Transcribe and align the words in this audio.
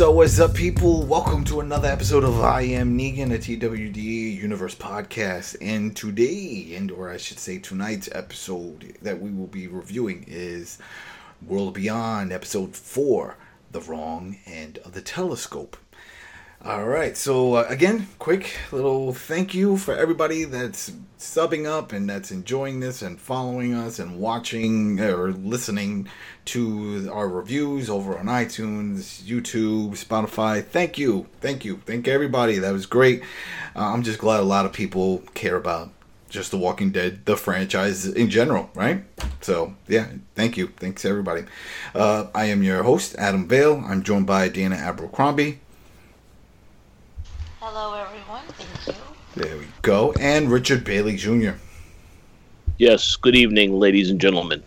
Up, 0.00 0.14
what's 0.14 0.38
up, 0.38 0.54
people? 0.54 1.02
Welcome 1.02 1.42
to 1.46 1.58
another 1.58 1.88
episode 1.88 2.22
of 2.22 2.40
I 2.40 2.62
Am 2.62 2.96
Negan, 2.96 3.34
a 3.34 3.38
TWD 3.38 3.96
Universe 4.36 4.76
podcast. 4.76 5.56
And 5.60 5.96
today, 5.96 6.74
and 6.76 6.92
or 6.92 7.10
I 7.10 7.16
should 7.16 7.40
say 7.40 7.58
tonight's 7.58 8.08
episode 8.12 8.96
that 9.02 9.20
we 9.20 9.32
will 9.32 9.48
be 9.48 9.66
reviewing 9.66 10.24
is 10.28 10.78
World 11.44 11.74
Beyond, 11.74 12.32
episode 12.32 12.76
4, 12.76 13.36
The 13.72 13.80
Wrong 13.80 14.38
End 14.46 14.78
of 14.84 14.92
the 14.92 15.02
Telescope. 15.02 15.76
All 16.64 16.86
right, 16.86 17.16
so 17.16 17.54
uh, 17.54 17.66
again, 17.68 18.08
quick 18.18 18.58
little 18.72 19.12
thank 19.12 19.54
you 19.54 19.76
for 19.76 19.94
everybody 19.94 20.42
that's 20.42 20.90
subbing 21.16 21.66
up 21.66 21.92
and 21.92 22.10
that's 22.10 22.32
enjoying 22.32 22.80
this 22.80 23.00
and 23.00 23.20
following 23.20 23.74
us 23.74 24.00
and 24.00 24.18
watching 24.18 24.98
or 24.98 25.30
listening 25.30 26.08
to 26.46 27.08
our 27.12 27.28
reviews 27.28 27.88
over 27.88 28.18
on 28.18 28.26
iTunes, 28.26 29.22
YouTube, 29.22 29.90
Spotify. 29.90 30.64
Thank 30.64 30.98
you, 30.98 31.28
thank 31.40 31.64
you, 31.64 31.80
thank 31.86 32.08
everybody. 32.08 32.58
That 32.58 32.72
was 32.72 32.86
great. 32.86 33.22
Uh, 33.76 33.92
I'm 33.92 34.02
just 34.02 34.18
glad 34.18 34.40
a 34.40 34.42
lot 34.42 34.66
of 34.66 34.72
people 34.72 35.18
care 35.34 35.56
about 35.56 35.90
just 36.28 36.50
The 36.50 36.58
Walking 36.58 36.90
Dead, 36.90 37.24
the 37.24 37.36
franchise 37.36 38.04
in 38.04 38.30
general, 38.30 38.68
right? 38.74 39.04
So, 39.42 39.76
yeah, 39.86 40.08
thank 40.34 40.56
you. 40.56 40.66
Thanks, 40.76 41.04
everybody. 41.04 41.44
Uh, 41.94 42.26
I 42.34 42.46
am 42.46 42.64
your 42.64 42.82
host, 42.82 43.14
Adam 43.16 43.46
Vale. 43.46 43.80
I'm 43.86 44.02
joined 44.02 44.26
by 44.26 44.48
Dana 44.48 44.74
Abercrombie. 44.74 45.60
Hello, 47.70 47.92
everyone. 47.92 48.40
Thank 48.56 48.96
you. 48.96 49.42
There 49.42 49.58
we 49.58 49.66
go. 49.82 50.14
And 50.18 50.50
Richard 50.50 50.84
Bailey 50.84 51.16
Jr. 51.16 51.50
Yes, 52.78 53.14
good 53.16 53.36
evening, 53.36 53.78
ladies 53.78 54.08
and 54.08 54.18
gentlemen. 54.18 54.62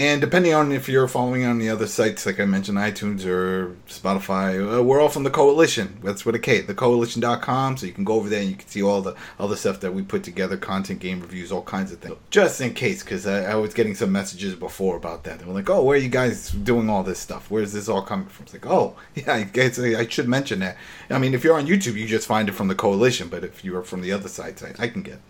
And 0.00 0.18
depending 0.22 0.54
on 0.54 0.72
if 0.72 0.88
you're 0.88 1.06
following 1.08 1.44
on 1.44 1.58
the 1.58 1.68
other 1.68 1.86
sites, 1.86 2.24
like 2.24 2.40
I 2.40 2.46
mentioned, 2.46 2.78
iTunes 2.78 3.26
or 3.26 3.76
Spotify, 3.86 4.78
uh, 4.78 4.82
we're 4.82 4.98
all 4.98 5.10
from 5.10 5.24
the 5.24 5.30
Koalition. 5.30 6.00
That's 6.02 6.24
with 6.24 6.34
a 6.34 6.38
K, 6.38 6.62
thekoalition.com. 6.62 7.76
So 7.76 7.84
you 7.84 7.92
can 7.92 8.04
go 8.04 8.14
over 8.14 8.30
there 8.30 8.40
and 8.40 8.48
you 8.48 8.56
can 8.56 8.66
see 8.66 8.82
all 8.82 9.02
the 9.02 9.14
other 9.38 9.56
stuff 9.56 9.80
that 9.80 9.92
we 9.92 10.00
put 10.00 10.24
together 10.24 10.56
content, 10.56 11.00
game 11.00 11.20
reviews, 11.20 11.52
all 11.52 11.60
kinds 11.60 11.92
of 11.92 11.98
things. 11.98 12.16
Just 12.30 12.62
in 12.62 12.72
case, 12.72 13.02
because 13.02 13.26
I, 13.26 13.52
I, 13.52 13.54
was 13.56 13.74
getting 13.74 13.94
some 13.94 14.10
messages 14.10 14.54
before 14.54 14.96
about 14.96 15.24
that. 15.24 15.38
They 15.38 15.44
were 15.44 15.52
like, 15.52 15.68
oh, 15.68 15.82
where 15.82 15.98
are 15.98 16.00
you 16.00 16.08
guys 16.08 16.50
doing 16.50 16.88
all 16.88 17.02
this 17.02 17.18
stuff? 17.18 17.50
Where's 17.50 17.74
this 17.74 17.86
all 17.86 18.00
coming 18.00 18.28
from? 18.28 18.44
It's 18.44 18.54
like, 18.54 18.64
oh, 18.64 18.96
yeah, 19.14 19.34
I 19.34 19.42
guess 19.42 19.78
I 19.78 20.08
should 20.08 20.28
mention 20.28 20.60
that. 20.60 20.78
I 21.10 21.18
mean, 21.18 21.34
if 21.34 21.44
you're 21.44 21.58
on 21.58 21.66
YouTube, 21.66 21.96
you 21.96 22.06
just 22.06 22.26
find 22.26 22.48
it 22.48 22.52
from 22.52 22.68
the 22.68 22.74
Koalition. 22.74 23.28
But 23.28 23.44
if 23.44 23.66
you 23.66 23.76
are 23.76 23.82
from 23.82 24.00
the 24.00 24.12
other 24.12 24.30
sites, 24.30 24.62
I, 24.62 24.72
I 24.78 24.88
can 24.88 25.02
get 25.02 25.20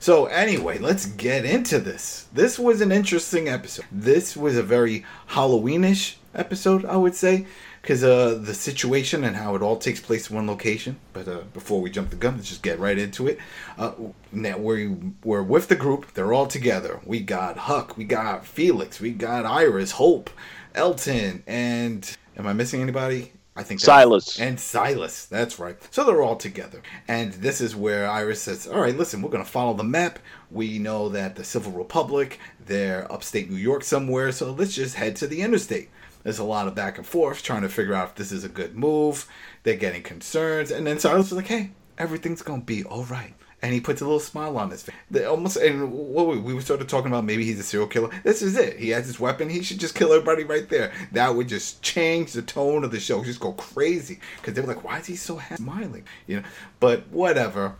so 0.00 0.26
anyway, 0.26 0.78
let's 0.78 1.06
get 1.06 1.44
into 1.44 1.78
this. 1.78 2.26
This 2.32 2.58
was 2.58 2.80
an 2.80 2.92
interesting 2.92 3.48
episode. 3.48 3.86
This 3.90 4.36
was 4.36 4.56
a 4.56 4.62
very 4.62 5.04
Halloweenish 5.30 6.16
episode, 6.34 6.84
I 6.84 6.96
would 6.96 7.14
say, 7.14 7.46
because 7.82 8.04
uh, 8.04 8.38
the 8.40 8.54
situation 8.54 9.24
and 9.24 9.36
how 9.36 9.54
it 9.56 9.62
all 9.62 9.76
takes 9.76 10.00
place 10.00 10.30
in 10.30 10.36
one 10.36 10.46
location. 10.46 10.98
But 11.12 11.28
uh, 11.28 11.40
before 11.52 11.80
we 11.80 11.90
jump 11.90 12.10
the 12.10 12.16
gun, 12.16 12.36
let's 12.36 12.48
just 12.48 12.62
get 12.62 12.78
right 12.78 12.98
into 12.98 13.26
it. 13.26 13.38
Uh, 13.76 13.92
now 14.30 14.58
we 14.58 14.88
we're 15.24 15.42
with 15.42 15.68
the 15.68 15.76
group. 15.76 16.14
They're 16.14 16.32
all 16.32 16.46
together. 16.46 17.00
We 17.04 17.20
got 17.20 17.58
Huck. 17.58 17.96
We 17.96 18.04
got 18.04 18.46
Felix. 18.46 19.00
We 19.00 19.12
got 19.12 19.46
Iris, 19.46 19.92
Hope, 19.92 20.30
Elton, 20.74 21.42
and 21.46 22.16
am 22.36 22.46
I 22.46 22.52
missing 22.52 22.82
anybody? 22.82 23.32
I 23.58 23.64
think 23.64 23.80
Silas 23.80 24.38
and 24.38 24.60
Silas. 24.60 25.26
That's 25.26 25.58
right. 25.58 25.76
So 25.92 26.04
they're 26.04 26.22
all 26.22 26.36
together, 26.36 26.80
and 27.08 27.32
this 27.32 27.60
is 27.60 27.74
where 27.74 28.08
Iris 28.08 28.40
says, 28.40 28.68
"All 28.68 28.80
right, 28.80 28.96
listen, 28.96 29.20
we're 29.20 29.30
going 29.30 29.44
to 29.44 29.50
follow 29.50 29.74
the 29.74 29.82
map. 29.82 30.20
We 30.48 30.78
know 30.78 31.08
that 31.08 31.34
the 31.34 31.42
Civic 31.42 31.74
Republic, 31.74 32.38
they're 32.64 33.10
upstate 33.12 33.50
New 33.50 33.56
York 33.56 33.82
somewhere, 33.82 34.30
so 34.30 34.52
let's 34.52 34.76
just 34.76 34.94
head 34.94 35.16
to 35.16 35.26
the 35.26 35.42
interstate." 35.42 35.90
There's 36.22 36.38
a 36.38 36.44
lot 36.44 36.68
of 36.68 36.76
back 36.76 36.98
and 36.98 37.06
forth 37.06 37.42
trying 37.42 37.62
to 37.62 37.68
figure 37.68 37.94
out 37.94 38.10
if 38.10 38.14
this 38.14 38.30
is 38.30 38.44
a 38.44 38.48
good 38.48 38.76
move. 38.76 39.26
They're 39.64 39.74
getting 39.74 40.04
concerns, 40.04 40.70
and 40.70 40.86
then 40.86 41.00
Silas 41.00 41.26
is 41.26 41.32
like, 41.32 41.48
"Hey, 41.48 41.72
everything's 41.98 42.42
going 42.42 42.60
to 42.60 42.66
be 42.66 42.84
all 42.84 43.04
right." 43.06 43.34
And 43.62 43.74
he 43.74 43.80
puts 43.80 44.00
a 44.00 44.04
little 44.04 44.20
smile 44.20 44.56
on 44.56 44.70
his 44.70 44.82
face. 44.82 44.94
They 45.10 45.24
almost 45.24 45.56
and 45.56 45.92
what 45.92 46.28
we, 46.28 46.38
we 46.38 46.56
of 46.56 46.86
talking 46.86 47.10
about 47.10 47.24
maybe 47.24 47.44
he's 47.44 47.58
a 47.58 47.64
serial 47.64 47.88
killer. 47.88 48.10
This 48.22 48.42
is 48.42 48.56
it. 48.56 48.78
He 48.78 48.90
has 48.90 49.06
his 49.06 49.18
weapon. 49.18 49.48
He 49.48 49.62
should 49.62 49.80
just 49.80 49.94
kill 49.94 50.12
everybody 50.12 50.44
right 50.44 50.68
there. 50.68 50.92
That 51.12 51.34
would 51.34 51.48
just 51.48 51.82
change 51.82 52.32
the 52.32 52.42
tone 52.42 52.84
of 52.84 52.90
the 52.90 53.00
show. 53.00 53.24
Just 53.24 53.40
go 53.40 53.52
crazy 53.52 54.20
because 54.36 54.54
they 54.54 54.60
were 54.60 54.68
like, 54.68 54.84
why 54.84 54.98
is 54.98 55.06
he 55.06 55.16
so 55.16 55.36
happy, 55.36 55.62
smiling? 55.62 56.04
You 56.26 56.36
know. 56.40 56.46
But 56.80 57.08
whatever. 57.08 57.76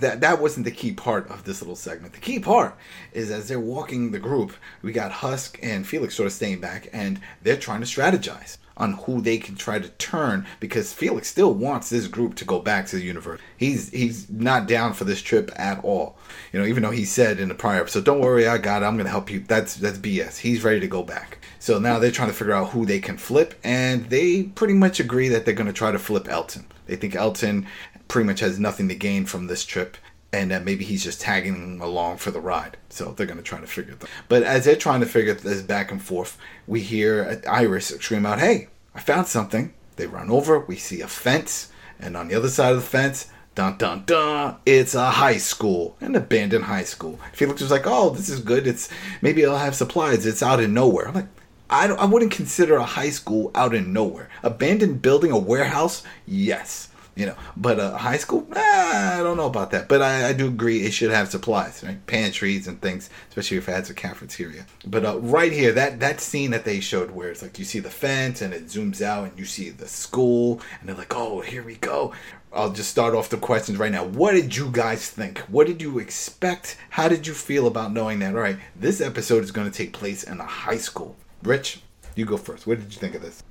That 0.00 0.20
that 0.20 0.42
wasn't 0.42 0.66
the 0.66 0.72
key 0.72 0.92
part 0.92 1.30
of 1.30 1.44
this 1.44 1.62
little 1.62 1.74
segment. 1.74 2.12
The 2.12 2.20
key 2.20 2.38
part 2.38 2.76
is 3.14 3.30
as 3.30 3.48
they're 3.48 3.58
walking 3.58 4.10
the 4.10 4.18
group, 4.18 4.52
we 4.82 4.92
got 4.92 5.10
Husk 5.10 5.58
and 5.62 5.86
Felix 5.86 6.14
sort 6.14 6.26
of 6.26 6.34
staying 6.34 6.60
back, 6.60 6.90
and 6.92 7.18
they're 7.42 7.56
trying 7.56 7.80
to 7.80 7.86
strategize 7.86 8.58
on 8.76 8.92
who 8.92 9.20
they 9.20 9.38
can 9.38 9.56
try 9.56 9.78
to 9.78 9.88
turn 9.90 10.46
because 10.60 10.92
Felix 10.92 11.28
still 11.28 11.54
wants 11.54 11.88
this 11.88 12.06
group 12.06 12.34
to 12.36 12.44
go 12.44 12.60
back 12.60 12.86
to 12.86 12.96
the 12.96 13.02
universe. 13.02 13.40
He's 13.56 13.90
he's 13.90 14.28
not 14.28 14.68
down 14.68 14.92
for 14.92 15.04
this 15.04 15.22
trip 15.22 15.50
at 15.56 15.82
all. 15.82 16.16
You 16.52 16.60
know, 16.60 16.66
even 16.66 16.82
though 16.82 16.90
he 16.90 17.04
said 17.04 17.40
in 17.40 17.48
the 17.48 17.54
prior 17.54 17.80
episode, 17.80 18.04
"Don't 18.04 18.20
worry, 18.20 18.46
I 18.46 18.58
got 18.58 18.82
it. 18.82 18.86
I'm 18.86 18.94
going 18.94 19.06
to 19.06 19.10
help 19.10 19.30
you." 19.30 19.40
That's 19.40 19.76
that's 19.76 19.98
BS. 19.98 20.38
He's 20.38 20.64
ready 20.64 20.80
to 20.80 20.88
go 20.88 21.02
back. 21.02 21.38
So 21.58 21.78
now 21.78 21.98
they're 21.98 22.10
trying 22.10 22.28
to 22.28 22.34
figure 22.34 22.54
out 22.54 22.70
who 22.70 22.86
they 22.86 23.00
can 23.00 23.16
flip, 23.16 23.54
and 23.64 24.08
they 24.10 24.44
pretty 24.44 24.74
much 24.74 25.00
agree 25.00 25.28
that 25.28 25.44
they're 25.44 25.54
going 25.54 25.66
to 25.66 25.72
try 25.72 25.90
to 25.90 25.98
flip 25.98 26.28
Elton. 26.28 26.66
They 26.86 26.96
think 26.96 27.16
Elton 27.16 27.66
pretty 28.08 28.26
much 28.26 28.40
has 28.40 28.58
nothing 28.58 28.88
to 28.88 28.94
gain 28.94 29.26
from 29.26 29.46
this 29.46 29.64
trip 29.64 29.96
and 30.36 30.50
that 30.50 30.64
maybe 30.64 30.84
he's 30.84 31.02
just 31.02 31.20
tagging 31.20 31.80
along 31.80 32.18
for 32.18 32.30
the 32.30 32.40
ride. 32.40 32.76
So 32.90 33.12
they're 33.12 33.26
going 33.26 33.38
to 33.38 33.42
try 33.42 33.60
to 33.60 33.66
figure 33.66 33.94
it 33.94 34.02
out. 34.02 34.10
But 34.28 34.42
as 34.42 34.64
they're 34.64 34.76
trying 34.76 35.00
to 35.00 35.06
figure 35.06 35.34
this 35.34 35.62
back 35.62 35.90
and 35.90 36.02
forth, 36.02 36.38
we 36.66 36.80
hear 36.80 37.42
uh, 37.46 37.50
Iris 37.50 37.88
scream 37.88 38.26
out, 38.26 38.38
Hey, 38.38 38.68
I 38.94 39.00
found 39.00 39.26
something. 39.26 39.72
They 39.96 40.06
run 40.06 40.30
over, 40.30 40.58
we 40.58 40.76
see 40.76 41.00
a 41.00 41.08
fence, 41.08 41.72
and 41.98 42.16
on 42.16 42.28
the 42.28 42.34
other 42.34 42.48
side 42.48 42.72
of 42.72 42.76
the 42.76 42.86
fence, 42.86 43.30
dun 43.54 43.78
dun 43.78 44.04
dun, 44.04 44.56
it's 44.66 44.94
a 44.94 45.10
high 45.10 45.38
school, 45.38 45.96
an 46.02 46.14
abandoned 46.14 46.64
high 46.64 46.84
school. 46.84 47.18
Felix 47.32 47.62
was 47.62 47.70
like, 47.70 47.86
Oh, 47.86 48.10
this 48.10 48.28
is 48.28 48.40
good. 48.40 48.66
It's 48.66 48.90
maybe 49.22 49.46
I'll 49.46 49.56
have 49.56 49.74
supplies. 49.74 50.26
It's 50.26 50.42
out 50.42 50.60
in 50.60 50.74
nowhere. 50.74 51.08
I'm 51.08 51.14
like, 51.14 51.28
I, 51.70 51.88
I 51.88 52.04
wouldn't 52.04 52.30
consider 52.30 52.76
a 52.76 52.84
high 52.84 53.10
school 53.10 53.50
out 53.54 53.74
in 53.74 53.92
nowhere. 53.92 54.28
Abandoned 54.42 55.00
building, 55.00 55.32
a 55.32 55.38
warehouse, 55.38 56.02
yes 56.26 56.85
you 57.16 57.26
know. 57.26 57.34
But 57.56 57.80
uh, 57.80 57.96
high 57.96 58.18
school, 58.18 58.46
I 58.54 59.20
don't 59.22 59.36
know 59.36 59.46
about 59.46 59.72
that. 59.72 59.88
But 59.88 60.02
I, 60.02 60.28
I, 60.28 60.32
do 60.32 60.46
agree 60.46 60.84
it 60.84 60.92
should 60.92 61.10
have 61.10 61.28
supplies, 61.28 61.82
right? 61.82 62.04
Pantries 62.06 62.68
and 62.68 62.80
things, 62.80 63.10
especially 63.30 63.56
if 63.56 63.68
it 63.68 63.72
has 63.72 63.90
a 63.90 63.94
cafeteria. 63.94 64.66
But 64.86 65.04
uh, 65.04 65.18
right 65.18 65.50
here, 65.50 65.72
that 65.72 65.98
that 66.00 66.20
scene 66.20 66.52
that 66.52 66.64
they 66.64 66.78
showed 66.78 67.10
where 67.10 67.30
it's 67.30 67.42
like 67.42 67.58
you 67.58 67.64
see 67.64 67.80
the 67.80 67.90
fence 67.90 68.42
and 68.42 68.54
it 68.54 68.66
zooms 68.66 69.02
out 69.02 69.28
and 69.28 69.38
you 69.38 69.46
see 69.46 69.70
the 69.70 69.88
school 69.88 70.60
and 70.78 70.88
they're 70.88 70.96
like, 70.96 71.16
oh, 71.16 71.40
here 71.40 71.64
we 71.64 71.76
go. 71.76 72.12
I'll 72.52 72.72
just 72.72 72.90
start 72.90 73.14
off 73.14 73.28
the 73.28 73.36
questions 73.36 73.76
right 73.76 73.92
now. 73.92 74.04
What 74.04 74.32
did 74.32 74.56
you 74.56 74.70
guys 74.70 75.10
think? 75.10 75.38
What 75.40 75.66
did 75.66 75.82
you 75.82 75.98
expect? 75.98 76.78
How 76.90 77.08
did 77.08 77.26
you 77.26 77.34
feel 77.34 77.66
about 77.66 77.92
knowing 77.92 78.20
that? 78.20 78.34
All 78.34 78.40
right, 78.40 78.56
this 78.74 79.00
episode 79.00 79.42
is 79.42 79.50
going 79.50 79.70
to 79.70 79.76
take 79.76 79.92
place 79.92 80.22
in 80.22 80.40
a 80.40 80.44
high 80.44 80.78
school. 80.78 81.16
Rich, 81.42 81.80
you 82.14 82.24
go 82.24 82.36
first. 82.36 82.66
What 82.66 82.80
did 82.80 82.94
you 82.94 82.98
think 82.98 83.14
of 83.14 83.22
this? 83.22 83.42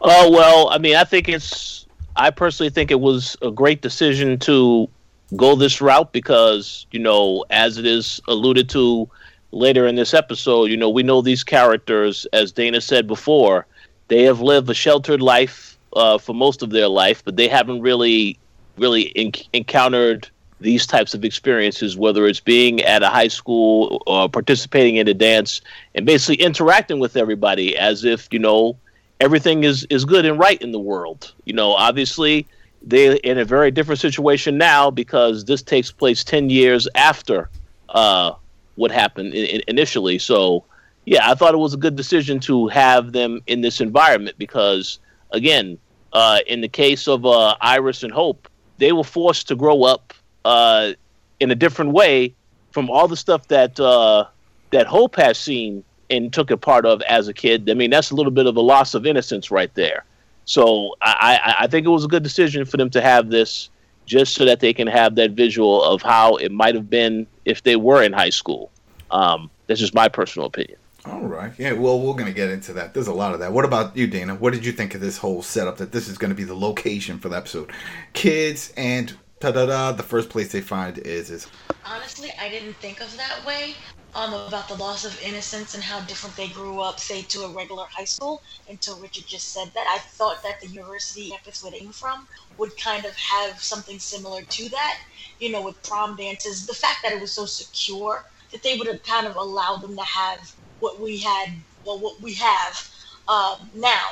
Oh 0.00 0.30
well, 0.30 0.68
I 0.68 0.78
mean, 0.78 0.94
I 0.94 1.04
think 1.04 1.28
it's 1.28 1.85
I 2.16 2.30
personally 2.30 2.70
think 2.70 2.90
it 2.90 3.00
was 3.00 3.36
a 3.42 3.50
great 3.50 3.82
decision 3.82 4.38
to 4.40 4.88
go 5.34 5.54
this 5.54 5.80
route 5.80 6.12
because, 6.12 6.86
you 6.90 6.98
know, 6.98 7.44
as 7.50 7.78
it 7.78 7.86
is 7.86 8.20
alluded 8.28 8.68
to 8.70 9.08
later 9.52 9.86
in 9.86 9.96
this 9.96 10.14
episode, 10.14 10.66
you 10.66 10.76
know, 10.76 10.88
we 10.88 11.02
know 11.02 11.20
these 11.20 11.44
characters, 11.44 12.26
as 12.32 12.52
Dana 12.52 12.80
said 12.80 13.06
before, 13.06 13.66
they 14.08 14.22
have 14.22 14.40
lived 14.40 14.70
a 14.70 14.74
sheltered 14.74 15.20
life 15.20 15.76
uh, 15.94 16.18
for 16.18 16.34
most 16.34 16.62
of 16.62 16.70
their 16.70 16.88
life, 16.88 17.24
but 17.24 17.36
they 17.36 17.48
haven't 17.48 17.80
really, 17.80 18.38
really 18.78 19.02
in- 19.02 19.32
encountered 19.52 20.28
these 20.60 20.86
types 20.86 21.12
of 21.12 21.24
experiences, 21.24 21.98
whether 21.98 22.26
it's 22.26 22.40
being 22.40 22.80
at 22.82 23.02
a 23.02 23.08
high 23.08 23.28
school 23.28 24.02
or 24.06 24.28
participating 24.28 24.96
in 24.96 25.06
a 25.06 25.14
dance 25.14 25.60
and 25.94 26.06
basically 26.06 26.42
interacting 26.42 26.98
with 26.98 27.16
everybody 27.16 27.76
as 27.76 28.04
if, 28.04 28.28
you 28.30 28.38
know, 28.38 28.76
everything 29.20 29.64
is 29.64 29.84
is 29.90 30.04
good 30.04 30.24
and 30.24 30.38
right 30.38 30.60
in 30.60 30.72
the 30.72 30.78
world. 30.78 31.32
You 31.44 31.54
know, 31.54 31.72
obviously 31.72 32.46
they're 32.82 33.18
in 33.24 33.38
a 33.38 33.44
very 33.44 33.70
different 33.70 34.00
situation 34.00 34.58
now 34.58 34.90
because 34.90 35.44
this 35.44 35.62
takes 35.62 35.90
place 35.90 36.24
ten 36.24 36.50
years 36.50 36.88
after 36.94 37.48
uh, 37.88 38.32
what 38.76 38.90
happened 38.90 39.34
in, 39.34 39.46
in 39.46 39.62
initially. 39.68 40.18
So, 40.18 40.64
yeah, 41.04 41.30
I 41.30 41.34
thought 41.34 41.54
it 41.54 41.58
was 41.58 41.74
a 41.74 41.78
good 41.78 41.96
decision 41.96 42.40
to 42.40 42.68
have 42.68 43.12
them 43.12 43.40
in 43.46 43.60
this 43.60 43.80
environment 43.80 44.36
because, 44.38 44.98
again, 45.32 45.78
uh, 46.12 46.40
in 46.46 46.60
the 46.60 46.68
case 46.68 47.08
of 47.08 47.26
uh, 47.26 47.56
Iris 47.60 48.02
and 48.02 48.12
Hope, 48.12 48.48
they 48.78 48.92
were 48.92 49.04
forced 49.04 49.48
to 49.48 49.56
grow 49.56 49.84
up 49.84 50.12
uh, 50.44 50.92
in 51.40 51.50
a 51.50 51.54
different 51.54 51.92
way 51.92 52.34
from 52.70 52.90
all 52.90 53.08
the 53.08 53.16
stuff 53.16 53.48
that 53.48 53.80
uh, 53.80 54.26
that 54.70 54.86
Hope 54.86 55.16
has 55.16 55.38
seen 55.38 55.82
and 56.10 56.32
took 56.32 56.50
a 56.50 56.56
part 56.56 56.86
of 56.86 57.02
as 57.02 57.28
a 57.28 57.34
kid. 57.34 57.68
I 57.70 57.74
mean, 57.74 57.90
that's 57.90 58.10
a 58.10 58.14
little 58.14 58.32
bit 58.32 58.46
of 58.46 58.56
a 58.56 58.60
loss 58.60 58.94
of 58.94 59.06
innocence 59.06 59.50
right 59.50 59.72
there. 59.74 60.04
So 60.44 60.94
I, 61.02 61.40
I, 61.44 61.64
I 61.64 61.66
think 61.66 61.86
it 61.86 61.90
was 61.90 62.04
a 62.04 62.08
good 62.08 62.22
decision 62.22 62.64
for 62.64 62.76
them 62.76 62.90
to 62.90 63.00
have 63.00 63.30
this 63.30 63.68
just 64.06 64.34
so 64.34 64.44
that 64.44 64.60
they 64.60 64.72
can 64.72 64.86
have 64.86 65.16
that 65.16 65.32
visual 65.32 65.82
of 65.82 66.00
how 66.02 66.36
it 66.36 66.52
might 66.52 66.74
have 66.74 66.88
been 66.88 67.26
if 67.44 67.64
they 67.64 67.76
were 67.76 68.02
in 68.02 68.12
high 68.12 68.30
school. 68.30 68.70
Um, 69.10 69.50
that's 69.66 69.80
just 69.80 69.94
my 69.94 70.08
personal 70.08 70.46
opinion. 70.46 70.78
All 71.04 71.20
right. 71.20 71.52
Yeah, 71.56 71.72
well, 71.72 72.00
we're 72.00 72.14
going 72.14 72.26
to 72.26 72.32
get 72.32 72.50
into 72.50 72.72
that. 72.74 72.94
There's 72.94 73.06
a 73.06 73.12
lot 73.12 73.32
of 73.32 73.40
that. 73.40 73.52
What 73.52 73.64
about 73.64 73.96
you, 73.96 74.06
Dana? 74.06 74.34
What 74.34 74.52
did 74.52 74.64
you 74.64 74.72
think 74.72 74.94
of 74.94 75.00
this 75.00 75.18
whole 75.18 75.42
setup 75.42 75.76
that 75.76 75.92
this 75.92 76.08
is 76.08 76.18
going 76.18 76.30
to 76.30 76.34
be 76.34 76.44
the 76.44 76.56
location 76.56 77.18
for 77.18 77.28
the 77.28 77.36
episode? 77.36 77.70
Kids 78.12 78.72
and 78.76 79.16
ta 79.38 79.52
da 79.52 79.66
da, 79.66 79.92
the 79.92 80.02
first 80.02 80.30
place 80.30 80.50
they 80.50 80.60
find 80.60 80.98
is 80.98 81.30
is 81.30 81.46
Honestly, 81.84 82.32
I 82.40 82.48
didn't 82.48 82.74
think 82.74 83.00
of 83.00 83.16
that 83.16 83.44
way. 83.46 83.74
Um, 84.16 84.32
about 84.32 84.66
the 84.66 84.76
loss 84.76 85.04
of 85.04 85.20
innocence 85.22 85.74
and 85.74 85.84
how 85.84 86.00
different 86.00 86.36
they 86.36 86.48
grew 86.48 86.80
up, 86.80 86.98
say, 86.98 87.20
to 87.20 87.42
a 87.42 87.52
regular 87.52 87.84
high 87.90 88.06
school. 88.06 88.40
Until 88.66 88.98
Richard 88.98 89.24
just 89.26 89.52
said 89.52 89.70
that, 89.74 89.86
I 89.86 89.98
thought 89.98 90.42
that 90.42 90.58
the 90.58 90.68
university 90.68 91.28
campus 91.28 91.60
they 91.60 91.78
came 91.78 91.92
from 91.92 92.26
would 92.56 92.74
kind 92.78 93.04
of 93.04 93.14
have 93.14 93.62
something 93.62 93.98
similar 93.98 94.40
to 94.42 94.70
that. 94.70 94.94
You 95.38 95.52
know, 95.52 95.60
with 95.60 95.82
prom 95.82 96.16
dances, 96.16 96.66
the 96.66 96.72
fact 96.72 97.00
that 97.02 97.12
it 97.12 97.20
was 97.20 97.34
so 97.34 97.44
secure 97.44 98.24
that 98.52 98.62
they 98.62 98.78
would 98.78 98.86
have 98.86 99.02
kind 99.02 99.26
of 99.26 99.36
allowed 99.36 99.82
them 99.82 99.94
to 99.96 100.04
have 100.04 100.50
what 100.78 100.98
we 100.98 101.18
had, 101.18 101.50
well, 101.84 102.00
what 102.00 102.22
we 102.22 102.32
have 102.34 102.90
um, 103.28 103.70
now. 103.74 104.06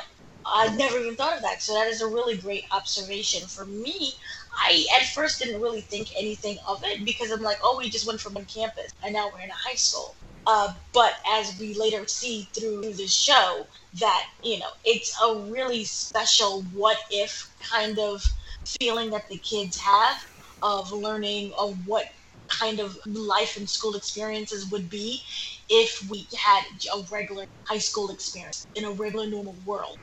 I 0.45 0.69
never 0.75 0.99
even 0.99 1.15
thought 1.15 1.35
of 1.35 1.41
that, 1.41 1.63
so 1.63 1.73
that 1.73 1.87
is 1.87 2.03
a 2.03 2.07
really 2.07 2.37
great 2.37 2.65
observation. 2.71 3.47
For 3.47 3.65
me, 3.65 4.13
I 4.57 4.85
at 4.95 5.07
first 5.07 5.39
didn't 5.39 5.61
really 5.61 5.81
think 5.81 6.09
anything 6.17 6.57
of 6.67 6.81
it 6.83 7.05
because 7.05 7.31
I'm 7.31 7.41
like, 7.41 7.57
oh, 7.63 7.77
we 7.79 7.89
just 7.89 8.07
went 8.07 8.21
from 8.21 8.33
one 8.35 8.45
campus 8.45 8.91
and 9.03 9.13
now 9.13 9.29
we're 9.33 9.41
in 9.43 9.49
a 9.49 9.53
high 9.53 9.75
school. 9.75 10.15
Uh, 10.47 10.73
but 10.93 11.13
as 11.33 11.57
we 11.59 11.73
later 11.73 12.05
see 12.07 12.47
through 12.57 12.93
the 12.93 13.07
show, 13.07 13.65
that 13.99 14.25
you 14.43 14.59
know, 14.59 14.69
it's 14.83 15.13
a 15.23 15.39
really 15.51 15.83
special 15.85 16.63
what 16.73 16.97
if 17.11 17.51
kind 17.71 17.97
of 17.99 18.23
feeling 18.79 19.09
that 19.11 19.27
the 19.29 19.37
kids 19.39 19.77
have 19.79 20.17
of 20.61 20.91
learning 20.91 21.51
of 21.59 21.77
what 21.87 22.05
kind 22.47 22.79
of 22.79 22.97
life 23.07 23.57
and 23.57 23.69
school 23.69 23.95
experiences 23.95 24.69
would 24.71 24.89
be 24.89 25.21
if 25.69 26.07
we 26.09 26.27
had 26.37 26.63
a 26.95 27.01
regular 27.11 27.45
high 27.63 27.79
school 27.79 28.11
experience 28.11 28.67
in 28.75 28.85
a 28.85 28.91
regular 28.91 29.27
normal 29.27 29.55
world. 29.65 29.97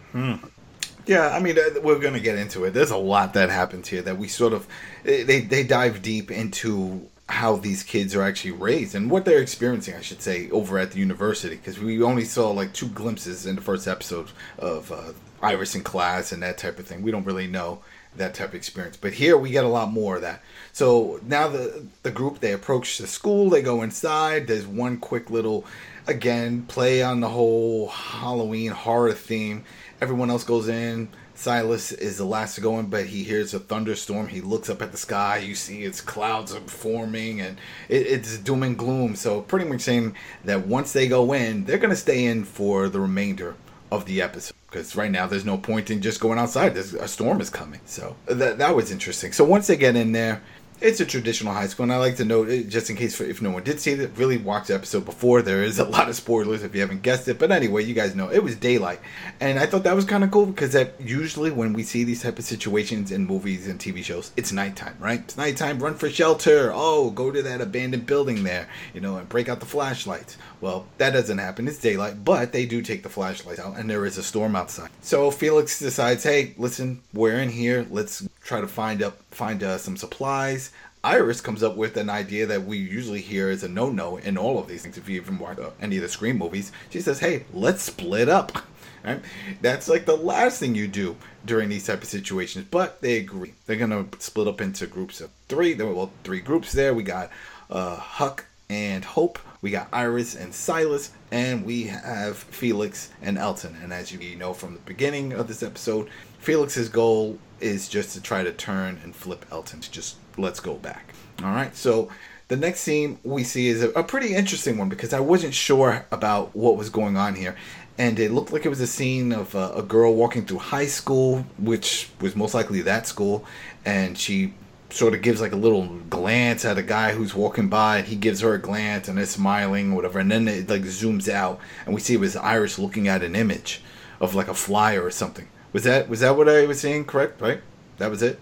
Yeah, 1.07 1.29
I 1.35 1.41
mean, 1.41 1.59
uh, 1.59 1.81
we're 1.83 1.99
going 1.99 2.15
to 2.15 2.21
get 2.21 2.39
into 2.39 2.65
it. 2.65 2.73
There's 2.75 2.91
a 2.91 2.97
lot 2.97 3.35
that 3.35 3.51
happens 3.51 3.89
here 3.89 4.03
that 4.03 4.19
we 4.19 4.29
sort 4.29 4.53
of 4.53 4.67
they 5.03 5.41
they 5.41 5.65
dive 5.65 6.03
deep 6.03 6.31
into 6.31 7.09
how 7.29 7.57
these 7.57 7.83
kids 7.83 8.15
are 8.15 8.23
actually 8.23 8.51
raised 8.51 8.95
and 8.95 9.11
what 9.11 9.25
they're 9.25 9.41
experiencing, 9.41 9.95
I 9.95 10.03
should 10.03 10.21
say, 10.21 10.51
over 10.51 10.79
at 10.79 10.91
the 10.91 10.99
university 10.99 11.57
because 11.57 11.79
we 11.79 12.03
only 12.03 12.25
saw 12.25 12.51
like 12.51 12.73
two 12.73 12.89
glimpses 12.89 13.47
in 13.47 13.57
the 13.57 13.63
first 13.63 13.89
episode 13.89 14.29
of 14.59 14.93
uh, 14.93 15.13
Iris 15.41 15.75
in 15.75 15.83
class 15.83 16.31
and 16.33 16.43
that 16.43 16.59
type 16.59 16.79
of 16.79 16.87
thing. 16.87 17.03
We 17.03 17.11
don't 17.11 17.25
really 17.25 17.47
know 17.47 17.81
that 18.17 18.35
type 18.35 18.51
of 18.51 18.55
experience, 18.55 18.99
but 18.99 19.15
here 19.15 19.39
we 19.39 19.51
get 19.51 19.65
a 19.65 19.69
lot 19.69 19.91
more 19.91 20.17
of 20.17 20.23
that. 20.23 20.43
So 20.73 21.21
now 21.27 21.49
the 21.49 21.87
the 22.03 22.11
group 22.11 22.41
they 22.41 22.53
approach 22.53 22.99
the 22.99 23.07
school, 23.07 23.49
they 23.49 23.63
go 23.63 23.83
inside. 23.83 24.47
There's 24.47 24.67
one 24.67 24.99
quick 24.99 25.31
little 25.31 25.65
again 26.07 26.63
play 26.63 27.03
on 27.03 27.21
the 27.21 27.29
whole 27.29 27.89
Halloween 27.89 28.73
horror 28.73 29.13
theme. 29.13 29.65
Everyone 30.03 30.31
else 30.31 30.43
goes 30.43 30.69
in. 30.69 31.09
Silas 31.37 31.93
is 31.93 32.17
the 32.17 32.25
last 32.25 32.57
to 32.57 32.61
go 32.61 32.81
in, 32.81 32.87
but 32.87 33.07
he 33.07 33.23
hears 33.23 33.55
a 33.55 33.61
thunderstorm. 33.61 34.27
He 34.27 34.41
looks 34.41 34.69
up 34.69 34.83
at 34.83 34.91
the 34.91 34.99
sky. 34.99 35.37
You 35.39 35.55
see 35.55 35.85
its 35.85 36.01
clouds 36.01 36.53
are 36.53 36.61
forming, 36.63 37.41
and 37.41 37.57
it, 37.89 38.09
it's 38.09 38.37
doom 38.39 38.65
and 38.65 38.77
gloom. 38.77 39.15
So, 39.15 39.43
pretty 39.43 39.65
much 39.65 39.83
saying 39.83 40.17
that 40.45 40.67
once 40.67 40.93
they 40.93 41.07
go 41.07 41.33
in, 41.33 41.67
they're 41.67 41.79
going 41.79 41.91
to 41.91 41.97
stay 41.97 42.25
in 42.25 42.43
for 42.43 42.89
the 42.89 42.99
remainder 42.99 43.55
of 43.93 44.05
the 44.07 44.21
episode. 44.21 44.57
Because 44.69 44.97
right 44.97 45.11
now, 45.11 45.29
there's 45.29 45.45
no 45.45 45.57
point 45.57 45.89
in 45.89 46.03
just 46.03 46.21
going 46.21 46.41
outside. 46.41 46.75
There's, 46.75 46.95
a 46.95 47.07
storm 47.07 47.41
is 47.41 47.49
coming. 47.49 47.81
So, 47.87 48.17
that, 48.27 48.59
that 48.59 48.75
was 48.75 48.91
interesting. 48.91 49.31
So, 49.31 49.45
once 49.45 49.69
they 49.69 49.77
get 49.77 49.95
in 49.95 50.11
there, 50.11 50.43
it's 50.83 51.01
a 51.01 51.07
traditional 51.07 51.53
high 51.53 51.69
school, 51.69 51.85
and 51.85 51.93
I 51.93 51.99
like 51.99 52.17
to 52.17 52.25
note, 52.25 52.49
just 52.69 52.91
in 52.91 52.97
case 52.97 53.21
if 53.21 53.41
no 53.41 53.51
one 53.51 53.63
did 53.63 53.81
see 53.81 53.93
it, 53.93 54.11
really 54.17 54.37
watch 54.37 54.67
the 54.67 54.75
episode 54.75 55.05
before. 55.05 55.41
There 55.41 55.63
is 55.63 55.79
a 55.79 55.85
lot 55.97 56.09
of 56.09 56.17
spoilers 56.17 56.63
if 56.63 56.75
you 56.75 56.81
haven't 56.81 57.03
guessed 57.03 57.29
it, 57.29 57.39
but 57.39 57.53
anyway, 57.53 57.85
you 57.85 57.95
guys 57.95 58.15
know 58.15 58.31
it 58.31 58.43
was 58.43 58.57
daylight, 58.57 59.01
and 59.41 59.59
I 59.59 59.67
thought 59.67 59.85
that 59.85 59.95
was 59.95 60.05
kind 60.05 60.25
of 60.25 60.31
cool 60.31 60.47
because 60.47 60.73
that 60.73 61.01
usually 61.01 61.51
when 61.51 61.73
we 61.73 61.83
see 61.83 62.05
these 62.05 62.23
type 62.23 62.39
of 62.39 62.45
situations 62.45 63.13
in 63.13 63.27
movies 63.27 63.69
and 63.69 63.79
TV 63.79 64.03
shows, 64.03 64.33
it's 64.37 64.53
nighttime, 64.53 64.97
right? 64.99 65.21
It's 65.21 65.37
nighttime. 65.37 65.79
Run 65.79 65.95
for 65.95 66.11
shelter. 66.11 66.73
Oh, 66.75 67.11
go 67.11 67.31
to 67.31 67.43
that 67.43 67.61
abandoned 67.61 68.07
building 68.07 68.43
there, 68.43 68.69
you 68.93 69.01
know, 69.01 69.17
and 69.17 69.29
break 69.29 69.49
out 69.49 69.61
the 69.61 69.67
flashlights. 69.67 70.37
Well, 70.61 70.87
that 70.99 71.11
doesn't 71.11 71.39
happen. 71.39 71.69
It's 71.69 71.79
daylight, 71.79 72.25
but 72.25 72.53
they 72.53 72.67
do 72.67 72.83
take 72.83 73.03
the 73.03 73.09
flashlights 73.09 73.61
out, 73.61 73.79
and 73.79 73.89
there 73.89 74.05
is 74.07 74.19
a 74.19 74.23
storm 74.23 74.57
outside. 74.57 74.91
So 75.01 75.31
Felix 75.31 75.79
decides, 75.79 76.25
hey, 76.25 76.55
listen, 76.57 77.03
we're 77.13 77.39
in 77.39 77.51
here. 77.51 77.87
Let's 77.91 78.27
try 78.45 78.61
to 78.61 78.69
find 78.69 79.03
up 79.03 79.19
find 79.33 79.63
uh, 79.63 79.79
some 79.79 79.97
supplies. 79.97 80.72
Iris 81.05 81.41
comes 81.41 81.65
up 81.65 81.77
with 81.77 81.97
an 81.97 82.09
idea 82.09 82.47
that 82.47 82.65
we 82.65 82.79
usually 82.79 83.21
hear 83.21 83.49
as 83.51 83.65
a 83.65 83.69
no-no 83.69 84.19
in 84.19 84.39
all 84.39 84.61
of 84.61 84.69
these 84.69 84.83
things. 84.83 84.97
If 84.97 85.09
you 85.09 85.21
even 85.21 85.37
watch 85.37 85.59
uh, 85.59 85.71
any 85.81 85.97
of 85.97 86.03
the 86.03 86.09
Scream 86.09 86.39
movies, 86.39 86.71
she 86.91 87.01
says, 87.01 87.19
"Hey, 87.19 87.45
let's 87.53 87.83
split 87.83 88.29
up." 88.29 88.53
Right? 89.05 89.21
That's 89.61 89.89
like 89.89 90.07
the 90.07 90.17
last 90.17 90.61
thing 90.61 90.77
you 90.77 90.87
do 90.87 91.17
during 91.45 91.69
these 91.69 91.85
type 91.85 92.05
of 92.05 92.09
situations. 92.09 92.67
But 92.71 93.01
they 93.01 93.17
agree. 93.17 93.55
They're 93.67 93.75
gonna 93.75 94.07
split 94.21 94.47
up 94.47 94.61
into 94.61 94.87
groups 94.87 95.21
of 95.21 95.31
three. 95.49 95.73
There 95.73 95.89
were 95.89 95.95
well, 95.95 96.13
three 96.23 96.39
groups 96.39 96.71
there. 96.71 96.95
We 96.95 97.03
got 97.03 97.29
uh, 97.69 97.97
Huck 97.97 98.47
and 98.71 99.05
Hope. 99.05 99.41
We 99.61 99.73
got 99.73 99.89
Iris 99.93 100.37
and 100.37 100.55
Silas, 100.55 101.11
and 101.33 101.65
we 101.65 101.85
have 101.85 102.37
Felix 102.37 103.11
and 103.21 103.39
Elton. 103.39 103.77
And 103.83 103.93
as 103.93 104.13
you 104.13 104.37
know 104.37 104.55
from 104.55 104.75
the 104.75 104.81
beginning 104.81 105.33
of 105.33 105.49
this 105.49 105.65
episode, 105.65 106.09
Felix's 106.39 106.89
goal 106.89 107.39
is 107.61 107.89
just 107.89 108.15
to 108.15 108.21
try 108.21 108.45
to 108.45 108.53
turn 108.53 109.01
and 109.03 109.17
flip 109.17 109.45
Elton 109.51 109.81
to 109.81 109.91
just 109.91 110.17
let's 110.37 110.61
go 110.61 110.75
back. 110.75 111.13
All 111.43 111.53
right, 111.53 111.75
so 111.75 112.09
the 112.49 112.57
next 112.57 112.81
scene 112.81 113.19
we 113.25 113.45
see 113.45 113.69
is 113.69 113.83
a, 113.83 113.91
a 113.91 114.05
pretty 114.05 114.35
interesting 114.35 114.77
one 114.77 114.89
because 114.89 115.13
I 115.13 115.21
wasn't 115.21 115.55
sure 115.55 116.05
about 116.11 116.55
what 116.55 116.77
was 116.77 116.91
going 116.91 117.17
on 117.17 117.35
here. 117.35 117.57
And 117.99 118.19
it 118.19 118.31
looked 118.31 118.53
like 118.53 118.65
it 118.65 118.69
was 118.69 118.81
a 118.81 118.87
scene 118.87 119.33
of 119.33 119.55
a, 119.55 119.73
a 119.77 119.83
girl 119.83 120.15
walking 120.15 120.45
through 120.45 120.59
high 120.59 120.87
school, 120.87 121.45
which 121.59 122.11
was 122.21 122.35
most 122.37 122.55
likely 122.55 122.83
that 122.83 123.07
school, 123.07 123.45
and 123.85 124.17
she 124.17 124.55
sort 124.91 125.15
of 125.15 125.23
gives 125.23 125.41
like 125.41 125.53
a 125.53 125.57
little 125.57 125.87
glance 126.11 126.65
at 126.65 126.77
a 126.79 126.83
guy 126.83 127.13
who's 127.13 127.35
walking 127.35 127.69
by. 127.69 127.99
And 127.99 128.09
he 128.09 128.17
gives 128.17 128.41
her 128.41 128.55
a 128.55 128.59
glance 128.59 129.09
and 129.09 129.17
they're 129.17 129.27
smiling 129.27 129.95
whatever. 129.95 130.19
And 130.19 130.31
then 130.31 130.47
it 130.49 130.69
like 130.69 130.83
zooms 130.83 131.29
out. 131.29 131.59
And 131.87 131.95
we 131.95 132.01
see 132.01 132.15
it 132.15 132.21
was 132.21 132.37
iris 132.37 132.79
looking 132.79 133.09
at 133.09 133.23
an 133.23 133.35
image 133.35 133.83
of 134.21 134.35
like 134.35 134.49
a 134.49 134.55
flyer 134.55 135.03
or 135.03 135.11
something. 135.11 135.49
Was 135.73 135.85
that 135.85 136.09
was 136.09 136.21
that 136.21 136.37
what 136.37 136.49
i 136.49 136.67
was 136.67 136.81
seeing? 136.81 137.05
Correct 137.05 137.41
right? 137.41 137.63
That 137.97 138.11
was 138.11 138.23
it 138.23 138.39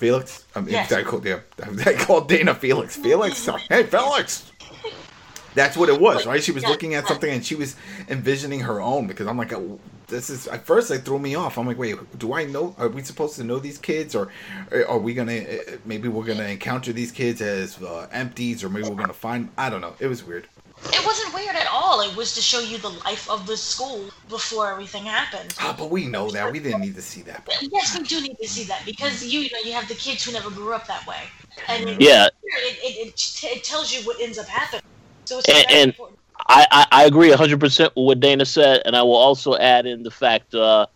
felix 0.00 0.44
i 0.56 0.60
mean 0.60 0.70
Yes. 0.72 0.90
I, 0.92 1.02
called, 1.02 1.24
yeah, 1.24 1.40
I 1.86 1.94
called 1.94 2.28
dana 2.28 2.54
felix 2.54 2.96
felix 2.96 3.46
hey 3.68 3.84
felix 3.84 4.50
that's 5.54 5.76
what 5.76 5.88
it 5.88 6.00
was, 6.00 6.26
right? 6.26 6.42
She 6.42 6.52
was 6.52 6.64
looking 6.64 6.94
at 6.94 7.08
something 7.08 7.30
and 7.30 7.44
she 7.44 7.56
was 7.56 7.74
envisioning 8.08 8.60
her 8.60 8.80
own 8.80 9.08
because 9.08 9.26
I'm 9.26 9.36
like, 9.36 9.52
oh, 9.52 9.80
this 10.06 10.30
is 10.30 10.46
at 10.46 10.64
first 10.64 10.90
it 10.90 11.04
threw 11.04 11.18
me 11.18 11.34
off. 11.34 11.58
I'm 11.58 11.66
like, 11.66 11.78
wait, 11.78 11.96
do 12.18 12.34
I 12.34 12.44
know? 12.44 12.74
Are 12.78 12.88
we 12.88 13.02
supposed 13.02 13.34
to 13.36 13.44
know 13.44 13.58
these 13.58 13.78
kids, 13.78 14.14
or 14.14 14.28
are 14.88 14.98
we 14.98 15.14
gonna 15.14 15.38
uh, 15.38 15.76
maybe 15.84 16.08
we're 16.08 16.24
gonna 16.24 16.44
encounter 16.44 16.92
these 16.92 17.10
kids 17.12 17.40
as 17.40 17.80
uh, 17.82 18.06
empties, 18.12 18.62
or 18.62 18.68
maybe 18.68 18.88
we're 18.88 18.94
gonna 18.94 19.12
find? 19.12 19.48
I 19.58 19.70
don't 19.70 19.80
know. 19.80 19.94
It 19.98 20.06
was 20.06 20.24
weird. 20.24 20.46
It 20.84 21.04
wasn't 21.04 21.34
weird 21.34 21.56
at 21.56 21.66
all. 21.70 22.00
It 22.00 22.16
was 22.16 22.34
to 22.34 22.40
show 22.40 22.60
you 22.60 22.78
the 22.78 22.88
life 22.88 23.28
of 23.28 23.46
the 23.46 23.56
school 23.56 24.06
before 24.28 24.70
everything 24.72 25.04
happened. 25.04 25.54
Ah, 25.60 25.74
but 25.76 25.90
we 25.90 26.06
know 26.06 26.30
that. 26.30 26.50
We 26.50 26.58
didn't 26.58 26.80
need 26.80 26.94
to 26.94 27.02
see 27.02 27.22
that. 27.22 27.46
Yes, 27.60 27.96
we 27.98 28.04
do 28.04 28.20
need 28.20 28.38
to 28.38 28.48
see 28.48 28.64
that 28.64 28.82
because 28.86 29.22
you, 29.24 29.40
you 29.40 29.50
know 29.52 29.58
you 29.64 29.72
have 29.72 29.88
the 29.88 29.94
kids 29.94 30.24
who 30.24 30.32
never 30.32 30.50
grew 30.50 30.72
up 30.72 30.86
that 30.86 31.06
way, 31.06 31.22
and 31.68 31.88
it, 31.88 32.00
Yeah. 32.00 32.26
it, 32.26 32.32
it, 32.82 33.08
it, 33.08 33.44
it 33.44 33.64
tells 33.64 33.92
you 33.92 34.00
what 34.06 34.20
ends 34.20 34.38
up 34.38 34.46
happening. 34.46 34.82
So 35.26 35.38
it's 35.38 35.48
And- 35.48 35.66
very 35.68 35.80
and- 35.82 35.90
important. 35.90 36.16
I, 36.46 36.66
I, 36.72 36.86
I 37.02 37.04
agree 37.04 37.30
100% 37.30 37.60
with 37.80 37.92
what 37.94 38.18
Dana 38.18 38.44
said, 38.46 38.82
and 38.84 38.96
I 38.96 39.02
will 39.02 39.14
also 39.14 39.56
add 39.56 39.84
in 39.86 40.02
the 40.02 40.10
fact 40.10 40.52
uh, 40.54 40.86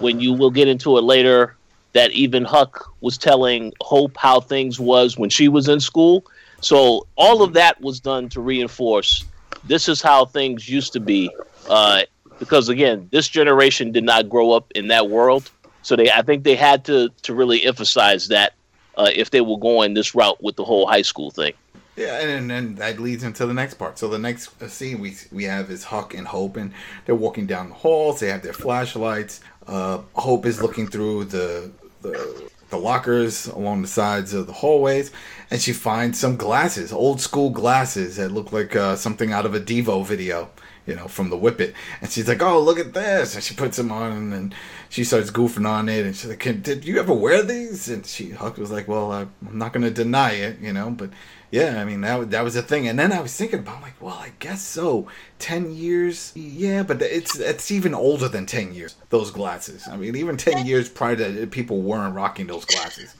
when 0.00 0.18
you 0.20 0.32
will 0.34 0.50
get 0.50 0.66
into 0.68 0.98
it 0.98 1.02
later 1.02 1.56
that 1.92 2.10
even 2.10 2.44
Huck 2.44 2.92
was 3.00 3.16
telling 3.16 3.72
Hope 3.80 4.16
how 4.18 4.40
things 4.40 4.80
was 4.80 5.16
when 5.16 5.30
she 5.30 5.48
was 5.48 5.68
in 5.68 5.78
school. 5.80 6.26
So 6.62 7.06
all 7.16 7.42
of 7.42 7.52
that 7.52 7.80
was 7.80 8.00
done 8.00 8.28
to 8.30 8.40
reinforce 8.40 9.24
this 9.64 9.88
is 9.88 10.02
how 10.02 10.24
things 10.24 10.68
used 10.68 10.92
to 10.94 11.00
be. 11.00 11.30
Uh, 11.68 12.02
because 12.38 12.68
again, 12.68 13.08
this 13.12 13.28
generation 13.28 13.92
did 13.92 14.04
not 14.04 14.28
grow 14.28 14.52
up 14.52 14.70
in 14.74 14.88
that 14.88 15.08
world, 15.08 15.50
so 15.82 15.94
they 15.94 16.10
I 16.10 16.22
think 16.22 16.44
they 16.44 16.56
had 16.56 16.84
to 16.86 17.10
to 17.22 17.34
really 17.34 17.64
emphasize 17.64 18.28
that 18.28 18.54
uh, 18.96 19.10
if 19.14 19.30
they 19.30 19.40
were 19.40 19.58
going 19.58 19.94
this 19.94 20.14
route 20.14 20.42
with 20.42 20.56
the 20.56 20.64
whole 20.64 20.86
high 20.86 21.02
school 21.02 21.30
thing. 21.30 21.52
Yeah, 21.94 22.20
and 22.20 22.50
then 22.50 22.74
that 22.76 22.98
leads 22.98 23.22
into 23.22 23.46
the 23.46 23.54
next 23.54 23.74
part. 23.74 23.98
So 23.98 24.08
the 24.08 24.18
next 24.18 24.50
scene 24.70 24.98
we 24.98 25.14
we 25.30 25.44
have 25.44 25.70
is 25.70 25.84
Huck 25.84 26.14
and 26.14 26.26
Hope, 26.26 26.56
and 26.56 26.72
they're 27.04 27.14
walking 27.14 27.46
down 27.46 27.68
the 27.68 27.74
halls. 27.74 28.20
They 28.20 28.28
have 28.28 28.42
their 28.42 28.54
flashlights. 28.54 29.40
Uh, 29.66 29.98
Hope 30.14 30.46
is 30.46 30.60
looking 30.60 30.88
through 30.88 31.26
the, 31.26 31.70
the 32.00 32.50
the 32.72 32.78
lockers 32.78 33.46
along 33.46 33.82
the 33.82 33.88
sides 33.88 34.34
of 34.34 34.48
the 34.48 34.52
hallways, 34.52 35.12
and 35.50 35.60
she 35.60 35.72
finds 35.72 36.18
some 36.18 36.36
glasses, 36.36 36.92
old 36.92 37.20
school 37.20 37.50
glasses 37.50 38.16
that 38.16 38.32
look 38.32 38.50
like 38.50 38.74
uh, 38.74 38.96
something 38.96 39.30
out 39.30 39.46
of 39.46 39.54
a 39.54 39.60
Devo 39.60 40.04
video. 40.04 40.50
You 40.86 40.96
know, 40.96 41.06
from 41.06 41.30
the 41.30 41.36
Whip 41.36 41.60
It. 41.60 41.74
And 42.00 42.10
she's 42.10 42.28
like, 42.28 42.42
"Oh, 42.42 42.60
look 42.60 42.78
at 42.78 42.92
this!" 42.92 43.34
And 43.34 43.44
she 43.44 43.54
puts 43.54 43.76
them 43.76 43.92
on, 43.92 44.32
and 44.32 44.54
she 44.88 45.04
starts 45.04 45.30
goofing 45.30 45.68
on 45.68 45.88
it. 45.88 46.04
And 46.04 46.16
she's 46.16 46.30
like, 46.30 46.62
"Did 46.62 46.84
you 46.84 46.98
ever 46.98 47.12
wear 47.12 47.42
these?" 47.42 47.88
And 47.88 48.04
she 48.04 48.30
Huck 48.30 48.58
was 48.58 48.70
like, 48.70 48.88
"Well, 48.88 49.12
I'm 49.12 49.30
not 49.40 49.72
going 49.72 49.84
to 49.84 49.90
deny 49.90 50.32
it, 50.32 50.58
you 50.60 50.72
know, 50.72 50.90
but." 50.90 51.10
Yeah, 51.52 51.82
I 51.82 51.84
mean 51.84 52.00
that 52.00 52.30
that 52.30 52.44
was 52.44 52.56
a 52.56 52.62
thing, 52.62 52.88
and 52.88 52.98
then 52.98 53.12
I 53.12 53.20
was 53.20 53.36
thinking 53.36 53.58
about 53.58 53.82
like, 53.82 54.00
well, 54.00 54.14
I 54.14 54.32
guess 54.38 54.62
so. 54.62 55.06
Ten 55.38 55.70
years, 55.70 56.32
yeah, 56.34 56.82
but 56.82 57.02
it's 57.02 57.38
it's 57.38 57.70
even 57.70 57.92
older 57.92 58.26
than 58.26 58.46
ten 58.46 58.72
years. 58.72 58.96
Those 59.10 59.30
glasses. 59.30 59.86
I 59.86 59.98
mean, 59.98 60.16
even 60.16 60.38
ten 60.38 60.64
years 60.64 60.88
prior 60.88 61.14
to 61.16 61.42
uh, 61.42 61.46
people 61.50 61.82
weren't 61.82 62.14
rocking 62.14 62.46
those 62.46 62.64
glasses. 62.64 63.14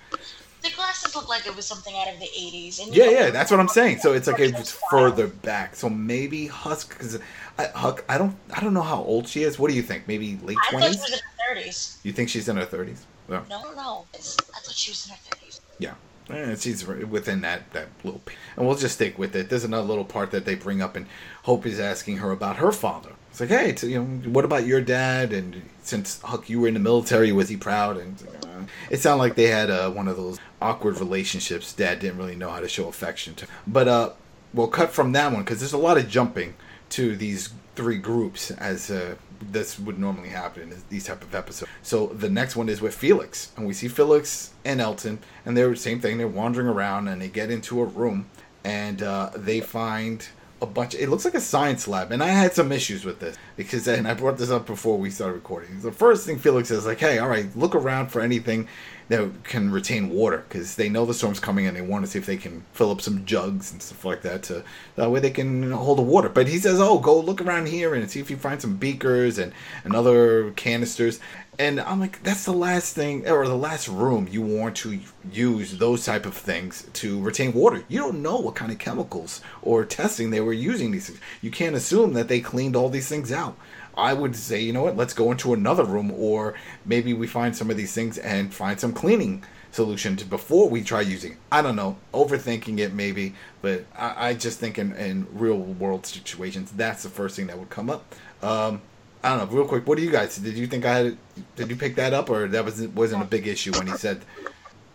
The 0.72 0.76
glasses 0.76 1.14
look 1.14 1.28
like 1.28 1.46
it 1.46 1.54
was 1.54 1.66
something 1.66 1.94
out 1.96 2.12
of 2.12 2.18
the 2.18 2.26
'80s. 2.26 2.82
And 2.82 2.94
yeah, 2.94 3.10
yeah, 3.10 3.30
that's 3.30 3.50
what 3.50 3.60
I'm 3.60 3.68
saying. 3.68 3.98
So 3.98 4.14
it's 4.14 4.26
like 4.26 4.40
it's 4.40 4.78
further 4.90 5.26
back. 5.26 5.76
So 5.76 5.90
maybe 5.90 6.46
Husk, 6.46 6.90
because 6.90 7.18
Huck, 7.58 8.04
I 8.08 8.16
don't, 8.16 8.34
I 8.54 8.60
don't 8.60 8.72
know 8.72 8.82
how 8.82 9.02
old 9.02 9.28
she 9.28 9.42
is. 9.42 9.58
What 9.58 9.70
do 9.70 9.76
you 9.76 9.82
think? 9.82 10.08
Maybe 10.08 10.38
late 10.42 10.56
twenties. 10.70 10.96
I 10.96 10.98
thought 10.98 11.06
she 11.06 11.12
was 11.12 11.12
in 11.12 11.18
her 11.18 11.54
thirties. 11.54 11.98
You 12.02 12.12
think 12.12 12.28
she's 12.30 12.48
in 12.48 12.56
her 12.56 12.64
thirties? 12.64 13.04
No, 13.28 13.42
no, 13.50 13.62
no. 13.74 14.06
I 14.14 14.18
thought 14.18 14.74
she 14.74 14.90
was 14.90 15.06
in 15.06 15.12
her 15.12 15.18
thirties. 15.30 15.60
Yeah. 15.78 15.94
Eh, 16.30 16.54
she's 16.56 16.86
within 16.86 17.42
that 17.42 17.70
that 17.72 17.88
little, 18.04 18.22
and 18.56 18.66
we'll 18.66 18.76
just 18.76 18.94
stick 18.94 19.18
with 19.18 19.36
it. 19.36 19.50
There's 19.50 19.64
another 19.64 19.86
little 19.86 20.04
part 20.04 20.30
that 20.30 20.44
they 20.46 20.54
bring 20.54 20.80
up, 20.80 20.96
and 20.96 21.06
Hope 21.42 21.66
is 21.66 21.78
asking 21.80 22.18
her 22.18 22.30
about 22.30 22.56
her 22.56 22.72
father. 22.72 23.10
It's 23.32 23.40
like, 23.40 23.48
hey, 23.48 23.74
you 23.88 23.98
know, 23.98 24.30
what 24.30 24.44
about 24.44 24.66
your 24.66 24.82
dad? 24.82 25.32
And 25.32 25.62
since 25.82 26.20
Huck, 26.20 26.50
you 26.50 26.60
were 26.60 26.68
in 26.68 26.74
the 26.74 26.80
military, 26.80 27.32
was 27.32 27.48
he 27.48 27.56
proud? 27.56 27.96
And 27.96 28.22
uh, 28.44 28.64
it 28.90 29.00
sounded 29.00 29.22
like 29.22 29.36
they 29.36 29.46
had 29.46 29.70
uh, 29.70 29.90
one 29.90 30.06
of 30.06 30.18
those 30.18 30.38
awkward 30.60 30.98
relationships. 30.98 31.72
Dad 31.72 31.98
didn't 31.98 32.18
really 32.18 32.36
know 32.36 32.50
how 32.50 32.60
to 32.60 32.68
show 32.68 32.88
affection 32.88 33.34
to. 33.36 33.46
But 33.66 33.88
uh, 33.88 34.10
we'll 34.52 34.68
cut 34.68 34.90
from 34.90 35.12
that 35.12 35.32
one 35.32 35.44
because 35.44 35.60
there's 35.60 35.72
a 35.72 35.78
lot 35.78 35.96
of 35.96 36.10
jumping 36.10 36.52
to 36.90 37.16
these 37.16 37.54
three 37.74 37.96
groups 37.96 38.50
as 38.50 38.90
uh, 38.90 39.14
this 39.40 39.78
would 39.78 39.98
normally 39.98 40.28
happen 40.28 40.70
in 40.70 40.82
these 40.90 41.04
type 41.04 41.22
of 41.22 41.34
episodes. 41.34 41.70
So 41.82 42.08
the 42.08 42.28
next 42.28 42.54
one 42.54 42.68
is 42.68 42.82
with 42.82 42.94
Felix, 42.94 43.50
and 43.56 43.66
we 43.66 43.72
see 43.72 43.88
Felix 43.88 44.52
and 44.62 44.78
Elton, 44.78 45.20
and 45.46 45.56
they're 45.56 45.70
the 45.70 45.76
same 45.76 46.00
thing. 46.00 46.18
They're 46.18 46.28
wandering 46.28 46.66
around, 46.66 47.08
and 47.08 47.22
they 47.22 47.28
get 47.28 47.50
into 47.50 47.80
a 47.80 47.86
room, 47.86 48.26
and 48.62 49.02
uh, 49.02 49.30
they 49.34 49.62
find 49.62 50.28
a 50.62 50.66
bunch. 50.66 50.94
It 50.94 51.08
looks 51.08 51.24
like 51.24 51.34
a 51.34 51.40
science 51.40 51.88
lab, 51.88 52.12
and 52.12 52.22
I 52.22 52.28
had 52.28 52.54
some 52.54 52.72
issues 52.72 53.04
with 53.04 53.18
this 53.18 53.36
because, 53.56 53.86
and 53.88 54.06
I 54.06 54.14
brought 54.14 54.38
this 54.38 54.50
up 54.50 54.64
before 54.66 54.96
we 54.96 55.10
started 55.10 55.34
recording. 55.34 55.80
The 55.80 55.92
first 55.92 56.24
thing 56.24 56.38
Felix 56.38 56.68
says, 56.68 56.86
like, 56.86 57.00
"Hey, 57.00 57.18
all 57.18 57.28
right, 57.28 57.54
look 57.56 57.74
around 57.74 58.08
for 58.08 58.20
anything 58.20 58.68
that 59.08 59.44
can 59.44 59.70
retain 59.70 60.08
water 60.08 60.44
because 60.48 60.76
they 60.76 60.88
know 60.88 61.04
the 61.04 61.12
storm's 61.12 61.40
coming 61.40 61.66
and 61.66 61.76
they 61.76 61.82
want 61.82 62.04
to 62.04 62.10
see 62.10 62.18
if 62.18 62.24
they 62.24 62.36
can 62.36 62.64
fill 62.72 62.90
up 62.90 63.00
some 63.00 63.26
jugs 63.26 63.72
and 63.72 63.82
stuff 63.82 64.04
like 64.04 64.22
that 64.22 64.42
to 64.44 64.64
that 64.94 65.10
way 65.10 65.20
they 65.20 65.30
can 65.30 65.72
hold 65.72 65.98
the 65.98 66.02
water. 66.02 66.28
But 66.28 66.48
he 66.48 66.58
says, 66.58 66.80
"Oh, 66.80 66.98
go 66.98 67.18
look 67.18 67.40
around 67.40 67.68
here 67.68 67.94
and 67.94 68.08
see 68.10 68.20
if 68.20 68.30
you 68.30 68.36
find 68.36 68.60
some 68.62 68.76
beakers 68.76 69.38
and 69.38 69.52
and 69.84 69.94
other 69.94 70.52
canisters." 70.52 71.18
And 71.58 71.80
I'm 71.80 72.00
like, 72.00 72.22
that's 72.22 72.46
the 72.46 72.52
last 72.52 72.94
thing 72.94 73.28
or 73.28 73.46
the 73.46 73.54
last 73.54 73.86
room 73.86 74.26
you 74.30 74.40
want 74.40 74.74
to 74.76 74.98
use 75.30 75.76
those 75.76 76.04
type 76.04 76.24
of 76.24 76.34
things 76.34 76.88
to 76.94 77.20
retain 77.20 77.52
water. 77.52 77.84
You 77.88 77.98
don't 77.98 78.22
know 78.22 78.38
what 78.38 78.54
kind 78.54 78.72
of 78.72 78.78
chemicals 78.78 79.42
or 79.60 79.84
testing 79.84 80.30
they 80.30 80.40
were 80.40 80.54
using 80.54 80.90
these 80.92 81.08
things. 81.08 81.20
You 81.42 81.50
can't 81.50 81.76
assume 81.76 82.14
that 82.14 82.28
they 82.28 82.40
cleaned 82.40 82.74
all 82.74 82.88
these 82.88 83.08
things 83.08 83.30
out. 83.30 83.58
I 83.94 84.14
would 84.14 84.34
say, 84.34 84.60
you 84.60 84.72
know 84.72 84.84
what, 84.84 84.96
let's 84.96 85.12
go 85.12 85.30
into 85.30 85.52
another 85.52 85.84
room, 85.84 86.10
or 86.12 86.54
maybe 86.86 87.12
we 87.12 87.26
find 87.26 87.54
some 87.54 87.70
of 87.70 87.76
these 87.76 87.92
things 87.92 88.16
and 88.16 88.54
find 88.54 88.80
some 88.80 88.94
cleaning 88.94 89.44
solution 89.70 90.16
to 90.16 90.24
before 90.24 90.70
we 90.70 90.82
try 90.82 91.02
using. 91.02 91.36
I 91.50 91.60
don't 91.60 91.76
know, 91.76 91.96
overthinking 92.14 92.78
it 92.78 92.94
maybe, 92.94 93.34
but 93.60 93.84
I, 93.96 94.28
I 94.28 94.34
just 94.34 94.58
think 94.58 94.78
in, 94.78 94.94
in, 94.94 95.26
real 95.32 95.58
world 95.58 96.06
situations, 96.06 96.72
that's 96.72 97.02
the 97.02 97.10
first 97.10 97.36
thing 97.36 97.48
that 97.48 97.58
would 97.58 97.70
come 97.70 97.90
up. 97.90 98.14
Um, 98.42 98.80
I 99.22 99.36
don't 99.36 99.38
know, 99.38 99.56
real 99.56 99.68
quick, 99.68 99.86
what 99.86 99.98
do 99.98 100.04
you 100.04 100.10
guys? 100.10 100.36
Did 100.36 100.54
you 100.54 100.66
think 100.66 100.84
I 100.84 100.96
had? 100.96 101.16
Did 101.56 101.70
you 101.70 101.76
pick 101.76 101.94
that 101.96 102.12
up, 102.12 102.28
or 102.28 102.48
that 102.48 102.64
was 102.64 102.82
wasn't 102.88 103.22
a 103.22 103.26
big 103.26 103.46
issue 103.46 103.72
when 103.72 103.86
he 103.86 103.96
said? 103.96 104.20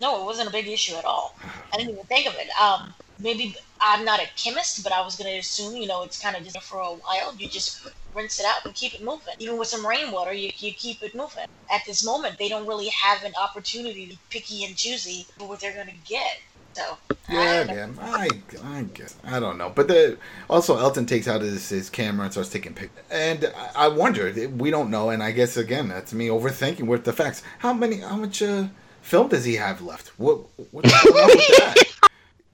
No, 0.00 0.20
it 0.20 0.24
wasn't 0.24 0.48
a 0.48 0.52
big 0.52 0.68
issue 0.68 0.94
at 0.96 1.04
all. 1.04 1.34
I 1.72 1.76
didn't 1.78 1.92
even 1.92 2.04
think 2.04 2.26
of 2.26 2.34
it. 2.34 2.48
Um, 2.60 2.92
maybe 3.18 3.56
I'm 3.80 4.04
not 4.04 4.20
a 4.20 4.26
chemist, 4.36 4.82
but 4.82 4.92
I 4.92 5.00
was 5.00 5.16
gonna 5.16 5.38
assume, 5.38 5.76
you 5.76 5.86
know, 5.86 6.02
it's 6.02 6.20
kind 6.20 6.36
of 6.36 6.44
just 6.44 6.60
for 6.62 6.78
a 6.78 6.90
while. 6.90 7.34
You 7.38 7.48
just 7.48 7.88
rinse 8.14 8.38
it 8.38 8.46
out 8.46 8.64
and 8.64 8.74
keep 8.74 8.94
it 8.94 9.02
moving. 9.02 9.34
Even 9.38 9.58
with 9.58 9.68
some 9.68 9.86
rainwater, 9.86 10.32
you, 10.32 10.50
you 10.58 10.72
keep 10.72 11.02
it 11.02 11.14
moving. 11.14 11.46
At 11.72 11.82
this 11.86 12.04
moment, 12.04 12.38
they 12.38 12.48
don't 12.48 12.66
really 12.66 12.88
have 12.88 13.24
an 13.24 13.32
opportunity 13.40 14.06
to 14.06 14.12
be 14.12 14.18
picky 14.30 14.64
and 14.64 14.76
choosy 14.76 15.26
for 15.38 15.48
what 15.48 15.60
they're 15.60 15.74
gonna 15.74 15.92
get. 16.06 16.38
So 16.78 16.96
yeah, 17.28 17.64
man, 17.64 17.98
I, 18.00 18.28
I 18.64 18.82
guess 18.94 19.16
I 19.24 19.40
don't 19.40 19.58
know, 19.58 19.72
but 19.74 19.88
the, 19.88 20.16
also 20.48 20.78
Elton 20.78 21.06
takes 21.06 21.26
out 21.26 21.40
his, 21.40 21.68
his 21.68 21.90
camera 21.90 22.26
and 22.26 22.32
starts 22.32 22.50
taking 22.50 22.72
pictures, 22.72 23.04
and 23.10 23.52
I, 23.74 23.86
I 23.86 23.88
wonder 23.88 24.32
we 24.56 24.70
don't 24.70 24.88
know, 24.88 25.10
and 25.10 25.20
I 25.20 25.32
guess 25.32 25.56
again 25.56 25.88
that's 25.88 26.12
me 26.12 26.28
overthinking 26.28 26.86
with 26.86 27.02
the 27.02 27.12
facts. 27.12 27.42
How 27.58 27.72
many, 27.72 27.96
how 27.96 28.14
much 28.14 28.42
uh, 28.42 28.68
film 29.02 29.26
does 29.26 29.44
he 29.44 29.56
have 29.56 29.82
left? 29.82 30.08
What 30.20 30.42
what's 30.70 30.92
on 30.92 31.12
with 31.26 31.48
that? 31.58 31.84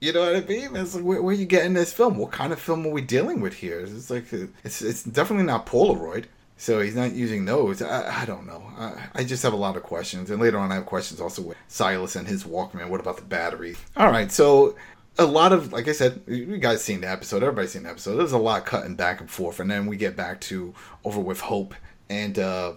You 0.01 0.11
know 0.11 0.21
what 0.21 0.35
I 0.35 0.41
mean? 0.41 0.75
It's 0.75 0.95
like, 0.95 1.03
where, 1.03 1.21
where, 1.21 1.35
are 1.35 1.37
you 1.37 1.45
getting 1.45 1.73
this 1.73 1.93
film? 1.93 2.17
What 2.17 2.31
kind 2.31 2.51
of 2.51 2.59
film 2.59 2.85
are 2.85 2.91
we 2.91 3.01
dealing 3.01 3.41
with 3.41 3.53
here? 3.53 3.79
It's 3.79 4.09
like 4.09 4.25
it's 4.63 4.81
it's 4.81 5.03
definitely 5.03 5.45
not 5.45 5.67
Polaroid. 5.67 6.25
So 6.57 6.79
he's 6.79 6.95
not 6.95 7.11
using 7.11 7.45
those. 7.45 7.81
I, 7.81 8.21
I 8.21 8.25
don't 8.25 8.47
know. 8.47 8.63
I, 8.77 9.07
I, 9.13 9.23
just 9.25 9.43
have 9.43 9.51
a 9.51 9.57
lot 9.57 9.75
of 9.75 9.83
questions, 9.83 10.31
and 10.31 10.41
later 10.41 10.57
on 10.57 10.71
I 10.71 10.75
have 10.75 10.85
questions 10.85 11.19
also 11.19 11.41
with 11.41 11.57
Silas 11.67 12.15
and 12.15 12.27
his 12.27 12.45
Walkman. 12.45 12.87
What 12.89 13.01
about 13.01 13.17
the 13.17 13.23
battery? 13.23 13.75
All 13.97 14.09
right, 14.09 14.31
so 14.31 14.75
a 15.17 15.25
lot 15.25 15.51
of 15.51 15.73
like 15.73 15.87
I 15.87 15.91
said, 15.91 16.21
you 16.27 16.57
guys 16.57 16.83
seen 16.83 17.01
the 17.01 17.09
episode. 17.09 17.43
Everybody's 17.43 17.71
seen 17.71 17.83
the 17.83 17.89
episode. 17.89 18.15
There's 18.17 18.31
a 18.31 18.37
lot 18.37 18.65
cutting 18.65 18.95
back 18.95 19.19
and 19.19 19.29
forth, 19.29 19.59
and 19.59 19.69
then 19.69 19.85
we 19.85 19.97
get 19.97 20.15
back 20.15 20.39
to 20.41 20.73
over 21.03 21.19
with 21.19 21.41
Hope 21.41 21.75
and 22.09 22.39
uh, 22.39 22.73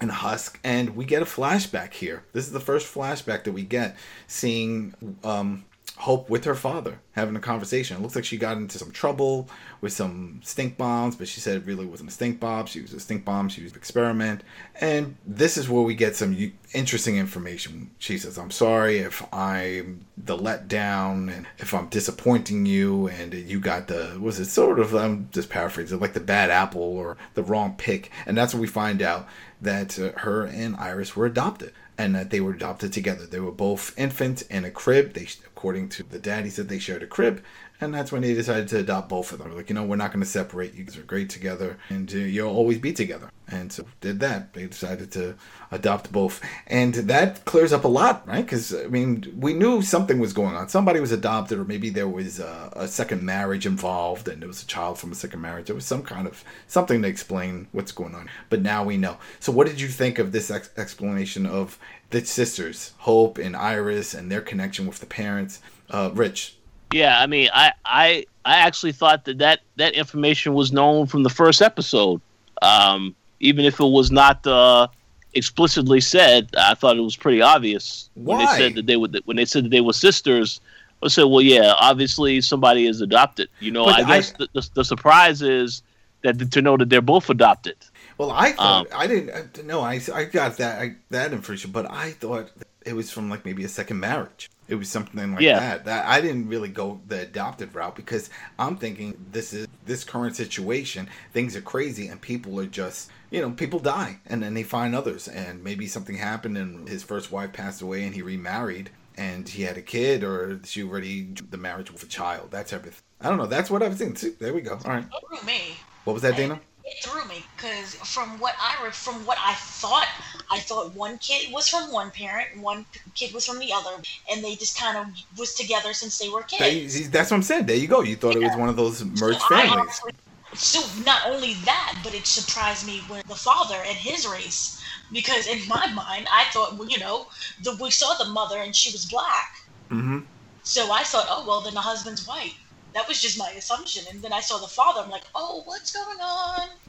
and 0.00 0.10
Husk, 0.10 0.60
and 0.62 0.94
we 0.94 1.04
get 1.04 1.22
a 1.22 1.26
flashback 1.26 1.94
here. 1.94 2.24
This 2.32 2.46
is 2.46 2.52
the 2.52 2.60
first 2.60 2.92
flashback 2.92 3.44
that 3.44 3.52
we 3.52 3.62
get, 3.62 3.96
seeing 4.28 4.94
um, 5.24 5.64
Hope 5.98 6.28
with 6.28 6.44
her 6.44 6.54
father 6.54 7.00
having 7.12 7.36
a 7.36 7.40
conversation. 7.40 7.96
It 7.96 8.02
looks 8.02 8.14
like 8.14 8.24
she 8.24 8.36
got 8.36 8.58
into 8.58 8.78
some 8.78 8.90
trouble 8.90 9.48
with 9.80 9.94
some 9.94 10.40
stink 10.44 10.76
bombs, 10.76 11.16
but 11.16 11.26
she 11.26 11.40
said 11.40 11.56
it 11.56 11.64
really 11.64 11.86
wasn't 11.86 12.10
a 12.10 12.12
stink 12.12 12.38
bomb. 12.38 12.66
She 12.66 12.82
was 12.82 12.92
a 12.92 13.00
stink 13.00 13.24
bomb. 13.24 13.48
She 13.48 13.62
was 13.62 13.72
an 13.72 13.78
experiment. 13.78 14.42
And 14.78 15.16
this 15.26 15.56
is 15.56 15.70
where 15.70 15.82
we 15.82 15.94
get 15.94 16.14
some 16.14 16.52
interesting 16.74 17.16
information. 17.16 17.92
She 17.98 18.18
says, 18.18 18.36
I'm 18.36 18.50
sorry 18.50 18.98
if 18.98 19.22
I'm 19.32 20.04
the 20.18 20.36
letdown 20.36 21.34
and 21.34 21.46
if 21.56 21.72
I'm 21.72 21.88
disappointing 21.88 22.66
you 22.66 23.08
and 23.08 23.32
you 23.32 23.58
got 23.58 23.88
the, 23.88 24.18
was 24.20 24.38
it 24.38 24.46
sort 24.46 24.78
of, 24.78 24.94
I'm 24.94 25.30
just 25.32 25.48
paraphrasing, 25.48 25.98
like 25.98 26.12
the 26.12 26.20
bad 26.20 26.50
apple 26.50 26.82
or 26.82 27.16
the 27.32 27.42
wrong 27.42 27.74
pick. 27.78 28.10
And 28.26 28.36
that's 28.36 28.52
when 28.52 28.60
we 28.60 28.66
find 28.66 29.00
out 29.00 29.26
that 29.62 29.98
uh, 29.98 30.12
her 30.18 30.44
and 30.44 30.76
Iris 30.76 31.16
were 31.16 31.24
adopted 31.24 31.72
and 31.98 32.14
that 32.14 32.30
they 32.30 32.40
were 32.40 32.52
adopted 32.52 32.92
together. 32.92 33.26
They 33.26 33.40
were 33.40 33.50
both 33.50 33.98
infants 33.98 34.42
in 34.42 34.64
a 34.64 34.70
crib. 34.70 35.14
They, 35.14 35.28
according 35.66 35.88
to 35.88 36.04
the 36.04 36.20
daddy, 36.20 36.48
said 36.48 36.68
they 36.68 36.78
shared 36.78 37.02
a 37.02 37.08
crib, 37.08 37.42
and 37.80 37.92
that's 37.92 38.10
when 38.10 38.22
they 38.22 38.34
decided 38.34 38.68
to 38.68 38.78
adopt 38.78 39.08
both 39.08 39.32
of 39.32 39.38
them. 39.38 39.54
Like, 39.54 39.68
you 39.68 39.74
know, 39.74 39.84
we're 39.84 39.96
not 39.96 40.12
going 40.12 40.22
to 40.22 40.28
separate. 40.28 40.74
You 40.74 40.84
guys 40.84 40.96
are 40.96 41.02
great 41.02 41.28
together, 41.28 41.78
and 41.88 42.10
uh, 42.12 42.18
you'll 42.18 42.54
always 42.54 42.78
be 42.78 42.92
together. 42.92 43.30
And 43.48 43.70
so 43.70 43.84
did 44.00 44.18
that. 44.20 44.54
They 44.54 44.66
decided 44.66 45.12
to 45.12 45.36
adopt 45.70 46.10
both, 46.10 46.40
and 46.66 46.94
that 46.94 47.44
clears 47.44 47.72
up 47.72 47.84
a 47.84 47.88
lot, 47.88 48.26
right? 48.26 48.44
Because 48.44 48.74
I 48.74 48.86
mean, 48.86 49.36
we 49.38 49.52
knew 49.52 49.82
something 49.82 50.18
was 50.18 50.32
going 50.32 50.56
on. 50.56 50.68
Somebody 50.68 51.00
was 51.00 51.12
adopted, 51.12 51.58
or 51.58 51.64
maybe 51.64 51.90
there 51.90 52.08
was 52.08 52.40
a, 52.40 52.72
a, 52.74 52.88
second 52.88 53.22
marriage 53.22 53.66
involved, 53.66 54.26
and 54.26 54.42
there 54.42 54.48
was 54.48 54.62
a 54.62 54.66
child 54.66 54.98
from 54.98 55.12
a 55.12 55.14
second 55.14 55.40
marriage. 55.40 55.66
There 55.66 55.76
was 55.76 55.84
some 55.84 56.02
kind 56.02 56.26
of 56.26 56.42
something 56.66 57.02
to 57.02 57.08
explain 57.08 57.68
what's 57.72 57.92
going 57.92 58.14
on. 58.14 58.28
But 58.48 58.62
now 58.62 58.84
we 58.84 58.96
know. 58.96 59.18
So, 59.38 59.52
what 59.52 59.68
did 59.68 59.80
you 59.80 59.88
think 59.88 60.18
of 60.18 60.32
this 60.32 60.50
ex- 60.50 60.70
explanation 60.76 61.46
of 61.46 61.78
the 62.10 62.24
sisters, 62.24 62.94
Hope 62.98 63.38
and 63.38 63.54
Iris, 63.54 64.12
and 64.14 64.30
their 64.30 64.40
connection 64.40 64.86
with 64.86 64.98
the 64.98 65.06
parents? 65.06 65.60
Uh, 65.88 66.10
Rich, 66.12 66.56
yeah, 66.92 67.18
I 67.20 67.26
mean, 67.26 67.48
I 67.52 67.72
I 67.84 68.26
I 68.44 68.56
actually 68.58 68.92
thought 68.92 69.24
that 69.24 69.38
that, 69.38 69.60
that 69.76 69.94
information 69.94 70.54
was 70.54 70.72
known 70.72 71.06
from 71.06 71.24
the 71.24 71.30
first 71.30 71.60
episode, 71.60 72.20
um, 72.62 73.14
even 73.40 73.64
if 73.64 73.80
it 73.80 73.86
was 73.86 74.10
not 74.10 74.46
uh, 74.46 74.86
explicitly 75.34 76.00
said. 76.00 76.48
I 76.56 76.74
thought 76.74 76.96
it 76.96 77.00
was 77.00 77.16
pretty 77.16 77.42
obvious 77.42 78.08
Why? 78.14 78.36
when 78.36 78.46
they 78.46 78.52
said 78.52 78.74
that 78.76 78.86
they 78.86 78.96
would 78.96 79.20
when 79.24 79.36
they 79.36 79.44
said 79.44 79.64
that 79.64 79.70
they 79.70 79.80
were 79.80 79.92
sisters. 79.92 80.60
I 81.02 81.08
said, 81.08 81.24
well, 81.24 81.42
yeah, 81.42 81.74
obviously 81.76 82.40
somebody 82.40 82.86
is 82.86 83.02
adopted. 83.02 83.50
You 83.60 83.70
know, 83.70 83.84
but 83.84 84.00
I 84.00 84.04
guess 84.04 84.32
I, 84.32 84.36
the, 84.38 84.48
the, 84.54 84.70
the, 84.76 84.84
surprise 84.84 85.42
is 85.42 85.82
that 86.22 86.50
to 86.50 86.62
know 86.62 86.76
that 86.78 86.88
they're 86.88 87.02
both 87.02 87.28
adopted. 87.28 87.76
Well, 88.16 88.30
I 88.30 88.52
thought 88.52 88.90
um, 88.92 88.98
I 88.98 89.06
didn't. 89.06 89.66
No, 89.66 89.80
I 89.80 90.00
I 90.14 90.24
got 90.24 90.56
that 90.56 90.80
I, 90.80 90.94
that 91.10 91.32
information, 91.32 91.70
but 91.72 91.90
I 91.90 92.12
thought 92.12 92.50
it 92.86 92.94
was 92.94 93.10
from 93.10 93.28
like 93.28 93.44
maybe 93.44 93.64
a 93.64 93.68
second 93.68 94.00
marriage. 94.00 94.48
It 94.68 94.76
was 94.76 94.88
something 94.88 95.32
like 95.32 95.40
yeah. 95.40 95.58
that. 95.58 95.84
That 95.84 96.06
I 96.06 96.20
didn't 96.20 96.48
really 96.48 96.68
go 96.68 97.00
the 97.06 97.22
adopted 97.22 97.74
route 97.74 97.96
because 97.96 98.30
I'm 98.58 98.76
thinking 98.76 99.26
this 99.32 99.52
is 99.52 99.66
this 99.84 100.04
current 100.04 100.36
situation. 100.36 101.08
Things 101.32 101.56
are 101.56 101.60
crazy 101.60 102.08
and 102.08 102.20
people 102.20 102.58
are 102.60 102.66
just 102.66 103.10
you 103.30 103.42
know 103.42 103.50
people 103.50 103.80
die 103.80 104.20
and 104.26 104.42
then 104.42 104.54
they 104.54 104.62
find 104.62 104.94
others 104.94 105.28
and 105.28 105.62
maybe 105.62 105.86
something 105.86 106.16
happened 106.16 106.56
and 106.56 106.88
his 106.88 107.02
first 107.02 107.30
wife 107.32 107.52
passed 107.52 107.82
away 107.82 108.04
and 108.04 108.14
he 108.14 108.22
remarried 108.22 108.90
and 109.16 109.48
he 109.48 109.62
had 109.62 109.76
a 109.76 109.82
kid 109.82 110.22
or 110.22 110.60
she 110.64 110.82
already 110.82 111.28
the 111.50 111.56
marriage 111.56 111.90
with 111.92 112.02
a 112.02 112.06
child. 112.06 112.50
That's 112.50 112.72
everything. 112.72 113.02
I 113.20 113.28
don't 113.28 113.38
know. 113.38 113.46
That's 113.46 113.70
what 113.70 113.82
I 113.82 113.88
was 113.88 113.98
thinking. 113.98 114.34
There 114.38 114.54
we 114.54 114.60
go. 114.60 114.78
All 114.84 114.90
right. 114.90 115.06
me. 115.44 115.76
What 116.04 116.12
was 116.12 116.22
that, 116.22 116.36
Dana? 116.36 116.60
It 116.86 117.02
threw 117.02 117.24
me 117.26 117.44
because 117.56 117.94
from 117.96 118.38
what 118.38 118.54
I 118.62 118.90
from 118.92 119.26
what 119.26 119.38
I 119.44 119.54
thought, 119.54 120.06
I 120.50 120.60
thought 120.60 120.94
one 120.94 121.18
kid 121.18 121.52
was 121.52 121.68
from 121.68 121.92
one 121.92 122.10
parent, 122.12 122.60
one 122.60 122.86
kid 123.14 123.34
was 123.34 123.44
from 123.46 123.58
the 123.58 123.72
other, 123.72 124.00
and 124.30 124.42
they 124.44 124.54
just 124.54 124.78
kind 124.78 124.96
of 124.96 125.06
was 125.36 125.54
together 125.54 125.92
since 125.92 126.18
they 126.18 126.28
were 126.28 126.42
kids. 126.44 127.10
that's 127.10 127.30
what 127.30 127.38
I'm 127.38 127.42
saying. 127.42 127.66
There 127.66 127.76
you 127.76 127.88
go. 127.88 128.02
You 128.02 128.16
thought 128.16 128.36
it 128.36 128.42
was 128.42 128.56
one 128.56 128.68
of 128.68 128.76
those 128.76 129.04
merged 129.04 129.42
So 129.42 129.56
families. 129.56 129.78
honestly- 129.80 130.12
So 130.54 130.80
not 131.02 131.26
only 131.26 131.54
that, 131.64 131.96
but 132.04 132.14
it 132.14 132.26
surprised 132.26 132.86
me 132.86 133.04
when 133.08 133.22
the 133.26 133.34
father 133.34 133.82
and 133.84 133.96
his 133.96 134.26
race, 134.26 134.80
because 135.12 135.46
in 135.46 135.66
my 135.68 135.86
mind, 135.92 136.28
I 136.32 136.44
thought, 136.52 136.76
well, 136.78 136.88
you 136.88 136.98
know, 136.98 137.26
the, 137.62 137.76
we 137.80 137.90
saw 137.90 138.14
the 138.14 138.26
mother 138.30 138.58
and 138.58 138.74
she 138.74 138.90
was 138.92 139.04
black, 139.06 139.48
hmm 139.90 140.20
so 140.62 140.90
I 140.92 141.02
thought, 141.04 141.26
oh 141.28 141.44
well, 141.46 141.60
then 141.62 141.74
the 141.74 141.80
husband's 141.80 142.26
white. 142.26 142.54
That 142.96 143.06
was 143.06 143.20
just 143.20 143.38
my 143.38 143.50
assumption, 143.50 144.06
and 144.10 144.22
then 144.22 144.32
I 144.32 144.40
saw 144.40 144.56
the 144.56 144.66
father. 144.66 145.02
I'm 145.02 145.10
like, 145.10 145.24
oh, 145.34 145.60
what's 145.66 145.92
going 145.92 146.18
on? 146.18 146.68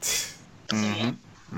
So. 0.70 0.76
Mm-hmm, 0.76 1.08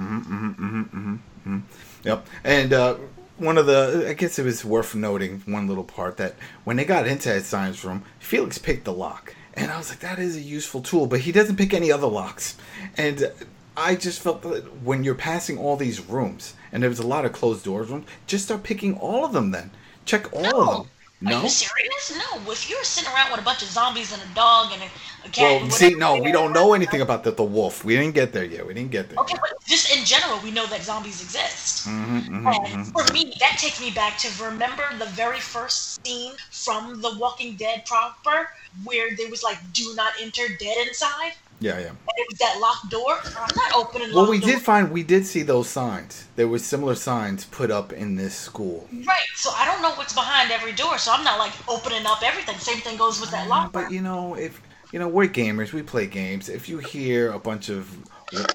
mm-hmm, 0.00 0.48
mm-hmm, 0.48 0.80
mm-hmm, 0.82 1.14
mm-hmm. 1.14 1.58
Yep. 2.04 2.26
And 2.44 2.72
uh, 2.72 2.94
one 3.38 3.58
of 3.58 3.66
the, 3.66 4.06
I 4.08 4.12
guess 4.12 4.38
it 4.38 4.44
was 4.44 4.64
worth 4.64 4.94
noting 4.94 5.42
one 5.46 5.66
little 5.66 5.82
part 5.82 6.16
that 6.18 6.36
when 6.62 6.76
they 6.76 6.84
got 6.84 7.08
into 7.08 7.28
that 7.28 7.42
science 7.42 7.84
room, 7.84 8.04
Felix 8.20 8.56
picked 8.56 8.84
the 8.84 8.92
lock. 8.92 9.34
And 9.54 9.72
I 9.72 9.78
was 9.78 9.88
like, 9.88 9.98
that 9.98 10.20
is 10.20 10.36
a 10.36 10.40
useful 10.40 10.80
tool, 10.80 11.06
but 11.08 11.20
he 11.20 11.32
doesn't 11.32 11.56
pick 11.56 11.74
any 11.74 11.90
other 11.90 12.06
locks. 12.06 12.56
And 12.96 13.32
I 13.76 13.96
just 13.96 14.20
felt 14.20 14.42
that 14.42 14.82
when 14.82 15.02
you're 15.02 15.16
passing 15.16 15.58
all 15.58 15.76
these 15.76 16.00
rooms, 16.08 16.54
and 16.70 16.80
there 16.80 16.90
was 16.90 17.00
a 17.00 17.06
lot 17.06 17.24
of 17.24 17.32
closed 17.32 17.64
doors 17.64 17.88
rooms, 17.88 18.06
just 18.28 18.44
start 18.44 18.62
picking 18.62 18.96
all 18.96 19.24
of 19.24 19.32
them 19.32 19.50
then. 19.50 19.72
Check 20.04 20.32
all 20.32 20.70
of 20.70 20.86
No. 21.20 21.30
Are 21.30 21.34
No? 21.34 21.42
you 21.42 21.48
serious? 21.50 22.12
No. 22.16 22.50
If 22.50 22.70
you're 22.70 22.82
sitting 22.84 23.12
around 23.12 23.30
with 23.30 23.40
a 23.40 23.44
bunch 23.44 23.62
of 23.62 23.68
zombies 23.68 24.12
and 24.12 24.22
a 24.22 24.34
dog 24.34 24.72
and 24.72 24.82
a, 24.82 24.86
a 25.26 25.28
cat, 25.30 25.60
Well, 25.62 25.70
see, 25.70 25.94
no, 25.94 26.16
we 26.20 26.32
don't 26.32 26.52
know 26.52 26.72
anything 26.72 27.02
about 27.02 27.24
the, 27.24 27.30
the 27.32 27.42
wolf. 27.44 27.84
We 27.84 27.96
didn't 27.96 28.14
get 28.14 28.32
there 28.32 28.44
yet. 28.44 28.66
We 28.66 28.72
didn't 28.74 28.90
get 28.90 29.08
there. 29.10 29.18
Okay, 29.18 29.36
but 29.40 29.52
just 29.66 29.94
in 29.94 30.04
general, 30.04 30.40
we 30.42 30.50
know 30.50 30.66
that 30.66 30.82
zombies 30.82 31.22
exist. 31.22 31.86
Mm-hmm, 31.86 32.46
And 32.46 32.86
for 32.92 33.04
me, 33.12 33.34
that 33.40 33.58
takes 33.58 33.80
me 33.80 33.90
back 33.90 34.16
to 34.18 34.44
remember 34.44 34.84
the 34.98 35.06
very 35.06 35.40
first 35.40 36.04
scene 36.04 36.32
from 36.50 37.00
The 37.02 37.16
Walking 37.18 37.56
Dead 37.56 37.84
proper, 37.86 38.48
where 38.84 39.14
there 39.16 39.28
was 39.28 39.42
like 39.42 39.58
"Do 39.72 39.94
not 39.94 40.12
enter, 40.20 40.48
dead 40.58 40.86
inside," 40.86 41.32
Yeah, 41.60 41.78
yeah. 41.78 41.88
and 41.88 41.98
it 42.16 42.26
was 42.30 42.38
that 42.38 42.58
locked 42.58 42.90
door. 42.90 43.18
I'm 43.38 43.54
not 43.54 43.74
opening. 43.74 44.14
Well, 44.14 44.30
we 44.30 44.40
did 44.40 44.62
find 44.62 44.90
we 44.90 45.02
did 45.02 45.26
see 45.26 45.42
those 45.42 45.68
signs. 45.68 46.26
There 46.36 46.48
were 46.48 46.58
similar 46.58 46.94
signs 46.94 47.44
put 47.44 47.70
up 47.70 47.92
in 47.92 48.16
this 48.16 48.34
school. 48.34 48.88
Right, 48.92 49.28
so 49.34 49.50
I 49.54 49.66
don't 49.66 49.82
know 49.82 49.92
what's 49.92 50.14
behind 50.14 50.50
every 50.50 50.72
door, 50.72 50.96
so 50.96 51.12
I'm 51.12 51.22
not 51.22 51.38
like 51.38 51.52
opening 51.68 52.06
up 52.06 52.22
everything. 52.22 52.58
Same 52.58 52.78
thing 52.78 52.96
goes 52.96 53.20
with 53.20 53.30
that 53.32 53.46
ah, 53.46 53.50
lock. 53.50 53.72
But 53.72 53.92
you 53.92 54.00
know, 54.00 54.34
if 54.34 54.60
you 54.92 54.98
know, 54.98 55.08
we're 55.08 55.28
gamers. 55.28 55.72
We 55.72 55.82
play 55.82 56.06
games. 56.06 56.48
If 56.48 56.68
you 56.68 56.78
hear 56.78 57.30
a 57.32 57.38
bunch 57.38 57.68
of 57.68 57.96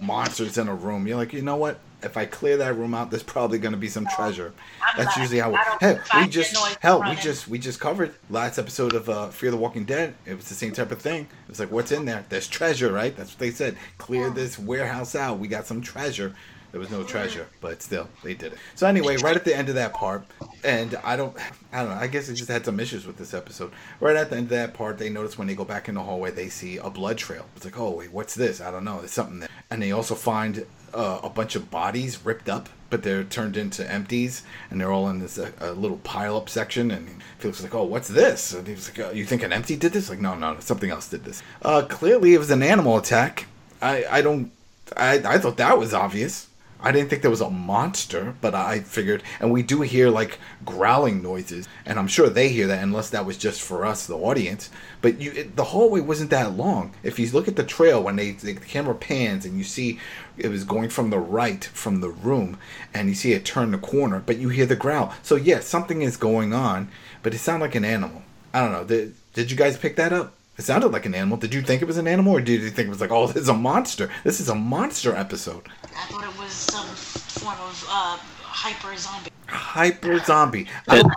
monsters 0.01 0.57
in 0.57 0.67
a 0.67 0.75
room, 0.75 1.07
you're 1.07 1.17
like, 1.17 1.33
you 1.33 1.41
know 1.41 1.55
what? 1.55 1.79
If 2.05 2.17
I 2.17 2.25
clear 2.25 2.57
that 2.57 2.77
room 2.77 2.93
out, 2.93 3.09
there's 3.09 3.23
probably 3.23 3.57
going 3.57 3.73
to 3.73 3.77
be 3.77 3.89
some 3.89 4.05
treasure. 4.15 4.53
I'm 4.81 5.03
That's 5.03 5.17
usually 5.17 5.39
how. 5.39 5.53
Hell, 5.79 5.99
we 6.15 6.27
just 6.27 6.55
hell, 6.79 7.01
I'm 7.01 7.09
we 7.09 7.15
just 7.21 7.47
we 7.47 7.59
just 7.59 7.79
covered 7.79 8.13
last 8.29 8.57
episode 8.59 8.93
of 8.93 9.09
uh, 9.09 9.29
Fear 9.29 9.51
the 9.51 9.57
Walking 9.57 9.85
Dead. 9.85 10.13
It 10.25 10.35
was 10.35 10.47
the 10.47 10.55
same 10.55 10.71
type 10.71 10.91
of 10.91 11.01
thing. 11.01 11.21
It 11.23 11.49
was 11.49 11.59
like, 11.59 11.71
what's 11.71 11.91
in 11.91 12.05
there? 12.05 12.25
There's 12.29 12.47
treasure, 12.47 12.91
right? 12.91 13.15
That's 13.15 13.31
what 13.31 13.39
they 13.39 13.51
said. 13.51 13.75
Clear 13.97 14.29
this 14.29 14.57
warehouse 14.59 15.15
out. 15.15 15.39
We 15.39 15.47
got 15.47 15.65
some 15.65 15.81
treasure. 15.81 16.35
There 16.71 16.81
was 16.81 16.91
no 16.91 17.03
treasure, 17.03 17.47
but 17.61 17.81
still, 17.81 18.09
they 18.21 18.33
did 18.33 18.51
it. 18.51 18.59
So 18.75 18.85
anyway, 18.85 19.15
right 19.15 19.37
at 19.37 19.45
the 19.45 19.55
end 19.55 19.69
of 19.69 19.75
that 19.75 19.93
part, 19.93 20.25
and 20.61 20.93
I 21.05 21.15
don't, 21.15 21.33
I 21.71 21.79
don't 21.79 21.91
know. 21.91 21.95
I 21.95 22.07
guess 22.07 22.29
I 22.29 22.33
just 22.33 22.49
had 22.49 22.65
some 22.65 22.81
issues 22.81 23.07
with 23.07 23.15
this 23.15 23.33
episode. 23.33 23.71
Right 24.01 24.17
at 24.17 24.29
the 24.29 24.35
end 24.35 24.47
of 24.47 24.49
that 24.49 24.73
part, 24.73 24.97
they 24.97 25.09
notice 25.09 25.37
when 25.37 25.47
they 25.47 25.55
go 25.55 25.63
back 25.63 25.87
in 25.87 25.95
the 25.95 26.03
hallway, 26.03 26.31
they 26.31 26.49
see 26.49 26.75
a 26.75 26.89
blood 26.89 27.17
trail. 27.17 27.45
It's 27.55 27.63
like, 27.63 27.79
oh 27.79 27.91
wait, 27.91 28.11
what's 28.11 28.35
this? 28.35 28.59
I 28.59 28.71
don't 28.71 28.83
know. 28.83 28.99
There's 28.99 29.11
something 29.11 29.39
there. 29.39 29.49
And 29.69 29.81
they 29.81 29.93
also 29.93 30.15
find 30.15 30.65
uh, 30.95 31.19
a 31.21 31.29
bunch 31.29 31.55
of 31.55 31.69
bodies 31.69 32.25
ripped 32.25 32.49
up, 32.49 32.69
but 32.89 33.03
they're 33.03 33.23
turned 33.23 33.57
into 33.57 33.89
empties, 33.91 34.43
and 34.69 34.79
they're 34.79 34.91
all 34.91 35.09
in 35.09 35.19
this 35.19 35.37
uh, 35.37 35.51
little 35.77 35.97
pile 35.97 36.37
up 36.37 36.49
section. 36.49 36.89
And 36.89 37.21
Felix 37.37 37.59
was 37.59 37.63
like, 37.63 37.75
oh, 37.75 37.83
what's 37.83 38.07
this? 38.07 38.53
And 38.53 38.67
he 38.67 38.73
was 38.73 38.89
like, 38.89 38.99
oh, 39.07 39.11
you 39.11 39.25
think 39.25 39.43
an 39.43 39.53
empty 39.53 39.75
did 39.75 39.93
this? 39.93 40.09
Like, 40.09 40.21
no, 40.21 40.35
no, 40.35 40.57
something 40.59 40.89
else 40.89 41.07
did 41.07 41.25
this. 41.25 41.43
Uh, 41.61 41.83
clearly, 41.83 42.33
it 42.33 42.39
was 42.39 42.49
an 42.49 42.63
animal 42.63 42.97
attack. 42.97 43.47
I, 43.81 44.05
I 44.09 44.21
don't, 44.21 44.51
I, 44.95 45.17
I 45.17 45.37
thought 45.37 45.57
that 45.57 45.77
was 45.77 45.93
obvious. 45.93 46.47
I 46.85 46.91
didn't 46.91 47.09
think 47.09 47.23
there 47.23 47.31
was 47.31 47.41
a 47.41 47.49
monster, 47.49 48.35
but 48.41 48.53
I 48.53 48.81
figured, 48.81 49.23
and 49.39 49.51
we 49.51 49.63
do 49.63 49.81
hear 49.81 50.11
like 50.11 50.37
growling 50.63 51.23
noises, 51.23 51.67
and 51.83 51.97
I'm 51.97 52.07
sure 52.07 52.29
they 52.29 52.49
hear 52.49 52.67
that 52.67 52.83
unless 52.83 53.09
that 53.09 53.25
was 53.25 53.39
just 53.39 53.59
for 53.59 53.87
us, 53.87 54.05
the 54.05 54.15
audience. 54.15 54.69
But 55.01 55.19
you, 55.19 55.31
it, 55.31 55.55
the 55.55 55.63
hallway 55.63 56.01
wasn't 56.01 56.29
that 56.29 56.55
long. 56.55 56.93
If 57.01 57.17
you 57.17 57.27
look 57.31 57.47
at 57.47 57.55
the 57.55 57.63
trail 57.63 58.03
when 58.03 58.17
they 58.17 58.31
the 58.31 58.53
camera 58.53 58.93
pans 58.93 59.45
and 59.45 59.57
you 59.57 59.63
see 59.63 59.99
it 60.37 60.49
was 60.49 60.63
going 60.63 60.89
from 60.89 61.09
the 61.09 61.17
right 61.17 61.65
from 61.65 62.01
the 62.01 62.09
room, 62.09 62.59
and 62.93 63.09
you 63.09 63.15
see 63.15 63.33
it 63.33 63.45
turn 63.45 63.71
the 63.71 63.79
corner, 63.79 64.21
but 64.23 64.37
you 64.37 64.49
hear 64.49 64.67
the 64.67 64.75
growl. 64.75 65.11
So 65.23 65.35
yes, 65.35 65.65
something 65.65 66.03
is 66.03 66.17
going 66.17 66.53
on, 66.53 66.89
but 67.23 67.33
it 67.33 67.39
sounded 67.39 67.65
like 67.65 67.75
an 67.75 67.83
animal. 67.83 68.21
I 68.53 68.61
don't 68.61 68.71
know. 68.71 68.83
Did, 68.83 69.15
did 69.33 69.49
you 69.49 69.57
guys 69.57 69.75
pick 69.75 69.95
that 69.95 70.13
up? 70.13 70.34
It 70.57 70.63
sounded 70.63 70.87
like 70.89 71.05
an 71.05 71.13
animal. 71.13 71.37
Did 71.37 71.53
you 71.53 71.61
think 71.61 71.81
it 71.81 71.85
was 71.85 71.97
an 71.97 72.07
animal, 72.07 72.33
or 72.33 72.41
did 72.41 72.61
you 72.61 72.69
think 72.69 72.87
it 72.87 72.89
was 72.89 73.01
like, 73.01 73.11
oh, 73.11 73.27
this 73.27 73.35
is 73.37 73.49
a 73.49 73.53
monster? 73.53 74.09
This 74.23 74.39
is 74.39 74.47
a 74.49 74.55
monster 74.55 75.13
episode. 75.15 75.67
I 75.83 76.05
thought 76.05 76.23
it 76.23 76.39
was 76.39 76.51
some 76.51 76.85
form 76.87 77.55
of 77.59 77.85
uh, 77.89 78.17
hyper 78.41 78.95
zombie. 78.95 79.31
Hyper 79.47 80.19
zombie. 80.19 80.67
And- 80.87 81.11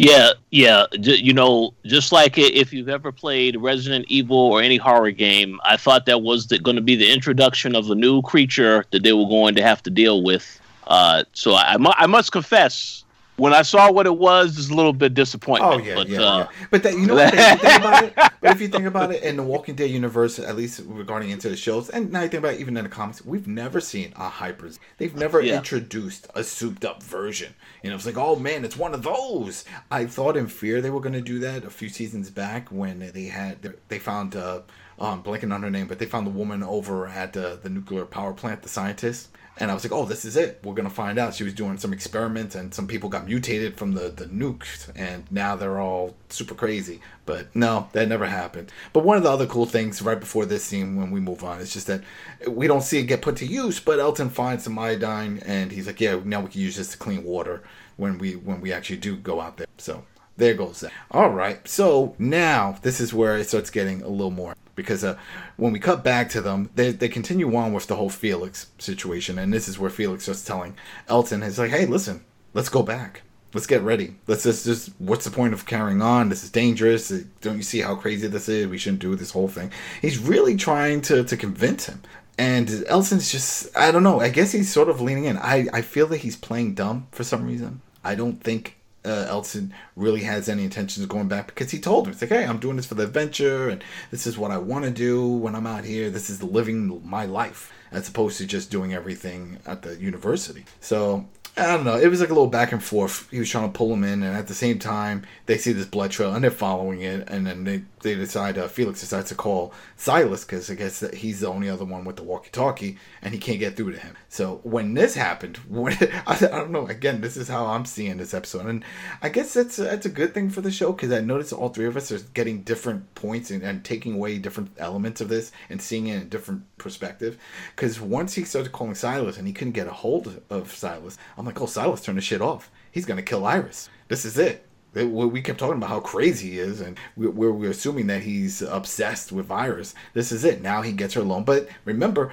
Yeah, 0.00 0.30
yeah. 0.50 0.86
J- 1.00 1.16
you 1.16 1.32
know, 1.32 1.74
just 1.84 2.12
like 2.12 2.38
i- 2.38 2.42
if 2.42 2.72
you've 2.72 2.88
ever 2.88 3.10
played 3.10 3.56
Resident 3.56 4.04
Evil 4.08 4.38
or 4.38 4.62
any 4.62 4.76
horror 4.76 5.10
game, 5.10 5.58
I 5.64 5.76
thought 5.76 6.06
that 6.06 6.22
was 6.22 6.46
going 6.46 6.76
to 6.76 6.82
be 6.82 6.94
the 6.94 7.12
introduction 7.12 7.74
of 7.74 7.90
a 7.90 7.96
new 7.96 8.22
creature 8.22 8.84
that 8.92 9.02
they 9.02 9.12
were 9.12 9.26
going 9.26 9.56
to 9.56 9.62
have 9.62 9.82
to 9.82 9.90
deal 9.90 10.22
with. 10.22 10.60
Uh, 10.86 11.24
so 11.32 11.54
I, 11.54 11.74
I, 11.74 11.76
mu- 11.78 11.90
I 11.96 12.06
must 12.06 12.30
confess, 12.30 13.04
when 13.38 13.54
I 13.54 13.62
saw 13.62 13.90
what 13.90 14.06
it 14.06 14.16
was, 14.16 14.58
it's 14.58 14.68
a 14.68 14.74
little 14.74 14.92
bit 14.92 15.14
disappointing. 15.14 15.66
Oh 15.66 15.78
yeah, 15.78 15.94
but, 15.94 16.08
yeah, 16.08 16.20
uh, 16.20 16.38
yeah. 16.38 16.48
But 16.70 16.82
that 16.82 16.92
you 16.94 17.06
know 17.06 17.14
what? 17.14 17.32
If 17.34 17.40
you 17.40 17.56
think 17.56 17.78
about 17.78 18.04
it, 18.04 18.14
but 18.40 18.50
if 18.50 18.60
you 18.60 18.68
think 18.68 18.84
about 18.86 19.12
it 19.12 19.22
in 19.22 19.36
the 19.36 19.42
Walking 19.42 19.74
Dead 19.76 19.90
universe, 19.90 20.38
at 20.38 20.56
least 20.56 20.82
regarding 20.86 21.30
into 21.30 21.48
the 21.48 21.56
shows, 21.56 21.88
and 21.88 22.12
now 22.12 22.22
you 22.22 22.28
think 22.28 22.42
about 22.42 22.54
it, 22.54 22.60
even 22.60 22.76
in 22.76 22.84
the 22.84 22.90
comics, 22.90 23.24
we've 23.24 23.46
never 23.46 23.80
seen 23.80 24.12
a 24.16 24.28
hyper. 24.28 24.70
They've 24.98 25.14
never 25.14 25.40
Yeah. 25.40 25.56
introduced 25.56 26.26
a 26.34 26.42
souped 26.44 26.84
up 26.84 27.02
version. 27.02 27.54
You 27.82 27.90
know, 27.90 27.96
it's 27.96 28.06
like, 28.06 28.18
oh 28.18 28.36
man, 28.36 28.64
it's 28.64 28.76
one 28.76 28.92
of 28.92 29.02
those. 29.04 29.64
I 29.90 30.06
thought 30.06 30.36
in 30.36 30.48
Fear 30.48 30.80
they 30.80 30.90
were 30.90 31.00
going 31.00 31.12
to 31.14 31.20
do 31.20 31.38
that 31.38 31.64
a 31.64 31.70
few 31.70 31.88
seasons 31.88 32.30
back 32.30 32.68
when 32.68 33.10
they 33.14 33.24
had 33.26 33.74
they 33.88 33.98
found. 33.98 34.36
Uh, 34.36 34.60
um, 35.00 35.22
blanking 35.22 35.54
on 35.54 35.62
her 35.62 35.70
name, 35.70 35.86
but 35.86 36.00
they 36.00 36.06
found 36.06 36.26
the 36.26 36.30
woman 36.32 36.60
over 36.64 37.06
at 37.06 37.36
uh, 37.36 37.54
the 37.54 37.68
nuclear 37.68 38.04
power 38.04 38.32
plant, 38.32 38.62
the 38.62 38.68
scientist. 38.68 39.28
And 39.60 39.70
I 39.70 39.74
was 39.74 39.84
like, 39.84 39.92
oh, 39.92 40.04
this 40.04 40.24
is 40.24 40.36
it. 40.36 40.60
We're 40.62 40.74
going 40.74 40.88
to 40.88 40.94
find 40.94 41.18
out. 41.18 41.34
She 41.34 41.44
was 41.44 41.52
doing 41.52 41.78
some 41.78 41.92
experiments, 41.92 42.54
and 42.54 42.72
some 42.72 42.86
people 42.86 43.08
got 43.08 43.26
mutated 43.26 43.76
from 43.76 43.92
the, 43.92 44.08
the 44.08 44.26
nukes, 44.26 44.88
and 44.94 45.30
now 45.30 45.56
they're 45.56 45.80
all 45.80 46.14
super 46.28 46.54
crazy. 46.54 47.00
But 47.26 47.54
no, 47.54 47.88
that 47.92 48.08
never 48.08 48.26
happened. 48.26 48.72
But 48.92 49.04
one 49.04 49.16
of 49.16 49.24
the 49.24 49.30
other 49.30 49.46
cool 49.46 49.66
things 49.66 50.00
right 50.00 50.18
before 50.18 50.46
this 50.46 50.64
scene, 50.64 50.96
when 50.96 51.10
we 51.10 51.20
move 51.20 51.42
on, 51.42 51.60
is 51.60 51.72
just 51.72 51.88
that 51.88 52.02
we 52.46 52.68
don't 52.68 52.82
see 52.82 52.98
it 52.98 53.04
get 53.04 53.20
put 53.20 53.36
to 53.36 53.46
use, 53.46 53.80
but 53.80 53.98
Elton 53.98 54.30
finds 54.30 54.64
some 54.64 54.78
iodine, 54.78 55.42
and 55.44 55.72
he's 55.72 55.86
like, 55.86 56.00
yeah, 56.00 56.20
now 56.24 56.40
we 56.40 56.50
can 56.50 56.60
use 56.60 56.76
this 56.76 56.92
to 56.92 56.98
clean 56.98 57.24
water 57.24 57.62
when 57.96 58.16
we 58.18 58.36
when 58.36 58.60
we 58.60 58.72
actually 58.72 58.96
do 58.96 59.16
go 59.16 59.40
out 59.40 59.56
there. 59.56 59.66
So 59.76 60.04
there 60.36 60.54
goes 60.54 60.80
that. 60.80 60.92
All 61.10 61.30
right. 61.30 61.66
So 61.68 62.14
now 62.18 62.78
this 62.82 63.00
is 63.00 63.12
where 63.12 63.36
it 63.36 63.48
starts 63.48 63.70
getting 63.70 64.02
a 64.02 64.08
little 64.08 64.30
more 64.30 64.54
because 64.78 65.02
uh, 65.02 65.18
when 65.56 65.72
we 65.72 65.80
cut 65.80 66.04
back 66.04 66.30
to 66.30 66.40
them, 66.40 66.70
they, 66.76 66.92
they 66.92 67.08
continue 67.08 67.54
on 67.56 67.72
with 67.72 67.88
the 67.88 67.96
whole 67.96 68.08
Felix 68.08 68.68
situation, 68.78 69.36
and 69.36 69.52
this 69.52 69.68
is 69.68 69.76
where 69.76 69.90
Felix 69.90 70.22
starts 70.22 70.44
telling 70.44 70.76
Elton, 71.08 71.42
"He's 71.42 71.58
like, 71.58 71.72
hey, 71.72 71.84
listen, 71.84 72.24
let's 72.54 72.70
go 72.70 72.82
back." 72.82 73.22
Let's 73.54 73.66
get 73.66 73.80
ready. 73.80 74.14
Let's 74.26 74.42
just, 74.42 74.66
just, 74.66 74.90
what's 74.98 75.24
the 75.24 75.30
point 75.30 75.54
of 75.54 75.64
carrying 75.64 76.02
on? 76.02 76.28
This 76.28 76.44
is 76.44 76.50
dangerous. 76.50 77.08
Don't 77.40 77.56
you 77.56 77.62
see 77.62 77.80
how 77.80 77.94
crazy 77.94 78.28
this 78.28 78.46
is? 78.46 78.66
We 78.66 78.76
shouldn't 78.76 79.00
do 79.00 79.16
this 79.16 79.30
whole 79.30 79.48
thing. 79.48 79.72
He's 80.02 80.18
really 80.18 80.54
trying 80.54 81.00
to, 81.02 81.24
to 81.24 81.34
convince 81.34 81.86
him. 81.86 82.02
And 82.36 82.84
Elton's 82.86 83.32
just, 83.32 83.74
I 83.74 83.90
don't 83.90 84.02
know. 84.02 84.20
I 84.20 84.28
guess 84.28 84.52
he's 84.52 84.70
sort 84.70 84.90
of 84.90 85.00
leaning 85.00 85.24
in. 85.24 85.38
I, 85.38 85.66
I 85.72 85.80
feel 85.80 86.06
that 86.08 86.18
he's 86.18 86.36
playing 86.36 86.74
dumb 86.74 87.06
for 87.10 87.24
some 87.24 87.46
reason. 87.46 87.80
I 88.04 88.14
don't 88.14 88.38
think 88.44 88.76
uh, 89.04 89.26
Elton 89.28 89.72
really 89.96 90.22
has 90.22 90.48
any 90.48 90.64
intentions 90.64 91.02
of 91.02 91.08
going 91.08 91.28
back 91.28 91.46
because 91.46 91.70
he 91.70 91.78
told 91.78 92.06
him, 92.06 92.12
it's 92.12 92.20
like, 92.20 92.30
hey, 92.30 92.44
I'm 92.44 92.58
doing 92.58 92.76
this 92.76 92.86
for 92.86 92.94
the 92.94 93.04
adventure 93.04 93.68
and 93.68 93.82
this 94.10 94.26
is 94.26 94.36
what 94.36 94.50
I 94.50 94.58
want 94.58 94.84
to 94.84 94.90
do 94.90 95.26
when 95.26 95.54
I'm 95.54 95.66
out 95.66 95.84
here. 95.84 96.10
This 96.10 96.30
is 96.30 96.42
living 96.42 97.02
my 97.08 97.24
life 97.24 97.72
as 97.90 98.08
opposed 98.08 98.38
to 98.38 98.46
just 98.46 98.70
doing 98.70 98.92
everything 98.92 99.58
at 99.64 99.82
the 99.82 99.96
university. 99.96 100.64
So 100.80 101.26
I 101.58 101.66
don't 101.66 101.84
know. 101.84 101.96
It 101.96 102.08
was 102.08 102.20
like 102.20 102.30
a 102.30 102.34
little 102.34 102.48
back 102.48 102.70
and 102.70 102.82
forth. 102.82 103.28
He 103.30 103.38
was 103.40 103.50
trying 103.50 103.70
to 103.70 103.76
pull 103.76 103.92
him 103.92 104.04
in, 104.04 104.22
and 104.22 104.36
at 104.36 104.46
the 104.46 104.54
same 104.54 104.78
time, 104.78 105.24
they 105.46 105.58
see 105.58 105.72
this 105.72 105.86
blood 105.86 106.12
trail 106.12 106.32
and 106.32 106.44
they're 106.44 106.50
following 106.52 107.00
it. 107.02 107.28
And 107.28 107.46
then 107.46 107.64
they 107.64 107.82
they 108.00 108.14
decide 108.14 108.58
uh, 108.58 108.68
Felix 108.68 109.00
decides 109.00 109.28
to 109.28 109.34
call 109.34 109.72
Silas 109.96 110.44
because 110.44 110.70
I 110.70 110.74
guess 110.74 111.00
that 111.00 111.14
he's 111.14 111.40
the 111.40 111.48
only 111.48 111.68
other 111.68 111.84
one 111.84 112.04
with 112.04 112.16
the 112.16 112.22
walkie-talkie, 112.22 112.98
and 113.22 113.34
he 113.34 113.40
can't 113.40 113.58
get 113.58 113.76
through 113.76 113.92
to 113.92 113.98
him. 113.98 114.16
So 114.28 114.60
when 114.62 114.94
this 114.94 115.14
happened, 115.14 115.56
when 115.68 115.96
I, 116.26 116.34
I 116.34 116.36
don't 116.36 116.70
know. 116.70 116.86
Again, 116.86 117.20
this 117.20 117.36
is 117.36 117.48
how 117.48 117.66
I'm 117.66 117.84
seeing 117.84 118.16
this 118.16 118.34
episode, 118.34 118.66
and 118.66 118.84
I 119.22 119.28
guess 119.28 119.54
that's 119.54 119.76
that's 119.76 120.06
a 120.06 120.10
good 120.10 120.34
thing 120.34 120.50
for 120.50 120.60
the 120.60 120.70
show 120.70 120.92
because 120.92 121.12
I 121.12 121.20
noticed 121.20 121.52
all 121.52 121.68
three 121.68 121.86
of 121.86 121.96
us 121.96 122.12
are 122.12 122.18
getting 122.34 122.62
different 122.62 123.14
points 123.14 123.50
and, 123.50 123.62
and 123.62 123.84
taking 123.84 124.14
away 124.14 124.38
different 124.38 124.70
elements 124.78 125.20
of 125.20 125.28
this 125.28 125.52
and 125.68 125.80
seeing 125.80 126.08
it 126.08 126.16
in 126.16 126.22
a 126.22 126.24
different 126.26 126.62
perspective. 126.78 127.38
Because 127.74 128.00
once 128.00 128.34
he 128.34 128.44
started 128.44 128.72
calling 128.72 128.94
Silas 128.94 129.38
and 129.38 129.46
he 129.46 129.52
couldn't 129.52 129.72
get 129.72 129.86
a 129.86 129.92
hold 129.92 130.40
of 130.50 130.74
Silas, 130.74 131.18
I'm 131.36 131.46
like, 131.46 131.60
oh, 131.60 131.66
Silas, 131.66 132.02
turn 132.02 132.16
the 132.16 132.20
shit 132.20 132.40
off. 132.40 132.70
He's 132.90 133.06
gonna 133.06 133.22
kill 133.22 133.46
Iris. 133.46 133.88
This 134.08 134.24
is 134.24 134.38
it. 134.38 134.67
It- 134.98 135.10
we 135.10 135.40
kept 135.42 135.58
talking 135.58 135.76
about 135.76 135.90
how 135.90 136.00
crazy 136.00 136.50
he 136.52 136.58
is, 136.58 136.80
and 136.80 136.98
we, 137.16 137.28
we're, 137.28 137.52
we're 137.52 137.70
assuming 137.70 138.06
that 138.08 138.22
he's 138.22 138.62
obsessed 138.62 139.32
with 139.32 139.50
Iris. 139.50 139.94
This 140.14 140.32
is 140.32 140.44
it. 140.44 140.62
Now 140.62 140.82
he 140.82 140.92
gets 140.92 141.14
her 141.14 141.20
alone. 141.20 141.44
But 141.44 141.68
remember, 141.84 142.32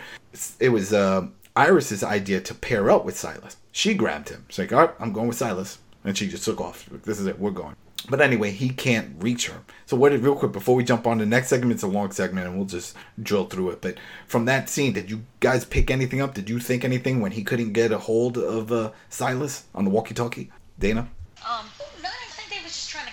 it 0.59 0.69
was 0.69 0.93
uh, 0.93 1.27
Iris's 1.55 2.03
idea 2.03 2.41
to 2.41 2.53
pair 2.53 2.89
up 2.89 3.05
with 3.05 3.17
Silas. 3.17 3.57
She 3.71 3.93
grabbed 3.93 4.29
him. 4.29 4.45
She's 4.49 4.59
like, 4.59 4.73
all 4.73 4.79
right, 4.79 4.95
I'm 4.99 5.13
going 5.13 5.27
with 5.27 5.37
Silas. 5.37 5.79
And 6.03 6.17
she 6.17 6.27
just 6.27 6.45
took 6.45 6.61
off. 6.61 6.87
This 7.03 7.19
is 7.19 7.25
it. 7.25 7.39
We're 7.39 7.51
going. 7.51 7.75
But 8.07 8.21
anyway, 8.21 8.51
he 8.51 8.69
can't 8.69 9.15
reach 9.23 9.47
her. 9.47 9.63
So 9.87 9.97
what? 9.97 10.11
Real 10.11 10.35
quick 10.35 10.51
before 10.51 10.75
we 10.75 10.83
jump 10.83 11.07
on 11.07 11.17
the 11.17 11.25
next 11.25 11.47
segment, 11.47 11.71
it's 11.73 11.81
a 11.81 11.87
long 11.87 12.11
segment, 12.11 12.45
and 12.45 12.55
we'll 12.55 12.67
just 12.67 12.95
drill 13.23 13.45
through 13.45 13.71
it. 13.71 13.81
But 13.81 13.97
from 14.27 14.45
that 14.45 14.69
scene, 14.69 14.93
did 14.93 15.09
you 15.09 15.23
guys 15.39 15.65
pick 15.65 15.89
anything 15.89 16.21
up? 16.21 16.35
Did 16.35 16.47
you 16.47 16.59
think 16.59 16.85
anything 16.85 17.19
when 17.19 17.31
he 17.31 17.43
couldn't 17.43 17.73
get 17.73 17.91
a 17.91 17.97
hold 17.97 18.37
of 18.37 18.71
uh, 18.71 18.91
Silas 19.09 19.63
on 19.73 19.85
the 19.85 19.89
walkie-talkie? 19.89 20.51
Dana. 20.77 21.07
Um, 21.49 21.65
no, 22.03 22.09
I 22.09 22.29
think 22.29 22.49
they 22.51 22.63
was 22.63 22.73
just 22.73 22.91
trying 22.91 23.07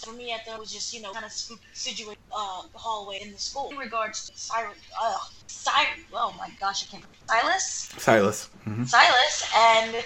to 0.00 0.10
create, 0.10 0.12
and 0.12 0.14
like 0.16 0.16
for 0.16 0.16
me, 0.16 0.32
I 0.34 0.38
thought 0.38 0.56
it 0.56 0.60
was 0.60 0.72
just 0.72 0.94
you 0.94 1.02
know 1.02 1.12
kind 1.12 1.24
of 1.24 1.32
situated 1.72 2.18
uh 2.34 2.62
hallway 2.74 3.18
in 3.22 3.32
the 3.32 3.38
school. 3.38 3.70
In 3.70 3.76
regards 3.76 4.28
to 4.28 4.32
Cyrus, 4.38 4.76
uh, 5.00 5.16
Cyrus, 5.46 6.00
oh 6.14 6.34
my 6.38 6.48
gosh, 6.60 6.84
I 6.84 6.90
can't. 6.90 7.04
remember. 7.04 7.18
Silas, 7.28 7.88
Silas. 7.98 8.44
hmm 8.64 8.84
Silas, 8.84 9.50
and 9.56 9.96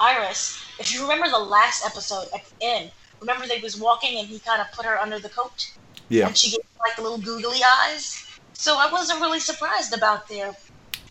Iris. 0.00 0.62
If 0.78 0.92
you 0.94 1.02
remember 1.02 1.28
the 1.28 1.38
last 1.38 1.84
episode 1.84 2.28
at 2.34 2.44
the 2.46 2.64
end, 2.64 2.90
remember 3.20 3.46
they 3.46 3.60
was 3.60 3.78
walking 3.78 4.18
and 4.18 4.26
he 4.26 4.38
kind 4.38 4.60
of 4.60 4.70
put 4.72 4.84
her 4.86 4.98
under 4.98 5.18
the 5.18 5.28
coat, 5.28 5.70
Yeah. 6.08 6.26
and 6.28 6.36
she 6.36 6.50
gave 6.50 6.60
like 6.80 6.98
little 6.98 7.18
googly 7.18 7.60
eyes. 7.84 8.26
So 8.54 8.76
I 8.78 8.90
wasn't 8.90 9.20
really 9.20 9.40
surprised 9.40 9.92
about 9.94 10.28
their 10.28 10.54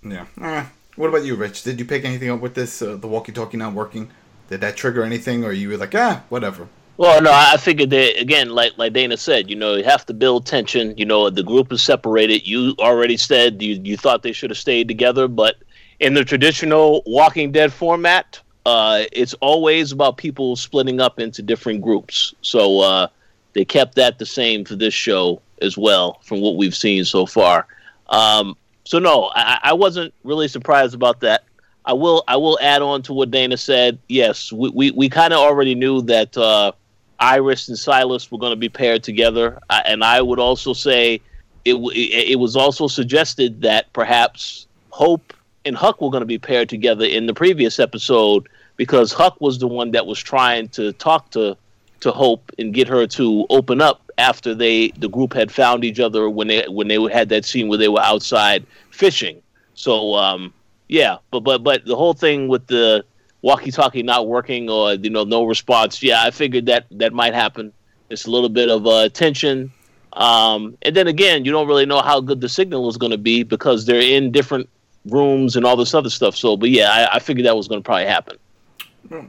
Yeah. 0.04 0.26
Uh, 0.40 0.66
what 0.96 1.08
about 1.08 1.24
you, 1.24 1.36
Rich? 1.36 1.64
Did 1.64 1.80
you 1.80 1.86
pick 1.86 2.04
anything 2.06 2.30
up 2.30 2.40
with 2.42 2.54
this? 2.56 2.82
Uh, 2.82 2.96
the 2.96 3.08
walkie-talkie 3.08 3.58
not 3.58 3.74
working? 3.74 4.10
Did 4.50 4.62
that 4.62 4.76
trigger 4.76 5.04
anything, 5.04 5.46
or 5.46 5.52
you 5.54 5.70
were 5.70 5.78
like, 5.78 5.96
ah, 5.96 6.24
whatever? 6.30 6.68
Well, 7.02 7.20
no, 7.20 7.32
I 7.34 7.58
figured 7.58 7.90
that 7.90 8.22
again, 8.22 8.50
like 8.52 8.78
like 8.78 8.94
Dana 8.94 9.18
said, 9.18 9.50
you 9.50 9.56
know, 9.56 9.74
you 9.74 9.84
have 9.84 10.06
to 10.06 10.14
build 10.14 10.46
tension. 10.46 10.96
You 10.96 11.06
know, 11.06 11.32
the 11.32 11.42
group 11.42 11.74
is 11.74 11.82
separated. 11.82 12.48
You 12.48 12.76
already 12.78 13.18
said 13.18 13.60
you 13.60 13.82
you 13.84 13.98
thought 13.98 14.22
they 14.22 14.34
should 14.34 14.52
have 14.52 14.60
stayed 14.60 14.88
together, 14.88 15.28
but 15.28 15.56
in 16.00 16.14
the 16.14 16.24
traditional 16.24 17.02
Walking 17.08 17.52
Dead 17.52 17.74
format, 17.74 18.40
uh, 18.68 19.06
it's 19.14 19.34
always 19.42 19.92
about 19.92 20.18
people 20.18 20.56
splitting 20.56 21.02
up 21.02 21.20
into 21.20 21.42
different 21.42 21.82
groups. 21.82 22.36
So 22.44 22.82
uh, 22.82 23.08
they 23.54 23.66
kept 23.66 23.96
that 23.96 24.20
the 24.20 24.26
same 24.28 24.64
for 24.64 24.76
this 24.76 24.94
show 24.94 25.42
as 25.60 25.80
well, 25.80 26.20
from 26.22 26.40
what 26.40 26.56
we've 26.56 26.76
seen 26.76 27.04
so 27.04 27.26
far. 27.26 27.66
Um, 28.10 28.56
so 28.84 29.00
no, 29.00 29.32
I, 29.34 29.58
I 29.64 29.74
wasn't 29.74 30.14
really 30.24 30.48
surprised 30.48 30.94
about 30.94 31.22
that. 31.22 31.46
I 31.84 31.94
will 31.94 32.24
I 32.28 32.36
will 32.36 32.60
add 32.62 32.84
on 32.84 33.02
to 33.04 33.14
what 33.14 33.32
Dana 33.32 33.58
said. 33.58 33.98
Yes, 34.08 34.54
we 34.54 34.70
we, 34.70 34.92
we 34.92 35.10
kind 35.10 35.34
of 35.34 35.40
already 35.40 35.74
knew 35.74 36.04
that 36.04 36.38
uh, 36.38 36.74
Iris 37.22 37.68
and 37.68 37.78
Silas 37.78 38.32
were 38.32 38.40
going 38.40 38.52
to 38.52 38.58
be 38.58 38.70
paired 38.70 39.04
together, 39.04 39.60
I, 39.70 39.82
and 39.82 40.04
I 40.04 40.22
would 40.22 40.40
also 40.40 40.74
say 40.74 41.22
it, 41.64 41.74
w- 41.74 41.92
it 41.94 42.40
was 42.40 42.56
also 42.56 42.88
suggested 42.88 43.62
that 43.62 43.94
perhaps 43.94 44.66
Hope 44.90 45.34
and 45.64 45.76
Huck 45.76 46.02
were 46.02 46.10
going 46.10 46.22
to 46.22 46.26
be 46.28 46.40
paired 46.40 46.68
together 46.68 47.06
in 47.06 47.28
the 47.28 47.34
previous 47.34 47.80
episode 47.80 48.50
because 48.76 49.14
Huck 49.14 49.40
was 49.40 49.60
the 49.60 49.68
one 49.68 49.92
that 49.92 50.08
was 50.08 50.20
trying 50.20 50.68
to 50.70 50.92
talk 50.94 51.30
to 51.32 51.56
to 52.00 52.12
Hope 52.12 52.52
and 52.58 52.74
get 52.74 52.88
her 52.88 53.06
to 53.06 53.46
open 53.52 53.80
up 53.80 54.12
after 54.18 54.56
they 54.56 54.90
the 54.98 55.08
group 55.08 55.34
had 55.34 55.52
found 55.52 55.84
each 55.84 56.00
other 56.00 56.30
when 56.30 56.48
they 56.48 56.66
when 56.68 56.88
they 56.88 57.00
had 57.12 57.30
that 57.30 57.46
scene 57.46 57.68
where 57.68 57.78
they 57.78 57.90
were 57.90 58.02
outside 58.02 58.66
fishing. 58.90 59.40
So 59.76 60.16
um, 60.16 60.52
yeah, 60.88 61.18
but 61.30 61.42
but 61.42 61.64
but 61.64 61.86
the 61.86 61.96
whole 61.96 62.14
thing 62.14 62.48
with 62.48 62.66
the 62.68 63.06
walkie-talkie 63.42 64.04
not 64.04 64.28
working 64.28 64.70
or 64.70 64.94
you 64.94 65.10
know 65.10 65.24
no 65.24 65.46
response, 65.46 66.02
yeah, 66.04 66.24
I 66.24 66.32
figured 66.32 66.66
that 66.68 66.86
that 66.92 67.14
might 67.14 67.34
happen. 67.34 67.74
It's 68.10 68.26
a 68.26 68.32
little 68.32 68.50
bit 68.50 68.70
of 68.70 68.86
uh, 68.86 69.10
tension, 69.10 69.72
um, 70.14 70.78
and 70.82 70.96
then 70.96 71.08
again, 71.08 71.46
you 71.46 71.52
don't 71.52 71.68
really 71.68 71.86
know 71.86 72.02
how 72.02 72.20
good 72.20 72.42
the 72.42 72.50
signal 72.50 72.90
is 72.90 72.98
going 72.98 73.12
to 73.12 73.18
be 73.18 73.44
because 73.44 73.86
they're 73.86 74.02
in 74.02 74.32
different 74.32 74.70
rooms 75.06 75.56
and 75.56 75.66
all 75.66 75.76
this 75.76 75.94
other 75.94 76.10
stuff. 76.10 76.36
So, 76.36 76.58
but 76.58 76.70
yeah, 76.70 76.92
I, 76.92 77.16
I 77.16 77.20
figured 77.20 77.46
that 77.46 77.56
was 77.56 77.68
going 77.68 77.82
to 77.82 77.86
probably 77.86 78.06
happen. 78.06 78.38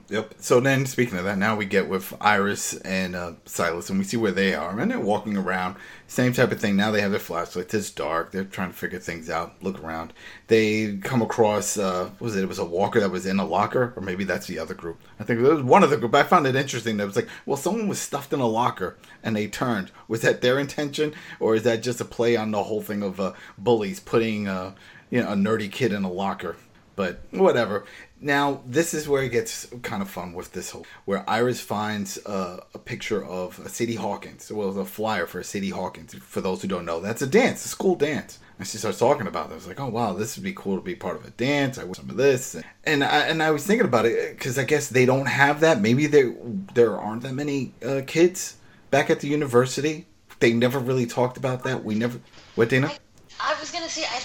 Yep. 0.09 0.35
So 0.39 0.61
then, 0.61 0.87
speaking 0.87 1.19
of 1.19 1.25
that, 1.25 1.39
now 1.39 1.57
we 1.57 1.65
get 1.65 1.89
with 1.89 2.15
Iris 2.21 2.75
and 2.81 3.17
uh, 3.17 3.33
Silas, 3.47 3.91
and 3.91 3.99
we 3.99 4.05
see 4.05 4.17
where 4.17 4.31
they 4.31 4.55
are, 4.55 4.79
and 4.79 4.91
they're 4.91 5.01
walking 5.01 5.37
around. 5.37 5.77
Same 6.07 6.33
type 6.33 6.53
of 6.53 6.61
thing. 6.61 6.77
Now 6.77 6.91
they 6.91 7.01
have 7.01 7.11
their 7.11 7.19
flashlights. 7.19 7.75
It's 7.75 7.91
dark. 7.91 8.31
They're 8.31 8.45
trying 8.45 8.71
to 8.71 8.77
figure 8.77 9.01
things 9.01 9.29
out. 9.29 9.61
Look 9.63 9.83
around. 9.83 10.13
They 10.47 10.99
come 10.99 11.21
across. 11.21 11.77
Uh, 11.77 12.11
was 12.21 12.37
it? 12.37 12.45
It 12.45 12.49
was 12.49 12.59
a 12.59 12.65
walker 12.65 13.01
that 13.01 13.11
was 13.11 13.27
in 13.27 13.41
a 13.41 13.45
locker, 13.45 13.93
or 13.97 14.03
maybe 14.03 14.25
that's 14.25 14.47
the 14.47 14.59
other 14.59 14.75
group. 14.75 15.01
I 15.19 15.25
think 15.25 15.41
it 15.41 15.43
was 15.43 15.63
one 15.63 15.83
of 15.83 15.91
the 15.91 15.97
group. 15.97 16.15
I 16.15 16.23
found 16.23 16.47
it 16.47 16.55
interesting. 16.55 16.97
That 16.97 17.05
it 17.05 17.07
was 17.07 17.17
like, 17.17 17.29
well, 17.47 17.57
someone 17.57 17.89
was 17.89 17.99
stuffed 17.99 18.33
in 18.33 18.41
a 18.41 18.47
locker, 18.47 18.97
and 19.23 19.35
they 19.35 19.49
turned. 19.49 19.91
Was 20.07 20.21
that 20.21 20.43
their 20.43 20.61
intention, 20.61 21.15
or 21.41 21.57
is 21.57 21.65
that 21.65 21.83
just 21.83 22.01
a 22.01 22.05
play 22.05 22.37
on 22.37 22.53
the 22.53 22.63
whole 22.63 22.83
thing 22.83 23.03
of 23.03 23.19
uh, 23.19 23.33
bullies 23.59 23.99
putting 23.99 24.47
uh, 24.47 24.75
you 25.11 25.21
know 25.21 25.31
a 25.31 25.35
nerdy 25.35 25.71
kid 25.71 25.93
in 25.93 26.05
a 26.05 26.13
locker? 26.13 26.57
But 26.95 27.21
whatever. 27.31 27.85
Now 28.23 28.63
this 28.65 28.95
is 28.95 29.09
where 29.09 29.25
it 29.25 29.31
gets 29.31 29.67
kind 29.83 30.01
of 30.01 30.09
fun 30.09 30.33
with 30.33 30.53
this 30.53 30.71
whole 30.71 30.87
where 31.05 31.29
Iris 31.29 31.61
finds 31.61 32.25
uh, 32.25 32.61
a 32.73 32.79
picture 32.79 33.25
of 33.25 33.59
a 33.59 33.69
Sadie 33.69 33.97
Hawkins. 33.97 34.51
Well, 34.51 34.79
a 34.79 34.85
flyer 34.85 35.27
for 35.27 35.41
a 35.41 35.45
Sadie 35.45 35.71
Hawkins. 35.71 36.15
For 36.15 36.41
those 36.41 36.63
who 36.63 36.69
don't 36.69 36.85
know, 36.85 37.01
that's 37.01 37.21
a 37.21 37.27
dance, 37.27 37.65
a 37.65 37.69
school 37.69 37.97
dance. 37.97 38.39
And 38.59 38.69
she 38.69 38.79
starts 38.79 39.01
talking 39.01 39.27
about 39.27 39.49
it. 39.49 39.53
I 39.53 39.55
was 39.57 39.67
like, 39.67 39.81
oh 39.81 39.89
wow, 39.89 40.13
this 40.13 40.37
would 40.37 40.45
be 40.45 40.53
cool 40.53 40.77
to 40.77 40.83
be 40.83 40.95
part 40.95 41.17
of 41.17 41.27
a 41.27 41.31
dance. 41.31 41.79
I 41.79 41.85
want 41.85 41.97
some 41.97 42.11
of 42.11 42.17
this, 42.17 42.57
and 42.85 43.03
I 43.03 43.23
and 43.23 43.43
I 43.43 43.51
was 43.51 43.67
thinking 43.67 43.87
about 43.87 44.07
it 44.07 44.39
because 44.39 44.57
I 44.57 44.65
guess 44.65 44.89
they 44.89 45.05
don't 45.05 45.27
have 45.27 45.61
that. 45.61 45.81
Maybe 45.81 46.07
there 46.07 46.33
there 46.75 46.97
aren't 46.97 47.23
that 47.23 47.35
many 47.35 47.75
uh, 47.85 48.03
kids 48.07 48.57
back 48.91 49.11
at 49.11 49.19
the 49.19 49.27
university. 49.27 50.07
They 50.39 50.53
never 50.53 50.79
really 50.79 51.07
talked 51.07 51.37
about 51.37 51.65
that. 51.65 51.83
We 51.83 51.97
never. 51.97 52.21
What 52.55 52.69
Dana? 52.69 52.93
I 53.41 53.59
was 53.59 53.73
gonna 53.73 53.89
say 53.89 54.05
I. 54.05 54.23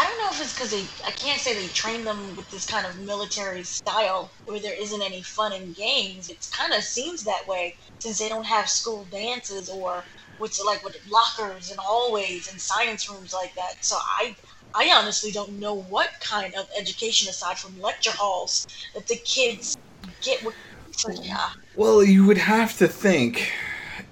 I 0.00 0.04
don't 0.04 0.18
know 0.18 0.30
if 0.30 0.40
it's 0.40 0.54
because. 0.54 0.72
I 1.04 1.10
can't 1.10 1.38
say 1.38 1.52
they 1.52 1.66
train 1.68 2.04
them 2.04 2.34
with 2.34 2.50
this 2.50 2.64
kind 2.64 2.86
of 2.86 2.98
military 3.00 3.64
style 3.64 4.30
where 4.46 4.58
there 4.58 4.72
isn't 4.72 5.02
any 5.02 5.20
fun 5.20 5.52
and 5.52 5.76
games. 5.76 6.30
It 6.30 6.48
kind 6.52 6.72
of 6.72 6.82
seems 6.82 7.22
that 7.24 7.46
way 7.46 7.76
since 7.98 8.18
they 8.18 8.30
don't 8.30 8.46
have 8.46 8.66
school 8.70 9.06
dances 9.10 9.68
or 9.68 10.02
which 10.38 10.58
like 10.64 10.82
with 10.82 10.96
lockers 11.10 11.70
and 11.70 11.78
hallways 11.78 12.50
and 12.50 12.58
science 12.58 13.10
rooms 13.10 13.34
like 13.34 13.54
that. 13.56 13.84
So 13.84 13.96
I. 13.96 14.34
I 14.72 14.88
honestly 14.94 15.32
don't 15.32 15.58
know 15.58 15.74
what 15.74 16.10
kind 16.20 16.54
of 16.54 16.70
education 16.78 17.28
aside 17.28 17.58
from 17.58 17.80
lecture 17.80 18.12
halls 18.12 18.68
that 18.94 19.08
the 19.08 19.16
kids 19.16 19.76
get. 20.22 20.44
With, 20.44 20.54
so 20.92 21.10
yeah, 21.10 21.50
Well, 21.74 22.04
you 22.04 22.24
would 22.24 22.38
have 22.38 22.78
to 22.78 22.86
think 22.86 23.50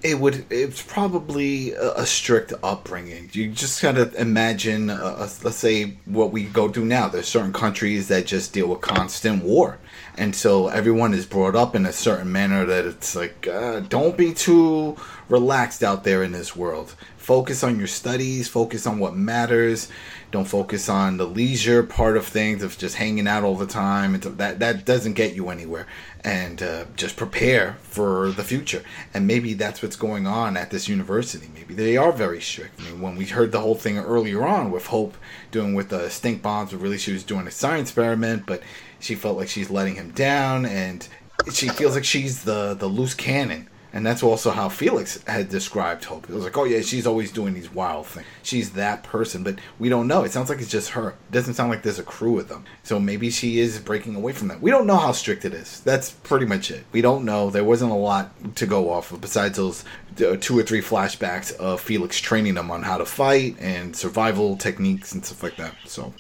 it 0.03 0.19
would. 0.21 0.47
It's 0.51 0.83
probably 0.83 1.73
a, 1.73 1.95
a 1.95 2.07
strict 2.07 2.53
upbringing. 2.63 3.31
You 3.33 3.51
just 3.51 3.83
gotta 3.83 4.13
imagine, 4.21 4.91
uh, 4.91 4.95
uh, 4.95 5.29
let's 5.43 5.57
say, 5.57 5.97
what 6.05 6.33
we 6.33 6.45
go 6.45 6.69
through 6.69 6.87
now. 6.87 7.09
There's 7.09 7.29
certain 7.29 7.53
countries 7.53 8.09
that 8.09 8.27
just 8.27 8.53
deal 8.53 8.69
with 8.69 8.81
constant 8.81 9.43
war, 9.43 9.79
and 10.17 10.35
so 10.35 10.69
everyone 10.69 11.15
is 11.15 11.27
brought 11.27 11.57
up 11.57 11.75
in 11.75 11.87
a 11.87 11.93
certain 11.93 12.31
manner 12.31 12.65
that 12.65 12.85
it's 12.85 13.17
like, 13.17 13.47
uh, 13.47 13.81
don't 13.81 14.17
be 14.17 14.33
too 14.33 14.97
relaxed 15.29 15.83
out 15.83 16.05
there 16.05 16.23
in 16.23 16.33
this 16.33 16.55
world. 16.57 16.95
Focus 17.17 17.63
on 17.63 17.77
your 17.77 17.87
studies. 17.87 18.49
Focus 18.49 18.87
on 18.87 18.99
what 18.99 19.15
matters. 19.15 19.89
Don't 20.31 20.47
focus 20.47 20.89
on 20.89 21.19
the 21.19 21.27
leisure 21.27 21.83
part 21.83 22.17
of 22.17 22.27
things 22.27 22.63
of 22.63 22.79
just 22.79 22.97
hanging 22.97 23.29
out 23.29 23.45
all 23.45 23.55
the 23.55 23.67
time. 23.67 24.15
It's, 24.15 24.27
that 24.27 24.61
that 24.61 24.87
doesn't 24.87 25.13
get 25.13 25.35
you 25.35 25.51
anywhere. 25.51 25.87
And 26.25 26.63
uh, 26.63 26.87
just 26.97 27.17
prepare 27.17 27.77
for 27.83 28.31
the 28.33 28.43
future. 28.43 28.83
And 29.15 29.27
maybe 29.27 29.55
that's 29.55 29.83
what's 29.83 29.97
going 29.97 30.27
on 30.27 30.57
at 30.57 30.71
this 30.71 30.89
university. 30.89 31.49
Maybe 31.55 31.75
they 31.75 31.97
are 31.97 32.13
very 32.13 32.41
strict. 32.41 32.81
I 32.81 32.85
mean, 32.85 33.01
when 33.01 33.17
we 33.17 33.27
heard 33.27 33.53
the 33.53 33.61
whole 33.61 33.77
thing 33.77 33.99
earlier 33.99 34.45
on 34.45 34.71
with 34.71 34.87
Hope 34.87 35.17
doing 35.51 35.75
with 35.75 35.91
the 35.91 36.11
stink 36.11 36.43
bombs, 36.43 36.73
but 36.73 36.81
really 36.81 36.99
she 36.99 37.13
was 37.13 37.23
doing 37.23 37.47
a 37.47 37.51
science 37.51 37.91
experiment, 37.91 38.47
but 38.47 38.63
she 39.01 39.15
felt 39.15 39.39
like 39.39 39.49
she's 39.49 39.71
letting 39.71 39.95
him 39.95 40.11
down, 40.11 40.67
and 40.67 41.07
she 41.53 41.69
feels 41.69 41.95
like 41.95 42.05
she's 42.05 42.43
the 42.43 42.75
the 42.75 42.89
loose 42.89 43.15
cannon 43.15 43.69
And 43.93 44.05
that's 44.05 44.23
also 44.23 44.51
how 44.51 44.69
Felix 44.69 45.23
had 45.25 45.49
described 45.49 46.05
Hope. 46.05 46.29
It 46.29 46.35
was 46.35 46.45
like, 46.45 46.57
oh 46.57 46.65
yeah, 46.65 46.81
she's 46.81 47.07
always 47.07 47.33
doing 47.33 47.55
these 47.55 47.73
wild 47.73 48.07
things. 48.07 48.27
She's 48.43 48.73
that 48.73 49.03
person, 49.03 49.43
but 49.43 49.59
we 49.79 49.89
don't 49.89 50.07
know. 50.07 50.25
It 50.25 50.33
sounds 50.33 50.51
like 50.51 50.59
it's 50.61 50.71
just 50.71 50.91
her. 50.91 51.11
It 51.11 51.33
doesn't 51.33 51.55
sound 51.55 51.71
like 51.71 51.83
there's 51.83 51.99
a 51.99 52.05
crew 52.05 52.39
of 52.39 52.49
them. 52.49 52.65
So 52.83 53.01
maybe 53.01 53.31
she 53.31 53.61
is 53.61 53.79
breaking 53.79 54.15
away 54.15 54.33
from 54.33 54.49
that. 54.49 54.61
We 54.61 54.71
don't 54.71 54.87
know 54.87 54.97
how 54.97 55.13
strict 55.13 55.45
it 55.45 55.55
is. 55.55 55.81
That's 55.81 56.11
pretty 56.11 56.47
much 56.47 56.71
it. 56.71 56.85
We 56.93 57.01
don't 57.01 57.25
know. 57.25 57.51
There 57.51 57.65
wasn't 57.65 57.93
a 57.93 57.95
lot 57.95 58.57
to 58.57 58.67
go 58.67 58.91
off 58.91 59.11
of 59.13 59.21
besides 59.21 59.57
those 59.57 59.85
uh, 60.21 60.37
two 60.41 60.59
or 60.59 60.63
three 60.63 60.83
flashbacks 60.83 61.55
of 61.57 61.81
Felix 61.81 62.21
training 62.21 62.55
them 62.55 62.71
on 62.71 62.83
how 62.83 62.99
to 62.99 63.07
fight 63.07 63.57
and 63.59 63.97
survival 63.97 64.57
techniques 64.57 65.13
and 65.13 65.25
stuff 65.25 65.43
like 65.43 65.57
that. 65.57 65.75
So 65.87 66.13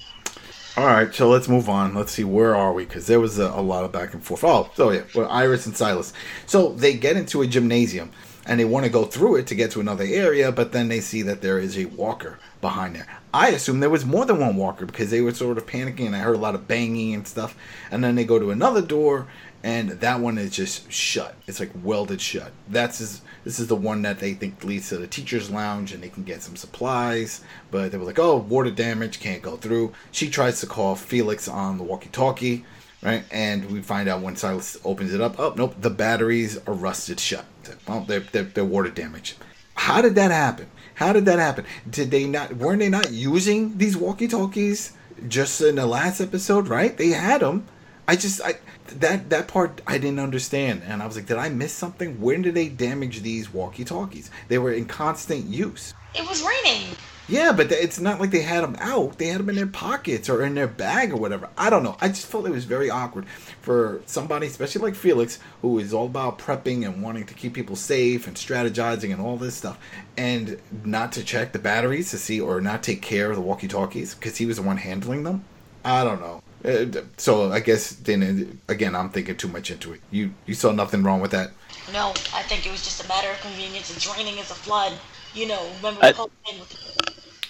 all 0.78 0.86
right, 0.86 1.12
so 1.12 1.28
let's 1.28 1.48
move 1.48 1.68
on. 1.68 1.92
Let's 1.92 2.12
see 2.12 2.22
where 2.22 2.54
are 2.54 2.72
we 2.72 2.84
because 2.84 3.08
there 3.08 3.18
was 3.18 3.36
a, 3.36 3.46
a, 3.46 3.60
lot 3.60 3.84
of 3.84 3.90
back 3.90 4.14
and 4.14 4.22
forth. 4.22 4.44
Oh, 4.44 4.70
so 4.74 4.92
yeah, 4.92 5.02
well, 5.12 5.28
Iris 5.28 5.66
and 5.66 5.76
Silas. 5.76 6.12
So 6.46 6.68
they 6.68 6.94
get 6.94 7.16
into 7.16 7.42
a 7.42 7.48
gymnasium 7.48 8.12
and 8.48 8.58
they 8.58 8.64
want 8.64 8.86
to 8.86 8.90
go 8.90 9.04
through 9.04 9.36
it 9.36 9.46
to 9.46 9.54
get 9.54 9.70
to 9.72 9.80
another 9.80 10.04
area, 10.04 10.50
but 10.50 10.72
then 10.72 10.88
they 10.88 11.00
see 11.00 11.20
that 11.22 11.42
there 11.42 11.58
is 11.58 11.78
a 11.78 11.84
walker 11.84 12.38
behind 12.62 12.96
there. 12.96 13.06
I 13.32 13.50
assume 13.50 13.80
there 13.80 13.90
was 13.90 14.06
more 14.06 14.24
than 14.24 14.40
one 14.40 14.56
walker 14.56 14.86
because 14.86 15.10
they 15.10 15.20
were 15.20 15.34
sort 15.34 15.58
of 15.58 15.66
panicking 15.66 16.06
and 16.06 16.16
I 16.16 16.20
heard 16.20 16.36
a 16.36 16.40
lot 16.40 16.54
of 16.54 16.66
banging 16.66 17.14
and 17.14 17.28
stuff. 17.28 17.54
And 17.90 18.02
then 18.02 18.14
they 18.14 18.24
go 18.24 18.38
to 18.38 18.50
another 18.50 18.80
door 18.80 19.28
and 19.62 19.90
that 19.90 20.20
one 20.20 20.38
is 20.38 20.50
just 20.50 20.90
shut. 20.90 21.34
It's 21.46 21.60
like 21.60 21.72
welded 21.84 22.22
shut. 22.22 22.52
That's 22.68 22.98
his, 22.98 23.20
this 23.44 23.60
is 23.60 23.66
the 23.66 23.76
one 23.76 24.00
that 24.02 24.18
they 24.18 24.32
think 24.32 24.64
leads 24.64 24.88
to 24.88 24.96
the 24.96 25.06
teacher's 25.06 25.50
lounge 25.50 25.92
and 25.92 26.02
they 26.02 26.08
can 26.08 26.24
get 26.24 26.42
some 26.42 26.56
supplies. 26.56 27.42
But 27.70 27.92
they 27.92 27.98
were 27.98 28.06
like, 28.06 28.18
oh, 28.18 28.38
water 28.38 28.70
damage, 28.70 29.20
can't 29.20 29.42
go 29.42 29.56
through. 29.56 29.92
She 30.10 30.30
tries 30.30 30.60
to 30.60 30.66
call 30.66 30.96
Felix 30.96 31.48
on 31.48 31.76
the 31.76 31.84
walkie-talkie, 31.84 32.64
right? 33.02 33.24
And 33.30 33.70
we 33.70 33.82
find 33.82 34.08
out 34.08 34.22
when 34.22 34.36
Silas 34.36 34.76
opens 34.84 35.14
it 35.14 35.20
up, 35.20 35.38
oh 35.38 35.54
nope, 35.56 35.74
the 35.80 35.90
batteries 35.90 36.58
are 36.66 36.74
rusted 36.74 37.20
shut. 37.20 37.44
Well, 37.86 38.00
they're 38.00 38.20
they're, 38.20 38.44
they're 38.44 38.64
water 38.64 38.90
damaged. 38.90 39.36
How 39.74 40.02
did 40.02 40.14
that 40.16 40.30
happen? 40.30 40.66
How 40.94 41.12
did 41.12 41.26
that 41.26 41.38
happen? 41.38 41.64
Did 41.88 42.10
they 42.10 42.26
not? 42.26 42.56
Weren't 42.56 42.80
they 42.80 42.88
not 42.88 43.12
using 43.12 43.78
these 43.78 43.96
walkie-talkies 43.96 44.92
just 45.28 45.60
in 45.60 45.76
the 45.76 45.86
last 45.86 46.20
episode? 46.20 46.66
Right? 46.68 46.96
They 46.96 47.10
had 47.10 47.40
them. 47.40 47.66
I 48.08 48.16
just 48.16 48.40
I 48.42 48.54
that 48.96 49.30
that 49.30 49.48
part 49.48 49.80
I 49.86 49.98
didn't 49.98 50.18
understand, 50.18 50.82
and 50.84 51.02
I 51.02 51.06
was 51.06 51.14
like, 51.14 51.26
did 51.26 51.36
I 51.36 51.50
miss 51.50 51.72
something? 51.72 52.20
When 52.20 52.42
did 52.42 52.54
they 52.54 52.68
damage 52.68 53.22
these 53.22 53.52
walkie-talkies? 53.52 54.30
They 54.48 54.58
were 54.58 54.72
in 54.72 54.86
constant 54.86 55.44
use. 55.44 55.94
It 56.14 56.26
was 56.28 56.42
raining. 56.42 56.96
Yeah, 57.28 57.52
but 57.52 57.70
it's 57.70 58.00
not 58.00 58.20
like 58.20 58.30
they 58.30 58.40
had 58.40 58.64
them 58.64 58.76
out. 58.80 59.18
They 59.18 59.26
had 59.26 59.40
them 59.40 59.50
in 59.50 59.56
their 59.56 59.66
pockets 59.66 60.30
or 60.30 60.42
in 60.42 60.54
their 60.54 60.66
bag 60.66 61.12
or 61.12 61.16
whatever. 61.16 61.50
I 61.58 61.68
don't 61.68 61.82
know. 61.82 61.96
I 62.00 62.08
just 62.08 62.26
felt 62.26 62.46
it 62.46 62.52
was 62.52 62.64
very 62.64 62.88
awkward 62.88 63.26
for 63.60 64.00
somebody, 64.06 64.46
especially 64.46 64.80
like 64.82 64.94
Felix, 64.94 65.38
who 65.60 65.78
is 65.78 65.92
all 65.92 66.06
about 66.06 66.38
prepping 66.38 66.86
and 66.86 67.02
wanting 67.02 67.26
to 67.26 67.34
keep 67.34 67.52
people 67.52 67.76
safe 67.76 68.26
and 68.26 68.34
strategizing 68.34 69.12
and 69.12 69.20
all 69.20 69.36
this 69.36 69.54
stuff, 69.56 69.78
and 70.16 70.58
not 70.84 71.12
to 71.12 71.22
check 71.22 71.52
the 71.52 71.58
batteries 71.58 72.10
to 72.12 72.18
see 72.18 72.40
or 72.40 72.62
not 72.62 72.82
take 72.82 73.02
care 73.02 73.28
of 73.30 73.36
the 73.36 73.42
walkie-talkies 73.42 74.14
because 74.14 74.38
he 74.38 74.46
was 74.46 74.56
the 74.56 74.62
one 74.62 74.78
handling 74.78 75.24
them. 75.24 75.44
I 75.84 76.04
don't 76.04 76.20
know. 76.20 76.42
Uh, 76.64 77.02
so 77.16 77.52
I 77.52 77.60
guess 77.60 77.90
then 77.90 78.22
uh, 78.22 78.72
again, 78.72 78.96
I'm 78.96 79.10
thinking 79.10 79.36
too 79.36 79.48
much 79.48 79.70
into 79.70 79.92
it. 79.92 80.00
You 80.10 80.32
you 80.46 80.54
saw 80.54 80.72
nothing 80.72 81.02
wrong 81.04 81.20
with 81.20 81.30
that? 81.30 81.52
No, 81.92 82.10
I 82.34 82.42
think 82.42 82.66
it 82.66 82.72
was 82.72 82.82
just 82.82 83.04
a 83.04 83.08
matter 83.08 83.30
of 83.30 83.40
convenience. 83.40 83.94
It's 83.94 84.08
raining 84.16 84.40
as 84.40 84.50
a 84.50 84.54
flood. 84.54 84.92
You 85.34 85.46
know, 85.46 85.70
remember 85.76 86.00
I, 86.02 86.12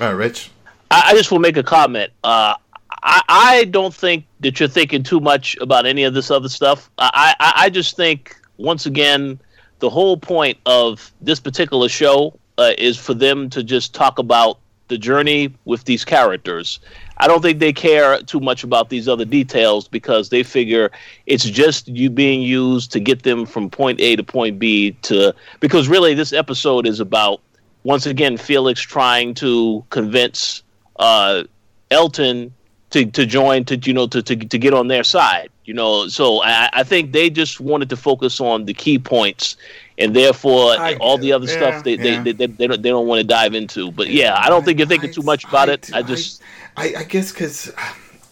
All 0.01 0.07
right, 0.07 0.13
Rich. 0.13 0.51
I, 0.91 1.03
I, 1.09 1.15
just 1.15 1.31
will 1.31 1.39
make 1.39 1.57
a 1.57 1.63
comment. 1.63 2.13
Uh, 2.25 2.55
I 2.91 3.23
I 3.29 3.65
don't 3.65 3.95
think 3.95 4.25
that 4.41 4.59
you're 4.59 4.69
thinking 4.69 5.03
too 5.03 5.21
much 5.21 5.57
about 5.61 5.87
any 5.87 6.05
of 6.05 6.15
this 6.15 6.31
other 6.31 6.49
stuff. 6.49 6.91
I 6.99 7.35
I, 7.41 7.53
I 7.57 7.71
just 7.71 7.97
think 7.97 8.37
once 8.57 8.87
again, 8.87 9.39
the 9.81 9.91
whole 9.91 10.17
point 10.17 10.59
of 10.67 11.13
this 11.21 11.41
particular 11.41 11.89
show 11.89 12.39
uh, 12.59 12.73
is 12.79 12.97
for 12.97 13.15
them 13.15 13.51
to 13.51 13.63
just 13.63 13.95
talk 13.95 14.19
about 14.19 14.59
the 14.89 14.99
journey 14.99 15.53
with 15.67 15.85
these 15.85 16.03
characters 16.03 16.81
I 17.21 17.27
don't 17.27 17.43
think 17.43 17.59
they 17.59 17.73
care 17.73 18.21
too 18.23 18.41
much 18.41 18.63
about 18.63 18.91
these 18.91 19.09
other 19.09 19.25
details 19.25 19.89
because 19.89 20.29
they 20.29 20.43
figure 20.43 20.91
it's 21.27 21.45
just 21.45 21.89
you 21.89 22.11
being 22.11 22.43
used 22.43 22.93
to 22.93 23.01
get 23.01 23.25
them 23.25 23.45
from 23.45 23.69
point 23.69 24.01
A 24.01 24.17
to 24.17 24.23
point 24.23 24.59
B 24.59 24.93
to 25.03 25.35
because 25.59 25.89
really 25.89 26.15
this 26.15 26.33
episode 26.33 26.87
is 26.87 27.01
about 27.01 27.41
once 27.85 28.07
again 28.07 28.37
Felix 28.37 28.81
trying 28.81 29.35
to 29.35 29.85
convince 29.91 30.63
uh, 30.99 31.45
Elton 31.91 32.55
to, 32.91 33.05
to 33.07 33.27
join 33.27 33.65
to 33.67 33.77
you 33.77 33.93
know 33.93 34.07
to, 34.07 34.23
to 34.23 34.37
to 34.37 34.59
get 34.59 34.73
on 34.73 34.89
their 34.89 35.05
side 35.05 35.51
you 35.65 35.75
know 35.75 36.09
so 36.09 36.43
I, 36.43 36.71
I 36.73 36.83
think 36.83 37.13
they 37.13 37.29
just 37.29 37.61
wanted 37.61 37.91
to 37.91 37.97
focus 37.97 38.41
on 38.41 38.65
the 38.65 38.73
key 38.73 38.99
points 38.99 39.57
and 39.99 40.17
therefore 40.17 40.73
I, 40.79 40.95
all 40.95 41.19
the 41.19 41.33
other 41.33 41.47
yeah, 41.47 41.57
stuff 41.57 41.85
they, 41.85 41.97
yeah. 41.97 42.23
they, 42.23 42.33
they, 42.33 42.47
they, 42.47 42.67
don't, 42.67 42.81
they 42.81 42.89
don't 42.89 43.07
want 43.07 43.21
to 43.21 43.27
dive 43.27 43.55
into 43.55 43.93
but 43.93 44.09
yeah 44.09 44.39
i 44.39 44.49
don't 44.49 44.65
think 44.65 44.79
you're 44.79 44.89
thinking 44.89 45.13
too 45.13 45.23
much 45.23 45.45
about 45.45 45.69
it 45.69 45.93
i 45.93 46.01
just 46.01 46.41
I, 46.79 46.95
I 46.99 47.05
guess 47.05 47.31
because 47.31 47.75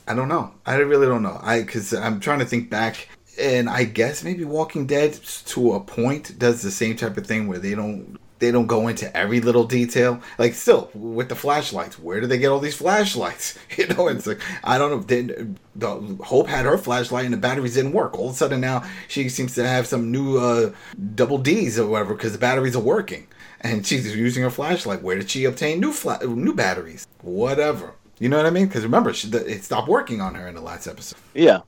I 0.08 0.14
don't 0.14 0.28
know. 0.28 0.52
I 0.64 0.76
really 0.76 1.06
don't 1.06 1.22
know. 1.22 1.38
I 1.42 1.62
because 1.62 1.92
I'm 1.92 2.20
trying 2.20 2.38
to 2.38 2.44
think 2.44 2.70
back, 2.70 3.08
and 3.40 3.68
I 3.68 3.84
guess 3.84 4.22
maybe 4.22 4.44
Walking 4.44 4.86
Dead 4.86 5.14
to 5.46 5.72
a 5.72 5.80
point 5.80 6.38
does 6.38 6.62
the 6.62 6.70
same 6.70 6.96
type 6.96 7.16
of 7.16 7.26
thing 7.26 7.48
where 7.48 7.58
they 7.58 7.74
don't 7.74 8.18
they 8.38 8.50
don't 8.50 8.66
go 8.66 8.88
into 8.88 9.14
every 9.16 9.40
little 9.40 9.64
detail. 9.64 10.20
Like 10.38 10.54
still 10.54 10.90
with 10.94 11.28
the 11.28 11.34
flashlights, 11.34 11.98
where 11.98 12.20
do 12.20 12.26
they 12.26 12.38
get 12.38 12.50
all 12.50 12.58
these 12.58 12.76
flashlights? 12.76 13.58
You 13.76 13.86
know, 13.88 14.08
it's 14.08 14.26
like 14.26 14.40
I 14.64 14.78
don't 14.78 14.90
know. 14.90 15.00
Then 15.00 15.58
the 15.74 15.90
Hope 16.24 16.48
had 16.48 16.64
her 16.64 16.78
flashlight 16.78 17.26
and 17.26 17.34
the 17.34 17.38
batteries 17.38 17.74
didn't 17.74 17.92
work. 17.92 18.18
All 18.18 18.28
of 18.28 18.34
a 18.34 18.36
sudden 18.36 18.60
now 18.60 18.84
she 19.06 19.28
seems 19.28 19.54
to 19.56 19.66
have 19.66 19.86
some 19.86 20.10
new 20.10 20.38
uh, 20.38 20.72
double 21.14 21.36
D's 21.36 21.78
or 21.78 21.86
whatever 21.86 22.14
because 22.14 22.32
the 22.32 22.38
batteries 22.38 22.74
are 22.74 22.82
working, 22.82 23.26
and 23.60 23.86
she's 23.86 24.16
using 24.16 24.42
her 24.44 24.50
flashlight. 24.50 25.02
Where 25.02 25.16
did 25.16 25.28
she 25.28 25.44
obtain 25.44 25.80
new 25.80 25.92
fla- 25.92 26.24
new 26.24 26.54
batteries? 26.54 27.06
Whatever. 27.20 27.94
You 28.18 28.30
know 28.30 28.38
what 28.38 28.46
I 28.46 28.50
mean? 28.50 28.66
Because 28.66 28.82
remember, 28.82 29.12
she, 29.12 29.28
the, 29.28 29.44
it 29.44 29.62
stopped 29.62 29.88
working 29.88 30.22
on 30.22 30.34
her 30.36 30.48
in 30.48 30.54
the 30.54 30.62
last 30.62 30.86
episode. 30.86 31.18
Yeah. 31.34 31.60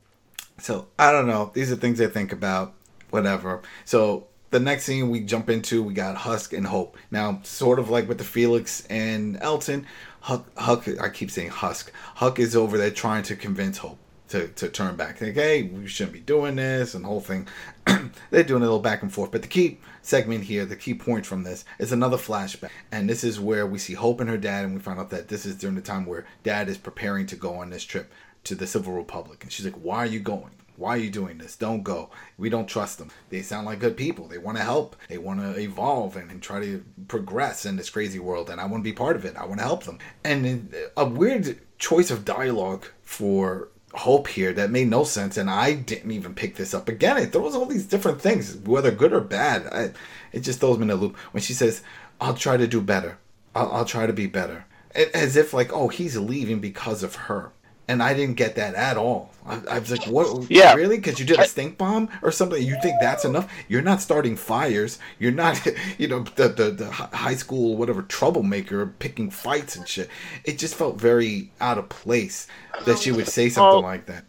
So 0.58 0.88
I 0.98 1.12
don't 1.12 1.26
know. 1.26 1.50
These 1.52 1.70
are 1.70 1.76
things 1.76 2.00
I 2.00 2.06
think 2.06 2.32
about. 2.32 2.74
Whatever. 3.10 3.62
So 3.84 4.27
the 4.50 4.60
next 4.60 4.84
scene 4.84 5.10
we 5.10 5.20
jump 5.20 5.50
into, 5.50 5.82
we 5.82 5.94
got 5.94 6.16
Husk 6.16 6.52
and 6.52 6.66
Hope. 6.66 6.96
Now, 7.10 7.40
sort 7.42 7.78
of 7.78 7.90
like 7.90 8.08
with 8.08 8.18
the 8.18 8.24
Felix 8.24 8.86
and 8.86 9.38
Elton, 9.40 9.86
Huck, 10.20 10.46
Huck 10.56 10.88
I 11.00 11.08
keep 11.10 11.30
saying 11.30 11.50
Husk. 11.50 11.92
Huck 12.16 12.38
is 12.38 12.56
over 12.56 12.78
there 12.78 12.90
trying 12.90 13.22
to 13.24 13.36
convince 13.36 13.78
Hope 13.78 13.98
to, 14.28 14.48
to 14.48 14.68
turn 14.68 14.96
back. 14.96 15.20
Like, 15.20 15.34
hey, 15.34 15.64
we 15.64 15.86
shouldn't 15.86 16.14
be 16.14 16.20
doing 16.20 16.56
this 16.56 16.94
and 16.94 17.04
whole 17.04 17.20
thing. 17.20 17.48
They're 18.30 18.42
doing 18.42 18.62
a 18.62 18.66
little 18.66 18.78
back 18.78 19.02
and 19.02 19.12
forth. 19.12 19.30
But 19.30 19.42
the 19.42 19.48
key 19.48 19.78
segment 20.02 20.44
here, 20.44 20.64
the 20.64 20.76
key 20.76 20.94
point 20.94 21.26
from 21.26 21.44
this, 21.44 21.64
is 21.78 21.92
another 21.92 22.16
flashback. 22.16 22.70
And 22.92 23.08
this 23.08 23.24
is 23.24 23.40
where 23.40 23.66
we 23.66 23.78
see 23.78 23.94
Hope 23.94 24.20
and 24.20 24.30
her 24.30 24.38
dad, 24.38 24.64
and 24.64 24.74
we 24.74 24.80
find 24.80 24.98
out 24.98 25.10
that 25.10 25.28
this 25.28 25.46
is 25.46 25.56
during 25.56 25.76
the 25.76 25.82
time 25.82 26.06
where 26.06 26.26
dad 26.42 26.68
is 26.68 26.78
preparing 26.78 27.26
to 27.26 27.36
go 27.36 27.54
on 27.54 27.70
this 27.70 27.84
trip 27.84 28.12
to 28.44 28.54
the 28.54 28.66
Civic 28.66 28.94
Republic. 28.94 29.42
And 29.42 29.52
she's 29.52 29.66
like, 29.66 29.74
Why 29.74 29.98
are 29.98 30.06
you 30.06 30.20
going? 30.20 30.50
Why 30.78 30.90
are 30.90 30.98
you 30.98 31.10
doing 31.10 31.38
this? 31.38 31.56
Don't 31.56 31.82
go. 31.82 32.10
We 32.36 32.48
don't 32.48 32.68
trust 32.68 32.98
them. 32.98 33.10
They 33.30 33.42
sound 33.42 33.66
like 33.66 33.80
good 33.80 33.96
people. 33.96 34.28
They 34.28 34.38
want 34.38 34.58
to 34.58 34.64
help. 34.64 34.94
They 35.08 35.18
want 35.18 35.40
to 35.40 35.60
evolve 35.60 36.16
and, 36.16 36.30
and, 36.30 36.40
try 36.40 36.60
to 36.60 36.84
progress 37.08 37.66
in 37.66 37.76
this 37.76 37.90
crazy 37.90 38.20
world. 38.20 38.48
And 38.48 38.60
I 38.60 38.66
want 38.66 38.84
to 38.84 38.90
be 38.90 38.94
part 38.94 39.16
of 39.16 39.24
it. 39.24 39.36
I 39.36 39.44
want 39.44 39.58
to 39.58 39.66
help 39.66 39.82
them. 39.82 39.98
And 40.22 40.72
a 40.96 41.04
weird 41.04 41.58
choice 41.78 42.12
of 42.12 42.24
dialogue 42.24 42.86
for 43.02 43.70
hope 43.94 44.28
here 44.28 44.52
that 44.52 44.70
made 44.70 44.88
no 44.88 45.04
sense, 45.04 45.36
and 45.36 45.50
I 45.50 45.74
didn't 45.74 46.10
even 46.10 46.34
pick 46.34 46.56
this 46.56 46.74
up. 46.74 46.88
Again, 46.88 47.16
it 47.16 47.32
throws 47.32 47.54
all 47.54 47.66
these 47.66 47.86
different 47.86 48.20
things, 48.20 48.56
whether 48.56 48.90
good 48.90 49.12
or 49.12 49.20
bad. 49.20 49.66
I, 49.72 49.90
it 50.32 50.40
just 50.40 50.60
throws 50.60 50.78
me 50.78 50.84
in 50.84 50.90
a 50.90 50.94
loop 50.94 51.16
when 51.32 51.42
she 51.42 51.54
says, 51.54 51.82
"I'll 52.20 52.34
try 52.34 52.56
to 52.56 52.66
do 52.66 52.80
better. 52.80 53.18
I'll, 53.54 53.72
I'll 53.72 53.84
try 53.84 54.06
to 54.06 54.12
be 54.12 54.26
better," 54.26 54.66
as 54.94 55.36
if 55.36 55.52
like, 55.52 55.72
"Oh, 55.72 55.88
he's 55.88 56.16
leaving 56.16 56.60
because 56.60 57.02
of 57.02 57.14
her." 57.14 57.52
And 57.88 58.02
I 58.02 58.12
didn't 58.12 58.36
get 58.36 58.54
that 58.56 58.74
at 58.74 58.96
all. 58.98 59.30
I, 59.46 59.60
I 59.70 59.78
was 59.78 59.90
like, 59.90 60.04
"What? 60.04 60.50
Yeah, 60.50 60.74
really? 60.74 60.98
Because 60.98 61.18
you 61.18 61.24
did 61.24 61.40
a 61.40 61.46
stink 61.46 61.78
bomb 61.78 62.10
or 62.22 62.30
something? 62.30 62.62
You 62.62 62.76
think 62.82 62.96
that's 63.00 63.24
enough? 63.24 63.50
You're 63.66 63.82
not 63.82 64.02
starting 64.02 64.36
fires. 64.36 64.98
You're 65.18 65.32
not, 65.32 65.66
you 65.98 66.06
know, 66.06 66.20
the 66.36 66.48
the, 66.48 66.70
the 66.70 66.90
high 66.90 67.34
school 67.34 67.76
whatever 67.76 68.02
troublemaker 68.02 68.86
picking 68.98 69.30
fights 69.30 69.74
and 69.74 69.88
shit. 69.88 70.10
It 70.44 70.58
just 70.58 70.74
felt 70.74 71.00
very 71.00 71.50
out 71.60 71.78
of 71.78 71.88
place 71.88 72.46
that 72.84 72.98
she 72.98 73.10
would 73.10 73.26
say 73.28 73.48
something 73.48 73.82
like 73.82 74.06
that. 74.06 74.24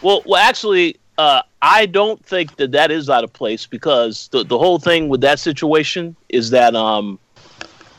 Well, 0.00 0.22
well, 0.24 0.40
actually, 0.40 0.96
uh, 1.18 1.42
I 1.60 1.86
don't 1.86 2.24
think 2.24 2.56
that 2.56 2.72
that 2.72 2.90
is 2.90 3.10
out 3.10 3.24
of 3.24 3.32
place 3.32 3.66
because 3.66 4.28
the 4.28 4.44
the 4.44 4.58
whole 4.58 4.78
thing 4.78 5.08
with 5.08 5.22
that 5.22 5.40
situation 5.40 6.14
is 6.28 6.50
that 6.50 6.76
um 6.76 7.18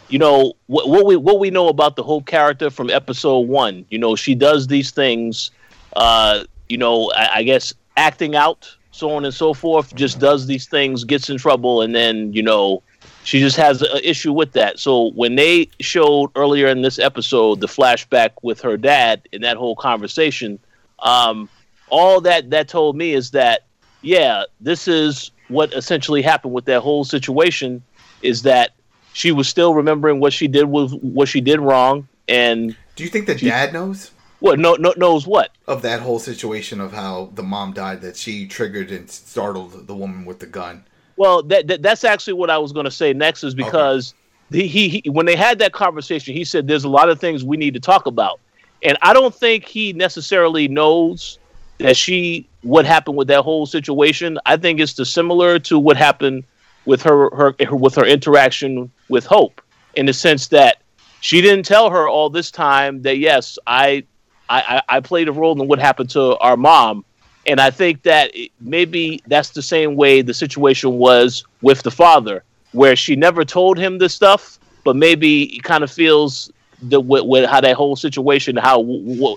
you 0.09 0.19
know 0.19 0.53
what, 0.67 0.89
what, 0.89 1.05
we 1.05 1.15
what 1.15 1.39
we 1.39 1.49
know 1.49 1.67
about 1.67 1.95
the 1.95 2.03
whole 2.03 2.21
character 2.21 2.69
from 2.69 2.89
episode 2.89 3.47
one. 3.47 3.85
You 3.89 3.99
know, 3.99 4.15
she 4.15 4.35
does 4.35 4.67
these 4.67 4.91
things. 4.91 5.51
Uh, 5.95 6.43
you 6.69 6.77
know, 6.77 7.11
I, 7.15 7.37
I, 7.37 7.43
guess 7.43 7.73
acting 7.95 8.35
out, 8.35 8.69
so 8.91 9.11
on 9.11 9.23
and 9.23 9.33
so 9.33 9.53
forth. 9.53 9.95
Just 9.95 10.19
does 10.19 10.45
these 10.47 10.67
things, 10.67 11.03
gets 11.03 11.29
in 11.29 11.37
trouble, 11.37 11.81
and 11.81 11.95
then 11.95 12.33
you 12.33 12.43
know, 12.43 12.83
she 13.23 13.39
just 13.39 13.57
has 13.57 13.81
an 13.81 14.01
issue 14.03 14.33
with 14.33 14.51
that. 14.53 14.79
So 14.79 15.11
when 15.11 15.35
they 15.35 15.69
showed 15.79 16.31
earlier 16.35 16.67
in 16.67 16.81
this 16.81 16.99
episode 16.99 17.59
the 17.61 17.67
flashback 17.67 18.31
with 18.41 18.61
her 18.61 18.77
dad 18.77 19.27
in 19.31 19.41
that 19.41 19.57
whole 19.57 19.75
conversation, 19.75 20.59
um, 20.99 21.49
all 21.89 22.21
that 22.21 22.49
that 22.51 22.67
told 22.67 22.95
me 22.95 23.13
is 23.13 23.31
that 23.31 23.65
yeah, 24.01 24.43
this 24.61 24.87
is 24.87 25.31
what 25.47 25.73
essentially 25.73 26.21
happened 26.21 26.53
with 26.53 26.65
that 26.65 26.81
whole 26.81 27.03
situation 27.03 27.81
is 28.21 28.43
that 28.43 28.71
she 29.15 29.32
was 29.32 29.47
still 29.47 29.73
remembering 29.73 30.19
what 30.19 30.34
she 30.34 30.45
did 30.45 30.65
was 30.65 30.93
what 30.95 31.30
she 31.30 31.39
did 31.39 31.62
wrong, 31.62 32.06
and 32.28 32.75
Do 32.97 33.04
you 33.06 33.10
think 33.10 33.28
the 33.28 33.38
She- 33.38 33.45
dad 33.45 33.71
knows 33.71 34.12
what 34.39 34.60
no, 34.60 34.73
no 34.75 34.93
knows 34.97 35.25
what. 35.25 35.51
of 35.67 35.82
that 35.84 36.01
whole 36.01 36.19
situation 36.19 36.82
of 36.82 36.91
how 36.91 37.30
the 37.34 37.41
mom 37.41 37.71
died 37.71 38.01
that 38.01 38.17
she 38.17 38.45
triggered 38.45 38.91
and 38.91 39.10
startled 39.10 39.88
the 39.88 39.95
woman 39.95 40.25
with 40.25 40.39
the 40.39 40.45
gun? 40.45 40.84
Well, 41.15 41.41
that, 41.43 41.67
that 41.67 41.82
that's 41.82 42.04
actually 42.04 42.34
what 42.34 42.49
I 42.49 42.58
was 42.58 42.73
going 42.73 42.84
to 42.84 42.91
say 42.91 43.13
next 43.13 43.45
is 43.45 43.56
because 43.56 44.13
the, 44.49 44.67
he, 44.67 44.89
he 44.89 45.10
when 45.10 45.25
they 45.25 45.38
had 45.38 45.60
that 45.60 45.71
conversation, 45.71 46.34
he 46.36 46.43
said 46.43 46.67
there's 46.67 46.84
a 46.84 46.89
lot 46.89 47.08
of 47.08 47.17
things 47.17 47.41
we 47.41 47.56
need 47.56 47.73
to 47.75 47.80
talk 47.80 48.08
about, 48.08 48.41
and 48.84 48.97
I 49.01 49.13
don't 49.13 49.34
think 49.34 49.63
he 49.65 49.93
necessarily 49.93 50.67
knows 50.67 51.39
that 51.78 51.95
she 51.95 52.49
what 52.63 52.86
happened 52.86 53.15
with 53.15 53.30
that 53.30 53.43
whole 53.43 53.65
situation. 53.65 54.39
I 54.45 54.58
think 54.58 54.82
it's 54.82 54.93
the 54.93 55.06
similar 55.06 55.58
to 55.60 55.80
what 55.80 55.95
happened 55.95 56.43
with 56.85 57.01
her, 57.03 57.29
her 57.35 57.55
her 57.65 57.75
with 57.75 57.95
her 57.95 58.05
interaction 58.05 58.91
with 59.09 59.25
Hope, 59.25 59.61
in 59.95 60.05
the 60.05 60.13
sense 60.13 60.47
that 60.47 60.77
she 61.21 61.41
didn't 61.41 61.65
tell 61.65 61.89
her 61.89 62.07
all 62.07 62.29
this 62.29 62.51
time 62.51 63.01
that 63.03 63.17
yes, 63.17 63.57
I 63.67 64.03
I, 64.49 64.81
I 64.87 64.99
played 64.99 65.27
a 65.27 65.31
role 65.31 65.59
in 65.59 65.67
what 65.67 65.79
happened 65.79 66.09
to 66.11 66.37
our 66.37 66.57
mom, 66.57 67.03
and 67.47 67.59
I 67.59 67.71
think 67.71 68.03
that 68.03 68.31
maybe 68.59 69.21
that's 69.27 69.49
the 69.49 69.61
same 69.61 69.95
way 69.95 70.21
the 70.21 70.33
situation 70.33 70.97
was 70.97 71.43
with 71.61 71.81
the 71.81 71.91
father, 71.91 72.43
where 72.71 72.95
she 72.95 73.15
never 73.15 73.43
told 73.43 73.77
him 73.77 73.97
this 73.97 74.13
stuff, 74.13 74.59
but 74.83 74.95
maybe 74.95 75.47
he 75.47 75.59
kind 75.59 75.83
of 75.83 75.91
feels 75.91 76.51
the 76.81 76.99
with, 76.99 77.25
with 77.25 77.49
how 77.49 77.61
that 77.61 77.75
whole 77.75 77.95
situation, 77.95 78.55
how 78.55 78.83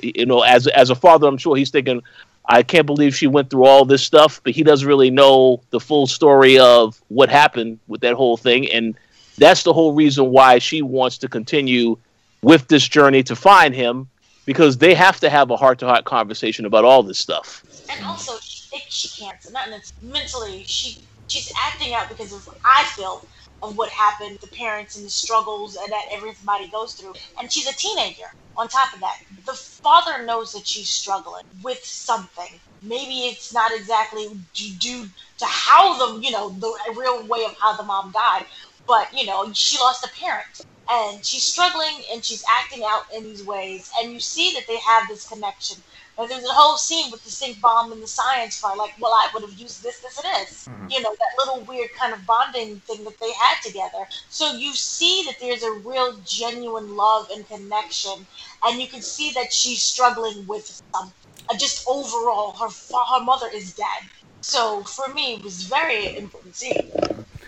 you 0.03 0.27
know, 0.27 0.43
as 0.43 0.67
as 0.69 0.91
a 0.91 0.95
father, 0.95 1.27
I'm 1.27 1.39
sure 1.39 1.57
he's 1.57 1.71
thinking, 1.71 2.03
I 2.49 2.63
can't 2.63 2.87
believe 2.87 3.15
she 3.15 3.27
went 3.27 3.51
through 3.51 3.67
all 3.67 3.85
this 3.85 4.03
stuff, 4.03 4.41
but 4.43 4.55
he 4.55 4.63
doesn't 4.63 4.89
really 4.89 5.11
know 5.11 5.61
the 5.71 5.81
full 5.81 6.07
story 6.07 6.59
of 6.59 7.01
what 7.09 7.29
happened 7.29 7.79
with 7.89 8.01
that 8.01 8.15
whole 8.15 8.37
thing, 8.37 8.71
and 8.71 8.97
that's 9.37 9.63
the 9.63 9.73
whole 9.73 9.93
reason 9.93 10.31
why 10.31 10.59
she 10.59 10.83
wants 10.83 11.19
to 11.19 11.29
continue 11.29 11.99
with 12.43 12.69
this 12.69 12.87
journey 12.89 13.23
to 13.25 13.37
find 13.37 13.75
him 13.75 14.09
because 14.47 14.79
they 14.79 14.95
have 14.95 15.21
to 15.21 15.29
have 15.29 15.51
a 15.51 15.57
heart-to-heart 15.57 16.05
conversation 16.05 16.65
about 16.65 16.85
all 16.85 17.03
this 17.03 17.19
stuff. 17.19 17.63
And 17.91 18.05
also, 18.07 18.39
she, 18.41 18.67
thinks 18.69 18.95
she 18.95 19.23
can't. 19.23 19.37
Not 19.53 19.69
in- 19.69 20.11
mentally. 20.11 20.63
She 20.65 20.99
she's 21.27 21.53
acting 21.57 21.93
out 21.95 22.09
because 22.09 22.33
of 22.33 22.49
I 22.65 22.85
feel 22.97 23.27
of 23.63 23.77
what 23.77 23.91
happened, 23.91 24.39
the 24.41 24.47
parents 24.49 24.97
and 24.97 25.05
the 25.05 25.11
struggles 25.11 25.77
and 25.77 25.91
that 25.91 26.07
everybody 26.11 26.69
goes 26.69 26.95
through. 26.95 27.15
And 27.39 27.53
she's 27.53 27.67
a 27.67 27.75
teenager. 27.75 28.33
On 28.59 28.69
top 28.69 28.93
of 28.95 29.01
that, 29.01 29.17
the 29.47 29.55
father 29.55 30.25
knows 30.25 30.53
that 30.53 30.67
she's 30.69 30.91
struggling 30.91 31.45
with 31.63 31.83
something. 31.85 32.61
Maybe 32.83 33.21
it's 33.29 33.55
not 33.55 33.73
exactly 33.73 34.29
due- 34.55 35.11
to 35.39 35.47
how 35.47 35.97
the 35.97 36.21
you 36.21 36.31
know 36.33 36.51
the 36.51 36.95
real 36.97 37.27
way 37.27 37.45
of 37.47 37.57
how 37.61 37.77
the 37.77 37.85
mom 37.85 38.13
died, 38.13 38.47
but 38.87 39.09
you 39.15 39.27
know 39.27 39.53
she 39.55 39.79
lost 39.79 40.05
a 40.05 40.11
parent 40.21 40.67
and 40.91 41.25
she's 41.25 41.45
struggling 41.45 42.03
and 42.13 42.25
she's 42.25 42.45
acting 42.61 42.85
out 42.85 43.05
in 43.15 43.25
these 43.25 43.45
ways 43.45 43.91
and 43.99 44.13
you 44.13 44.21
see 44.21 44.53
that 44.55 44.67
they 44.69 44.79
have 44.79 45.09
this 45.09 45.27
connection 45.29 45.83
and 46.19 46.29
there's 46.31 46.45
a 46.45 46.53
whole 46.53 46.77
scene 46.77 47.11
with 47.11 47.23
the 47.25 47.31
stink 47.31 47.61
bomb 47.61 47.93
and 47.93 48.03
the 48.03 48.07
science 48.07 48.59
fire 48.59 48.77
like 48.77 48.93
well 49.01 49.13
i 49.13 49.29
would 49.33 49.43
have 49.43 49.53
used 49.55 49.83
this 49.83 50.01
this 50.01 50.19
and 50.19 50.27
this. 50.35 50.69
Mhm. 50.69 50.91
you 50.93 51.01
know 51.03 51.15
that 51.19 51.33
little 51.39 51.65
weird 51.65 51.91
kind 51.99 52.13
of 52.13 52.27
bonding 52.27 52.81
thing 52.81 53.05
that 53.05 53.19
they 53.21 53.33
had 53.33 53.57
together. 53.63 54.07
So 54.29 54.53
you 54.55 54.73
see 54.75 55.23
that 55.27 55.37
there's 55.41 55.63
a 55.63 55.73
real 55.73 56.17
genuine 56.25 56.97
love 56.97 57.29
and 57.33 57.47
connection 57.47 58.27
and 58.65 58.81
you 58.81 58.89
can 58.89 59.03
see 59.03 59.31
that 59.33 59.53
she's 59.53 59.83
struggling 59.83 60.47
with 60.47 60.67
some 60.95 61.13
uh, 61.51 61.57
just 61.57 61.85
overall 61.89 62.53
her 62.61 62.69
fa- 62.69 63.09
her 63.13 63.23
mother 63.25 63.49
is 63.53 63.75
dead. 63.75 64.03
So 64.41 64.83
for 64.85 65.09
me 65.15 65.35
it 65.35 65.43
was 65.45 65.63
very 65.65 66.17
important 66.17 66.57
scene 66.57 66.91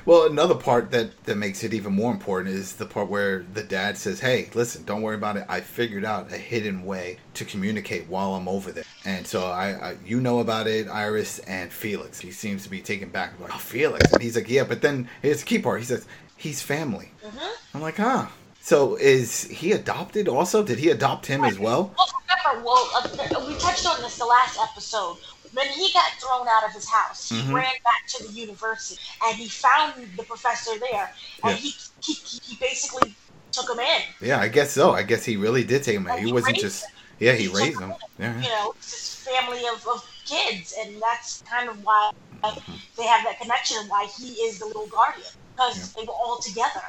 Well, 0.07 0.27
another 0.27 0.55
part 0.55 0.91
that 0.93 1.25
that 1.25 1.37
makes 1.37 1.63
it 1.63 1.75
even 1.75 1.93
more 1.93 2.13
important 2.13 2.55
is 2.55 2.75
the 2.75 2.87
part 2.87 3.09
where 3.09 3.45
the 3.55 3.63
dad 3.63 3.99
says, 3.99 4.21
"Hey, 4.21 4.49
listen, 4.55 4.85
don't 4.85 5.03
worry 5.03 5.17
about 5.17 5.37
it. 5.37 5.45
I 5.49 5.61
figured 5.61 6.05
out 6.05 6.33
a 6.33 6.37
hidden 6.37 6.85
way 6.85 7.19
to 7.35 7.45
communicate 7.45 8.07
while 8.09 8.35
I'm 8.35 8.49
over 8.49 8.73
there." 8.73 8.85
And 9.05 9.27
so 9.27 9.45
I, 9.45 9.91
I 9.91 9.97
you 10.05 10.21
know 10.21 10.41
about 10.41 10.67
it, 10.67 10.89
Iris 10.89 11.39
and 11.41 11.73
Felix. 11.73 12.19
He 12.21 12.33
seems 12.33 12.63
to 12.65 12.71
be 12.71 12.81
taken 12.81 13.09
back, 13.09 13.39
like, 13.41 13.55
"Oh, 13.55 13.59
Felix," 13.59 14.11
and 14.13 14.23
he's 14.23 14.37
like, 14.37 14.49
"Yeah," 14.49 14.65
but 14.65 14.81
then 14.83 15.09
here's 15.23 15.41
the 15.41 15.47
key 15.47 15.59
part. 15.59 15.81
He 15.81 15.87
says, 15.87 16.07
"He's 16.37 16.63
family." 16.63 17.13
Mhm. 17.25 17.51
I'm 17.75 17.81
like, 17.83 17.97
"Huh." 17.97 18.27
So 18.63 18.97
is 18.97 19.45
he 19.45 19.73
adopted? 19.73 20.29
Also, 20.29 20.63
did 20.63 20.79
he 20.79 20.91
adopt 20.91 21.27
him 21.27 21.45
as 21.45 21.59
well? 21.59 21.95
Well, 21.97 22.09
remember, 22.45 22.67
well, 22.67 22.91
uh, 22.95 23.47
we 23.49 23.55
touched 23.59 23.87
on 23.87 24.01
this 24.03 24.19
the 24.19 24.27
last 24.27 24.59
episode. 24.61 25.17
When 25.53 25.67
he 25.69 25.93
got 25.93 26.13
thrown 26.21 26.47
out 26.49 26.65
of 26.65 26.73
his 26.73 26.89
house, 26.89 27.29
he 27.29 27.37
Mhm. 27.43 27.55
ran 27.55 27.75
back 27.85 28.07
to 28.09 28.25
the 28.25 28.33
university 28.33 29.01
and 29.25 29.37
he 29.37 29.49
found 29.49 29.95
the 30.17 30.23
professor 30.23 30.79
there, 30.79 31.13
and 31.43 31.53
Yeah. 31.53 31.57
he, 31.57 31.75
he 32.03 32.13
he 32.15 32.55
basically 32.57 33.15
took 33.53 33.69
him 33.71 33.81
in. 33.81 34.03
Yeah, 34.21 34.41
I 34.41 34.49
guess 34.49 34.73
so. 34.73 34.93
I 34.95 35.03
guess 35.03 35.25
he 35.25 35.37
really 35.37 35.65
did 35.65 35.83
take 35.83 35.97
him. 35.97 36.07
And 36.07 36.21
He 36.21 36.27
he 36.27 36.33
wasn't 36.33 36.57
just 36.59 36.85
him. 36.85 36.91
yeah, 37.19 37.33
he 37.33 37.45
He 37.45 37.49
raised 37.49 37.81
him. 37.81 37.95
Yeah. 38.19 38.41
You 38.41 38.49
know, 38.49 38.75
it's 38.79 38.91
this 38.93 39.15
family 39.35 39.67
of, 39.67 39.85
of 39.89 40.07
kids, 40.25 40.75
and 40.79 41.03
that's 41.03 41.43
kind 41.49 41.69
of 41.69 41.83
why 41.83 42.13
they 42.97 43.05
have 43.07 43.25
that 43.25 43.41
connection 43.41 43.79
and 43.79 43.89
why 43.91 44.07
he 44.07 44.33
is 44.47 44.59
the 44.61 44.67
little 44.67 44.87
guardian 44.87 45.27
because 45.61 45.93
they 45.93 46.03
were 46.03 46.13
all 46.13 46.39
together. 46.39 46.83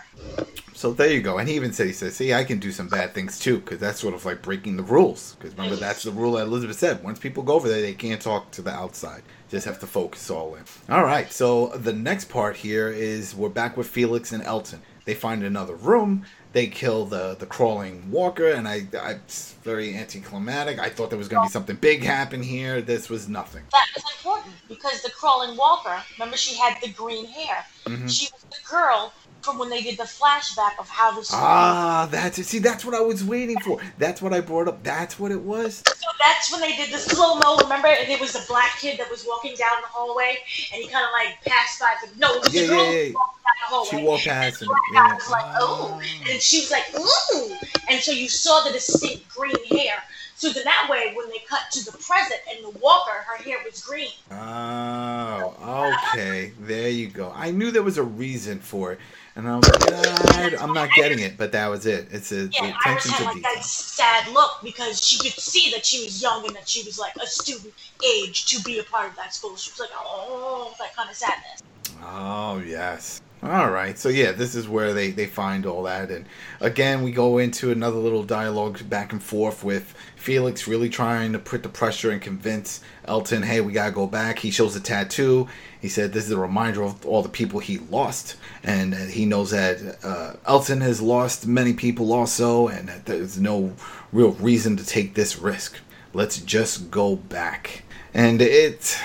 So 0.74 0.94
there 0.94 1.12
you 1.12 1.22
go. 1.22 1.38
And 1.38 1.48
he 1.48 1.56
even 1.56 1.74
said, 1.74 1.88
he 1.88 1.94
says, 1.94 2.16
see, 2.16 2.34
I 2.34 2.44
can 2.44 2.60
do 2.60 2.72
some 2.72 2.88
bad 2.88 3.14
things 3.14 3.38
too, 3.40 3.60
because 3.60 3.80
that's 3.80 4.00
sort 4.00 4.14
of 4.14 4.26
like 4.26 4.42
breaking 4.42 4.78
the 4.78 4.84
rules. 4.84 5.36
Because 5.36 5.56
remember, 5.56 5.76
that's 5.76 6.04
the 6.04 6.12
rule 6.12 6.34
that 6.34 6.48
Elizabeth 6.48 6.80
said. 6.80 7.04
Once 7.04 7.20
people 7.20 7.44
go 7.44 7.54
over 7.54 7.68
there, 7.68 7.82
they 7.82 7.94
can't 7.94 8.22
talk 8.22 8.52
to 8.52 8.62
the 8.62 8.72
outside. 8.72 9.22
Just 9.50 9.66
have 9.66 9.80
to 9.80 9.88
focus 9.88 10.30
all 10.32 10.56
in. 10.56 10.64
All 10.90 11.04
right. 11.04 11.32
So 11.32 11.68
the 11.70 11.94
next 11.94 12.30
part 12.30 12.56
here 12.56 12.88
is 12.88 13.36
we're 13.36 13.50
back 13.50 13.78
with 13.78 13.88
Felix 13.88 14.32
and 14.32 14.44
Elton. 14.44 14.82
They 15.06 15.14
find 15.14 15.44
another 15.44 15.76
room. 15.76 16.26
They 16.54 16.68
kill 16.68 17.06
the 17.06 17.36
the 17.40 17.46
crawling 17.46 18.12
walker, 18.12 18.48
and 18.48 18.68
I, 18.68 18.86
I 19.00 19.12
it's 19.12 19.54
very 19.64 19.96
anticlimactic. 19.96 20.80
I 20.80 20.90
thought 20.90 21.10
there 21.10 21.18
was 21.18 21.30
going 21.30 21.44
to 21.44 21.50
be 21.50 21.52
something 21.52 21.78
big 21.78 22.04
happen 22.04 22.44
here. 22.44 22.82
This 22.82 23.10
was 23.10 23.30
nothing. 23.30 23.64
That 23.72 23.88
was 23.96 24.04
important 24.18 24.54
because 24.68 25.02
the 25.02 25.12
crawling 25.12 25.56
walker, 25.56 26.02
remember, 26.20 26.36
she 26.36 26.56
had 26.56 26.78
the 26.82 26.90
green 26.90 27.26
hair. 27.26 27.66
Mhm. 27.86 28.10
She 28.10 28.28
was 28.34 28.44
the 28.50 28.70
girl 28.70 29.14
from 29.42 29.58
when 29.58 29.70
they 29.70 29.82
did 29.82 29.98
the 29.98 30.04
flashback 30.04 30.78
of 30.80 30.88
how 30.90 31.12
the 31.12 31.28
Ah, 31.34 32.08
that's 32.12 32.38
it. 32.40 32.46
See, 32.46 32.60
that's 32.60 32.86
what 32.86 32.96
I 32.96 33.02
was 33.02 33.24
waiting 33.24 33.60
for. 33.60 33.80
That's 33.98 34.22
what 34.22 34.34
I 34.34 34.42
brought 34.42 34.68
up. 34.68 34.84
That's 34.84 35.20
what 35.20 35.32
it 35.32 35.42
was. 35.42 35.84
So 35.86 36.08
that's 36.20 36.52
when 36.52 36.62
they 36.62 36.76
did 36.76 36.92
the 36.92 36.98
slow 36.98 37.36
mo. 37.36 37.58
Remember, 37.58 37.88
and 37.88 38.10
it 38.10 38.20
was 38.20 38.34
the 38.34 38.44
black 38.48 38.78
kid 38.80 39.00
that 39.00 39.10
was 39.10 39.26
walking 39.28 39.56
down 39.56 39.82
the 39.82 39.88
hallway, 39.88 40.38
and 40.74 40.82
he 40.82 40.88
kind 40.90 41.06
of 41.06 41.12
like 41.12 41.42
passed 41.46 41.80
by. 41.80 41.94
The, 42.04 42.20
no, 42.20 42.34
it 42.36 42.44
was 42.44 42.54
Yeah, 42.54 42.62
the 42.62 42.68
girl 42.68 42.78
yeah, 42.86 42.92
yeah. 42.92 43.08
who 43.08 43.14
walked 43.14 43.44
down 43.44 43.54
the 43.60 43.68
hallway. 43.68 43.90
She 43.90 44.04
walked 44.06 44.24
past 44.26 44.62
him. 44.62 44.68
yeah. 44.94 45.14
was 45.16 45.30
like, 45.30 45.46
"Oh," 45.60 46.02
and 46.30 46.42
she 46.42 46.60
was 46.62 46.72
like, 46.72 46.86
"Ooh," 46.98 47.56
and 47.90 48.00
so 48.02 48.12
you 48.12 48.30
saw 48.30 48.64
the 48.64 48.72
distinct 48.72 49.28
green 49.30 49.56
hair. 49.66 49.96
So 50.36 50.50
then 50.52 50.64
that 50.64 50.88
way, 50.90 51.14
when 51.16 51.30
they 51.30 51.38
cut 51.48 51.70
to 51.74 51.86
the 51.86 51.92
present 51.92 52.40
and 52.50 52.66
the 52.66 52.80
walker, 52.80 53.12
her 53.12 53.38
hair 53.44 53.58
was 53.64 53.80
green. 53.84 54.10
Oh, 54.32 55.94
okay. 56.16 56.52
There 56.62 56.90
you 56.90 57.08
go. 57.10 57.32
I 57.36 57.52
knew 57.52 57.70
there 57.70 57.84
was 57.84 58.00
a 58.00 58.04
reason 58.04 58.60
for 58.60 58.94
it, 58.94 59.00
and 59.36 59.48
I 59.48 59.56
was 59.56 59.70
like, 59.70 59.94
"Ah, 59.94 60.64
I'm 60.64 60.74
not 60.74 60.92
getting 60.92 61.20
it, 61.20 61.38
but 61.38 61.52
that 61.54 61.68
was 61.68 61.86
it. 61.86 62.08
It's 62.12 62.32
a 62.32 62.48
Yeah, 62.52 62.74
Iris 62.86 63.06
had 63.10 63.26
like 63.26 63.36
detail. 63.36 63.54
that 63.56 63.64
sad 63.64 64.28
look 64.34 64.60
because 64.64 65.02
she 65.06 65.18
could 65.18 65.40
see 65.40 65.72
that 65.72 65.86
she 65.86 66.04
was 66.04 66.22
young 66.22 66.46
and 66.46 66.56
that 66.56 66.68
she 66.68 66.84
was 66.84 67.00
like 67.00 67.14
a 67.22 67.28
student 67.28 67.74
age 68.06 68.46
to 68.48 68.62
be 68.64 68.80
a 68.80 68.84
part 68.84 69.10
of 69.10 69.16
that 69.16 69.34
school. 69.34 69.56
She 69.56 69.72
was 69.72 69.80
like, 69.80 69.90
oh, 69.96 70.74
that 70.80 70.96
kind 70.96 71.10
of 71.10 71.16
sadness. 71.16 71.62
Oh 72.04 72.60
yes. 72.66 73.22
All 73.44 73.72
right. 73.72 73.98
So 73.98 74.10
yeah, 74.10 74.34
this 74.34 74.54
is 74.54 74.70
where 74.70 74.94
they 74.94 75.10
they 75.10 75.26
find 75.26 75.66
all 75.66 75.84
that, 75.84 76.12
and 76.12 76.28
again 76.60 77.02
we 77.02 77.12
go 77.12 77.40
into 77.40 77.72
another 77.72 77.98
little 77.98 78.24
dialogue 78.24 78.88
back 78.88 79.12
and 79.12 79.22
forth 79.22 79.64
with 79.64 79.96
Felix 80.16 80.68
really 80.68 80.90
trying 80.90 81.34
to 81.34 81.40
put 81.40 81.64
the 81.64 81.70
pressure 81.70 82.12
and 82.12 82.22
convince 82.22 82.82
Elton, 83.06 83.42
hey, 83.42 83.60
we 83.60 83.74
gotta 83.74 83.92
go 83.92 84.06
back. 84.06 84.38
He 84.38 84.52
shows 84.52 84.76
a 84.76 84.80
tattoo. 84.80 85.48
He 85.80 85.90
said 85.90 86.14
this 86.14 86.26
is 86.26 86.32
a 86.32 86.38
reminder 86.38 86.84
of 86.84 87.04
all 87.04 87.24
the 87.24 87.30
people 87.30 87.60
he 87.60 87.80
lost, 87.80 88.36
and 88.64 88.94
uh, 88.94 88.98
he 88.98 89.26
knows 89.26 89.50
that 89.50 89.98
uh, 90.04 90.34
Elton 90.46 90.82
has 90.82 91.02
lost 91.02 91.48
many 91.48 91.74
people 91.74 92.14
also, 92.14 92.68
and 92.68 92.90
that 92.90 93.08
there's 93.08 93.40
no 93.40 93.74
real 94.14 94.34
reason 94.34 94.78
to 94.78 94.86
take 94.86 95.16
this 95.16 95.40
risk. 95.40 95.80
Let's 96.14 96.38
just 96.38 96.92
go 96.92 97.16
back, 97.16 97.82
and 98.14 98.40
it. 98.40 99.00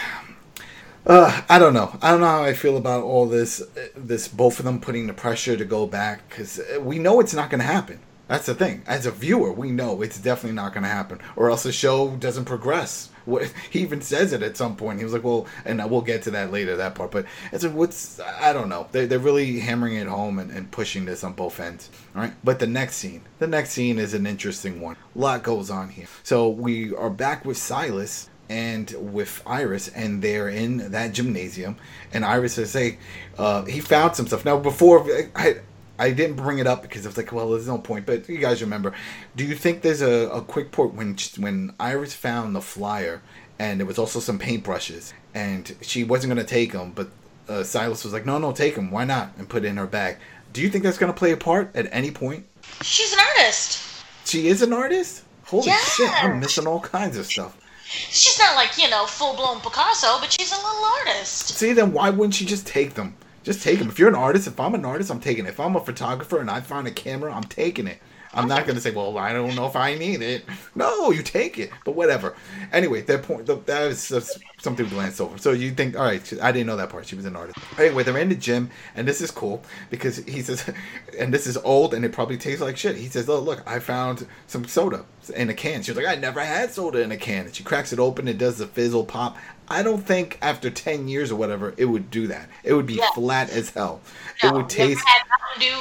Uh, 1.07 1.43
I 1.49 1.59
don't 1.61 1.73
know. 1.75 1.97
I 2.03 2.11
don't 2.11 2.21
know 2.21 2.27
how 2.27 2.43
I 2.43 2.53
feel 2.53 2.77
about 2.77 3.05
all 3.05 3.27
this. 3.27 3.61
uh, 3.63 3.89
This 3.97 4.27
both 4.29 4.59
of 4.59 4.65
them 4.65 4.81
putting 4.81 5.07
the 5.07 5.13
pressure 5.13 5.57
to 5.57 5.65
go 5.65 5.87
back 5.87 6.29
because 6.29 6.61
we 6.81 6.99
know 6.99 7.21
it's 7.21 7.35
not 7.35 7.49
going 7.49 7.61
to 7.61 7.67
happen. 7.67 8.01
That's 8.27 8.47
the 8.47 8.57
thing. 8.57 8.83
As 8.89 9.07
a 9.07 9.13
viewer, 9.13 9.53
we 9.53 9.71
know 9.71 10.03
it's 10.03 10.19
definitely 10.19 10.57
not 10.57 10.73
going 10.75 10.83
to 10.83 10.89
happen, 10.89 11.21
or 11.37 11.49
else 11.49 11.63
the 11.63 11.71
show 11.71 12.11
doesn't 12.17 12.45
progress. 12.47 13.11
He 13.71 13.81
even 13.81 14.01
says 14.03 14.33
it 14.33 14.43
at 14.43 14.57
some 14.57 14.77
point. 14.77 14.99
He 14.99 15.05
was 15.05 15.13
like, 15.13 15.25
"Well," 15.25 15.47
and 15.65 15.79
we'll 15.91 16.01
get 16.01 16.23
to 16.23 16.31
that 16.33 16.53
later, 16.53 16.77
that 16.77 16.95
part. 16.95 17.11
But 17.11 17.27
it's 17.53 17.65
a, 17.65 17.71
what's 17.71 18.21
I 18.21 18.53
don't 18.53 18.69
know. 18.69 18.87
They're, 18.93 19.07
they're 19.07 19.19
really 19.19 19.59
hammering 19.61 19.97
it 19.97 20.07
home 20.07 20.39
and, 20.39 20.51
and 20.53 20.71
pushing 20.71 21.05
this 21.07 21.25
on 21.25 21.33
both 21.33 21.59
ends. 21.61 21.91
All 22.15 22.23
right. 22.23 22.35
But 22.45 22.61
the 22.61 22.69
next 22.69 22.97
scene, 22.97 23.23
the 23.41 23.49
next 23.49 23.71
scene 23.71 23.99
is 23.99 24.15
an 24.15 24.27
interesting 24.27 24.81
one. 24.81 24.97
A 25.15 25.19
lot 25.19 25.43
goes 25.43 25.71
on 25.71 25.89
here. 25.89 26.07
So 26.23 26.49
we 26.49 26.95
are 26.95 27.11
back 27.11 27.45
with 27.45 27.57
Silas 27.57 28.29
and 28.49 28.95
with 29.13 29.43
Iris, 29.47 29.89
and 29.89 30.23
they're 30.23 30.49
in 30.49 30.93
that 30.93 31.13
gymnasium. 31.13 31.77
And 32.13 32.25
Iris 32.25 32.55
says, 32.55 32.73
"Hey, 32.73 32.99
uh, 33.39 33.65
he 33.65 33.81
found 33.81 34.17
some 34.17 34.27
stuff." 34.27 34.45
Now, 34.45 34.57
before 34.59 35.07
I, 35.35 35.57
I 35.99 36.11
didn't 36.13 36.37
bring 36.37 36.59
it 36.59 36.67
up 36.67 36.83
because 36.83 37.05
I 37.07 37.09
was 37.09 37.17
like, 37.17 37.33
"Well, 37.33 37.51
there's 37.51 37.67
no 37.67 37.79
point." 37.79 38.07
But 38.07 38.29
you 38.29 38.39
guys 38.39 38.61
remember? 38.63 38.93
Do 39.35 39.45
you 39.45 39.55
think 39.55 39.83
there's 39.83 40.03
a, 40.03 40.29
a 40.31 40.41
quick 40.43 40.71
point 40.73 40.95
when 40.95 41.17
when 41.39 41.75
Iris 41.81 42.15
found 42.15 42.55
the 42.55 42.61
flyer, 42.61 43.23
and 43.59 43.81
there 43.81 43.87
was 43.87 43.99
also 43.99 44.21
some 44.21 44.39
paintbrushes, 44.39 45.13
and 45.35 45.75
she 45.81 46.05
wasn't 46.05 46.31
gonna 46.31 46.45
take 46.45 46.73
them, 46.73 46.93
but 46.95 47.09
uh, 47.49 47.63
Silas 47.63 48.05
was 48.05 48.13
like, 48.13 48.27
"No, 48.27 48.39
no, 48.39 48.53
take 48.53 48.75
them. 48.75 48.91
Why 48.91 49.05
not?" 49.05 49.33
and 49.39 49.49
put 49.49 49.65
it 49.65 49.69
in 49.69 49.77
her 49.77 49.87
bag. 49.87 50.17
Do 50.53 50.63
you 50.63 50.71
think 50.71 50.85
that's 50.85 50.99
gonna 50.99 51.13
play 51.13 51.33
a 51.33 51.37
part 51.37 51.75
at 51.75 51.89
any 51.93 52.11
point? 52.11 52.47
She's 52.83 53.13
an 53.13 53.19
artist. 53.39 53.83
She 54.25 54.49
is 54.49 54.63
an 54.63 54.73
artist. 54.73 55.23
Holy 55.45 55.67
Yes. 55.67 55.95
shit! 55.95 56.11
I'm 56.25 56.41
missing 56.41 56.67
all 56.67 56.81
kinds 56.81 57.17
of 57.17 57.27
stuff. 57.27 57.57
She's 57.89 58.39
not 58.39 58.57
like, 58.57 58.77
you 58.79 58.91
know, 58.91 59.07
full 59.07 59.37
blown 59.37 59.61
Picasso, 59.61 60.19
but 60.19 60.33
she's 60.33 60.53
a 60.53 60.57
little 60.57 60.85
artist. 60.99 61.49
See, 61.51 61.73
then 61.73 61.93
why 61.93 62.11
wouldn't 62.11 62.35
she 62.35 62.45
just 62.45 62.67
take 62.67 62.95
them? 62.95 63.15
Just 63.45 63.63
take 63.63 63.79
them. 63.79 63.89
If 63.89 63.99
you're 63.99 64.09
an 64.09 64.17
artist, 64.17 64.49
if 64.49 64.59
I'm 64.59 64.75
an 64.75 64.85
artist, 64.85 65.11
I'm 65.11 65.21
taking 65.21 65.47
it. 65.47 65.51
If 65.51 65.61
I'm 65.61 65.77
a 65.77 65.81
photographer 65.81 66.41
and 66.41 66.51
I 66.51 66.61
find 66.61 66.89
a 66.89 66.91
camera, 66.91 67.33
I'm 67.33 67.45
taking 67.45 67.87
it. 67.87 67.99
I'm 68.35 68.49
not 68.49 68.67
gonna 68.67 68.81
say, 68.81 68.91
well, 68.91 69.17
I 69.19 69.33
don't 69.33 69.55
know 69.55 69.67
if 69.67 69.77
I 69.77 69.95
need 69.95 70.23
it. 70.23 70.45
No, 70.75 71.11
you 71.11 71.23
take 71.23 71.59
it. 71.59 71.71
But 71.85 71.95
whatever. 71.95 72.35
Anyway, 72.73 73.03
that 73.03 73.23
point, 73.23 73.47
that 73.47 73.89
just 73.91 74.39
something 74.59 74.85
we 74.85 74.91
glanced 74.91 75.21
over. 75.21 75.39
So 75.39 75.53
you 75.53 75.73
think, 75.73 75.99
all 75.99 76.05
right, 76.05 76.33
I 76.43 76.53
didn't 76.53 76.67
know 76.67 76.77
that 76.77 76.91
part. 76.91 77.07
She 77.07 77.17
was 77.17 77.25
an 77.25 77.37
artist. 77.37 77.59
Anyway, 77.79 78.03
they're 78.03 78.19
in 78.19 78.29
the 78.29 78.35
gym, 78.35 78.71
and 78.95 79.07
this 79.07 79.21
is 79.21 79.31
cool 79.31 79.63
because 79.91 80.19
he 80.19 80.43
says, 80.43 80.69
and 81.19 81.33
this 81.33 81.47
is 81.47 81.57
old, 81.59 81.95
and 81.95 82.05
it 82.05 82.13
probably 82.13 82.37
tastes 82.37 82.61
like 82.61 82.77
shit. 82.77 82.97
He 82.97 83.09
says, 83.09 83.29
oh 83.29 83.41
look, 83.41 83.63
I 83.67 83.79
found 83.79 84.27
some 84.47 84.67
soda 84.67 85.05
in 85.35 85.51
a 85.51 85.55
can. 85.55 85.83
She's 85.83 85.97
like, 85.97 86.07
I 86.07 86.15
never 86.15 86.41
had 86.41 86.73
soda 86.73 87.01
in 87.01 87.13
a 87.13 87.17
can. 87.17 87.47
And 87.47 87.55
she 87.55 87.65
cracks 87.65 87.93
it 87.93 87.99
open. 87.99 88.29
It 88.29 88.39
does 88.39 88.59
the 88.59 88.67
fizzle 88.67 89.05
pop. 89.05 89.37
I 89.69 89.83
don't 89.83 90.05
think 90.07 90.39
after 90.43 90.71
ten 90.71 91.09
years 91.09 91.31
or 91.33 91.37
whatever 91.37 91.75
it 91.77 91.87
would 91.87 92.11
do 92.11 92.27
that. 92.29 92.49
It 92.63 92.75
would 92.75 92.87
be 92.87 92.95
Yeah. 92.95 93.11
flat 93.15 93.51
as 93.51 93.71
hell. 93.71 94.01
No, 94.43 94.49
it 94.51 94.55
would 94.55 94.69
taste. 94.69 95.03
had 95.07 95.23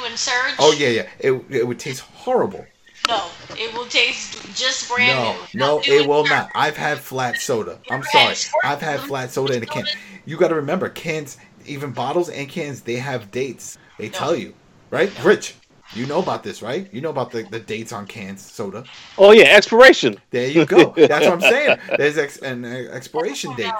and 0.06 0.18
Surge? 0.18 0.54
Oh 0.58 0.72
yeah, 0.72 0.88
yeah. 0.88 1.06
It 1.18 1.32
it 1.50 1.66
would 1.66 1.78
taste 1.78 2.00
horrible. 2.00 2.66
No, 3.08 3.24
it 3.50 3.72
will 3.74 3.86
taste 3.86 4.42
just 4.56 4.88
brand 4.88 5.16
No, 5.18 5.32
new. 5.32 5.38
no, 5.54 5.80
Dew 5.82 5.92
it 5.92 6.08
will 6.08 6.24
Surge. 6.24 6.30
not. 6.30 6.50
I've 6.54 6.76
had 6.76 6.98
flat 6.98 7.36
soda. 7.36 7.78
I'm 7.90 8.02
sorry. 8.02 8.34
I've 8.64 8.80
had 8.80 9.00
flat 9.00 9.30
soda 9.30 9.54
in 9.54 9.62
a 9.62 9.66
can. 9.66 9.84
You 10.24 10.36
got 10.36 10.48
to 10.48 10.56
remember, 10.56 10.88
cans, 10.88 11.36
even 11.66 11.92
bottles 11.92 12.28
and 12.28 12.48
cans, 12.48 12.80
they 12.80 12.96
have 12.96 13.30
dates. 13.30 13.78
They 13.98 14.08
tell 14.08 14.34
you, 14.34 14.54
right? 14.90 15.12
Rich, 15.24 15.54
you 15.94 16.06
know 16.06 16.18
about 16.20 16.42
this, 16.42 16.62
right? 16.62 16.92
You 16.92 17.00
know 17.00 17.10
about 17.10 17.30
the, 17.30 17.42
the 17.44 17.60
dates 17.60 17.92
on 17.92 18.06
cans 18.06 18.42
soda. 18.42 18.84
Oh 19.18 19.32
yeah, 19.32 19.56
expiration. 19.56 20.16
There 20.30 20.48
you 20.48 20.64
go. 20.66 20.92
That's 20.96 21.26
what 21.26 21.34
I'm 21.34 21.40
saying. 21.52 21.78
There's 21.96 22.18
ex- 22.18 22.38
an 22.38 22.64
uh, 22.64 22.68
expiration 22.92 23.54
date. 23.54 23.72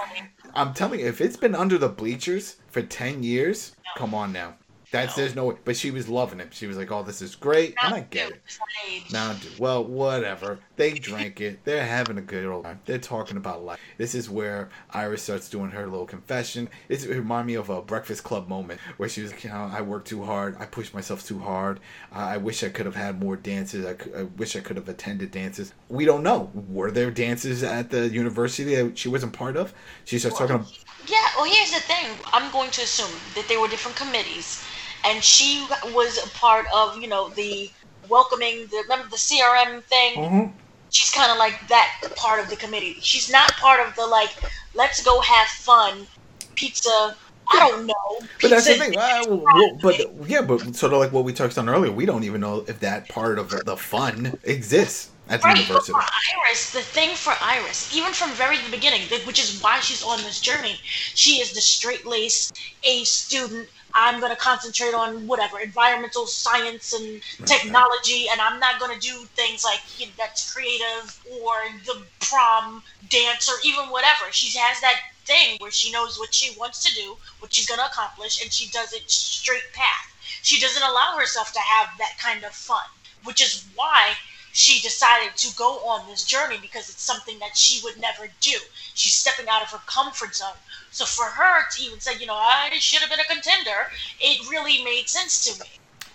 I'm 0.54 0.72
telling 0.72 1.00
you, 1.00 1.06
if 1.06 1.20
it's 1.20 1.36
been 1.36 1.54
under 1.54 1.78
the 1.78 1.88
bleachers 1.88 2.56
for 2.68 2.82
ten 2.82 3.22
years, 3.22 3.76
come 3.96 4.14
on 4.14 4.32
now. 4.32 4.54
That's 4.92 5.14
there's 5.16 5.34
no 5.34 5.46
way. 5.46 5.56
But 5.64 5.76
she 5.76 5.90
was 5.90 6.08
loving 6.08 6.38
it. 6.40 6.54
She 6.54 6.66
was 6.66 6.76
like, 6.76 6.92
"Oh, 6.92 7.02
this 7.02 7.20
is 7.20 7.34
great," 7.34 7.74
and 7.82 7.88
I 7.88 7.90
Mountain 7.90 8.08
get 8.10 8.28
Dew 8.28 8.34
it. 8.34 8.42
is 8.48 8.58
my 8.60 8.92
age. 8.94 9.12
Mountain 9.12 9.40
Dew. 9.40 9.62
Well, 9.62 9.84
whatever. 9.84 10.58
They 10.76 10.92
drank 10.92 11.40
it. 11.40 11.64
They're 11.64 11.84
having 11.84 12.18
a 12.18 12.22
good 12.22 12.44
old 12.46 12.64
time. 12.64 12.80
They're 12.84 12.98
talking 12.98 13.36
about 13.36 13.64
life. 13.64 13.80
This 13.98 14.14
is 14.14 14.30
where 14.30 14.68
Iris 14.90 15.22
starts 15.22 15.48
doing 15.48 15.70
her 15.70 15.86
little 15.86 16.06
confession. 16.06 16.68
It 16.88 17.04
reminded 17.06 17.46
me 17.46 17.54
of 17.54 17.68
a 17.70 17.82
Breakfast 17.82 18.22
Club 18.24 18.48
moment 18.48 18.80
where 18.96 19.08
she 19.08 19.22
was 19.22 19.32
like, 19.32 19.42
you 19.44 19.50
know, 19.50 19.70
I 19.72 19.80
work 19.80 20.04
too 20.04 20.22
hard. 20.22 20.56
I 20.60 20.66
push 20.66 20.92
myself 20.94 21.26
too 21.26 21.38
hard. 21.40 21.80
I 22.12 22.34
I 22.34 22.38
wish 22.38 22.62
I 22.62 22.68
could 22.68 22.86
have 22.86 22.94
had 22.96 23.18
more 23.20 23.34
dances. 23.36 23.86
I, 23.86 23.96
I 24.18 24.22
wish 24.24 24.54
I 24.56 24.60
could 24.60 24.76
have 24.76 24.88
attended 24.88 25.30
dances. 25.30 25.72
We 25.88 26.04
don't 26.04 26.22
know. 26.22 26.50
Were 26.68 26.90
there 26.90 27.10
dances 27.10 27.62
at 27.62 27.90
the 27.90 28.08
university 28.08 28.74
that 28.76 28.96
she 28.98 29.08
wasn't 29.08 29.32
part 29.32 29.56
of? 29.56 29.72
She 30.04 30.18
starts 30.18 30.38
talking 30.38 30.56
about. 30.56 30.70
Yeah, 31.08 31.24
well, 31.36 31.46
here's 31.50 31.72
the 31.72 31.80
thing. 31.80 32.06
I'm 32.32 32.52
going 32.52 32.70
to 32.72 32.82
assume 32.82 33.10
that 33.34 33.46
there 33.48 33.60
were 33.60 33.68
different 33.68 33.96
committees, 33.96 34.64
and 35.06 35.22
she 35.22 35.66
was 35.94 36.18
a 36.24 36.28
part 36.30 36.66
of, 36.74 37.00
you 37.00 37.08
know, 37.08 37.28
the 37.30 37.70
welcoming. 38.08 38.66
The 38.66 38.82
remember 38.82 39.08
the 39.08 39.16
CRM 39.16 39.82
thing. 39.84 40.14
Mhm. 40.16 40.52
She's 40.90 41.10
kind 41.10 41.30
of 41.30 41.38
like 41.38 41.54
that 41.68 42.00
part 42.16 42.40
of 42.40 42.48
the 42.48 42.56
committee. 42.56 42.96
She's 43.00 43.30
not 43.30 43.52
part 43.52 43.86
of 43.86 43.94
the 43.96 44.06
like, 44.06 44.30
let's 44.74 45.02
go 45.02 45.20
have 45.20 45.46
fun, 45.48 46.06
pizza. 46.54 47.16
I 47.48 47.58
don't 47.60 47.86
know. 47.86 48.26
But 48.40 48.50
that's 48.50 48.66
the 48.66 48.74
thing. 48.74 48.96
Uh, 48.96 49.22
well, 49.28 49.78
but 49.80 50.28
yeah, 50.28 50.42
but 50.42 50.74
sort 50.74 50.92
of 50.92 50.98
like 50.98 51.12
what 51.12 51.24
we 51.24 51.32
touched 51.32 51.58
on 51.58 51.68
earlier, 51.68 51.92
we 51.92 52.04
don't 52.06 52.24
even 52.24 52.40
know 52.40 52.64
if 52.66 52.80
that 52.80 53.08
part 53.08 53.38
of 53.38 53.50
the 53.50 53.76
fun 53.76 54.36
exists 54.44 55.10
at 55.28 55.42
the 55.42 55.48
Right, 55.48 55.58
university. 55.58 55.92
for 55.92 56.02
Iris, 56.44 56.72
the 56.72 56.80
thing 56.80 57.14
for 57.14 57.34
Iris, 57.40 57.94
even 57.94 58.12
from 58.12 58.30
very 58.32 58.58
the 58.58 58.70
beginning, 58.70 59.02
which 59.26 59.38
is 59.38 59.60
why 59.60 59.80
she's 59.80 60.02
on 60.02 60.18
this 60.22 60.40
journey, 60.40 60.76
she 60.82 61.40
is 61.40 61.52
the 61.52 61.60
straight 61.60 62.04
laced 62.06 62.58
A 62.84 63.04
student. 63.04 63.68
I'm 63.96 64.20
going 64.20 64.30
to 64.30 64.36
concentrate 64.36 64.94
on 64.94 65.26
whatever 65.26 65.58
environmental 65.58 66.26
science 66.26 66.92
and 66.92 67.22
technology, 67.46 68.26
and 68.30 68.40
I'm 68.40 68.60
not 68.60 68.78
going 68.78 68.92
to 68.98 69.00
do 69.00 69.24
things 69.34 69.64
like 69.64 69.80
you 69.98 70.06
know, 70.06 70.12
that's 70.18 70.52
creative 70.52 71.18
or 71.40 71.54
the 71.86 72.06
prom 72.20 72.82
dance 73.08 73.48
or 73.48 73.54
even 73.64 73.86
whatever. 73.86 74.30
She 74.32 74.56
has 74.58 74.80
that 74.82 75.00
thing 75.24 75.56
where 75.60 75.70
she 75.70 75.90
knows 75.90 76.18
what 76.18 76.34
she 76.34 76.56
wants 76.58 76.84
to 76.84 76.94
do, 76.94 77.16
what 77.40 77.54
she's 77.54 77.66
going 77.66 77.80
to 77.80 77.86
accomplish, 77.86 78.42
and 78.42 78.52
she 78.52 78.70
does 78.70 78.92
it 78.92 79.10
straight 79.10 79.72
path. 79.72 80.14
She 80.42 80.60
doesn't 80.60 80.82
allow 80.82 81.16
herself 81.18 81.52
to 81.54 81.60
have 81.60 81.88
that 81.98 82.18
kind 82.20 82.44
of 82.44 82.52
fun, 82.52 82.84
which 83.24 83.40
is 83.42 83.66
why 83.74 84.14
she 84.52 84.80
decided 84.80 85.36
to 85.36 85.54
go 85.56 85.78
on 85.86 86.06
this 86.08 86.24
journey 86.24 86.58
because 86.60 86.88
it's 86.88 87.02
something 87.02 87.38
that 87.40 87.56
she 87.56 87.82
would 87.84 87.98
never 88.00 88.28
do. 88.40 88.58
She's 88.94 89.14
stepping 89.14 89.48
out 89.48 89.62
of 89.62 89.70
her 89.70 89.82
comfort 89.86 90.34
zone. 90.34 90.56
So 90.96 91.04
for 91.04 91.26
her 91.26 91.68
to 91.70 91.82
even 91.82 92.00
say, 92.00 92.16
you 92.18 92.24
know, 92.24 92.32
I 92.32 92.70
should 92.78 93.00
have 93.00 93.10
been 93.10 93.20
a 93.20 93.24
contender, 93.24 93.90
it 94.18 94.50
really 94.50 94.82
made 94.82 95.10
sense 95.10 95.44
to 95.44 95.62
me. 95.62 95.68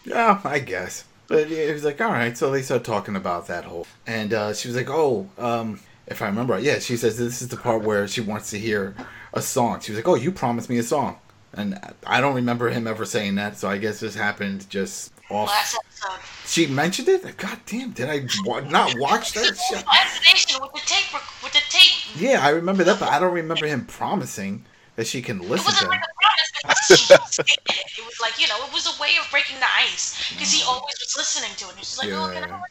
Yeah, 0.06 0.42
I 0.44 0.58
guess. 0.58 1.06
But 1.28 1.52
it 1.52 1.72
was 1.72 1.84
like, 1.84 2.02
all 2.02 2.12
right. 2.12 2.36
So 2.36 2.50
they 2.50 2.64
start 2.64 2.84
talking 2.84 3.16
about 3.16 3.46
that 3.46 3.64
whole, 3.66 3.86
and 4.08 4.34
uh, 4.34 4.56
she 4.56 4.68
was 4.68 4.76
like, 4.76 4.90
oh, 4.90 5.30
um, 5.38 5.82
if 6.08 6.24
I 6.24 6.26
remember, 6.26 6.54
right, 6.54 6.64
yeah. 6.64 6.80
She 6.80 6.98
says 6.98 7.16
this 7.20 7.44
is 7.44 7.50
the 7.50 7.58
part 7.58 7.84
where 7.84 8.08
she 8.08 8.22
wants 8.22 8.50
to 8.50 8.58
hear 8.58 8.96
a 9.36 9.42
song. 9.44 9.82
She 9.82 9.92
was 9.92 10.00
like, 10.00 10.08
oh, 10.08 10.16
you 10.16 10.32
promised 10.32 10.68
me 10.68 10.80
a 10.80 10.84
song, 10.84 11.18
and 11.54 11.80
I 12.08 12.20
don't 12.20 12.34
remember 12.34 12.72
him 12.72 12.88
ever 12.88 13.06
saying 13.06 13.36
that. 13.36 13.60
So 13.60 13.70
I 13.70 13.78
guess 13.78 14.00
this 14.00 14.16
happened 14.16 14.68
just 14.68 15.14
off. 15.30 15.50
Last 15.50 15.78
episode. 15.78 16.26
She 16.48 16.66
mentioned 16.66 17.08
it. 17.08 17.38
God 17.38 17.60
damn, 17.68 17.92
did 17.92 18.10
I 18.10 18.26
wa- 18.46 18.62
not 18.62 18.98
watch 18.98 19.34
that 19.34 19.56
shit? 19.70 19.86
Explanation 19.88 20.60
with 20.60 20.74
the 20.74 20.82
tape, 20.86 21.14
with 21.44 21.54
the 21.54 21.62
tape. 21.70 22.20
Yeah, 22.20 22.44
I 22.44 22.50
remember 22.50 22.84
that, 22.84 23.00
but 23.00 23.10
I 23.10 23.20
don't 23.20 23.34
remember 23.34 23.68
him 23.68 23.86
promising 23.86 24.66
that 24.96 25.08
she 25.08 25.22
can 25.22 25.42
It 25.42 25.50
listen 25.50 25.66
wasn't 25.66 25.82
to 25.82 25.88
like 25.88 26.04
a 26.04 26.12
promise, 26.22 26.52
but 26.66 26.78
she 26.86 26.96
stated 26.96 27.40
it. 27.70 28.00
It 28.00 28.06
was 28.06 28.20
like, 28.22 28.40
you 28.40 28.48
know, 28.48 28.58
it 28.66 28.74
was 28.74 28.88
a 28.88 28.96
way 29.02 29.16
of 29.20 29.30
breaking 29.32 29.60
the 29.60 29.72
ice 29.80 30.30
because 30.30 30.52
he 30.52 30.62
mm. 30.64 30.68
always 30.68 30.96
was 31.00 31.16
listening 31.18 31.52
to 31.58 31.66
it. 31.66 31.76
And 31.76 31.80
she's 31.80 31.98
like, 31.98 32.12
oh, 32.12 32.30
can 32.34 32.44
I 32.44 32.48
Yeah. 32.48 32.62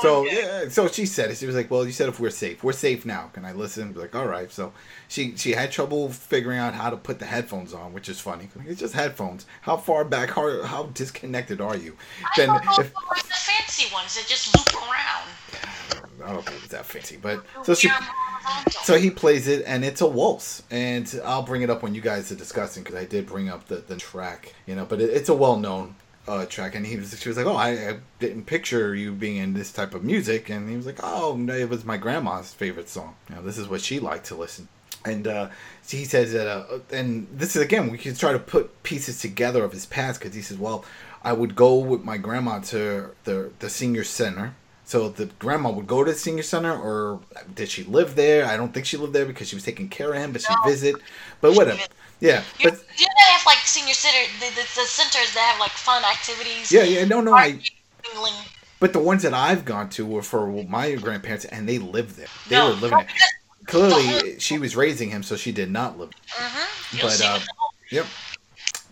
So 0.00 0.24
day. 0.24 0.40
yeah, 0.42 0.68
so 0.68 0.88
she 0.88 1.06
said 1.06 1.30
it. 1.30 1.36
She 1.36 1.46
was 1.46 1.54
like, 1.54 1.70
"Well, 1.70 1.86
you 1.86 1.92
said 1.92 2.08
if 2.08 2.18
we're 2.18 2.30
safe, 2.30 2.64
we're 2.64 2.72
safe 2.72 3.06
now. 3.06 3.30
Can 3.32 3.44
I 3.44 3.52
listen?" 3.52 3.94
Like, 3.94 4.14
"All 4.14 4.26
right." 4.26 4.50
So 4.50 4.72
she 5.08 5.36
she 5.36 5.52
had 5.52 5.70
trouble 5.70 6.08
figuring 6.08 6.58
out 6.58 6.74
how 6.74 6.90
to 6.90 6.96
put 6.96 7.18
the 7.18 7.26
headphones 7.26 7.72
on, 7.72 7.92
which 7.92 8.08
is 8.08 8.20
funny. 8.20 8.48
It's 8.66 8.80
just 8.80 8.94
headphones. 8.94 9.46
How 9.62 9.76
far 9.76 10.04
back? 10.04 10.30
How 10.30 10.62
how 10.62 10.84
disconnected 10.94 11.60
are 11.60 11.76
you? 11.76 11.96
I 12.24 12.28
Then 12.36 12.48
don't 12.48 12.64
know 12.64 12.72
if 12.78 12.86
it 12.86 12.92
the 13.28 13.34
fancy 13.34 13.92
ones 13.92 14.14
that 14.16 14.26
just 14.26 14.54
loop 14.56 14.82
around. 14.82 15.28
I 16.24 16.32
don't 16.32 16.44
think 16.44 16.58
it's 16.62 16.72
that 16.72 16.86
fancy, 16.86 17.18
but 17.20 17.44
so 17.64 17.74
she 17.74 17.90
so 18.82 18.96
he 18.98 19.10
plays 19.10 19.48
it 19.48 19.64
and 19.66 19.84
it's 19.84 20.00
a 20.00 20.06
waltz 20.06 20.62
and 20.70 21.18
i'll 21.24 21.42
bring 21.42 21.62
it 21.62 21.70
up 21.70 21.82
when 21.82 21.94
you 21.94 22.00
guys 22.00 22.30
are 22.30 22.34
discussing 22.34 22.82
because 22.82 22.96
i 22.96 23.04
did 23.04 23.26
bring 23.26 23.48
up 23.48 23.66
the, 23.68 23.76
the 23.76 23.96
track 23.96 24.54
you 24.66 24.74
know 24.74 24.84
but 24.84 25.00
it, 25.00 25.10
it's 25.10 25.28
a 25.30 25.34
well-known 25.34 25.94
uh, 26.26 26.46
track 26.46 26.74
and 26.74 26.86
he 26.86 26.96
was 26.96 27.18
she 27.18 27.28
was 27.28 27.36
like 27.36 27.46
oh 27.46 27.56
I, 27.56 27.70
I 27.70 27.96
didn't 28.18 28.44
picture 28.44 28.94
you 28.94 29.12
being 29.12 29.36
in 29.36 29.54
this 29.54 29.72
type 29.72 29.94
of 29.94 30.02
music 30.02 30.48
and 30.48 30.68
he 30.68 30.76
was 30.76 30.86
like 30.86 31.00
oh 31.02 31.36
no, 31.38 31.54
it 31.54 31.68
was 31.68 31.84
my 31.84 31.96
grandma's 31.96 32.52
favorite 32.54 32.88
song 32.88 33.14
you 33.28 33.36
know 33.36 33.42
this 33.42 33.58
is 33.58 33.68
what 33.68 33.80
she 33.80 34.00
liked 34.00 34.26
to 34.26 34.34
listen 34.34 34.68
and 35.04 35.26
uh, 35.26 35.48
so 35.82 35.96
he 35.98 36.04
says 36.04 36.32
that 36.32 36.46
uh, 36.46 36.78
and 36.90 37.26
this 37.30 37.54
is 37.56 37.62
again 37.62 37.90
we 37.90 37.98
can 37.98 38.14
try 38.14 38.32
to 38.32 38.38
put 38.38 38.82
pieces 38.82 39.20
together 39.20 39.64
of 39.64 39.72
his 39.72 39.84
past 39.84 40.18
because 40.18 40.34
he 40.34 40.40
says 40.40 40.56
well 40.56 40.84
i 41.22 41.32
would 41.32 41.54
go 41.54 41.76
with 41.76 42.02
my 42.04 42.16
grandma 42.16 42.58
to 42.60 43.10
the, 43.24 43.50
the 43.58 43.68
senior 43.68 44.04
center 44.04 44.54
so 44.86 45.08
the 45.08 45.26
grandma 45.38 45.70
would 45.70 45.86
go 45.86 46.04
to 46.04 46.12
the 46.12 46.18
senior 46.18 46.42
center, 46.42 46.76
or 46.76 47.20
did 47.54 47.70
she 47.70 47.84
live 47.84 48.16
there? 48.16 48.44
I 48.44 48.58
don't 48.58 48.74
think 48.74 48.84
she 48.84 48.98
lived 48.98 49.14
there 49.14 49.24
because 49.24 49.48
she 49.48 49.56
was 49.56 49.64
taking 49.64 49.88
care 49.88 50.12
of 50.12 50.16
him, 50.16 50.32
but 50.32 50.42
she 50.42 50.52
No. 50.52 50.62
visit. 50.62 50.96
But 51.40 51.54
whatever. 51.54 51.80
Yeah, 52.24 52.42
You, 52.58 52.70
but 52.70 52.78
know 52.78 52.84
they 52.96 53.32
have 53.32 53.44
like 53.44 53.58
senior 53.58 53.92
center, 53.92 54.16
the, 54.40 54.46
the, 54.54 54.62
the 54.62 54.86
centers 54.86 55.34
that 55.34 55.50
have 55.52 55.60
like 55.60 55.72
fun 55.72 56.02
activities. 56.04 56.72
yeah, 56.72 56.82
yeah, 56.84 57.04
no, 57.04 57.20
no. 57.20 57.34
I, 57.34 57.60
mingling. 58.02 58.32
but 58.80 58.94
the 58.94 58.98
ones 58.98 59.22
that 59.24 59.34
I've 59.34 59.66
gone 59.66 59.90
to 59.90 60.06
were 60.06 60.22
for 60.22 60.46
my 60.64 60.94
grandparents, 60.94 61.44
and 61.44 61.68
they 61.68 61.78
lived 61.78 62.16
there. 62.16 62.28
They 62.48 62.56
No, 62.56 62.68
were 62.68 62.74
living. 62.76 63.06
Clearly, 63.66 64.38
she 64.40 64.58
was 64.58 64.74
raising 64.74 65.10
him, 65.10 65.22
so 65.22 65.36
she 65.36 65.52
did 65.52 65.70
not 65.70 65.98
live. 65.98 66.10
Mm-hmm. 66.30 66.96
But, 66.96 67.04
uh, 67.04 67.08
with 67.08 67.18
the 67.18 67.52
whole- 67.58 67.74
Yep. 67.90 68.06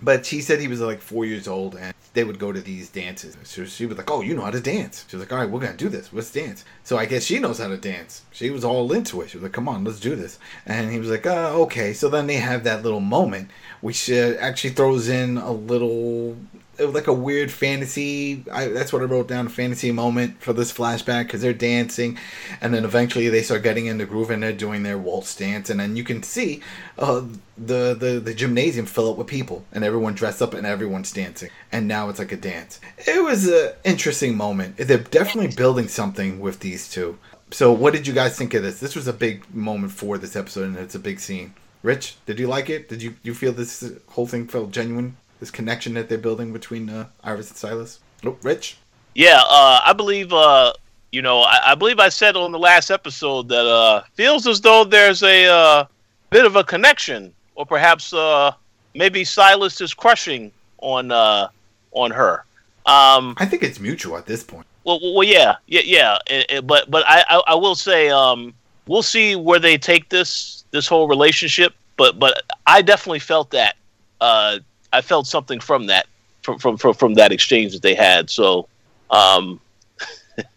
But 0.03 0.27
she 0.27 0.41
said 0.41 0.61
he 0.61 0.69
was 0.69 0.81
like 0.81 1.01
four 1.01 1.25
years 1.25 1.47
old, 1.47 1.77
and 1.77 1.95
they 2.13 2.25
would 2.25 2.39
go 2.39 2.53
to 2.53 2.61
these 2.61 2.91
dances. 2.91 3.37
So 3.45 3.65
she 3.65 3.87
was 3.87 3.97
like, 3.97 4.11
"Oh, 4.11 4.21
you 4.21 4.35
know 4.35 4.43
how 4.43 4.51
to 4.51 4.61
dance." 4.61 5.05
She 5.09 5.17
was 5.17 5.25
like, 5.25 5.33
"All 5.33 5.39
right, 5.39 5.49
we're 5.49 5.61
gonna 5.61 5.77
do 5.77 5.89
this. 5.89 6.11
Let's 6.13 6.33
dance." 6.33 6.65
So 6.83 6.99
I 6.99 7.07
guess 7.07 7.23
she 7.25 7.39
knows 7.39 7.59
how 7.59 7.69
to 7.69 7.77
dance. 7.77 8.23
She 8.33 8.51
was 8.51 8.65
all 8.65 8.93
into 8.93 9.21
it. 9.23 9.31
She 9.31 9.37
was 9.37 9.45
like, 9.45 9.53
"Come 9.53 9.69
on, 9.69 9.85
let's 9.85 10.01
do 10.01 10.17
this." 10.17 10.39
And 10.67 10.91
he 10.91 10.99
was 10.99 11.09
like, 11.09 11.27
uh, 11.27 11.53
"Okay." 11.63 11.93
So 11.93 12.09
then 12.09 12.27
they 12.27 12.37
have 12.37 12.65
that 12.65 12.83
little 12.83 13.01
moment, 13.01 13.51
which 13.81 14.11
uh, 14.11 14.35
actually 14.41 14.75
throws 14.75 15.09
in 15.09 15.39
a 15.39 15.53
little 15.53 16.37
like 16.79 17.07
a 17.07 17.13
weird 17.13 17.51
fantasy. 17.51 18.45
I, 18.51 18.69
that's 18.69 18.93
what 18.93 19.03
I 19.03 19.05
wrote 19.05 19.29
down. 19.29 19.49
Fantasy 19.49 19.93
moment 19.93 20.41
for 20.43 20.53
this 20.53 20.73
flashback 20.73 21.25
because 21.25 21.43
they're 21.43 21.53
dancing, 21.53 22.19
and 22.61 22.73
then 22.73 22.85
eventually 22.85 23.29
they 23.29 23.43
start 23.43 23.63
getting 23.63 23.87
in 23.87 23.99
the 23.99 24.07
groove 24.07 24.31
and 24.31 24.43
they're 24.43 24.53
doing 24.53 24.83
their 24.83 24.99
waltz 24.99 25.35
dance, 25.35 25.71
and 25.71 25.79
then 25.79 25.97
you 25.97 26.05
can 26.05 26.23
see 26.23 26.61
uh, 26.99 27.23
the, 27.59 27.95
the 27.95 28.21
the 28.23 28.35
gymnasium 28.35 28.87
fill 28.87 29.11
up 29.11 29.17
with 29.17 29.27
people, 29.27 29.65
and 29.73 29.85
everyone 29.85 30.15
dressed 30.15 30.43
up 30.43 30.55
and 30.55 30.67
everyone's 30.67 31.13
dancing, 31.13 31.51
and 31.71 31.87
now 31.87 32.09
it's 32.09 32.19
like 32.19 32.33
a 32.33 32.37
dance. 32.37 32.81
It 32.99 33.23
was 33.23 33.47
an 33.49 33.73
interesting 33.85 34.37
moment. 34.37 34.77
They're 34.77 34.99
definitely 34.99 35.55
building 35.55 35.89
something 35.89 36.41
with 36.41 36.61
these 36.61 36.89
two. 36.89 37.19
So, 37.51 37.71
what 37.71 37.93
did 37.93 38.07
you 38.07 38.15
guys 38.15 38.37
think 38.37 38.55
of 38.55 38.63
this? 38.63 38.81
This 38.81 38.97
was 38.97 39.07
a 39.07 39.13
big 39.13 39.55
moment 39.55 39.93
for 39.93 40.17
this 40.17 40.37
episode, 40.37 40.69
and 40.69 40.77
it's 40.79 40.95
a 40.95 40.99
big 40.99 41.21
scene. 41.21 41.55
Rich, 41.83 42.17
did 42.27 42.39
you 42.39 42.47
like 42.47 42.71
it? 42.71 42.89
Did 42.89 43.03
you 43.03 43.17
you 43.23 43.35
feel 43.35 43.53
this 43.53 43.93
whole 44.09 44.27
thing 44.27 44.47
felt 44.47 44.71
genuine? 44.71 45.17
This 45.43 45.51
connection 45.51 45.95
that 45.95 46.09
they're 46.09 46.19
building 46.19 46.53
between 46.53 46.89
uh, 46.89 47.05
Iris 47.25 47.49
and 47.49 47.57
Silas. 47.57 47.99
Oh, 48.25 48.39
Rich. 48.43 48.77
Yeah, 49.17 49.41
uh, 49.45 49.81
I 49.85 49.93
believe. 49.93 50.33
Uh, 50.33 50.73
you 51.11 51.21
know, 51.21 51.41
I, 51.41 51.73
I, 51.73 51.75
believe 51.75 51.99
I 51.99 52.11
said 52.11 52.37
on 52.37 52.53
the 52.53 52.61
last 52.61 52.93
episode 52.93 53.49
that 53.49 53.67
uh, 53.67 54.05
feels 54.15 54.47
as 54.47 54.61
though 54.61 54.85
there's 54.85 55.25
a 55.25 55.47
uh, 55.47 55.85
bit 56.31 56.47
of 56.47 56.55
a 56.55 56.63
connection, 56.63 57.35
or 57.57 57.67
perhaps 57.67 58.15
uh, 58.15 58.53
maybe 58.95 59.25
Silas 59.25 59.81
is 59.81 59.93
crushing 59.93 60.53
on 60.79 61.11
uh, 61.11 61.49
on 61.91 62.13
her. 62.13 62.45
Um, 62.87 63.35
I 63.37 63.45
think 63.45 63.65
it's 63.65 63.81
mutual 63.81 64.17
at 64.17 64.27
this 64.27 64.45
point. 64.45 64.67
Well, 64.85 65.01
well, 65.03 65.25
yeah, 65.25 65.57
yeah, 65.67 65.83
yeah. 65.85 66.19
It, 66.29 66.47
it, 66.51 66.67
but 66.69 66.89
but 66.89 67.05
I, 67.09 67.25
I, 67.29 67.43
I 67.49 67.55
will 67.57 67.75
say 67.75 68.11
um, 68.11 68.55
we'll 68.87 69.03
see 69.03 69.35
where 69.35 69.59
they 69.59 69.77
take 69.77 70.09
this 70.09 70.63
this 70.71 70.87
whole 70.87 71.09
relationship. 71.09 71.75
But 71.97 72.21
but 72.21 72.45
I 72.69 72.81
definitely 72.81 73.19
felt 73.19 73.51
that 73.51 73.75
uh, 74.21 74.61
I 74.93 75.01
felt 75.01 75.27
something 75.27 75.61
from 75.61 75.87
that 75.87 76.07
from 76.43 76.59
from 76.59 76.77
from, 76.77 76.95
from 76.95 77.15
that 77.15 77.33
exchange 77.33 77.73
that 77.73 77.83
they 77.83 77.95
had. 77.95 78.31
So, 78.31 78.69
um, 79.11 79.61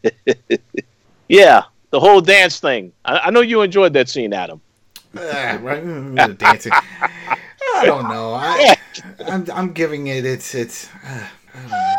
yeah, 1.29 1.63
the 1.91 1.99
whole 1.99 2.21
dance 2.21 2.59
thing. 2.59 2.91
I, 3.05 3.19
I, 3.19 3.29
know 3.31 3.41
you 3.41 3.61
enjoyed 3.61 3.93
that 3.93 4.09
scene, 4.09 4.33
Adam. 4.33 4.61
Uh, 5.15 5.57
right, 5.61 5.83
mm, 5.83 6.37
dancing. 6.37 6.73
I 6.73 7.85
don't 7.85 8.07
know. 8.09 8.33
I, 8.33 8.75
I'm 9.27 9.45
I'm 9.51 9.73
giving 9.73 10.07
it. 10.07 10.25
It's 10.25 10.55
it's. 10.55 10.89
Uh, 11.05 11.27
I, 11.55 11.97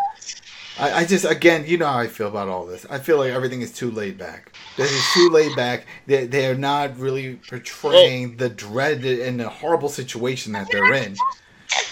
I, 0.79 0.99
I, 0.99 1.05
just 1.07 1.25
again, 1.25 1.65
you 1.67 1.79
know 1.79 1.87
how 1.87 1.99
I 1.99 2.07
feel 2.07 2.29
about 2.29 2.49
all 2.49 2.67
this. 2.67 2.85
I 2.91 2.99
feel 2.99 3.17
like 3.19 3.33
everything 3.33 3.63
is 3.63 3.73
too 3.73 3.91
laid 3.91 4.19
back. 4.19 4.53
This 4.77 4.93
is 4.93 5.05
too 5.15 5.31
laid 5.31 5.57
back. 5.57 5.87
They 6.07 6.27
they're 6.27 6.55
not 6.55 6.99
really 6.99 7.37
portraying 7.37 8.37
the 8.37 8.51
dread 8.51 9.05
and 9.05 9.41
the 9.41 9.49
horrible 9.49 9.89
situation 9.89 10.53
that 10.53 10.69
they're 10.71 10.93
in. 10.93 11.17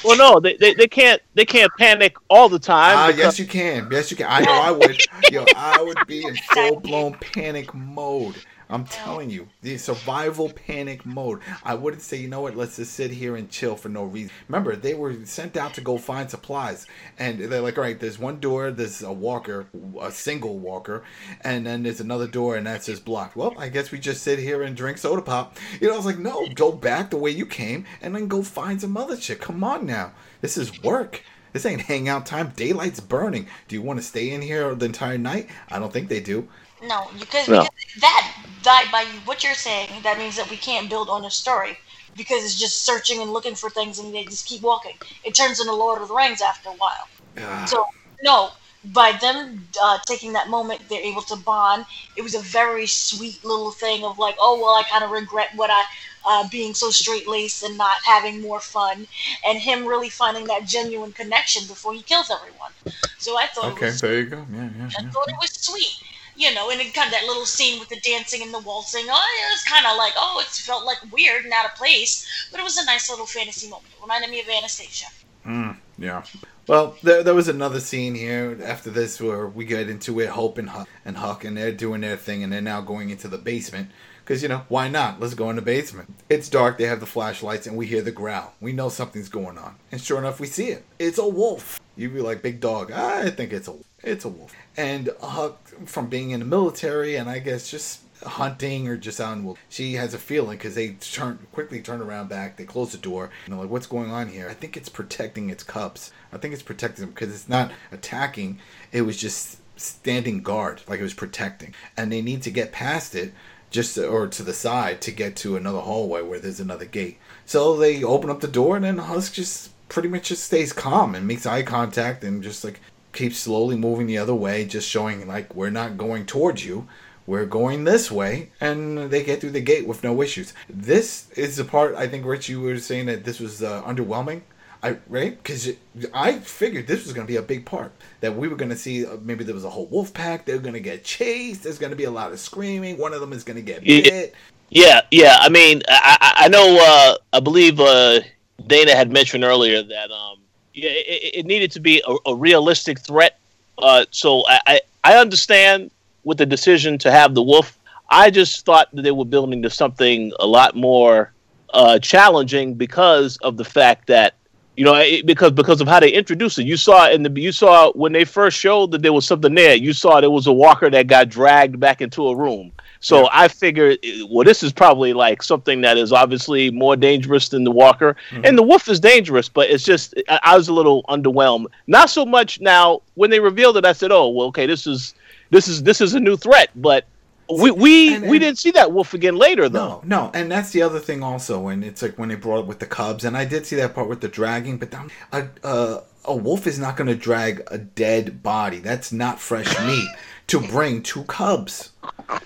Well, 0.04 0.18
no, 0.18 0.38
they, 0.38 0.56
they, 0.56 0.74
they 0.74 0.86
can't 0.86 1.20
they 1.34 1.44
can't 1.44 1.74
panic 1.76 2.16
all 2.28 2.48
the 2.48 2.58
time. 2.58 2.96
Ah, 2.96 3.06
uh, 3.06 3.08
yes, 3.08 3.38
you 3.38 3.46
can. 3.46 3.88
Yes, 3.90 4.10
you 4.10 4.16
can. 4.16 4.26
I 4.28 4.40
know 4.40 4.52
I 4.52 4.70
would. 4.70 5.00
Yo, 5.30 5.44
I 5.56 5.82
would 5.82 6.06
be 6.06 6.26
in 6.26 6.36
full 6.52 6.80
blown 6.80 7.14
panic 7.14 7.72
mode. 7.74 8.36
I'm 8.68 8.84
telling 8.84 9.30
you, 9.30 9.48
the 9.62 9.76
survival 9.78 10.50
panic 10.50 11.04
mode. 11.04 11.40
I 11.62 11.74
wouldn't 11.74 12.02
say, 12.02 12.16
you 12.16 12.28
know 12.28 12.40
what, 12.40 12.56
let's 12.56 12.76
just 12.76 12.92
sit 12.94 13.10
here 13.10 13.36
and 13.36 13.50
chill 13.50 13.76
for 13.76 13.88
no 13.88 14.04
reason. 14.04 14.30
Remember, 14.48 14.74
they 14.76 14.94
were 14.94 15.24
sent 15.24 15.56
out 15.56 15.74
to 15.74 15.80
go 15.80 15.98
find 15.98 16.30
supplies, 16.30 16.86
and 17.18 17.38
they're 17.40 17.60
like, 17.60 17.76
all 17.76 17.84
right, 17.84 17.98
there's 17.98 18.18
one 18.18 18.40
door, 18.40 18.70
there's 18.70 19.02
a 19.02 19.12
walker, 19.12 19.66
a 20.00 20.10
single 20.10 20.58
walker, 20.58 21.04
and 21.42 21.66
then 21.66 21.82
there's 21.82 22.00
another 22.00 22.26
door, 22.26 22.56
and 22.56 22.66
that's 22.66 22.86
just 22.86 23.04
blocked. 23.04 23.36
Well, 23.36 23.54
I 23.58 23.68
guess 23.68 23.90
we 23.90 23.98
just 23.98 24.22
sit 24.22 24.38
here 24.38 24.62
and 24.62 24.76
drink 24.76 24.98
soda 24.98 25.22
pop. 25.22 25.56
You 25.80 25.88
know, 25.88 25.94
I 25.94 25.96
was 25.96 26.06
like, 26.06 26.18
no, 26.18 26.48
go 26.54 26.72
back 26.72 27.10
the 27.10 27.16
way 27.16 27.30
you 27.30 27.46
came, 27.46 27.84
and 28.00 28.14
then 28.14 28.28
go 28.28 28.42
find 28.42 28.80
some 28.80 28.96
other 28.96 29.16
shit. 29.16 29.40
Come 29.40 29.62
on 29.62 29.86
now, 29.86 30.12
this 30.40 30.56
is 30.56 30.82
work. 30.82 31.22
This 31.52 31.66
ain't 31.66 31.82
hangout 31.82 32.26
time. 32.26 32.52
Daylight's 32.56 32.98
burning. 32.98 33.46
Do 33.68 33.76
you 33.76 33.82
want 33.82 34.00
to 34.00 34.04
stay 34.04 34.30
in 34.30 34.42
here 34.42 34.74
the 34.74 34.86
entire 34.86 35.18
night? 35.18 35.48
I 35.68 35.78
don't 35.78 35.92
think 35.92 36.08
they 36.08 36.18
do. 36.18 36.48
No, 36.86 37.08
because, 37.18 37.48
no. 37.48 37.60
because 37.60 37.70
that 38.00 38.34
that 38.62 38.88
by 38.92 39.04
what 39.24 39.42
you're 39.44 39.54
saying, 39.54 40.02
that 40.02 40.18
means 40.18 40.36
that 40.36 40.50
we 40.50 40.56
can't 40.56 40.90
build 40.90 41.08
on 41.08 41.24
a 41.24 41.30
story 41.30 41.78
because 42.16 42.44
it's 42.44 42.58
just 42.58 42.84
searching 42.84 43.20
and 43.20 43.32
looking 43.32 43.54
for 43.54 43.70
things 43.70 43.98
and 43.98 44.14
they 44.14 44.24
just 44.24 44.46
keep 44.46 44.62
walking. 44.62 44.94
It 45.24 45.34
turns 45.34 45.60
into 45.60 45.72
Lord 45.74 46.00
of 46.02 46.08
the 46.08 46.14
Rings 46.14 46.40
after 46.40 46.70
a 46.70 46.72
while. 46.72 47.08
Uh. 47.38 47.66
So 47.66 47.84
no, 48.22 48.50
by 48.84 49.12
them 49.12 49.68
uh, 49.82 49.98
taking 50.06 50.32
that 50.34 50.48
moment, 50.48 50.82
they're 50.88 51.00
able 51.02 51.22
to 51.22 51.36
bond. 51.36 51.86
It 52.16 52.22
was 52.22 52.34
a 52.34 52.40
very 52.40 52.86
sweet 52.86 53.44
little 53.44 53.72
thing 53.72 54.04
of 54.04 54.18
like, 54.18 54.36
oh 54.38 54.58
well, 54.60 54.74
I 54.74 54.82
kind 54.84 55.04
of 55.04 55.10
regret 55.10 55.50
what 55.56 55.70
I 55.70 55.84
uh, 56.26 56.48
being 56.50 56.74
so 56.74 56.90
straight 56.90 57.28
laced 57.28 57.62
and 57.62 57.76
not 57.78 57.96
having 58.04 58.40
more 58.40 58.60
fun, 58.60 59.06
and 59.46 59.58
him 59.58 59.86
really 59.86 60.10
finding 60.10 60.46
that 60.46 60.66
genuine 60.66 61.12
connection 61.12 61.66
before 61.66 61.92
he 61.94 62.02
kills 62.02 62.30
everyone. 62.30 62.72
So 63.18 63.36
I 63.38 63.46
thought, 63.46 63.72
okay, 63.72 63.86
was, 63.86 64.00
there 64.00 64.20
you 64.20 64.26
go. 64.26 64.46
Yeah, 64.52 64.70
yeah. 64.76 64.90
I 64.98 65.02
yeah. 65.02 65.10
thought 65.12 65.28
it 65.28 65.36
was 65.40 65.50
sweet 65.52 65.94
you 66.36 66.52
know, 66.54 66.70
and 66.70 66.80
kind 66.94 67.06
of 67.06 67.12
that 67.12 67.26
little 67.26 67.46
scene 67.46 67.78
with 67.78 67.88
the 67.88 68.00
dancing 68.00 68.42
and 68.42 68.52
the 68.52 68.60
waltzing. 68.60 69.06
Oh, 69.08 69.46
it 69.48 69.52
was 69.52 69.62
kind 69.64 69.86
of 69.86 69.96
like, 69.96 70.12
oh, 70.16 70.40
it 70.40 70.48
felt 70.48 70.84
like 70.84 70.98
weird 71.12 71.44
and 71.44 71.52
out 71.52 71.66
of 71.66 71.74
place, 71.74 72.48
but 72.50 72.60
it 72.60 72.64
was 72.64 72.76
a 72.76 72.84
nice 72.84 73.10
little 73.10 73.26
fantasy 73.26 73.68
moment. 73.68 73.92
It 73.96 74.02
reminded 74.02 74.30
me 74.30 74.40
of 74.40 74.48
Anastasia. 74.48 75.06
Mm, 75.46 75.76
yeah. 75.98 76.24
Well, 76.66 76.96
there, 77.02 77.22
there 77.22 77.34
was 77.34 77.48
another 77.48 77.80
scene 77.80 78.14
here 78.14 78.58
after 78.64 78.90
this 78.90 79.20
where 79.20 79.46
we 79.46 79.64
get 79.64 79.90
into 79.90 80.18
it, 80.20 80.30
Hope 80.30 80.56
and 80.56 80.70
Huck, 80.70 80.88
and 81.04 81.18
Huck, 81.18 81.44
and 81.44 81.56
they're 81.56 81.72
doing 81.72 82.00
their 82.00 82.16
thing, 82.16 82.42
and 82.42 82.52
they're 82.52 82.62
now 82.62 82.80
going 82.80 83.10
into 83.10 83.28
the 83.28 83.38
basement. 83.38 83.90
Because, 84.24 84.42
you 84.42 84.48
know, 84.48 84.62
why 84.68 84.88
not? 84.88 85.20
Let's 85.20 85.34
go 85.34 85.50
in 85.50 85.56
the 85.56 85.62
basement. 85.62 86.14
It's 86.30 86.48
dark, 86.48 86.78
they 86.78 86.84
have 86.84 87.00
the 87.00 87.06
flashlights, 87.06 87.66
and 87.66 87.76
we 87.76 87.84
hear 87.84 88.00
the 88.00 88.10
growl. 88.10 88.54
We 88.58 88.72
know 88.72 88.88
something's 88.88 89.28
going 89.28 89.58
on. 89.58 89.76
And 89.92 90.00
sure 90.00 90.18
enough, 90.18 90.40
we 90.40 90.46
see 90.46 90.68
it. 90.68 90.84
It's 90.98 91.18
a 91.18 91.28
wolf. 91.28 91.78
You'd 91.94 92.14
be 92.14 92.22
like, 92.22 92.40
big 92.40 92.58
dog. 92.60 92.90
I 92.90 93.28
think 93.28 93.52
it's 93.52 93.68
a 93.68 93.74
it's 94.02 94.24
a 94.24 94.28
wolf. 94.28 94.54
And 94.76 95.10
Huck, 95.22 95.63
from 95.86 96.08
being 96.08 96.30
in 96.30 96.40
the 96.40 96.46
military 96.46 97.16
and 97.16 97.28
I 97.28 97.38
guess 97.38 97.70
just 97.70 98.00
hunting 98.22 98.88
or 98.88 98.96
just 98.96 99.20
out 99.20 99.38
wolf, 99.42 99.58
she 99.68 99.94
has 99.94 100.14
a 100.14 100.18
feeling 100.18 100.56
because 100.56 100.74
they 100.74 100.90
turn 100.92 101.46
quickly 101.52 101.80
turn 101.80 102.00
around 102.00 102.28
back. 102.28 102.56
They 102.56 102.64
close 102.64 102.92
the 102.92 102.98
door. 102.98 103.30
And 103.46 103.58
like, 103.58 103.70
"What's 103.70 103.86
going 103.86 104.10
on 104.10 104.28
here?" 104.28 104.48
I 104.48 104.54
think 104.54 104.76
it's 104.76 104.88
protecting 104.88 105.50
its 105.50 105.62
cubs. 105.62 106.12
I 106.32 106.38
think 106.38 106.54
it's 106.54 106.62
protecting 106.62 107.04
them 107.04 107.14
because 107.14 107.34
it's 107.34 107.48
not 107.48 107.72
attacking. 107.92 108.58
It 108.92 109.02
was 109.02 109.16
just 109.16 109.58
standing 109.76 110.42
guard, 110.42 110.82
like 110.88 111.00
it 111.00 111.04
was 111.04 111.14
protecting. 111.14 111.74
And 111.96 112.10
they 112.10 112.22
need 112.22 112.42
to 112.42 112.50
get 112.50 112.72
past 112.72 113.14
it 113.14 113.32
just 113.70 113.96
to, 113.96 114.06
or 114.06 114.28
to 114.28 114.42
the 114.42 114.52
side 114.52 115.00
to 115.02 115.10
get 115.10 115.34
to 115.36 115.56
another 115.56 115.80
hallway 115.80 116.22
where 116.22 116.38
there's 116.38 116.60
another 116.60 116.84
gate. 116.84 117.18
So 117.44 117.76
they 117.76 118.02
open 118.04 118.30
up 118.30 118.40
the 118.40 118.48
door 118.48 118.76
and 118.76 118.84
then 118.84 118.98
Huck 118.98 119.24
just 119.32 119.70
pretty 119.88 120.08
much 120.08 120.28
just 120.28 120.44
stays 120.44 120.72
calm 120.72 121.14
and 121.14 121.26
makes 121.26 121.46
eye 121.46 121.62
contact 121.62 122.24
and 122.24 122.42
just 122.42 122.64
like 122.64 122.80
keeps 123.14 123.38
slowly 123.38 123.76
moving 123.76 124.06
the 124.06 124.18
other 124.18 124.34
way, 124.34 124.64
just 124.64 124.88
showing 124.88 125.26
like 125.26 125.54
we're 125.54 125.70
not 125.70 125.96
going 125.96 126.26
towards 126.26 126.64
you. 126.64 126.86
We're 127.26 127.46
going 127.46 127.84
this 127.84 128.10
way, 128.10 128.50
and 128.60 129.10
they 129.10 129.24
get 129.24 129.40
through 129.40 129.52
the 129.52 129.62
gate 129.62 129.86
with 129.86 130.04
no 130.04 130.20
issues. 130.20 130.52
This 130.68 131.30
is 131.30 131.56
the 131.56 131.64
part 131.64 131.94
I 131.94 132.06
think, 132.06 132.26
Rich, 132.26 132.50
you 132.50 132.60
were 132.60 132.78
saying 132.78 133.06
that 133.06 133.24
this 133.24 133.40
was 133.40 133.62
uh, 133.62 133.82
underwhelming. 133.82 134.42
I 134.82 134.98
right 135.08 135.42
because 135.42 135.70
I 136.12 136.40
figured 136.40 136.86
this 136.86 137.04
was 137.04 137.14
going 137.14 137.26
to 137.26 137.32
be 137.32 137.38
a 137.38 137.42
big 137.42 137.64
part 137.64 137.92
that 138.20 138.36
we 138.36 138.48
were 138.48 138.56
going 138.56 138.70
to 138.70 138.76
see. 138.76 139.06
Uh, 139.06 139.16
maybe 139.22 139.42
there 139.42 139.54
was 139.54 139.64
a 139.64 139.70
whole 139.70 139.86
wolf 139.86 140.12
pack. 140.12 140.44
They're 140.44 140.58
going 140.58 140.74
to 140.74 140.80
get 140.80 141.04
chased. 141.04 141.62
There's 141.62 141.78
going 141.78 141.90
to 141.90 141.96
be 141.96 142.04
a 142.04 142.10
lot 142.10 142.32
of 142.32 142.38
screaming. 142.38 142.98
One 142.98 143.14
of 143.14 143.22
them 143.22 143.32
is 143.32 143.44
going 143.44 143.56
to 143.56 143.62
get 143.62 143.82
bit. 143.82 144.34
Yeah, 144.68 145.00
yeah. 145.10 145.36
I 145.40 145.48
mean, 145.48 145.80
I, 145.88 146.34
I 146.36 146.48
know. 146.48 146.78
Uh, 146.78 147.16
I 147.32 147.40
believe 147.40 147.80
uh, 147.80 148.20
Dana 148.66 148.94
had 148.94 149.10
mentioned 149.10 149.42
earlier 149.42 149.82
that 149.82 150.10
um, 150.10 150.40
it, 150.74 151.34
it 151.38 151.46
needed 151.46 151.70
to 151.72 151.80
be 151.80 152.02
a, 152.06 152.30
a 152.30 152.34
realistic 152.34 153.00
threat. 153.00 153.38
Uh, 153.78 154.04
so 154.10 154.44
I, 154.46 154.80
I, 155.02 155.16
understand 155.16 155.90
with 156.22 156.38
the 156.38 156.46
decision 156.46 156.98
to 156.98 157.10
have 157.10 157.34
the 157.34 157.42
wolf. 157.42 157.76
I 158.08 158.30
just 158.30 158.64
thought 158.64 158.88
that 158.92 159.02
they 159.02 159.10
were 159.10 159.24
building 159.24 159.62
to 159.62 159.70
something 159.70 160.32
a 160.38 160.46
lot 160.46 160.76
more 160.76 161.32
uh, 161.72 161.98
challenging 161.98 162.74
because 162.74 163.36
of 163.38 163.56
the 163.56 163.64
fact 163.64 164.06
that 164.06 164.34
you 164.76 164.84
know 164.84 165.02
because 165.24 165.52
because 165.52 165.80
of 165.80 165.88
how 165.88 166.00
they 166.00 166.10
introduced 166.10 166.58
it. 166.58 166.64
You 166.64 166.76
saw 166.76 167.10
in 167.10 167.22
the 167.22 167.40
you 167.40 167.52
saw 167.52 167.92
when 167.92 168.12
they 168.12 168.24
first 168.24 168.58
showed 168.58 168.90
that 168.92 169.02
there 169.02 169.12
was 169.12 169.26
something 169.26 169.54
there. 169.54 169.74
You 169.74 169.92
saw 169.92 170.20
there 170.20 170.30
was 170.30 170.46
a 170.46 170.52
walker 170.52 170.90
that 170.90 171.06
got 171.06 171.28
dragged 171.28 171.78
back 171.78 172.00
into 172.00 172.28
a 172.28 172.36
room. 172.36 172.72
So 173.00 173.24
yeah. 173.24 173.28
I 173.32 173.48
figured, 173.48 173.98
well, 174.30 174.44
this 174.44 174.62
is 174.62 174.72
probably 174.72 175.12
like 175.12 175.42
something 175.42 175.82
that 175.82 175.98
is 175.98 176.10
obviously 176.10 176.70
more 176.70 176.96
dangerous 176.96 177.50
than 177.50 177.62
the 177.62 177.70
Walker, 177.70 178.16
mm-hmm. 178.30 178.46
and 178.46 178.56
the 178.56 178.62
Wolf 178.62 178.88
is 178.88 178.98
dangerous, 178.98 179.46
but 179.46 179.68
it's 179.68 179.84
just 179.84 180.14
I, 180.26 180.40
I 180.42 180.56
was 180.56 180.68
a 180.68 180.72
little 180.72 181.02
underwhelmed. 181.10 181.66
Not 181.86 182.08
so 182.08 182.24
much 182.24 182.62
now 182.62 183.02
when 183.12 183.28
they 183.28 183.40
revealed 183.40 183.76
it. 183.76 183.84
I 183.84 183.92
said, 183.92 184.10
oh, 184.10 184.28
well, 184.28 184.46
okay, 184.46 184.64
this 184.64 184.86
is 184.86 185.14
this 185.50 185.68
is 185.68 185.82
this 185.82 186.00
is 186.00 186.14
a 186.14 186.20
new 186.20 186.36
threat, 186.36 186.70
but 186.76 187.04
we 187.50 187.70
we, 187.70 188.14
and, 188.14 188.24
and, 188.24 188.30
we 188.30 188.38
didn't 188.38 188.58
see 188.58 188.70
that 188.72 188.92
wolf 188.92 189.14
again 189.14 189.36
later 189.36 189.68
though. 189.68 190.02
No, 190.04 190.24
no, 190.24 190.30
and 190.34 190.50
that's 190.50 190.70
the 190.70 190.82
other 190.82 191.00
thing 191.00 191.22
also. 191.22 191.68
And 191.68 191.84
it's 191.84 192.02
like 192.02 192.18
when 192.18 192.28
they 192.28 192.36
brought 192.36 192.60
it 192.60 192.66
with 192.66 192.78
the 192.78 192.86
cubs, 192.86 193.24
and 193.24 193.36
I 193.36 193.44
did 193.44 193.66
see 193.66 193.76
that 193.76 193.94
part 193.94 194.08
with 194.08 194.20
the 194.20 194.28
dragging, 194.28 194.78
but 194.78 194.94
a, 195.32 195.48
a, 195.62 196.02
a 196.24 196.36
wolf 196.36 196.66
is 196.66 196.78
not 196.78 196.96
going 196.96 197.08
to 197.08 197.14
drag 197.14 197.62
a 197.70 197.78
dead 197.78 198.42
body. 198.42 198.78
That's 198.78 199.12
not 199.12 199.40
fresh 199.40 199.78
meat 199.86 200.08
to 200.48 200.60
bring 200.60 201.02
two 201.02 201.24
cubs. 201.24 201.92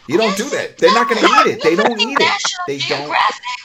You 0.07 0.17
don't 0.17 0.37
do 0.37 0.49
that. 0.51 0.79
They're 0.79 0.95
not 0.95 1.09
going 1.09 1.21
to 1.21 1.27
eat 1.27 1.57
it. 1.57 1.63
They 1.63 1.77
don't 1.77 2.01
eat 2.01 2.19
it. 2.21 2.53
They 2.67 2.79
don't. 2.79 3.15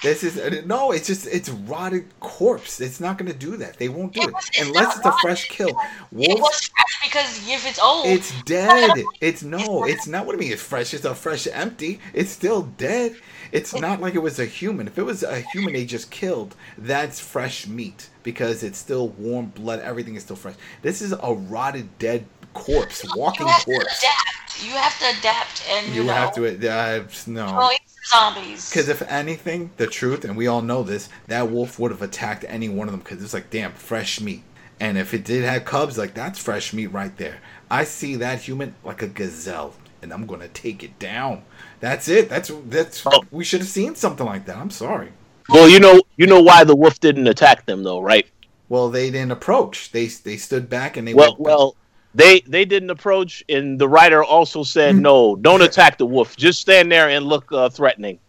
This 0.02 0.24
is 0.24 0.38
uh, 0.38 0.62
no. 0.66 0.92
It's 0.92 1.08
just 1.08 1.28
it's 1.28 1.50
rotted 1.50 2.06
corpse. 2.20 2.82
It's 2.82 3.00
not 3.00 3.18
going 3.18 3.32
to 3.32 3.38
do 3.38 3.58
that. 3.58 3.78
They 3.78 3.90
won't 3.90 4.14
do 4.14 4.22
it 4.22 4.34
unless 4.60 4.98
it's 4.98 5.06
a 5.06 5.14
fresh 5.22 5.48
kill. 5.50 5.70
It 5.70 6.40
was 6.40 6.70
fresh 6.70 7.04
because 7.04 7.48
if 7.48 7.68
it's 7.68 7.80
old, 7.80 8.06
It's 8.08 8.34
dead. 8.44 9.04
It's 9.22 9.44
no. 9.44 9.86
It's 9.86 10.08
not 10.08 10.26
what 10.26 10.36
I 10.36 10.40
mean. 10.40 10.52
It's 10.52 10.62
fresh. 10.62 10.94
It's 10.94 11.06
a 11.06 11.16
fresh 11.16 11.48
empty. 11.52 12.00
It's 12.14 12.32
still 12.32 12.64
dead. 12.78 13.16
It's 13.52 13.74
not 13.76 14.02
like 14.02 14.16
it 14.16 14.20
was 14.20 14.40
a 14.40 14.46
human. 14.46 14.88
If 14.88 14.98
it 14.98 15.04
was 15.04 15.22
a 15.24 15.40
human 15.40 15.74
they 15.74 15.86
just 15.86 16.10
killed, 16.10 16.56
that's 16.78 17.20
fresh 17.20 17.68
meat 17.68 18.10
because 18.24 18.64
it's 18.64 18.80
still 18.80 19.10
warm 19.10 19.48
blood. 19.48 19.80
Everything 19.80 20.16
is 20.16 20.24
still 20.24 20.36
fresh. 20.36 20.56
This 20.82 21.02
is 21.02 21.12
a 21.12 21.34
rotted 21.34 21.98
dead 22.00 22.26
corpse, 22.54 23.04
walking 23.16 23.48
you 23.48 23.54
have 23.54 23.66
corpse. 23.66 24.00
to 24.02 24.08
adapt. 24.08 24.64
You 24.66 24.72
have 24.72 25.00
to 25.00 25.20
adapt, 25.20 25.64
and 25.70 25.88
you, 25.90 26.02
You 26.02 26.04
know, 26.08 26.14
have 26.14 26.34
to. 26.36 26.48
Uh, 26.48 27.04
no. 27.28 27.48
throw 27.50 27.70
in 27.70 27.78
zombies. 28.10 28.70
Because 28.70 28.88
if 28.90 29.02
anything, 29.04 29.72
the 29.78 29.88
truth, 29.88 30.24
and 30.26 30.38
we 30.38 30.48
all 30.48 30.62
know 30.62 30.84
this, 30.84 31.10
that 31.28 31.50
wolf 31.50 31.80
would 31.80 31.92
have 31.92 32.02
attacked 32.02 32.46
any 32.48 32.70
one 32.70 32.88
of 32.88 32.92
them 32.94 33.02
because 33.02 33.24
it's 33.24 33.34
like, 33.34 33.50
damn, 33.50 33.74
fresh 33.74 34.22
meat. 34.22 34.44
And 34.80 34.98
if 34.98 35.14
it 35.14 35.24
did 35.26 35.44
have 35.44 35.66
cubs, 35.66 35.98
like, 35.98 36.14
that's 36.14 36.40
fresh 36.40 36.74
meat 36.74 36.88
right 36.88 37.16
there. 37.18 37.38
I 37.70 37.84
see 37.84 38.16
that 38.18 38.42
human 38.42 38.76
like 38.84 39.02
a 39.02 39.08
gazelle, 39.08 39.74
and 40.02 40.14
I'm 40.14 40.26
going 40.26 40.42
to 40.42 40.48
take 40.50 40.84
it 40.84 40.98
down. 41.00 41.44
That's 41.80 42.08
it. 42.08 42.30
That's, 42.30 42.52
that's, 42.68 43.04
Oh. 43.06 43.24
we 43.32 43.44
should 43.44 43.60
have 43.62 43.70
seen 43.70 43.96
something 43.96 44.26
like 44.26 44.46
that. 44.46 44.58
I'm 44.58 44.70
sorry. 44.70 45.10
Well, 45.50 45.68
you 45.68 45.80
know, 45.80 46.02
you 46.16 46.28
know 46.28 46.42
why 46.42 46.64
the 46.64 46.76
wolf 46.76 47.00
didn't 47.00 47.28
attack 47.28 47.66
them, 47.66 47.84
though, 47.84 48.00
right? 48.00 48.26
Well, 48.70 48.90
they 48.90 49.12
didn't 49.12 49.32
approach. 49.32 49.92
They, 49.92 50.06
they 50.08 50.38
stood 50.38 50.70
back 50.70 50.96
and 50.98 51.08
they 51.08 51.14
Well, 51.14 51.32
went 51.32 51.40
back. 51.40 51.46
well, 51.46 51.76
they 52.16 52.42
they 52.42 52.66
didn't 52.66 52.90
approach, 52.90 53.44
and 53.50 53.80
the 53.80 53.88
writer 53.90 54.24
also 54.24 54.64
said, 54.64 54.96
"No, 54.96 55.36
don't 55.36 55.62
attack 55.62 55.98
the 55.98 56.06
wolf. 56.06 56.36
Just 56.38 56.62
stand 56.62 56.92
there 56.92 57.10
and 57.10 57.26
look 57.26 57.52
uh, 57.52 57.70
threatening." 57.70 58.20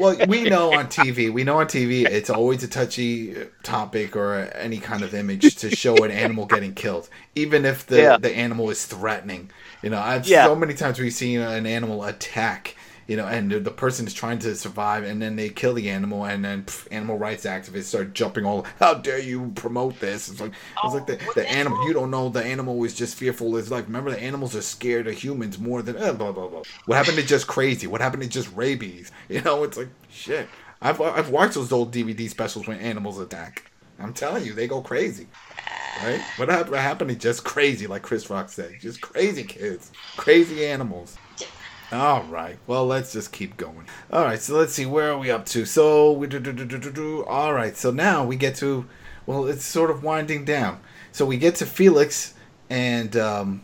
well, 0.00 0.16
we 0.26 0.44
know 0.48 0.72
on 0.72 0.86
TV, 0.86 1.30
we 1.32 1.44
know 1.44 1.58
on 1.58 1.66
TV, 1.66 2.06
it's 2.06 2.30
always 2.30 2.62
a 2.62 2.68
touchy 2.68 3.36
topic 3.62 4.16
or 4.16 4.50
any 4.54 4.78
kind 4.78 5.02
of 5.02 5.14
image 5.14 5.56
to 5.56 5.70
show 5.74 6.02
an 6.04 6.10
animal 6.10 6.46
getting 6.46 6.72
killed, 6.74 7.08
even 7.34 7.64
if 7.64 7.86
the 7.86 7.98
Yeah. 8.00 8.16
the 8.16 8.34
animal 8.34 8.70
is 8.70 8.86
threatening. 8.86 9.50
You 9.82 9.90
know, 9.90 9.98
I've 10.00 10.26
Yeah. 10.26 10.46
so 10.46 10.54
many 10.54 10.74
times 10.74 10.98
we've 10.98 11.12
seen 11.12 11.40
an 11.40 11.66
animal 11.66 12.04
attack. 12.04 12.76
You 13.10 13.16
know, 13.16 13.26
and 13.26 13.50
the, 13.50 13.72
person 13.72 14.06
is 14.06 14.14
trying 14.14 14.38
to 14.38 14.54
survive, 14.54 15.02
and 15.02 15.20
then 15.20 15.34
they 15.34 15.48
kill 15.48 15.74
the 15.74 15.90
animal, 15.90 16.26
and 16.26 16.44
then 16.44 16.62
pff, 16.62 16.86
animal 16.92 17.18
rights 17.18 17.44
activists 17.44 17.86
start 17.86 18.14
jumping 18.14 18.44
all. 18.44 18.64
How 18.78 18.94
dare 18.94 19.18
you 19.18 19.50
promote 19.56 19.98
this? 19.98 20.28
It's 20.28 20.40
like 20.40 20.52
it's 20.84 20.94
like 20.94 21.08
the, 21.08 21.18
the 21.34 21.50
animal. 21.50 21.84
You 21.88 21.92
don't 21.92 22.12
know 22.12 22.28
the 22.28 22.44
animal 22.44 22.84
is 22.84 22.94
just 22.94 23.16
fearful. 23.16 23.56
It's 23.56 23.68
like 23.68 23.86
remember 23.86 24.12
the 24.12 24.22
animals 24.22 24.54
are 24.54 24.62
scared 24.62 25.08
of 25.08 25.14
humans 25.14 25.58
more 25.58 25.82
than 25.82 25.96
eh, 25.96 26.12
blah 26.12 26.30
blah 26.30 26.46
blah. 26.46 26.62
What 26.86 26.94
happened 26.94 27.16
to 27.16 27.26
just 27.26 27.48
crazy? 27.48 27.88
What 27.88 28.00
happened 28.00 28.22
to 28.22 28.28
just 28.28 28.54
rabies? 28.54 29.10
You 29.28 29.42
know, 29.42 29.64
it's 29.64 29.76
like 29.76 29.88
shit. 30.08 30.48
I've 30.80 31.00
I've 31.00 31.30
watched 31.30 31.54
those 31.54 31.72
old 31.72 31.92
DVD 31.92 32.30
specials 32.30 32.68
when 32.68 32.78
animals 32.78 33.18
attack. 33.18 33.72
I'm 33.98 34.14
telling 34.14 34.44
you, 34.44 34.54
they 34.54 34.68
go 34.68 34.82
crazy. 34.82 35.26
Right? 36.00 36.20
What 36.36 36.48
happened, 36.48 36.70
what 36.70 36.80
happened 36.80 37.10
to 37.10 37.16
just 37.16 37.42
crazy, 37.42 37.88
like 37.88 38.02
Chris 38.02 38.30
Rock 38.30 38.50
said? 38.50 38.76
Just 38.80 39.00
crazy 39.00 39.42
kids, 39.42 39.90
crazy 40.16 40.64
animals. 40.64 41.16
All 41.92 42.22
right. 42.24 42.56
Well, 42.68 42.86
let's 42.86 43.12
just 43.12 43.32
keep 43.32 43.56
going. 43.56 43.86
All 44.12 44.24
right. 44.24 44.40
So 44.40 44.56
let's 44.56 44.72
see. 44.72 44.86
Where 44.86 45.10
are 45.12 45.18
we 45.18 45.30
up 45.30 45.44
to? 45.46 45.64
So 45.64 46.12
we 46.12 46.28
do, 46.28 46.38
do, 46.38 46.52
do, 46.52 46.64
do, 46.64 46.78
do, 46.78 46.90
do. 46.92 47.24
All 47.24 47.52
right. 47.52 47.76
So 47.76 47.90
now 47.90 48.24
we 48.24 48.36
get 48.36 48.54
to. 48.56 48.86
Well, 49.26 49.46
it's 49.46 49.64
sort 49.64 49.90
of 49.90 50.04
winding 50.04 50.44
down. 50.44 50.80
So 51.12 51.26
we 51.26 51.36
get 51.36 51.56
to 51.56 51.66
Felix 51.66 52.34
and 52.68 53.16
um, 53.16 53.62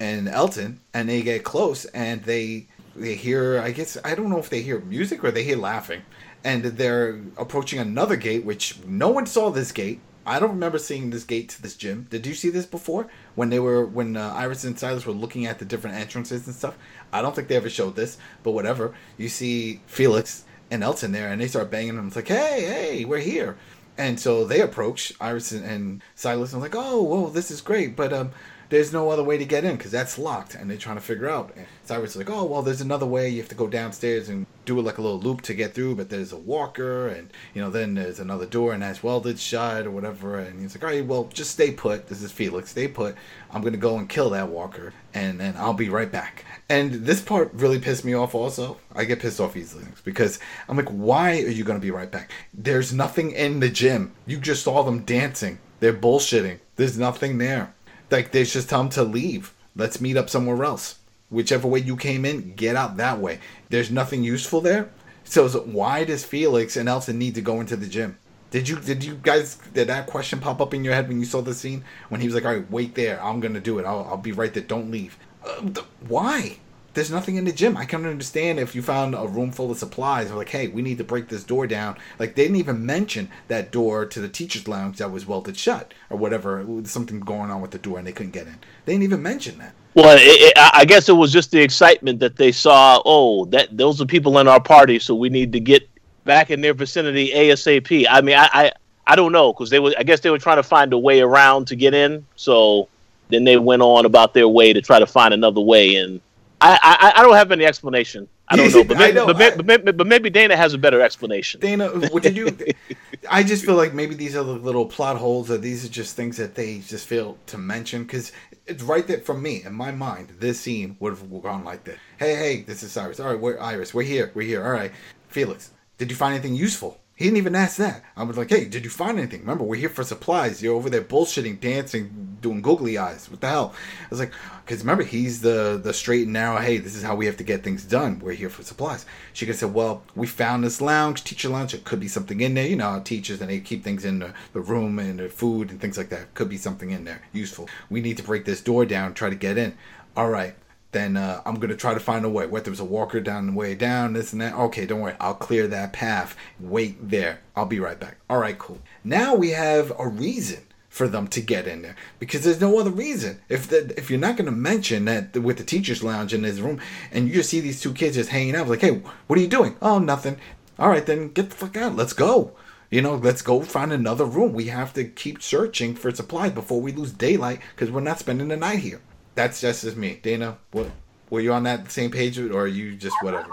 and 0.00 0.28
Elton, 0.28 0.80
and 0.92 1.08
they 1.08 1.22
get 1.22 1.44
close, 1.44 1.84
and 1.86 2.24
they 2.24 2.66
they 2.96 3.14
hear. 3.14 3.60
I 3.60 3.70
guess 3.70 3.96
I 4.04 4.14
don't 4.16 4.30
know 4.30 4.38
if 4.38 4.50
they 4.50 4.62
hear 4.62 4.80
music 4.80 5.22
or 5.22 5.30
they 5.30 5.44
hear 5.44 5.56
laughing, 5.56 6.02
and 6.42 6.64
they're 6.64 7.20
approaching 7.36 7.78
another 7.78 8.16
gate, 8.16 8.44
which 8.44 8.84
no 8.84 9.08
one 9.08 9.26
saw 9.26 9.50
this 9.50 9.70
gate. 9.70 10.00
I 10.26 10.40
don't 10.40 10.50
remember 10.50 10.78
seeing 10.78 11.10
this 11.10 11.24
gate 11.24 11.50
to 11.50 11.62
this 11.62 11.76
gym. 11.76 12.06
Did 12.08 12.26
you 12.26 12.34
see 12.34 12.48
this 12.48 12.64
before? 12.64 13.08
When 13.34 13.50
they 13.50 13.60
were 13.60 13.84
when 13.84 14.16
uh, 14.16 14.32
Iris 14.34 14.64
and 14.64 14.78
Silas 14.78 15.04
were 15.04 15.12
looking 15.12 15.44
at 15.46 15.58
the 15.58 15.64
different 15.64 15.96
entrances 15.96 16.46
and 16.46 16.56
stuff. 16.56 16.76
I 17.14 17.22
don't 17.22 17.34
think 17.34 17.48
they 17.48 17.56
ever 17.56 17.70
showed 17.70 17.96
this, 17.96 18.18
but 18.42 18.50
whatever. 18.50 18.92
You 19.16 19.28
see 19.28 19.80
Felix 19.86 20.44
and 20.70 20.82
Elton 20.82 21.12
there, 21.12 21.28
and 21.28 21.40
they 21.40 21.46
start 21.46 21.70
banging 21.70 21.96
them. 21.96 22.08
It's 22.08 22.16
like, 22.16 22.28
hey, 22.28 22.62
hey, 22.62 23.04
we're 23.04 23.18
here. 23.18 23.56
And 23.96 24.18
so 24.18 24.44
they 24.44 24.60
approach 24.60 25.12
Iris 25.20 25.52
and, 25.52 25.64
and 25.64 26.02
Silas 26.16 26.52
and 26.52 26.60
like, 26.60 26.74
oh, 26.74 27.02
whoa, 27.02 27.30
this 27.30 27.50
is 27.52 27.60
great, 27.60 27.94
but 27.94 28.12
um, 28.12 28.32
there's 28.68 28.92
no 28.92 29.10
other 29.10 29.22
way 29.22 29.38
to 29.38 29.44
get 29.44 29.64
in 29.64 29.76
because 29.76 29.92
that's 29.92 30.18
locked, 30.18 30.56
and 30.56 30.68
they're 30.68 30.76
trying 30.76 30.96
to 30.96 31.02
figure 31.02 31.28
out. 31.28 31.52
And 31.56 31.66
Silas 31.84 32.10
is 32.10 32.16
like, 32.16 32.30
oh, 32.30 32.44
well, 32.44 32.62
there's 32.62 32.80
another 32.80 33.06
way. 33.06 33.28
You 33.28 33.38
have 33.38 33.48
to 33.50 33.54
go 33.54 33.68
downstairs 33.68 34.28
and 34.28 34.46
do 34.64 34.78
it 34.78 34.82
like 34.82 34.98
a 34.98 35.02
little 35.02 35.20
loop 35.20 35.42
to 35.42 35.54
get 35.54 35.74
through, 35.74 35.94
but 35.94 36.10
there's 36.10 36.32
a 36.32 36.36
walker, 36.36 37.06
and 37.06 37.30
you 37.54 37.62
know, 37.62 37.70
then 37.70 37.94
there's 37.94 38.18
another 38.18 38.46
door, 38.46 38.72
and 38.72 38.82
that's 38.82 39.02
welded 39.02 39.38
shut 39.38 39.86
or 39.86 39.92
whatever. 39.92 40.38
And 40.38 40.60
he's 40.60 40.74
like, 40.74 40.82
all 40.82 40.90
right, 40.90 41.06
well, 41.06 41.28
just 41.32 41.52
stay 41.52 41.70
put. 41.70 42.08
This 42.08 42.22
is 42.22 42.32
Felix. 42.32 42.70
Stay 42.70 42.88
put. 42.88 43.14
I'm 43.52 43.62
gonna 43.62 43.76
go 43.76 43.96
and 43.98 44.08
kill 44.08 44.30
that 44.30 44.48
walker, 44.48 44.92
and 45.12 45.38
then 45.38 45.54
I'll 45.56 45.74
be 45.74 45.88
right 45.88 46.10
back. 46.10 46.44
And 46.68 46.92
this 47.04 47.20
part 47.20 47.52
really 47.52 47.78
pissed 47.78 48.04
me 48.04 48.14
off. 48.14 48.34
Also, 48.34 48.78
I 48.94 49.04
get 49.04 49.20
pissed 49.20 49.40
off 49.40 49.56
easily 49.56 49.84
because 50.04 50.38
I'm 50.68 50.76
like, 50.76 50.88
why 50.88 51.42
are 51.42 51.50
you 51.50 51.64
gonna 51.64 51.78
be 51.78 51.90
right 51.90 52.10
back? 52.10 52.30
There's 52.54 52.92
nothing 52.92 53.32
in 53.32 53.60
the 53.60 53.68
gym. 53.68 54.12
You 54.26 54.38
just 54.38 54.62
saw 54.62 54.82
them 54.82 55.04
dancing. 55.04 55.58
They're 55.80 55.92
bullshitting. 55.92 56.60
There's 56.76 56.98
nothing 56.98 57.38
there. 57.38 57.74
Like 58.10 58.32
they 58.32 58.44
just 58.44 58.70
tell 58.70 58.80
them 58.80 58.90
to 58.90 59.02
leave. 59.02 59.52
Let's 59.76 60.00
meet 60.00 60.16
up 60.16 60.30
somewhere 60.30 60.64
else. 60.64 61.00
Whichever 61.30 61.68
way 61.68 61.80
you 61.80 61.96
came 61.96 62.24
in, 62.24 62.54
get 62.54 62.76
out 62.76 62.96
that 62.96 63.18
way. 63.18 63.40
There's 63.68 63.90
nothing 63.90 64.22
useful 64.22 64.60
there. 64.60 64.90
So, 65.24 65.48
why 65.48 66.04
does 66.04 66.24
Felix 66.24 66.76
and 66.76 66.88
Elton 66.88 67.18
need 67.18 67.34
to 67.34 67.40
go 67.40 67.60
into 67.60 67.76
the 67.76 67.86
gym? 67.86 68.18
Did 68.50 68.68
you 68.68 68.78
did 68.78 69.02
you 69.02 69.16
guys 69.16 69.56
did 69.72 69.88
that 69.88 70.06
question 70.06 70.38
pop 70.38 70.60
up 70.60 70.74
in 70.74 70.84
your 70.84 70.94
head 70.94 71.08
when 71.08 71.18
you 71.18 71.24
saw 71.24 71.40
the 71.40 71.54
scene 71.54 71.82
when 72.08 72.20
he 72.20 72.28
was 72.28 72.36
like, 72.36 72.44
"All 72.44 72.54
right, 72.54 72.70
wait 72.70 72.94
there. 72.94 73.20
I'm 73.20 73.40
gonna 73.40 73.60
do 73.60 73.80
it. 73.80 73.84
I'll, 73.84 74.06
I'll 74.08 74.16
be 74.16 74.32
right 74.32 74.54
there. 74.54 74.62
Don't 74.62 74.92
leave." 74.92 75.18
Uh, 75.44 75.60
th- 75.60 75.86
why? 76.08 76.58
There's 76.94 77.10
nothing 77.10 77.34
in 77.34 77.44
the 77.44 77.52
gym. 77.52 77.76
I 77.76 77.86
can 77.86 78.06
understand 78.06 78.60
if 78.60 78.74
you 78.74 78.80
found 78.80 79.16
a 79.16 79.26
room 79.26 79.50
full 79.50 79.70
of 79.70 79.78
supplies. 79.78 80.30
Or 80.30 80.36
like, 80.36 80.50
hey, 80.50 80.68
we 80.68 80.80
need 80.80 80.98
to 80.98 81.04
break 81.04 81.28
this 81.28 81.42
door 81.42 81.66
down. 81.66 81.96
Like 82.20 82.36
they 82.36 82.44
didn't 82.44 82.58
even 82.58 82.86
mention 82.86 83.30
that 83.48 83.72
door 83.72 84.06
to 84.06 84.20
the 84.20 84.28
teachers' 84.28 84.68
lounge 84.68 84.98
that 84.98 85.10
was 85.10 85.26
welded 85.26 85.56
shut 85.56 85.92
or 86.08 86.16
whatever. 86.16 86.64
Something 86.84 87.18
going 87.20 87.50
on 87.50 87.60
with 87.60 87.72
the 87.72 87.78
door 87.78 87.98
and 87.98 88.06
they 88.06 88.12
couldn't 88.12 88.32
get 88.32 88.46
in. 88.46 88.58
They 88.84 88.92
didn't 88.92 89.04
even 89.04 89.22
mention 89.22 89.58
that. 89.58 89.74
Well, 89.94 90.16
it, 90.16 90.22
it, 90.22 90.52
I 90.56 90.70
I 90.74 90.84
guess 90.84 91.08
it 91.08 91.12
was 91.12 91.32
just 91.32 91.50
the 91.50 91.62
excitement 91.62 92.20
that 92.20 92.36
they 92.36 92.52
saw. 92.52 93.00
Oh, 93.04 93.44
that 93.46 93.76
those 93.76 94.00
are 94.00 94.06
people 94.06 94.38
in 94.38 94.48
our 94.48 94.60
party, 94.60 94.98
so 94.98 95.14
we 95.14 95.28
need 95.28 95.52
to 95.52 95.60
get 95.60 95.88
back 96.24 96.50
in 96.50 96.60
their 96.60 96.74
vicinity 96.74 97.30
ASAP. 97.32 98.06
I 98.10 98.20
mean, 98.20 98.36
I 98.36 98.48
I, 98.52 98.72
I 99.06 99.16
don't 99.16 99.32
know 99.32 99.52
because 99.52 99.70
they 99.70 99.78
were. 99.78 99.94
I 99.96 100.02
guess 100.02 100.20
they 100.20 100.30
were 100.30 100.38
trying 100.38 100.56
to 100.56 100.64
find 100.64 100.92
a 100.92 100.98
way 100.98 101.20
around 101.20 101.66
to 101.68 101.76
get 101.76 101.94
in. 101.94 102.26
So 102.34 102.88
then 103.28 103.44
they 103.44 103.56
went 103.56 103.82
on 103.82 104.04
about 104.04 104.34
their 104.34 104.48
way 104.48 104.72
to 104.72 104.80
try 104.80 104.98
to 104.98 105.06
find 105.06 105.32
another 105.34 105.60
way, 105.60 105.96
and 105.96 106.20
I 106.60 106.78
I, 106.82 107.20
I 107.20 107.22
don't 107.22 107.34
have 107.34 107.52
any 107.52 107.64
explanation. 107.64 108.28
I 108.48 108.56
don't 108.56 108.72
know, 108.74 108.84
but 108.84 108.98
maybe, 108.98 109.14
know, 109.14 109.26
but, 109.26 109.40
I- 109.40 109.56
but, 109.56 109.64
maybe, 109.66 109.92
but 109.92 110.06
maybe 110.06 110.28
Dana 110.30 110.56
has 110.56 110.74
a 110.74 110.78
better 110.78 111.00
explanation. 111.00 111.60
Dana, 111.60 111.88
what 111.88 112.22
did 112.22 112.36
you? 112.36 112.56
I 113.30 113.42
just 113.42 113.64
feel 113.64 113.74
like 113.76 113.94
maybe 113.94 114.14
these 114.14 114.36
are 114.36 114.44
the 114.44 114.52
little 114.52 114.86
plot 114.86 115.16
holes, 115.16 115.50
or 115.50 115.56
these 115.58 115.84
are 115.84 115.88
just 115.88 116.14
things 116.16 116.36
that 116.36 116.54
they 116.54 116.78
just 116.80 117.06
fail 117.06 117.38
to 117.46 117.58
mention 117.58 118.02
because 118.04 118.32
it's 118.66 118.82
right 118.82 119.06
there 119.06 119.20
from 119.20 119.42
me 119.42 119.62
in 119.64 119.72
my 119.74 119.90
mind. 119.92 120.28
This 120.40 120.60
scene 120.60 120.96
would 121.00 121.10
have 121.16 121.42
gone 121.42 121.64
like 121.64 121.84
this: 121.84 121.98
Hey, 122.18 122.34
hey, 122.34 122.62
this 122.62 122.82
is 122.82 122.92
Silas. 122.92 123.18
All 123.20 123.28
right, 123.30 123.40
we're 123.40 123.58
Iris. 123.58 123.94
We're 123.94 124.02
here. 124.02 124.30
We're 124.34 124.46
here. 124.46 124.64
All 124.64 124.72
right, 124.72 124.92
Felix. 125.28 125.70
Did 125.96 126.10
you 126.10 126.16
find 126.16 126.34
anything 126.34 126.54
useful? 126.54 127.00
He 127.16 127.26
didn't 127.26 127.36
even 127.36 127.54
ask 127.54 127.76
that. 127.76 128.02
I 128.16 128.24
was 128.24 128.36
like, 128.36 128.50
hey, 128.50 128.64
did 128.64 128.82
you 128.82 128.90
find 128.90 129.18
anything? 129.18 129.40
Remember, 129.40 129.62
we're 129.62 129.76
here 129.76 129.88
for 129.88 130.02
supplies. 130.02 130.60
You're 130.60 130.74
over 130.74 130.90
there 130.90 131.00
bullshitting, 131.00 131.60
dancing, 131.60 132.38
doing 132.40 132.60
googly 132.60 132.98
eyes. 132.98 133.30
What 133.30 133.40
the 133.40 133.48
hell? 133.48 133.72
I 134.02 134.06
was 134.10 134.18
like, 134.18 134.32
because 134.66 134.80
remember, 134.80 135.04
he's 135.04 135.40
the 135.40 135.80
the 135.80 135.94
straight 135.94 136.24
and 136.24 136.32
narrow. 136.32 136.58
Hey, 136.58 136.78
this 136.78 136.96
is 136.96 137.04
how 137.04 137.14
we 137.14 137.26
have 137.26 137.36
to 137.36 137.44
get 137.44 137.62
things 137.62 137.84
done. 137.84 138.18
We're 138.18 138.32
here 138.32 138.50
for 138.50 138.64
supplies. 138.64 139.06
She 139.32 139.46
could 139.46 139.54
say, 139.54 139.66
well, 139.66 140.02
we 140.16 140.26
found 140.26 140.64
this 140.64 140.80
lounge, 140.80 141.22
teacher 141.22 141.48
lounge. 141.48 141.72
It 141.72 141.84
could 141.84 142.00
be 142.00 142.08
something 142.08 142.40
in 142.40 142.54
there. 142.54 142.66
You 142.66 142.76
know, 142.76 143.00
teachers 143.04 143.40
and 143.40 143.48
they 143.48 143.60
keep 143.60 143.84
things 143.84 144.04
in 144.04 144.18
the, 144.18 144.34
the 144.52 144.60
room 144.60 144.98
and 144.98 145.20
the 145.20 145.28
food 145.28 145.70
and 145.70 145.80
things 145.80 145.96
like 145.96 146.08
that. 146.08 146.34
Could 146.34 146.48
be 146.48 146.56
something 146.56 146.90
in 146.90 147.04
there 147.04 147.22
useful. 147.32 147.68
We 147.90 148.00
need 148.00 148.16
to 148.16 148.24
break 148.24 148.44
this 148.44 148.60
door 148.60 148.86
down, 148.86 149.14
try 149.14 149.30
to 149.30 149.36
get 149.36 149.56
in. 149.56 149.76
All 150.16 150.30
right 150.30 150.56
then 150.94 151.18
uh, 151.18 151.42
I'm 151.44 151.56
gonna 151.56 151.76
try 151.76 151.92
to 151.92 152.00
find 152.00 152.24
a 152.24 152.30
way. 152.30 152.46
Whether 152.46 152.70
was 152.70 152.80
a 152.80 152.84
walker 152.84 153.20
down 153.20 153.46
the 153.48 153.52
way 153.52 153.74
down, 153.74 154.14
this 154.14 154.32
and 154.32 154.40
that. 154.40 154.54
Okay, 154.54 154.86
don't 154.86 155.00
worry, 155.00 155.14
I'll 155.20 155.34
clear 155.34 155.66
that 155.68 155.92
path. 155.92 156.34
Wait 156.58 157.10
there. 157.10 157.40
I'll 157.54 157.66
be 157.66 157.80
right 157.80 158.00
back. 158.00 158.16
All 158.30 158.38
right, 158.38 158.58
cool. 158.58 158.80
Now 159.04 159.34
we 159.34 159.50
have 159.50 159.92
a 159.98 160.08
reason 160.08 160.62
for 160.88 161.08
them 161.08 161.26
to 161.26 161.40
get 161.40 161.66
in 161.66 161.82
there 161.82 161.96
because 162.18 162.44
there's 162.44 162.60
no 162.60 162.78
other 162.78 162.90
reason. 162.90 163.40
If 163.48 163.68
the, 163.68 163.92
if 163.98 164.08
you're 164.08 164.18
not 164.18 164.36
gonna 164.36 164.52
mention 164.52 165.04
that 165.04 165.36
with 165.36 165.58
the 165.58 165.64
teachers' 165.64 166.02
lounge 166.02 166.32
in 166.32 166.42
this 166.42 166.60
room, 166.60 166.80
and 167.12 167.28
you 167.28 167.34
just 167.34 167.50
see 167.50 167.60
these 167.60 167.80
two 167.80 167.92
kids 167.92 168.16
just 168.16 168.30
hanging 168.30 168.56
out, 168.56 168.68
like, 168.68 168.80
hey, 168.80 169.02
what 169.26 169.38
are 169.38 169.42
you 169.42 169.48
doing? 169.48 169.76
Oh, 169.82 169.98
nothing. 169.98 170.38
All 170.78 170.88
right, 170.88 171.04
then 171.04 171.28
get 171.32 171.50
the 171.50 171.56
fuck 171.56 171.76
out. 171.76 171.96
Let's 171.96 172.14
go. 172.14 172.52
You 172.90 173.02
know, 173.02 173.16
let's 173.16 173.42
go 173.42 173.60
find 173.62 173.92
another 173.92 174.24
room. 174.24 174.52
We 174.52 174.66
have 174.66 174.92
to 174.94 175.04
keep 175.04 175.42
searching 175.42 175.96
for 175.96 176.14
supplies 176.14 176.52
before 176.52 176.80
we 176.80 176.92
lose 176.92 177.10
daylight 177.10 177.60
because 177.74 177.90
we're 177.90 178.00
not 178.00 178.20
spending 178.20 178.48
the 178.48 178.56
night 178.56 178.78
here. 178.78 179.00
That's 179.34 179.60
just 179.60 179.84
as 179.84 179.96
me. 179.96 180.20
Dana, 180.22 180.58
what 180.70 180.88
were 181.30 181.40
you 181.40 181.52
on 181.52 181.64
that 181.64 181.90
same 181.90 182.10
page 182.10 182.38
or 182.38 182.60
are 182.60 182.66
you 182.66 182.94
just 182.94 183.16
whatever? 183.22 183.48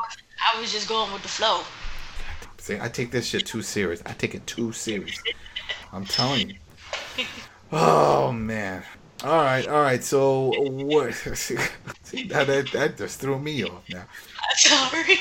I 0.54 0.60
was 0.60 0.72
just 0.72 0.88
going 0.88 1.12
with 1.12 1.24
the 1.24 1.30
flow. 1.30 1.62
See, 2.58 2.78
I 2.80 2.90
take 2.90 3.12
this 3.12 3.26
shit 3.26 3.46
too 3.46 3.62
serious. 3.62 4.04
I 4.06 4.14
take 4.14 4.36
it 4.36 4.46
too 4.46 4.72
serious. 4.72 5.22
I'm 5.92 6.06
telling 6.06 6.50
you. 6.50 6.56
Oh 7.74 8.34
man. 8.34 8.84
All 9.24 9.38
right, 9.38 9.66
all 9.66 9.82
right. 9.82 10.04
So 10.04 10.52
what? 10.58 11.14
See, 11.34 11.56
that, 12.28 12.48
that 12.48 12.70
that 12.74 12.98
just 12.98 13.22
threw 13.22 13.40
me 13.40 13.64
off 13.64 13.88
now. 13.90 14.04
Sorry, 14.58 15.16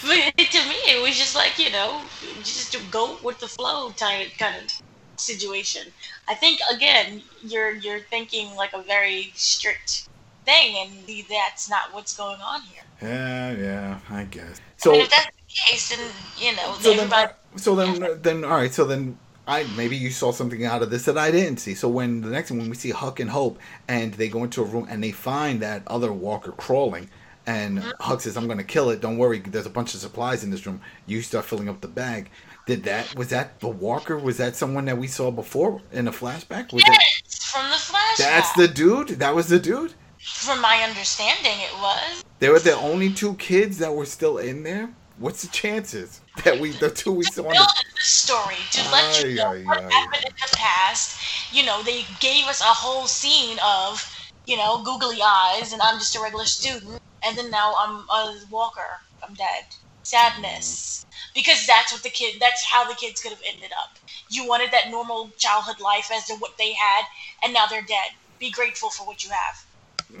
but 0.00 0.38
to 0.38 0.58
me 0.66 0.76
it 0.88 1.02
was 1.02 1.18
just 1.18 1.34
like 1.34 1.58
you 1.58 1.70
know, 1.70 2.00
just 2.38 2.72
to 2.72 2.80
go 2.90 3.18
with 3.22 3.38
the 3.38 3.48
flow 3.48 3.90
type 3.90 4.28
kind 4.38 4.56
of 4.64 4.82
situation. 5.20 5.92
I 6.28 6.34
think 6.34 6.60
again, 6.72 7.22
you're 7.42 7.72
you're 7.74 8.00
thinking 8.00 8.54
like 8.56 8.72
a 8.74 8.82
very 8.82 9.32
strict 9.34 10.08
thing, 10.44 10.76
and 10.78 11.26
that's 11.28 11.68
not 11.70 11.92
what's 11.92 12.16
going 12.16 12.40
on 12.40 12.62
here. 12.62 12.82
Yeah, 13.02 13.52
yeah, 13.52 14.00
I 14.10 14.24
guess. 14.24 14.60
I 14.82 14.86
So 14.86 14.92
mean, 14.92 15.00
if 15.02 15.10
that's 15.10 15.26
the 15.26 15.72
case, 15.72 15.88
then 15.90 16.00
you 16.36 16.54
know, 16.56 16.76
so 16.78 16.94
then, 16.94 17.10
so 17.56 17.74
then, 17.74 18.22
then, 18.22 18.44
all 18.44 18.50
right. 18.50 18.72
So 18.72 18.84
then, 18.84 19.18
I 19.46 19.64
maybe 19.64 19.96
you 19.96 20.10
saw 20.10 20.32
something 20.32 20.64
out 20.64 20.82
of 20.82 20.90
this 20.90 21.04
that 21.04 21.18
I 21.18 21.30
didn't 21.30 21.58
see. 21.58 21.74
So 21.74 21.88
when 21.88 22.20
the 22.20 22.30
next 22.30 22.50
one, 22.50 22.60
when 22.60 22.70
we 22.70 22.76
see 22.76 22.90
Huck 22.90 23.20
and 23.20 23.30
Hope, 23.30 23.58
and 23.88 24.14
they 24.14 24.28
go 24.28 24.44
into 24.44 24.62
a 24.62 24.64
room 24.64 24.86
and 24.88 25.02
they 25.02 25.12
find 25.12 25.60
that 25.62 25.82
other 25.86 26.12
Walker 26.12 26.52
crawling, 26.52 27.08
and 27.46 27.80
Mm-hmm. 27.80 27.90
Huck 28.00 28.20
says, 28.22 28.36
"I'm 28.36 28.46
going 28.46 28.58
to 28.58 28.64
kill 28.64 28.90
it. 28.90 29.00
Don't 29.00 29.18
worry. 29.18 29.40
There's 29.40 29.66
a 29.66 29.70
bunch 29.70 29.94
of 29.94 30.00
supplies 30.00 30.44
in 30.44 30.50
this 30.50 30.66
room. 30.66 30.80
You 31.06 31.22
start 31.22 31.44
filling 31.44 31.68
up 31.68 31.80
the 31.80 31.88
bag." 31.88 32.30
Did 32.66 32.84
that 32.84 33.14
was 33.16 33.28
that 33.28 33.60
the 33.60 33.68
Walker? 33.68 34.16
Was 34.18 34.36
that 34.36 34.54
someone 34.56 34.84
that 34.86 34.98
we 34.98 35.06
saw 35.06 35.30
before 35.30 35.80
in 35.92 36.06
a 36.08 36.12
flashback? 36.12 36.72
Was 36.72 36.84
that 36.84 36.98
Yes, 37.00 37.44
from 37.50 37.68
the 37.70 37.76
flashback. 37.76 38.16
that's 38.18 38.52
the 38.52 38.68
dude? 38.68 39.08
That 39.20 39.34
was 39.34 39.48
the 39.48 39.58
dude. 39.58 39.94
From 40.22 40.60
my 40.60 40.82
understanding, 40.82 41.58
it 41.60 41.72
was. 41.80 42.22
They 42.38 42.48
were 42.48 42.58
the 42.58 42.76
only 42.76 43.12
two 43.12 43.34
kids 43.34 43.78
that 43.78 43.92
were 43.94 44.06
still 44.06 44.38
in 44.38 44.62
there. 44.62 44.90
What's 45.18 45.42
the 45.42 45.48
chances 45.48 46.20
that 46.44 46.58
we 46.60 46.70
the 46.72 46.90
two 46.90 47.12
we 47.12 47.24
saw? 47.32 47.44
On 47.48 47.54
the, 47.54 47.68
story 48.00 48.56
to 48.72 48.90
let 48.92 49.22
you 49.22 49.34
know 49.36 49.50
Ay, 49.50 49.56
ay, 49.56 49.64
what 49.64 49.78
ay. 49.78 49.90
happened 49.90 50.24
in 50.24 50.32
the 50.40 50.56
past. 50.56 51.54
You 51.54 51.64
know, 51.66 51.82
they 51.82 52.04
gave 52.20 52.44
us 52.46 52.60
a 52.60 52.64
whole 52.64 53.06
scene 53.06 53.58
of, 53.64 54.02
you 54.46 54.56
know, 54.56 54.82
googly 54.82 55.18
eyes, 55.22 55.72
and 55.72 55.82
I'm 55.82 55.98
just 55.98 56.16
a 56.16 56.20
regular 56.22 56.44
student, 56.46 56.98
and 57.24 57.36
then 57.36 57.50
now 57.50 57.74
I'm 57.78 57.96
a 58.08 58.36
walker. 58.50 58.80
I'm 59.26 59.34
dead. 59.34 59.64
Sadness. 60.02 61.06
Because 61.34 61.66
that's 61.66 61.92
what 61.92 62.02
the 62.02 62.10
kid. 62.10 62.36
That's 62.40 62.64
how 62.64 62.88
the 62.88 62.94
kids 62.94 63.20
could 63.20 63.30
have 63.30 63.42
ended 63.46 63.70
up. 63.80 63.96
You 64.30 64.46
wanted 64.46 64.70
that 64.72 64.90
normal 64.90 65.30
childhood 65.38 65.80
life 65.80 66.10
as 66.12 66.26
to 66.26 66.34
what 66.34 66.58
they 66.58 66.72
had, 66.72 67.04
and 67.42 67.52
now 67.52 67.66
they're 67.66 67.82
dead. 67.82 68.10
Be 68.38 68.50
grateful 68.50 68.90
for 68.90 69.06
what 69.06 69.24
you 69.24 69.30
have. 69.30 69.64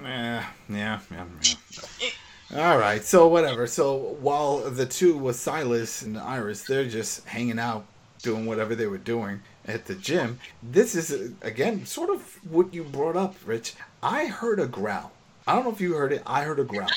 Yeah, 0.02 0.44
yeah, 0.68 1.00
yeah, 1.10 1.24
yeah. 2.00 2.10
All 2.56 2.78
right, 2.78 3.02
so 3.02 3.28
whatever. 3.28 3.66
So 3.66 4.16
while 4.20 4.58
the 4.70 4.86
two 4.86 5.16
was 5.16 5.38
Silas 5.38 6.02
and 6.02 6.18
Iris, 6.18 6.64
they're 6.64 6.88
just 6.88 7.24
hanging 7.26 7.58
out, 7.58 7.86
doing 8.22 8.46
whatever 8.46 8.74
they 8.74 8.86
were 8.86 8.98
doing 8.98 9.40
at 9.66 9.86
the 9.86 9.94
gym. 9.94 10.38
This 10.62 10.94
is 10.94 11.32
again 11.42 11.86
sort 11.86 12.10
of 12.10 12.38
what 12.48 12.74
you 12.74 12.84
brought 12.84 13.16
up, 13.16 13.36
Rich. 13.44 13.74
I 14.02 14.26
heard 14.26 14.58
a 14.58 14.66
growl. 14.66 15.12
I 15.46 15.54
don't 15.54 15.64
know 15.64 15.72
if 15.72 15.80
you 15.80 15.94
heard 15.94 16.12
it. 16.12 16.22
I 16.26 16.42
heard 16.42 16.58
a 16.58 16.64
growl. 16.64 16.90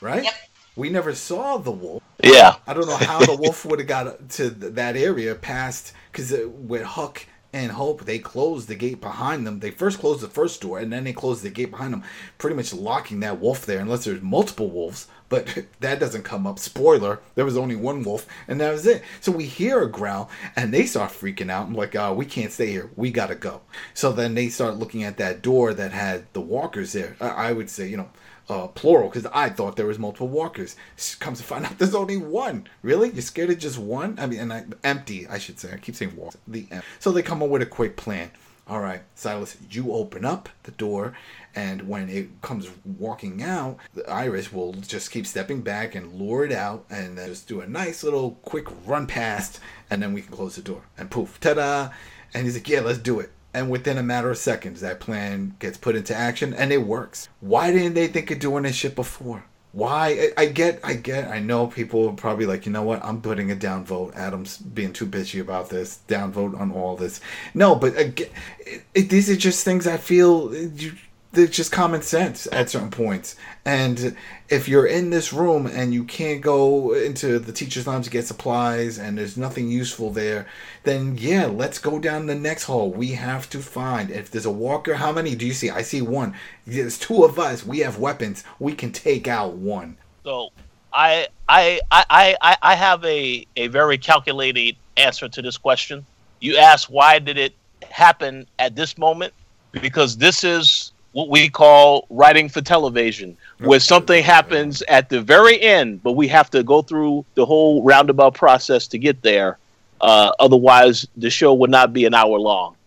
Right? 0.00 0.24
Yep. 0.24 0.34
We 0.78 0.90
never 0.90 1.12
saw 1.12 1.58
the 1.58 1.72
wolf. 1.72 2.04
Yeah. 2.22 2.54
I 2.64 2.72
don't 2.72 2.86
know 2.86 2.96
how 2.96 3.18
the 3.18 3.34
wolf 3.34 3.64
would 3.64 3.80
have 3.80 3.88
got 3.88 4.28
to 4.30 4.50
th- 4.50 4.74
that 4.74 4.96
area 4.96 5.34
past 5.34 5.92
because 6.12 6.32
with 6.46 6.84
Huck 6.84 7.26
and 7.52 7.72
Hope, 7.72 8.04
they 8.04 8.20
closed 8.20 8.68
the 8.68 8.76
gate 8.76 9.00
behind 9.00 9.44
them. 9.44 9.58
They 9.58 9.72
first 9.72 9.98
closed 9.98 10.20
the 10.20 10.28
first 10.28 10.60
door 10.60 10.78
and 10.78 10.92
then 10.92 11.02
they 11.02 11.12
closed 11.12 11.42
the 11.42 11.50
gate 11.50 11.72
behind 11.72 11.92
them, 11.92 12.04
pretty 12.38 12.54
much 12.54 12.72
locking 12.72 13.18
that 13.20 13.40
wolf 13.40 13.66
there, 13.66 13.80
unless 13.80 14.04
there's 14.04 14.22
multiple 14.22 14.70
wolves. 14.70 15.08
But 15.28 15.64
that 15.80 15.98
doesn't 15.98 16.22
come 16.22 16.46
up. 16.46 16.60
Spoiler: 16.60 17.18
there 17.34 17.44
was 17.44 17.56
only 17.56 17.74
one 17.74 18.04
wolf, 18.04 18.28
and 18.46 18.60
that 18.60 18.70
was 18.70 18.86
it. 18.86 19.02
So 19.20 19.32
we 19.32 19.46
hear 19.46 19.82
a 19.82 19.90
growl, 19.90 20.30
and 20.54 20.72
they 20.72 20.86
start 20.86 21.10
freaking 21.10 21.50
out. 21.50 21.66
I'm 21.66 21.74
like, 21.74 21.96
"Oh, 21.96 22.14
we 22.14 22.24
can't 22.24 22.52
stay 22.52 22.70
here. 22.70 22.88
We 22.94 23.10
gotta 23.10 23.34
go." 23.34 23.62
So 23.94 24.12
then 24.12 24.36
they 24.36 24.48
start 24.48 24.76
looking 24.76 25.02
at 25.02 25.16
that 25.16 25.42
door 25.42 25.74
that 25.74 25.90
had 25.90 26.32
the 26.34 26.40
walkers 26.40 26.92
there. 26.92 27.16
I, 27.20 27.28
I 27.48 27.52
would 27.52 27.68
say, 27.68 27.88
you 27.88 27.96
know, 27.96 28.10
uh, 28.48 28.68
plural 28.68 29.08
because 29.08 29.26
I 29.26 29.50
thought 29.50 29.76
there 29.76 29.86
was 29.86 29.98
multiple 29.98 30.28
walkers. 30.28 30.76
Comes 31.20 31.38
to 31.38 31.44
find 31.44 31.64
out 31.66 31.78
there's 31.78 31.94
only 31.94 32.16
one. 32.16 32.66
Really? 32.82 33.10
You're 33.10 33.22
scared 33.22 33.50
of 33.50 33.58
just 33.58 33.78
one? 33.78 34.18
I 34.18 34.26
mean, 34.26 34.40
and 34.40 34.52
I, 34.52 34.64
empty. 34.84 35.26
I 35.26 35.38
should 35.38 35.58
say. 35.58 35.72
I 35.72 35.76
keep 35.76 35.94
saying 35.94 36.16
walk. 36.16 36.34
The 36.46 36.66
em- 36.70 36.82
so 36.98 37.10
they 37.12 37.22
come 37.22 37.42
up 37.42 37.48
with 37.48 37.62
a 37.62 37.66
quick 37.66 37.96
plan. 37.96 38.30
All 38.66 38.80
right, 38.80 39.00
Silas, 39.14 39.56
you 39.70 39.92
open 39.94 40.26
up 40.26 40.50
the 40.64 40.72
door, 40.72 41.14
and 41.54 41.88
when 41.88 42.10
it 42.10 42.42
comes 42.42 42.68
walking 42.84 43.42
out, 43.42 43.78
the 43.94 44.06
Iris 44.10 44.52
will 44.52 44.74
just 44.74 45.10
keep 45.10 45.26
stepping 45.26 45.62
back 45.62 45.94
and 45.94 46.12
lure 46.12 46.44
it 46.44 46.52
out, 46.52 46.84
and 46.90 47.16
then 47.16 47.30
just 47.30 47.48
do 47.48 47.62
a 47.62 47.66
nice 47.66 48.04
little 48.04 48.32
quick 48.42 48.66
run 48.84 49.06
past, 49.06 49.58
and 49.88 50.02
then 50.02 50.12
we 50.12 50.20
can 50.20 50.36
close 50.36 50.56
the 50.56 50.60
door. 50.60 50.82
And 50.98 51.10
poof, 51.10 51.40
ta-da! 51.40 51.88
And 52.34 52.44
he's 52.44 52.56
like, 52.56 52.68
"Yeah, 52.68 52.80
let's 52.80 52.98
do 52.98 53.20
it." 53.20 53.30
And 53.58 53.70
within 53.70 53.98
a 53.98 54.04
matter 54.04 54.30
of 54.30 54.38
seconds, 54.38 54.80
that 54.82 55.00
plan 55.00 55.56
gets 55.58 55.76
put 55.76 55.96
into 55.96 56.14
action 56.14 56.54
and 56.54 56.72
it 56.72 56.86
works. 56.86 57.28
Why 57.40 57.72
didn't 57.72 57.94
they 57.94 58.06
think 58.06 58.30
of 58.30 58.38
doing 58.38 58.62
this 58.62 58.76
shit 58.76 58.94
before? 58.94 59.46
Why? 59.72 60.30
I, 60.36 60.46
get, 60.46 60.78
I 60.84 60.94
get, 60.94 61.26
I 61.28 61.40
know 61.40 61.66
people 61.66 62.08
are 62.08 62.12
probably 62.12 62.46
like, 62.46 62.66
you 62.66 62.72
know 62.72 62.84
what? 62.84 63.04
I'm 63.04 63.20
putting 63.20 63.50
a 63.50 63.56
downvote. 63.56 64.14
Adam's 64.14 64.58
being 64.58 64.92
too 64.92 65.06
bitchy 65.06 65.40
about 65.40 65.70
this. 65.70 65.98
Downvote 66.06 66.56
on 66.56 66.70
all 66.70 66.94
this. 66.96 67.20
No, 67.52 67.74
but 67.74 67.98
again, 67.98 68.28
it, 68.60 68.84
it, 68.94 69.10
these 69.10 69.28
are 69.28 69.34
just 69.34 69.64
things 69.64 69.88
I 69.88 69.96
feel 69.96 70.54
you, 70.54 70.92
they're 71.32 71.46
just 71.46 71.70
common 71.70 72.02
sense 72.02 72.48
at 72.52 72.70
certain 72.70 72.90
points. 72.90 73.36
And 73.64 74.16
if 74.48 74.66
you're 74.66 74.86
in 74.86 75.10
this 75.10 75.32
room 75.32 75.66
and 75.66 75.92
you 75.92 76.04
can't 76.04 76.40
go 76.40 76.94
into 76.94 77.38
the 77.38 77.52
teacher's 77.52 77.86
lounge 77.86 78.06
to 78.06 78.10
get 78.10 78.26
supplies 78.26 78.98
and 78.98 79.18
there's 79.18 79.36
nothing 79.36 79.68
useful 79.68 80.10
there, 80.10 80.46
then 80.84 81.16
yeah, 81.18 81.46
let's 81.46 81.78
go 81.78 81.98
down 81.98 82.26
the 82.26 82.34
next 82.34 82.64
hall. 82.64 82.90
We 82.90 83.12
have 83.12 83.48
to 83.50 83.58
find 83.58 84.10
if 84.10 84.30
there's 84.30 84.46
a 84.46 84.50
walker. 84.50 84.94
How 84.94 85.12
many 85.12 85.34
do 85.34 85.46
you 85.46 85.52
see? 85.52 85.68
I 85.68 85.82
see 85.82 86.00
one. 86.00 86.34
There's 86.66 86.98
two 86.98 87.24
of 87.24 87.38
us. 87.38 87.64
We 87.64 87.80
have 87.80 87.98
weapons. 87.98 88.42
We 88.58 88.72
can 88.72 88.90
take 88.90 89.28
out 89.28 89.54
one. 89.54 89.98
So 90.24 90.50
I 90.94 91.28
I 91.48 91.80
I 91.90 92.36
I 92.40 92.56
I 92.62 92.74
have 92.74 93.04
a, 93.04 93.46
a 93.56 93.66
very 93.68 93.98
calculated 93.98 94.76
answer 94.96 95.28
to 95.28 95.42
this 95.42 95.58
question. 95.58 96.06
You 96.40 96.56
asked 96.56 96.88
why 96.88 97.18
did 97.18 97.36
it 97.36 97.54
happen 97.90 98.46
at 98.58 98.76
this 98.76 98.96
moment? 98.96 99.34
Because 99.72 100.16
this 100.16 100.42
is 100.42 100.92
what 101.12 101.28
we 101.28 101.48
call 101.48 102.06
writing 102.10 102.48
for 102.48 102.60
television, 102.60 103.36
where 103.58 103.80
something 103.80 104.22
happens 104.22 104.82
at 104.88 105.08
the 105.08 105.20
very 105.20 105.60
end, 105.60 106.02
but 106.02 106.12
we 106.12 106.28
have 106.28 106.50
to 106.50 106.62
go 106.62 106.82
through 106.82 107.24
the 107.34 107.44
whole 107.44 107.82
roundabout 107.82 108.34
process 108.34 108.86
to 108.88 108.98
get 108.98 109.20
there. 109.22 109.58
Uh, 110.00 110.30
otherwise, 110.38 111.06
the 111.16 111.30
show 111.30 111.54
would 111.54 111.70
not 111.70 111.92
be 111.92 112.04
an 112.04 112.14
hour 112.14 112.38
long. 112.38 112.76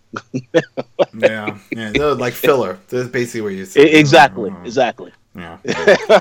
Yeah, 1.17 1.57
yeah, 1.72 1.91
like 2.17 2.34
filler. 2.34 2.80
That's 2.89 3.09
basically 3.09 3.41
what 3.41 3.53
you 3.53 3.65
said. 3.65 3.86
exactly, 3.88 4.53
exactly. 4.63 5.11
Yeah. 5.36 5.57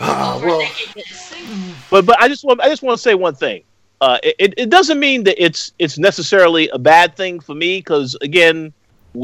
Ah, 0.00 0.40
well, 0.44 0.62
But 1.90 2.06
but 2.06 2.20
I 2.20 2.28
just 2.28 2.44
want 2.44 2.60
I 2.60 2.68
just 2.68 2.82
want 2.82 2.96
to 2.96 3.02
say 3.02 3.14
one 3.14 3.34
thing. 3.34 3.62
Uh, 4.00 4.18
it 4.22 4.54
it 4.56 4.70
doesn't 4.70 5.00
mean 5.00 5.24
that 5.24 5.42
it's 5.42 5.72
it's 5.80 5.98
necessarily 5.98 6.68
a 6.68 6.78
bad 6.78 7.16
thing 7.16 7.40
for 7.40 7.54
me 7.54 7.78
because 7.78 8.16
again, 8.22 8.72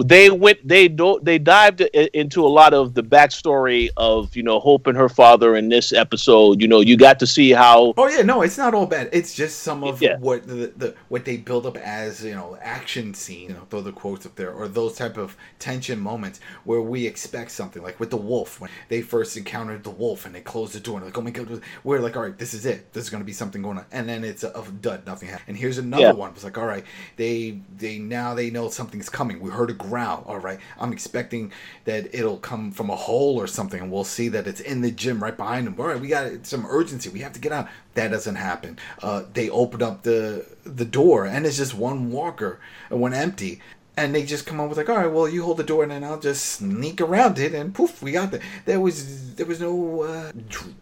they 0.04 0.30
went 0.30 0.66
they 0.66 0.88
do, 0.88 1.20
they 1.22 1.38
dived 1.38 1.80
into 1.82 2.44
a 2.44 2.48
lot 2.48 2.74
of 2.74 2.94
the 2.94 3.02
backstory 3.02 3.88
of 3.96 4.34
you 4.36 4.42
know 4.42 4.58
Hope 4.60 4.86
and 4.86 4.96
her 4.96 5.08
father 5.08 5.56
in 5.56 5.68
this 5.68 5.92
episode. 5.92 6.60
You 6.60 6.68
know, 6.68 6.80
you 6.80 6.96
got 6.96 7.18
to 7.20 7.26
see 7.26 7.50
how 7.50 7.94
Oh 7.96 8.08
yeah, 8.08 8.22
no, 8.22 8.42
it's 8.42 8.58
not 8.58 8.74
all 8.74 8.86
bad. 8.86 9.08
It's 9.12 9.34
just 9.34 9.60
some 9.60 9.84
of 9.84 10.00
Yeah. 10.02 10.16
what 10.18 10.46
the, 10.46 10.72
the 10.76 10.94
what 11.08 11.24
they 11.24 11.36
build 11.36 11.66
up 11.66 11.76
as 11.76 12.24
you 12.24 12.34
know 12.34 12.56
action 12.60 13.14
scene. 13.14 13.48
You 13.50 13.54
know, 13.56 13.66
throw 13.70 13.80
the 13.80 13.92
quotes 13.92 14.24
up 14.26 14.36
there, 14.36 14.52
or 14.52 14.68
those 14.68 14.96
type 14.96 15.16
of 15.16 15.36
tension 15.58 15.98
moments 16.00 16.40
where 16.64 16.80
we 16.80 17.06
expect 17.06 17.50
something. 17.50 17.82
Like 17.82 18.00
with 18.00 18.10
the 18.10 18.16
wolf, 18.16 18.60
when 18.60 18.70
they 18.88 19.02
first 19.02 19.36
encountered 19.36 19.84
the 19.84 19.90
wolf 19.90 20.26
and 20.26 20.34
they 20.34 20.40
closed 20.40 20.72
the 20.74 20.80
door 20.80 20.96
and 20.96 21.04
like, 21.06 21.16
oh 21.18 21.22
my 21.22 21.30
god, 21.30 21.60
we're 21.82 22.00
like, 22.00 22.16
all 22.16 22.22
right, 22.22 22.38
this 22.38 22.54
is 22.54 22.66
it. 22.66 22.92
There's 22.92 23.10
gonna 23.10 23.24
be 23.24 23.32
something 23.32 23.62
going 23.62 23.78
on, 23.78 23.86
and 23.92 24.08
then 24.08 24.24
it's 24.24 24.44
a, 24.44 24.50
a 24.50 24.64
dud, 24.80 25.06
nothing 25.06 25.28
happened. 25.28 25.48
And 25.48 25.56
here's 25.56 25.78
another 25.78 26.02
Yeah. 26.04 26.12
one. 26.12 26.30
It's 26.32 26.44
like, 26.44 26.58
all 26.58 26.66
right, 26.66 26.84
they 27.16 27.60
they 27.76 27.98
now 27.98 28.34
they 28.34 28.50
know 28.50 28.68
something's 28.68 29.08
coming. 29.08 29.40
We 29.40 29.50
heard 29.50 29.70
a 29.70 29.74
growl. 29.84 30.24
All 30.26 30.38
right, 30.38 30.58
I'm 30.78 30.92
expecting 30.92 31.52
that 31.84 32.14
it'll 32.14 32.38
come 32.38 32.70
from 32.72 32.90
a 32.90 32.96
hole 32.96 33.36
or 33.40 33.46
something, 33.46 33.80
and 33.82 33.90
we'll 33.92 34.04
see 34.04 34.28
that 34.28 34.46
it's 34.46 34.60
in 34.60 34.80
the 34.82 34.90
gym 34.90 35.22
right 35.22 35.36
behind 35.36 35.66
them. 35.66 35.76
All 35.78 35.86
right, 35.86 36.00
we 36.00 36.08
got 36.08 36.46
some 36.46 36.66
urgency. 36.66 37.08
We 37.10 37.20
have 37.20 37.32
to 37.34 37.40
get 37.40 37.52
out. 37.52 37.68
That 37.94 38.10
doesn't 38.10 38.36
happen. 38.36 38.78
Uh, 39.02 39.22
they 39.32 39.48
open 39.50 39.82
up 39.82 40.02
the 40.02 40.46
the 40.64 40.84
door, 40.84 41.26
and 41.26 41.46
it's 41.46 41.56
just 41.58 41.74
one 41.74 42.10
walker 42.10 42.58
and 42.90 43.00
one 43.00 43.14
empty. 43.14 43.60
And 43.96 44.12
they 44.12 44.24
just 44.24 44.44
come 44.44 44.58
up 44.58 44.68
with 44.68 44.78
like, 44.78 44.88
all 44.88 44.96
right, 44.96 45.06
well, 45.12 45.28
you 45.28 45.44
hold 45.44 45.58
the 45.58 45.62
door, 45.62 45.84
and 45.84 45.92
then 45.92 46.02
I'll 46.02 46.18
just 46.18 46.44
sneak 46.44 47.00
around 47.00 47.38
it, 47.38 47.54
and 47.54 47.72
poof, 47.72 48.02
we 48.02 48.10
got 48.10 48.32
there. 48.32 48.40
There 48.64 48.80
was 48.80 49.36
there 49.36 49.46
was 49.46 49.60
no 49.60 50.02
uh, 50.02 50.32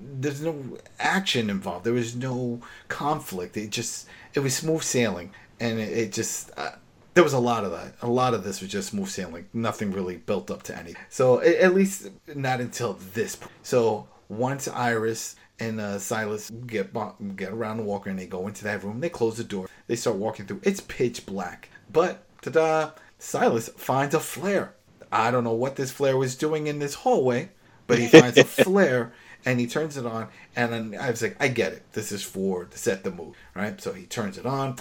there's 0.00 0.40
no 0.40 0.56
action 0.98 1.50
involved. 1.50 1.84
There 1.84 1.92
was 1.92 2.16
no 2.16 2.60
conflict. 2.88 3.56
It 3.56 3.70
just 3.70 4.08
it 4.34 4.40
was 4.40 4.54
smooth 4.56 4.82
sailing. 4.82 5.30
and 5.60 5.78
it, 5.78 5.92
it 5.92 6.12
just. 6.12 6.50
Uh, 6.56 6.72
there 7.14 7.24
was 7.24 7.32
a 7.32 7.38
lot 7.38 7.64
of 7.64 7.72
that. 7.72 7.94
A 8.02 8.08
lot 8.08 8.34
of 8.34 8.44
this 8.44 8.60
was 8.60 8.70
just 8.70 8.90
smooth 8.90 9.08
sailing. 9.08 9.46
Nothing 9.52 9.92
really 9.92 10.16
built 10.16 10.50
up 10.50 10.62
to 10.64 10.76
anything. 10.76 11.02
So 11.08 11.40
at 11.40 11.74
least 11.74 12.08
not 12.34 12.60
until 12.60 12.94
this. 13.14 13.38
So 13.62 14.08
once 14.28 14.68
Iris 14.68 15.36
and 15.58 15.80
uh, 15.80 15.98
Silas 15.98 16.50
get 16.50 16.92
get 17.36 17.52
around 17.52 17.76
the 17.76 17.82
walker 17.82 18.10
and 18.10 18.18
they 18.18 18.26
go 18.26 18.46
into 18.46 18.64
that 18.64 18.82
room, 18.82 19.00
they 19.00 19.10
close 19.10 19.36
the 19.36 19.44
door. 19.44 19.68
They 19.86 19.96
start 19.96 20.16
walking 20.16 20.46
through. 20.46 20.60
It's 20.62 20.80
pitch 20.80 21.26
black, 21.26 21.68
but 21.92 22.24
ta-da! 22.40 22.92
Silas 23.18 23.68
finds 23.76 24.14
a 24.14 24.20
flare. 24.20 24.74
I 25.10 25.30
don't 25.30 25.44
know 25.44 25.52
what 25.52 25.76
this 25.76 25.90
flare 25.90 26.16
was 26.16 26.34
doing 26.34 26.66
in 26.66 26.78
this 26.78 26.94
hallway, 26.94 27.50
but 27.86 27.98
he 27.98 28.08
finds 28.08 28.38
a 28.38 28.44
flare 28.64 29.12
and 29.44 29.60
he 29.60 29.66
turns 29.66 29.96
it 29.96 30.06
on. 30.06 30.28
And 30.56 30.72
then 30.72 30.96
I 30.98 31.10
was 31.10 31.22
like, 31.22 31.36
I 31.38 31.48
get 31.48 31.72
it. 31.72 31.82
This 31.92 32.12
is 32.12 32.22
for 32.22 32.64
to 32.64 32.78
set 32.78 33.04
the 33.04 33.10
mood, 33.10 33.34
right? 33.54 33.80
So 33.80 33.92
he 33.92 34.06
turns 34.06 34.38
it 34.38 34.46
on. 34.46 34.76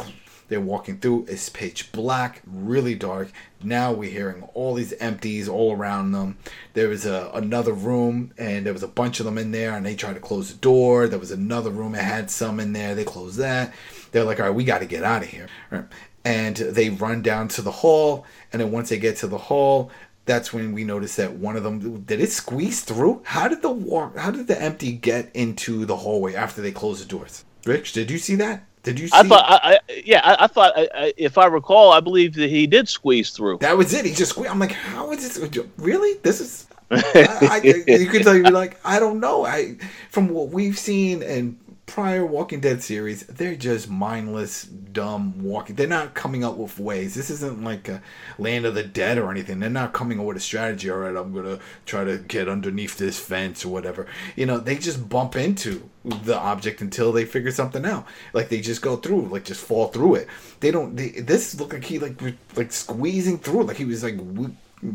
They're 0.51 0.59
walking 0.59 0.97
through. 0.97 1.27
It's 1.29 1.47
pitch 1.47 1.93
black, 1.93 2.41
really 2.45 2.93
dark. 2.93 3.31
Now 3.63 3.93
we're 3.93 4.09
hearing 4.09 4.43
all 4.53 4.73
these 4.73 4.91
empties 4.99 5.47
all 5.47 5.71
around 5.73 6.11
them. 6.11 6.39
There 6.73 6.89
was 6.89 7.05
a, 7.05 7.31
another 7.33 7.71
room, 7.71 8.33
and 8.37 8.65
there 8.65 8.73
was 8.73 8.83
a 8.83 8.87
bunch 8.89 9.21
of 9.21 9.25
them 9.25 9.37
in 9.37 9.51
there, 9.51 9.71
and 9.71 9.85
they 9.85 9.95
tried 9.95 10.15
to 10.15 10.19
close 10.19 10.51
the 10.51 10.59
door. 10.59 11.07
There 11.07 11.19
was 11.19 11.31
another 11.31 11.69
room 11.69 11.93
that 11.93 12.03
had 12.03 12.29
some 12.29 12.59
in 12.59 12.73
there. 12.73 12.95
They 12.95 13.05
closed 13.05 13.37
that. 13.37 13.73
They're 14.11 14.25
like, 14.25 14.41
all 14.41 14.47
right, 14.47 14.53
we 14.53 14.65
got 14.65 14.79
to 14.79 14.85
get 14.85 15.05
out 15.05 15.23
of 15.23 15.29
here. 15.29 15.47
Right? 15.69 15.85
And 16.25 16.57
they 16.57 16.89
run 16.89 17.21
down 17.21 17.47
to 17.47 17.61
the 17.61 17.71
hall, 17.71 18.25
and 18.51 18.61
then 18.61 18.73
once 18.73 18.89
they 18.89 18.99
get 18.99 19.15
to 19.19 19.27
the 19.27 19.37
hall, 19.37 19.89
that's 20.25 20.51
when 20.51 20.73
we 20.73 20.83
notice 20.83 21.15
that 21.15 21.31
one 21.31 21.55
of 21.55 21.63
them 21.63 22.01
did 22.01 22.19
it 22.19 22.29
squeeze 22.29 22.81
through. 22.81 23.21
How 23.23 23.47
did 23.47 23.61
the 23.61 23.71
walk? 23.71 24.17
How 24.17 24.31
did 24.31 24.47
the 24.47 24.61
empty 24.61 24.91
get 24.91 25.33
into 25.33 25.85
the 25.85 25.95
hallway 25.95 26.35
after 26.35 26.61
they 26.61 26.73
closed 26.73 27.01
the 27.01 27.07
doors? 27.07 27.45
Rich, 27.65 27.93
did 27.93 28.11
you 28.11 28.17
see 28.17 28.35
that? 28.35 28.65
Did 28.83 28.99
you? 28.99 29.07
See 29.07 29.17
I 29.17 29.23
thought, 29.23 29.45
I, 29.47 29.59
I 29.63 30.01
yeah, 30.05 30.21
I, 30.23 30.45
I 30.45 30.47
thought, 30.47 30.73
I, 30.75 31.13
if 31.17 31.37
I 31.37 31.45
recall, 31.45 31.91
I 31.91 31.99
believe 31.99 32.33
that 32.35 32.49
he 32.49 32.65
did 32.67 32.89
squeeze 32.89 33.31
through. 33.31 33.59
That 33.59 33.77
was 33.77 33.93
it. 33.93 34.05
He 34.05 34.13
just 34.13 34.31
squeezed. 34.31 34.49
I'm 34.49 34.59
like, 34.59 34.71
how 34.71 35.11
is 35.11 35.37
this? 35.37 35.59
Really? 35.77 36.17
This 36.23 36.41
is. 36.41 36.67
I, 36.91 37.61
you 37.87 38.07
could 38.07 38.23
tell 38.23 38.35
you 38.35 38.43
like 38.43 38.77
I 38.83 38.99
don't 38.99 39.21
know. 39.21 39.45
I 39.45 39.77
from 40.09 40.27
what 40.27 40.49
we've 40.49 40.77
seen 40.77 41.23
and 41.23 41.57
prior 41.91 42.25
Walking 42.25 42.61
Dead 42.61 42.81
series, 42.81 43.23
they're 43.27 43.53
just 43.53 43.89
mindless, 43.89 44.63
dumb 44.63 45.43
walking. 45.43 45.75
They're 45.75 45.87
not 45.87 46.13
coming 46.13 46.41
up 46.41 46.55
with 46.55 46.79
ways. 46.79 47.15
This 47.15 47.29
isn't 47.29 47.61
like 47.65 47.89
a 47.89 48.01
Land 48.37 48.65
of 48.65 48.75
the 48.75 48.83
Dead 48.83 49.17
or 49.17 49.29
anything. 49.29 49.59
They're 49.59 49.69
not 49.69 49.91
coming 49.91 50.17
up 50.17 50.25
with 50.25 50.37
a 50.37 50.39
strategy. 50.39 50.89
All 50.89 50.99
right, 50.99 51.13
I'm 51.13 51.33
gonna 51.33 51.59
try 51.85 52.05
to 52.05 52.17
get 52.17 52.47
underneath 52.47 52.97
this 52.97 53.19
fence 53.19 53.65
or 53.65 53.73
whatever. 53.73 54.07
You 54.37 54.45
know, 54.45 54.57
they 54.57 54.77
just 54.77 55.09
bump 55.09 55.35
into 55.35 55.89
the 56.05 56.39
object 56.39 56.79
until 56.79 57.11
they 57.11 57.25
figure 57.25 57.51
something 57.51 57.85
out. 57.85 58.07
Like 58.31 58.47
they 58.47 58.61
just 58.61 58.81
go 58.81 58.95
through, 58.95 59.27
like 59.27 59.43
just 59.43 59.61
fall 59.61 59.89
through 59.89 60.15
it. 60.15 60.29
They 60.61 60.71
don't. 60.71 60.95
They, 60.95 61.09
this 61.09 61.59
looked 61.59 61.73
like 61.73 61.83
he 61.83 61.99
like 61.99 62.21
like 62.55 62.71
squeezing 62.71 63.39
through, 63.39 63.63
like 63.63 63.75
he 63.75 63.85
was 63.85 64.01
like 64.01 64.17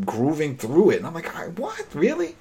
grooving 0.07 0.57
through 0.57 0.93
it. 0.93 0.97
And 0.97 1.07
I'm 1.07 1.13
like, 1.13 1.29
what? 1.59 1.87
Really? 1.95 2.37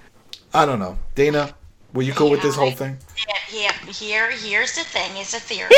I 0.53 0.65
don't 0.65 0.79
know, 0.79 0.97
Dana. 1.13 1.55
Were 1.95 2.01
you 2.01 2.11
cool 2.11 2.27
yeah, 2.27 2.33
with 2.33 2.41
this 2.41 2.57
whole 2.57 2.71
thing? 2.71 2.97
Yeah, 3.25 3.35
yeah. 3.53 3.91
Here, 3.91 4.29
here's 4.29 4.75
the 4.75 4.83
thing. 4.83 5.11
It's 5.15 5.33
a 5.33 5.39
theory. 5.39 5.71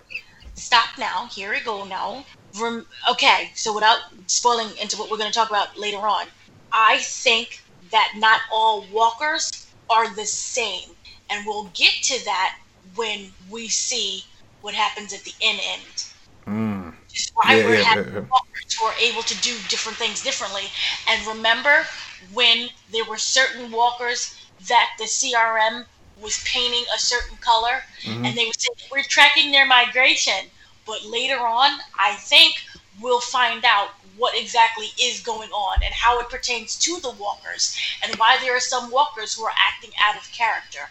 Stop 0.54 0.98
now. 0.98 1.28
Here 1.30 1.52
we 1.52 1.60
go 1.60 1.84
now. 1.84 2.24
Rem- 2.60 2.86
okay, 3.08 3.52
so 3.54 3.72
without 3.72 3.98
spoiling 4.26 4.76
into 4.82 4.96
what 4.96 5.08
we're 5.10 5.16
going 5.16 5.30
to 5.30 5.34
talk 5.34 5.48
about 5.48 5.78
later 5.78 5.98
on, 5.98 6.26
I 6.72 6.98
think 6.98 7.62
that 7.92 8.14
not 8.16 8.40
all 8.52 8.84
walkers 8.92 9.68
are 9.88 10.12
the 10.12 10.26
same, 10.26 10.90
and 11.30 11.46
we'll 11.46 11.70
get 11.74 11.92
to 12.02 12.24
that 12.24 12.58
when 12.96 13.30
we 13.48 13.68
see 13.68 14.24
what 14.62 14.74
happens 14.74 15.12
at 15.12 15.22
the 15.22 15.32
end 15.40 15.60
end. 15.64 16.04
Mm. 16.48 16.94
Just 17.12 17.30
why 17.34 17.54
yeah, 17.54 17.64
we're 17.64 17.74
yeah, 17.76 17.82
having 17.82 18.12
yeah, 18.12 18.20
walkers 18.20 18.76
who 18.76 18.86
are 18.86 18.94
able 19.00 19.22
to 19.22 19.40
do 19.40 19.54
different 19.68 19.98
things 19.98 20.20
differently. 20.20 20.64
And 21.08 21.24
remember 21.28 21.86
when 22.32 22.68
there 22.90 23.04
were 23.04 23.18
certain 23.18 23.70
walkers 23.70 24.36
that 24.68 24.90
the 24.98 25.04
CRM 25.04 25.84
was 26.20 26.42
painting 26.44 26.84
a 26.94 26.98
certain 26.98 27.36
color, 27.38 27.82
mm-hmm. 28.02 28.24
and 28.24 28.36
they 28.36 28.44
would 28.44 28.60
say 28.60 28.68
we're 28.92 29.02
tracking 29.02 29.52
their 29.52 29.66
migration. 29.66 30.48
But 30.86 31.04
later 31.04 31.38
on, 31.38 31.78
I 31.98 32.14
think 32.14 32.54
we'll 33.00 33.20
find 33.20 33.64
out 33.64 33.90
what 34.16 34.38
exactly 34.38 34.86
is 35.00 35.20
going 35.20 35.50
on 35.50 35.82
and 35.82 35.94
how 35.94 36.20
it 36.20 36.28
pertains 36.28 36.76
to 36.76 37.00
the 37.00 37.12
walkers, 37.12 37.78
and 38.02 38.14
why 38.16 38.38
there 38.42 38.54
are 38.54 38.60
some 38.60 38.90
walkers 38.90 39.34
who 39.34 39.44
are 39.44 39.52
acting 39.56 39.90
out 40.02 40.16
of 40.16 40.30
character. 40.32 40.90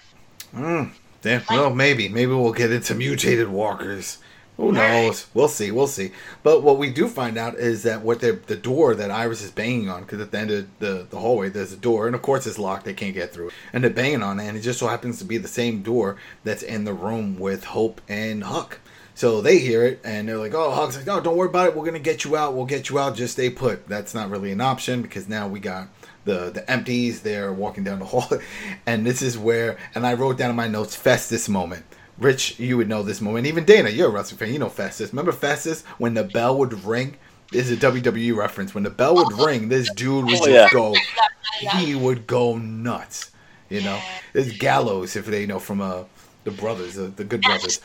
Mm, 0.55 0.91
yeah, 1.23 1.41
well, 1.49 1.69
maybe, 1.69 2.09
maybe 2.09 2.31
we'll 2.31 2.53
get 2.53 2.71
into 2.71 2.95
mutated 2.95 3.49
walkers. 3.49 4.17
Who 4.59 4.73
knows? 4.73 5.27
We'll 5.33 5.47
see. 5.47 5.71
We'll 5.71 5.87
see. 5.87 6.11
But 6.43 6.63
what 6.63 6.77
we 6.77 6.89
do 6.89 7.07
find 7.07 7.37
out 7.37 7.55
is 7.55 7.83
that 7.83 8.01
what 8.01 8.19
the 8.19 8.33
the 8.45 8.57
door 8.57 8.93
that 8.93 9.09
Iris 9.09 9.41
is 9.41 9.51
banging 9.51 9.89
on, 9.89 10.01
because 10.01 10.19
at 10.19 10.31
the 10.31 10.37
end 10.37 10.51
of 10.51 10.79
the, 10.79 11.07
the 11.09 11.17
hallway 11.17 11.47
there's 11.47 11.71
a 11.71 11.77
door, 11.77 12.07
and 12.07 12.15
of 12.15 12.21
course 12.21 12.45
it's 12.45 12.59
locked. 12.59 12.83
They 12.83 12.93
can't 12.93 13.13
get 13.13 13.31
through 13.31 13.47
it, 13.47 13.53
and 13.71 13.81
they're 13.81 13.89
banging 13.89 14.21
on 14.21 14.37
it, 14.37 14.47
and 14.47 14.57
it 14.57 14.61
just 14.61 14.79
so 14.79 14.87
happens 14.87 15.17
to 15.19 15.23
be 15.23 15.37
the 15.37 15.47
same 15.47 15.81
door 15.81 16.17
that's 16.43 16.61
in 16.61 16.83
the 16.83 16.93
room 16.93 17.39
with 17.39 17.63
Hope 17.63 18.01
and 18.09 18.43
Huck. 18.43 18.81
So 19.15 19.39
they 19.39 19.59
hear 19.59 19.85
it, 19.85 20.01
and 20.03 20.27
they're 20.27 20.37
like, 20.37 20.53
"Oh, 20.53 20.71
Huck's 20.71 20.97
like, 20.97 21.07
no, 21.07 21.21
don't 21.21 21.37
worry 21.37 21.47
about 21.47 21.67
it. 21.67 21.75
We're 21.77 21.85
gonna 21.85 21.99
get 21.99 22.25
you 22.25 22.35
out. 22.35 22.53
We'll 22.53 22.65
get 22.65 22.89
you 22.89 22.99
out. 22.99 23.15
Just 23.15 23.35
stay 23.35 23.49
put." 23.49 23.87
That's 23.87 24.13
not 24.13 24.29
really 24.29 24.51
an 24.51 24.59
option 24.59 25.01
because 25.01 25.29
now 25.29 25.47
we 25.47 25.61
got 25.61 25.87
the 26.25 26.49
the 26.49 26.69
empties. 26.69 27.21
They're 27.21 27.53
walking 27.53 27.85
down 27.85 27.99
the 27.99 28.05
hall, 28.13 28.27
and 28.85 29.05
this 29.05 29.21
is 29.21 29.37
where, 29.37 29.77
and 29.95 30.05
I 30.05 30.15
wrote 30.15 30.37
down 30.37 30.49
in 30.49 30.57
my 30.57 30.67
notes, 30.67 30.97
Festus 30.97 31.47
moment 31.47 31.85
Rich, 32.19 32.59
you 32.59 32.77
would 32.77 32.89
know 32.89 33.01
this 33.01 33.21
moment. 33.21 33.47
Even 33.47 33.63
Dana, 33.63 33.89
you're 33.89 34.07
a 34.07 34.11
wrestling 34.11 34.37
fan. 34.37 34.53
You 34.53 34.59
know 34.59 34.69
Festus. 34.69 35.11
Remember 35.11 35.31
Festus 35.31 35.83
when 35.97 36.13
the 36.13 36.23
bell 36.23 36.57
would 36.57 36.83
ring? 36.83 37.17
This 37.51 37.69
is 37.69 37.81
a 37.83 37.91
WWE 37.91 38.35
reference. 38.35 38.75
When 38.75 38.83
the 38.83 38.89
bell 38.89 39.15
would 39.15 39.33
ring, 39.39 39.69
this 39.69 39.91
dude 39.93 40.25
would 40.25 40.35
oh, 40.35 40.45
just 40.45 40.49
yeah. 40.49 40.69
go. 40.71 40.95
He 41.77 41.95
would 41.95 42.27
go 42.27 42.57
nuts. 42.57 43.31
You 43.69 43.81
know, 43.81 43.99
it's 44.33 44.57
Gallows 44.57 45.15
if 45.15 45.25
they 45.25 45.45
know 45.45 45.59
from 45.59 45.81
uh, 45.81 46.03
the 46.43 46.51
brothers, 46.51 46.97
uh, 46.97 47.11
the 47.15 47.23
Good 47.23 47.41
Brothers. 47.41 47.79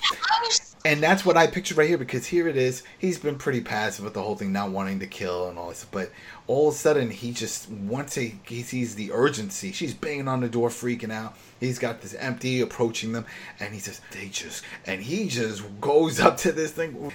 And 0.86 1.02
that's 1.02 1.24
what 1.24 1.38
I 1.38 1.46
pictured 1.46 1.78
right 1.78 1.88
here 1.88 1.96
because 1.96 2.26
here 2.26 2.46
it 2.46 2.58
is. 2.58 2.82
He's 2.98 3.18
been 3.18 3.36
pretty 3.36 3.62
passive 3.62 4.04
with 4.04 4.12
the 4.12 4.22
whole 4.22 4.36
thing, 4.36 4.52
not 4.52 4.70
wanting 4.70 5.00
to 5.00 5.06
kill 5.06 5.48
and 5.48 5.58
all 5.58 5.70
this. 5.70 5.86
But 5.90 6.10
all 6.46 6.68
of 6.68 6.74
a 6.74 6.76
sudden, 6.76 7.10
he 7.10 7.32
just 7.32 7.70
once 7.70 8.14
he, 8.14 8.38
he 8.46 8.62
sees 8.62 8.94
the 8.94 9.10
urgency, 9.12 9.72
she's 9.72 9.94
banging 9.94 10.28
on 10.28 10.40
the 10.40 10.48
door, 10.48 10.68
freaking 10.68 11.10
out 11.10 11.36
He's 11.64 11.78
got 11.78 12.02
this 12.02 12.14
empty 12.14 12.60
approaching 12.60 13.12
them, 13.12 13.26
and 13.58 13.72
he 13.72 13.80
says, 13.80 14.00
"They 14.10 14.28
just," 14.28 14.64
and 14.86 15.02
he 15.02 15.28
just 15.28 15.62
goes 15.80 16.20
up 16.20 16.36
to 16.38 16.52
this 16.52 16.72
thing. 16.72 17.12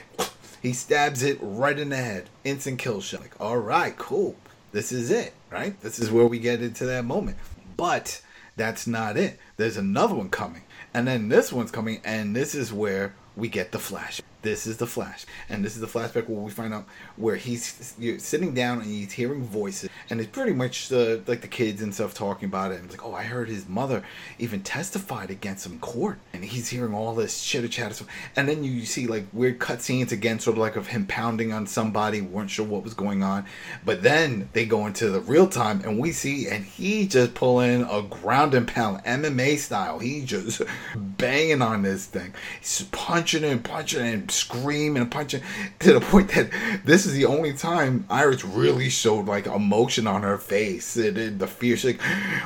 He 0.61 0.73
stabs 0.73 1.23
it 1.23 1.37
right 1.41 1.77
in 1.77 1.89
the 1.89 1.97
head. 1.97 2.29
Instant 2.43 2.79
kill 2.79 3.01
shot. 3.01 3.21
Like, 3.21 3.39
all 3.39 3.57
right, 3.57 3.95
cool. 3.97 4.35
This 4.71 4.91
is 4.91 5.09
it, 5.09 5.33
right? 5.49 5.79
This 5.81 5.99
is 5.99 6.11
where 6.11 6.25
we 6.25 6.39
get 6.39 6.61
into 6.61 6.85
that 6.87 7.05
moment. 7.05 7.37
But 7.77 8.21
that's 8.55 8.85
not 8.85 9.17
it. 9.17 9.39
There's 9.59 9.75
another 9.75 10.15
one 10.15 10.29
coming, 10.29 10.63
and 10.93 11.05
then 11.05 11.27
this 11.27 11.51
one's 11.51 11.69
coming, 11.69 11.99
and 12.05 12.33
this 12.33 12.55
is 12.55 12.71
where 12.71 13.13
we 13.35 13.49
get 13.49 13.73
the 13.73 13.79
flash. 13.79 14.21
This 14.41 14.65
is 14.65 14.77
the 14.77 14.87
flash, 14.87 15.25
and 15.49 15.65
this 15.65 15.75
is 15.75 15.81
the 15.81 15.87
flashback 15.87 16.29
where 16.29 16.39
we 16.39 16.49
find 16.49 16.73
out 16.73 16.85
where 17.17 17.35
he's 17.35 17.93
sitting 18.19 18.53
down 18.53 18.77
and 18.77 18.87
he's 18.87 19.11
hearing 19.11 19.43
voices, 19.43 19.89
and 20.09 20.21
it's 20.21 20.29
pretty 20.29 20.53
much 20.53 20.87
the 20.87 21.21
like 21.27 21.41
the 21.41 21.49
kids 21.49 21.81
and 21.81 21.93
stuff 21.93 22.13
talking 22.13 22.47
about 22.47 22.71
it. 22.71 22.75
And 22.75 22.85
it's 22.85 22.93
like, 22.97 23.05
oh, 23.05 23.13
I 23.13 23.23
heard 23.23 23.49
his 23.49 23.67
mother 23.67 24.01
even 24.37 24.63
testified 24.63 25.29
against 25.29 25.65
him 25.65 25.73
in 25.73 25.79
court, 25.79 26.19
and 26.31 26.45
he's 26.45 26.69
hearing 26.69 26.93
all 26.93 27.13
this 27.15 27.43
chitter 27.43 27.67
chatter. 27.67 28.05
And 28.37 28.47
then 28.47 28.63
you 28.63 28.85
see 28.85 29.07
like 29.07 29.25
weird 29.33 29.59
cutscenes 29.59 30.13
again, 30.13 30.39
sort 30.39 30.55
of 30.55 30.61
like 30.61 30.77
of 30.77 30.87
him 30.87 31.05
pounding 31.05 31.51
on 31.51 31.67
somebody, 31.67 32.21
weren't 32.21 32.49
sure 32.49 32.65
what 32.65 32.85
was 32.85 32.93
going 32.93 33.21
on, 33.21 33.45
but 33.83 34.03
then 34.03 34.47
they 34.53 34.65
go 34.65 34.85
into 34.85 35.09
the 35.09 35.19
real 35.19 35.47
time, 35.47 35.81
and 35.81 35.99
we 35.99 36.13
see, 36.13 36.47
and 36.47 36.63
he 36.63 37.07
just 37.07 37.33
pulling 37.33 37.83
a 37.83 38.01
ground 38.03 38.53
and 38.53 38.69
pound 38.69 39.03
MMA 39.03 39.48
style. 39.57 39.99
He 39.99 40.21
just 40.23 40.61
banging 40.95 41.61
on 41.61 41.81
this 41.81 42.05
thing, 42.05 42.33
he's 42.59 42.83
punching 42.91 43.43
and 43.43 43.63
punching 43.63 44.05
and 44.05 44.31
screaming 44.31 45.03
and 45.03 45.11
punching 45.11 45.41
to 45.79 45.93
the 45.93 46.01
point 46.01 46.29
that 46.29 46.49
this 46.85 47.05
is 47.05 47.13
the 47.13 47.25
only 47.25 47.53
time 47.53 48.05
Iris 48.09 48.43
really 48.43 48.89
showed 48.89 49.25
like 49.25 49.47
emotion 49.47 50.07
on 50.07 50.23
her 50.23 50.37
face 50.37 50.95
and, 50.95 51.39
the 51.39 51.47
fear. 51.47 51.75
She's 51.77 51.97
like, 51.97 52.01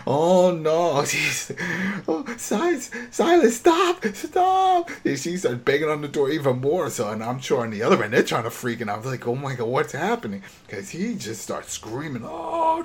"Oh 0.08 0.52
no, 0.52 1.04
she's 1.06 1.52
oh, 2.08 2.26
Silas, 2.38 2.90
stop, 3.56 4.06
stop!" 4.14 4.90
And 5.06 5.20
she 5.20 5.38
started 5.38 5.66
banging 5.66 5.90
on 5.90 6.02
the 6.02 6.08
door 6.08 6.30
even 6.30 6.60
more. 6.60 6.90
So, 6.90 7.10
and 7.10 7.24
I'm 7.24 7.40
sure 7.40 7.62
on 7.62 7.72
the 7.72 7.84
other 7.84 8.04
end 8.04 8.14
they're 8.14 8.24
trying 8.24 8.44
to 8.44 8.50
freak, 8.50 8.82
and 8.82 8.90
I 8.90 8.98
was 8.98 9.06
like, 9.06 9.28
"Oh 9.28 9.36
my 9.36 9.56
god, 9.56 9.68
what's 9.68 9.94
happening?" 9.94 10.44
Because 10.66 10.90
he 10.90 11.16
just 11.16 11.42
starts 11.42 11.72
screaming, 11.72 12.24
"Oh!" 12.26 12.84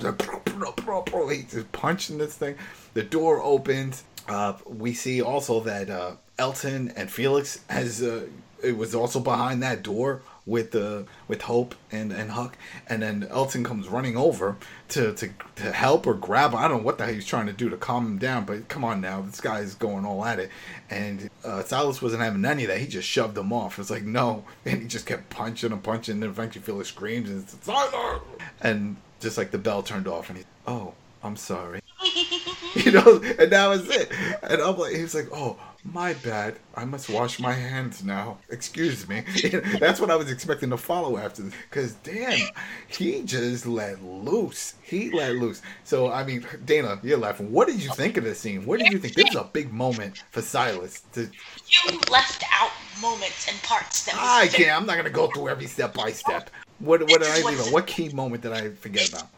He's 1.31 1.53
just 1.53 1.73
punching 1.73 2.19
this 2.19 2.35
thing. 2.35 2.57
The 2.95 3.03
door 3.03 3.43
opens. 3.43 4.05
Uh, 4.29 4.55
we 4.66 4.95
see 4.95 5.22
also 5.22 5.61
that 5.61 5.91
uh, 5.91 6.12
Elton 6.39 6.93
and 6.97 7.11
Felix 7.11 7.61
has 7.68 8.03
uh, 8.03 8.26
it 8.62 8.76
was 8.76 8.95
also 8.95 9.20
behind 9.20 9.62
that 9.62 9.83
door 9.83 10.22
with 10.45 10.72
the 10.72 11.07
with 11.29 11.43
Hope 11.43 11.74
and 11.93 12.12
and 12.12 12.31
Huck, 12.33 12.57
and 12.89 13.03
then 13.03 13.26
Elton 13.31 13.64
comes 13.64 13.89
running 13.89 14.16
over 14.16 14.57
to 14.89 15.12
to, 15.14 15.31
to 15.57 15.72
help 15.72 16.07
or 16.07 16.14
grab. 16.14 16.55
I 16.55 16.68
don't 16.68 16.79
know 16.79 16.85
what 16.85 16.99
the 16.99 17.05
hell 17.05 17.14
he's 17.14 17.26
trying 17.26 17.47
to 17.47 17.53
do 17.53 17.68
to 17.68 17.76
calm 17.76 18.07
him 18.07 18.18
down, 18.18 18.45
but 18.45 18.68
come 18.68 18.85
on 18.85 19.01
now, 19.01 19.20
this 19.22 19.41
guy 19.41 19.61
is 19.61 19.74
going 19.74 20.05
all 20.05 20.24
at 20.24 20.39
it, 20.39 20.51
and 20.91 21.31
uh, 21.45 21.62
Silas 21.62 22.03
wasn't 22.03 22.22
having 22.22 22.45
any 22.45 22.64
of 22.64 22.68
that. 22.68 22.79
He 22.79 22.87
just 22.87 23.09
shoved 23.09 23.37
him 23.37 23.53
off. 23.53 23.79
It's 23.79 23.91
like 23.91 24.05
no, 24.05 24.45
and 24.64 24.83
he 24.83 24.89
just 24.89 25.07
kept 25.07 25.31
punching 25.31 25.72
and 25.72 25.83
punching, 25.83 26.14
and 26.14 26.22
then 26.22 26.31
eventually 26.31 26.62
Felix 26.62 26.89
screams 26.89 27.31
and 27.31 27.49
Silas, 27.49 28.20
and 28.61 28.97
just 29.20 29.39
like 29.39 29.51
the 29.51 29.59
bell 29.59 29.83
turned 29.83 30.09
off, 30.09 30.29
and 30.29 30.39
he 30.39 30.45
oh. 30.66 30.95
I'm 31.22 31.37
sorry. 31.37 31.81
you 32.85 32.93
know, 32.93 33.20
and 33.39 33.51
that 33.51 33.66
was 33.66 33.89
it. 33.91 34.12
And 34.43 34.61
I'm 34.61 34.76
like, 34.76 34.95
he's 34.95 35.14
like, 35.14 35.29
oh, 35.33 35.59
my 35.85 36.14
bad. 36.14 36.57
I 36.74 36.85
must 36.85 37.09
wash 37.09 37.41
my 37.41 37.53
hands 37.53 38.05
now. 38.05 38.39
Excuse 38.51 39.09
me. 39.09 39.22
That's 39.81 40.01
what 40.01 40.11
I 40.11 40.16
was 40.16 40.31
expecting 40.31 40.70
to 40.70 40.76
follow 40.76 41.16
after 41.16 41.43
this. 41.43 41.55
Because, 41.68 41.95
damn, 41.95 42.49
he 42.87 43.22
just 43.22 43.66
let 43.66 44.03
loose. 44.03 44.74
He 44.83 45.11
let 45.11 45.37
loose. 45.37 45.62
So, 45.85 46.11
I 46.11 46.24
mean, 46.24 46.47
Dana, 46.64 47.01
you're 47.03 47.18
laughing. 47.18 47.51
What 47.53 47.68
did 47.68 47.83
you 47.83 47.91
think 47.95 48.16
of 48.16 48.24
this 48.24 48.39
scene? 48.39 48.64
What 48.64 48.79
did 48.81 48.93
you 48.93 48.99
think? 48.99 49.14
This 49.14 49.31
is 49.31 49.37
a 49.37 49.49
big 49.53 49.72
moment 49.72 50.22
for 50.31 50.43
Silas. 50.43 51.03
To... 51.12 51.22
You 51.22 51.99
left 52.11 52.45
out 52.53 52.70
moments 53.01 53.49
and 53.49 53.61
parts 53.62 54.05
that 54.05 54.14
I 54.16 54.49
can't. 54.49 54.76
I'm 54.76 54.87
not 54.87 54.95
going 54.95 55.05
to 55.05 55.11
go 55.11 55.29
through 55.29 55.49
every 55.49 55.66
step 55.66 55.95
by 55.95 56.12
step. 56.12 56.51
What, 56.79 57.01
what 57.03 57.22
did 57.22 57.31
I 57.31 57.43
leave 57.49 57.61
out? 57.61 57.72
What 57.72 57.87
key 57.87 58.09
moment 58.11 58.43
did 58.43 58.53
I 58.53 58.70
forget 58.70 59.09
about? 59.09 59.29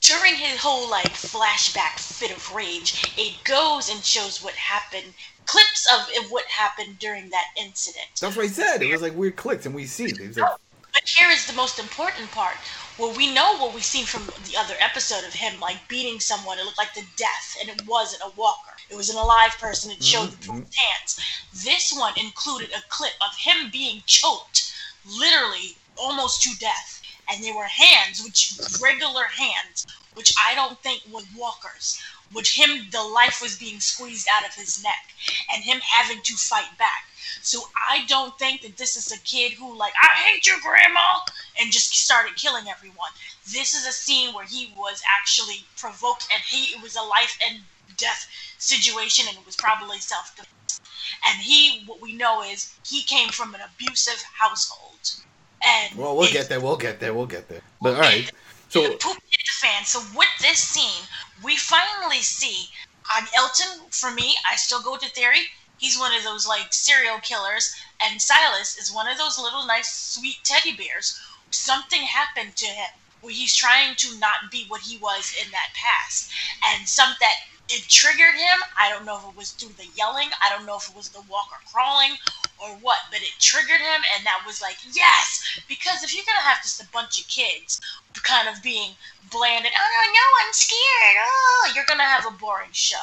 During 0.00 0.34
his 0.34 0.58
whole 0.58 0.88
like 0.90 1.08
flashback 1.08 1.98
fit 1.98 2.30
of 2.30 2.54
rage, 2.54 3.12
it 3.16 3.34
goes 3.44 3.90
and 3.90 4.04
shows 4.04 4.42
what 4.42 4.54
happened, 4.54 5.12
clips 5.46 5.86
of 5.92 6.30
what 6.30 6.44
happened 6.46 6.98
during 6.98 7.30
that 7.30 7.46
incident. 7.56 8.06
That's 8.20 8.36
what 8.36 8.46
he 8.46 8.52
said. 8.52 8.82
It 8.82 8.92
was 8.92 9.02
like 9.02 9.14
weird 9.14 9.36
clicks, 9.36 9.66
and 9.66 9.74
we 9.74 9.86
see 9.86 10.06
it. 10.06 10.20
it 10.20 10.36
like, 10.36 10.52
but 10.92 11.08
here 11.08 11.30
is 11.30 11.46
the 11.46 11.52
most 11.52 11.78
important 11.78 12.30
part. 12.30 12.56
Well, 12.98 13.16
we 13.16 13.32
know 13.32 13.56
what 13.58 13.74
we've 13.74 13.84
seen 13.84 14.04
from 14.04 14.26
the 14.50 14.56
other 14.56 14.74
episode 14.80 15.24
of 15.24 15.32
him 15.32 15.60
like 15.60 15.76
beating 15.88 16.18
someone. 16.18 16.58
It 16.58 16.64
looked 16.64 16.78
like 16.78 16.94
the 16.94 17.06
death, 17.16 17.56
and 17.60 17.68
it 17.68 17.86
wasn't 17.86 18.22
a 18.24 18.36
walker. 18.36 18.72
It 18.90 18.96
was 18.96 19.10
an 19.10 19.16
alive 19.16 19.56
person. 19.58 19.90
It 19.90 20.02
showed 20.02 20.30
mm-hmm. 20.30 20.60
the 20.60 20.76
hands. 20.76 21.20
This 21.64 21.92
one 21.92 22.14
included 22.18 22.70
a 22.70 22.82
clip 22.88 23.12
of 23.20 23.36
him 23.36 23.70
being 23.70 24.02
choked, 24.06 24.72
literally 25.18 25.76
almost 25.96 26.42
to 26.42 26.50
death 26.58 26.97
and 27.28 27.44
they 27.44 27.52
were 27.52 27.64
hands, 27.64 28.24
which 28.24 28.58
regular 28.80 29.24
hands, 29.24 29.86
which 30.14 30.32
I 30.38 30.54
don't 30.54 30.82
think 30.82 31.02
were 31.10 31.22
walkers. 31.36 32.00
Which 32.32 32.56
him, 32.56 32.90
the 32.90 33.02
life 33.02 33.40
was 33.40 33.58
being 33.58 33.80
squeezed 33.80 34.28
out 34.30 34.46
of 34.46 34.54
his 34.54 34.82
neck, 34.82 35.14
and 35.52 35.62
him 35.62 35.80
having 35.80 36.20
to 36.22 36.36
fight 36.36 36.76
back. 36.78 37.06
So 37.42 37.70
I 37.76 38.04
don't 38.06 38.38
think 38.38 38.62
that 38.62 38.76
this 38.76 38.96
is 38.96 39.12
a 39.12 39.18
kid 39.20 39.52
who 39.52 39.74
like 39.74 39.94
I 40.02 40.14
hate 40.16 40.46
you, 40.46 40.60
grandma, 40.62 41.20
and 41.60 41.70
just 41.70 41.94
started 41.94 42.36
killing 42.36 42.68
everyone. 42.68 43.10
This 43.44 43.74
is 43.74 43.86
a 43.86 43.92
scene 43.92 44.34
where 44.34 44.44
he 44.44 44.72
was 44.76 45.02
actually 45.06 45.64
provoked, 45.76 46.28
and 46.32 46.42
he 46.42 46.74
it 46.74 46.82
was 46.82 46.96
a 46.96 47.02
life 47.02 47.38
and 47.46 47.60
death 47.96 48.28
situation, 48.58 49.26
and 49.28 49.38
it 49.38 49.46
was 49.46 49.56
probably 49.56 49.98
self 49.98 50.34
defense. 50.36 50.80
And 51.26 51.40
he, 51.40 51.84
what 51.86 52.00
we 52.00 52.12
know 52.12 52.42
is 52.42 52.74
he 52.86 53.02
came 53.02 53.28
from 53.28 53.54
an 53.54 53.60
abusive 53.60 54.22
household 54.38 55.24
and 55.64 55.98
well, 55.98 56.16
we'll 56.16 56.30
get 56.30 56.48
there. 56.48 56.60
We'll 56.60 56.76
get 56.76 57.00
there. 57.00 57.14
We'll 57.14 57.26
get 57.26 57.48
there. 57.48 57.60
But 57.80 57.94
all 57.94 58.00
right. 58.00 58.30
So 58.68 58.82
poop 58.82 59.16
hit 59.30 59.44
the 59.46 59.66
fan. 59.66 59.84
So 59.84 60.00
with 60.14 60.28
this 60.40 60.58
scene, 60.58 61.04
we 61.42 61.56
finally 61.56 62.20
see 62.20 62.68
on 63.16 63.26
Elton. 63.36 63.88
For 63.90 64.10
me, 64.10 64.34
I 64.50 64.56
still 64.56 64.82
go 64.82 64.96
to 64.96 65.08
theory. 65.10 65.46
He's 65.78 65.98
one 65.98 66.12
of 66.14 66.24
those 66.24 66.46
like 66.46 66.72
serial 66.72 67.18
killers, 67.20 67.74
and 68.02 68.20
Silas 68.20 68.76
is 68.78 68.92
one 68.92 69.08
of 69.08 69.16
those 69.16 69.38
little 69.38 69.64
nice 69.64 69.90
sweet 69.90 70.36
teddy 70.44 70.76
bears. 70.76 71.18
Something 71.50 72.00
happened 72.02 72.56
to 72.56 72.66
him 72.66 72.90
where 73.20 73.32
he's 73.32 73.54
trying 73.54 73.94
to 73.96 74.18
not 74.18 74.50
be 74.50 74.64
what 74.68 74.80
he 74.80 74.98
was 74.98 75.34
in 75.44 75.50
that 75.50 75.70
past, 75.74 76.30
and 76.64 76.88
some 76.88 77.10
that 77.20 77.36
it 77.68 77.84
triggered 77.88 78.34
him. 78.34 78.58
I 78.80 78.88
don't 78.88 79.04
know 79.04 79.18
if 79.18 79.28
it 79.28 79.36
was 79.36 79.50
through 79.52 79.76
the 79.76 79.88
yelling. 79.94 80.28
I 80.42 80.48
don't 80.48 80.66
know 80.66 80.76
if 80.76 80.88
it 80.88 80.96
was 80.96 81.10
the 81.10 81.20
walker 81.28 81.60
crawling 81.70 82.16
or 82.58 82.70
what, 82.80 82.98
but 83.10 83.20
it 83.20 83.32
triggered 83.38 83.80
him, 83.80 84.02
and 84.16 84.26
that 84.26 84.42
was 84.46 84.60
like, 84.60 84.76
yes! 84.92 85.60
Because 85.68 86.02
if 86.02 86.14
you're 86.14 86.24
gonna 86.26 86.40
have 86.48 86.62
just 86.62 86.82
a 86.82 86.88
bunch 86.92 87.20
of 87.20 87.28
kids 87.28 87.80
kind 88.24 88.48
of 88.48 88.62
being 88.62 88.92
blanded, 89.30 89.70
oh 89.78 89.88
no, 89.88 90.12
no, 90.12 90.24
I'm 90.42 90.52
scared, 90.52 91.16
oh, 91.22 91.72
you're 91.74 91.86
gonna 91.86 92.02
have 92.02 92.26
a 92.26 92.36
boring 92.36 92.72
show. 92.72 92.96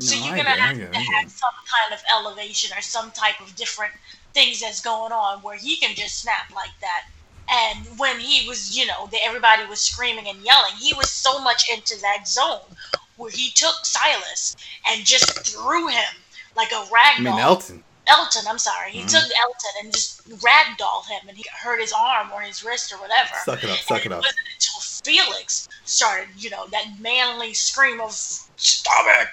No, 0.00 0.06
so 0.06 0.16
you're 0.16 0.36
gonna 0.36 0.50
have 0.50 0.76
to 0.76 0.98
have 0.98 1.30
some 1.30 1.54
kind 1.70 1.94
of 1.94 2.02
elevation 2.12 2.76
or 2.76 2.82
some 2.82 3.10
type 3.12 3.40
of 3.40 3.54
different 3.54 3.92
things 4.34 4.60
that's 4.60 4.80
going 4.80 5.12
on 5.12 5.38
where 5.42 5.56
he 5.56 5.76
can 5.76 5.94
just 5.94 6.20
snap 6.20 6.50
like 6.54 6.74
that. 6.80 7.04
And 7.48 7.86
when 7.98 8.18
he 8.18 8.46
was, 8.48 8.76
you 8.76 8.86
know, 8.86 9.06
the, 9.06 9.18
everybody 9.22 9.64
was 9.66 9.80
screaming 9.80 10.26
and 10.26 10.38
yelling, 10.44 10.72
he 10.80 10.92
was 10.94 11.08
so 11.10 11.40
much 11.40 11.70
into 11.70 11.96
that 12.00 12.26
zone 12.26 12.74
where 13.16 13.30
he 13.30 13.50
took 13.50 13.84
Silas 13.84 14.56
and 14.90 15.04
just 15.04 15.46
threw 15.46 15.88
him 15.88 16.14
like 16.56 16.72
a 16.72 16.86
rag 16.92 17.22
doll. 17.22 17.34
I 17.34 17.36
mean 17.36 17.38
Elton. 17.40 17.84
Elton, 18.08 18.42
I'm 18.48 18.58
sorry. 18.58 18.92
He 18.92 19.00
mm-hmm. 19.00 19.08
took 19.08 19.24
Elton 19.36 19.70
and 19.82 19.92
just 19.92 20.28
ragdolled 20.40 21.06
him, 21.08 21.28
and 21.28 21.36
he 21.36 21.44
hurt 21.60 21.80
his 21.80 21.92
arm 21.92 22.30
or 22.32 22.40
his 22.40 22.64
wrist 22.64 22.92
or 22.92 22.96
whatever. 22.96 23.30
Suck 23.44 23.64
it 23.64 23.70
up, 23.70 23.78
suck 23.78 24.04
and 24.04 24.06
it, 24.06 24.06
it 24.06 24.18
up. 24.18 24.22
Wasn't 24.22 24.46
until 24.54 24.80
Felix 25.04 25.68
started, 25.84 26.28
you 26.38 26.50
know, 26.50 26.66
that 26.68 26.86
manly 27.00 27.52
scream 27.52 28.00
of 28.00 28.12
"Stop 28.12 29.06
it!" 29.20 29.28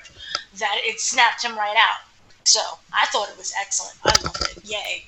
that 0.59 0.77
it 0.83 0.99
snapped 0.99 1.43
him 1.43 1.55
right 1.55 1.75
out. 1.77 1.99
So 2.45 2.59
I 2.91 3.05
thought 3.07 3.29
it 3.29 3.37
was 3.37 3.53
excellent. 3.59 3.95
I 4.03 4.23
loved 4.23 4.57
it. 4.57 4.65
Yay. 4.65 5.05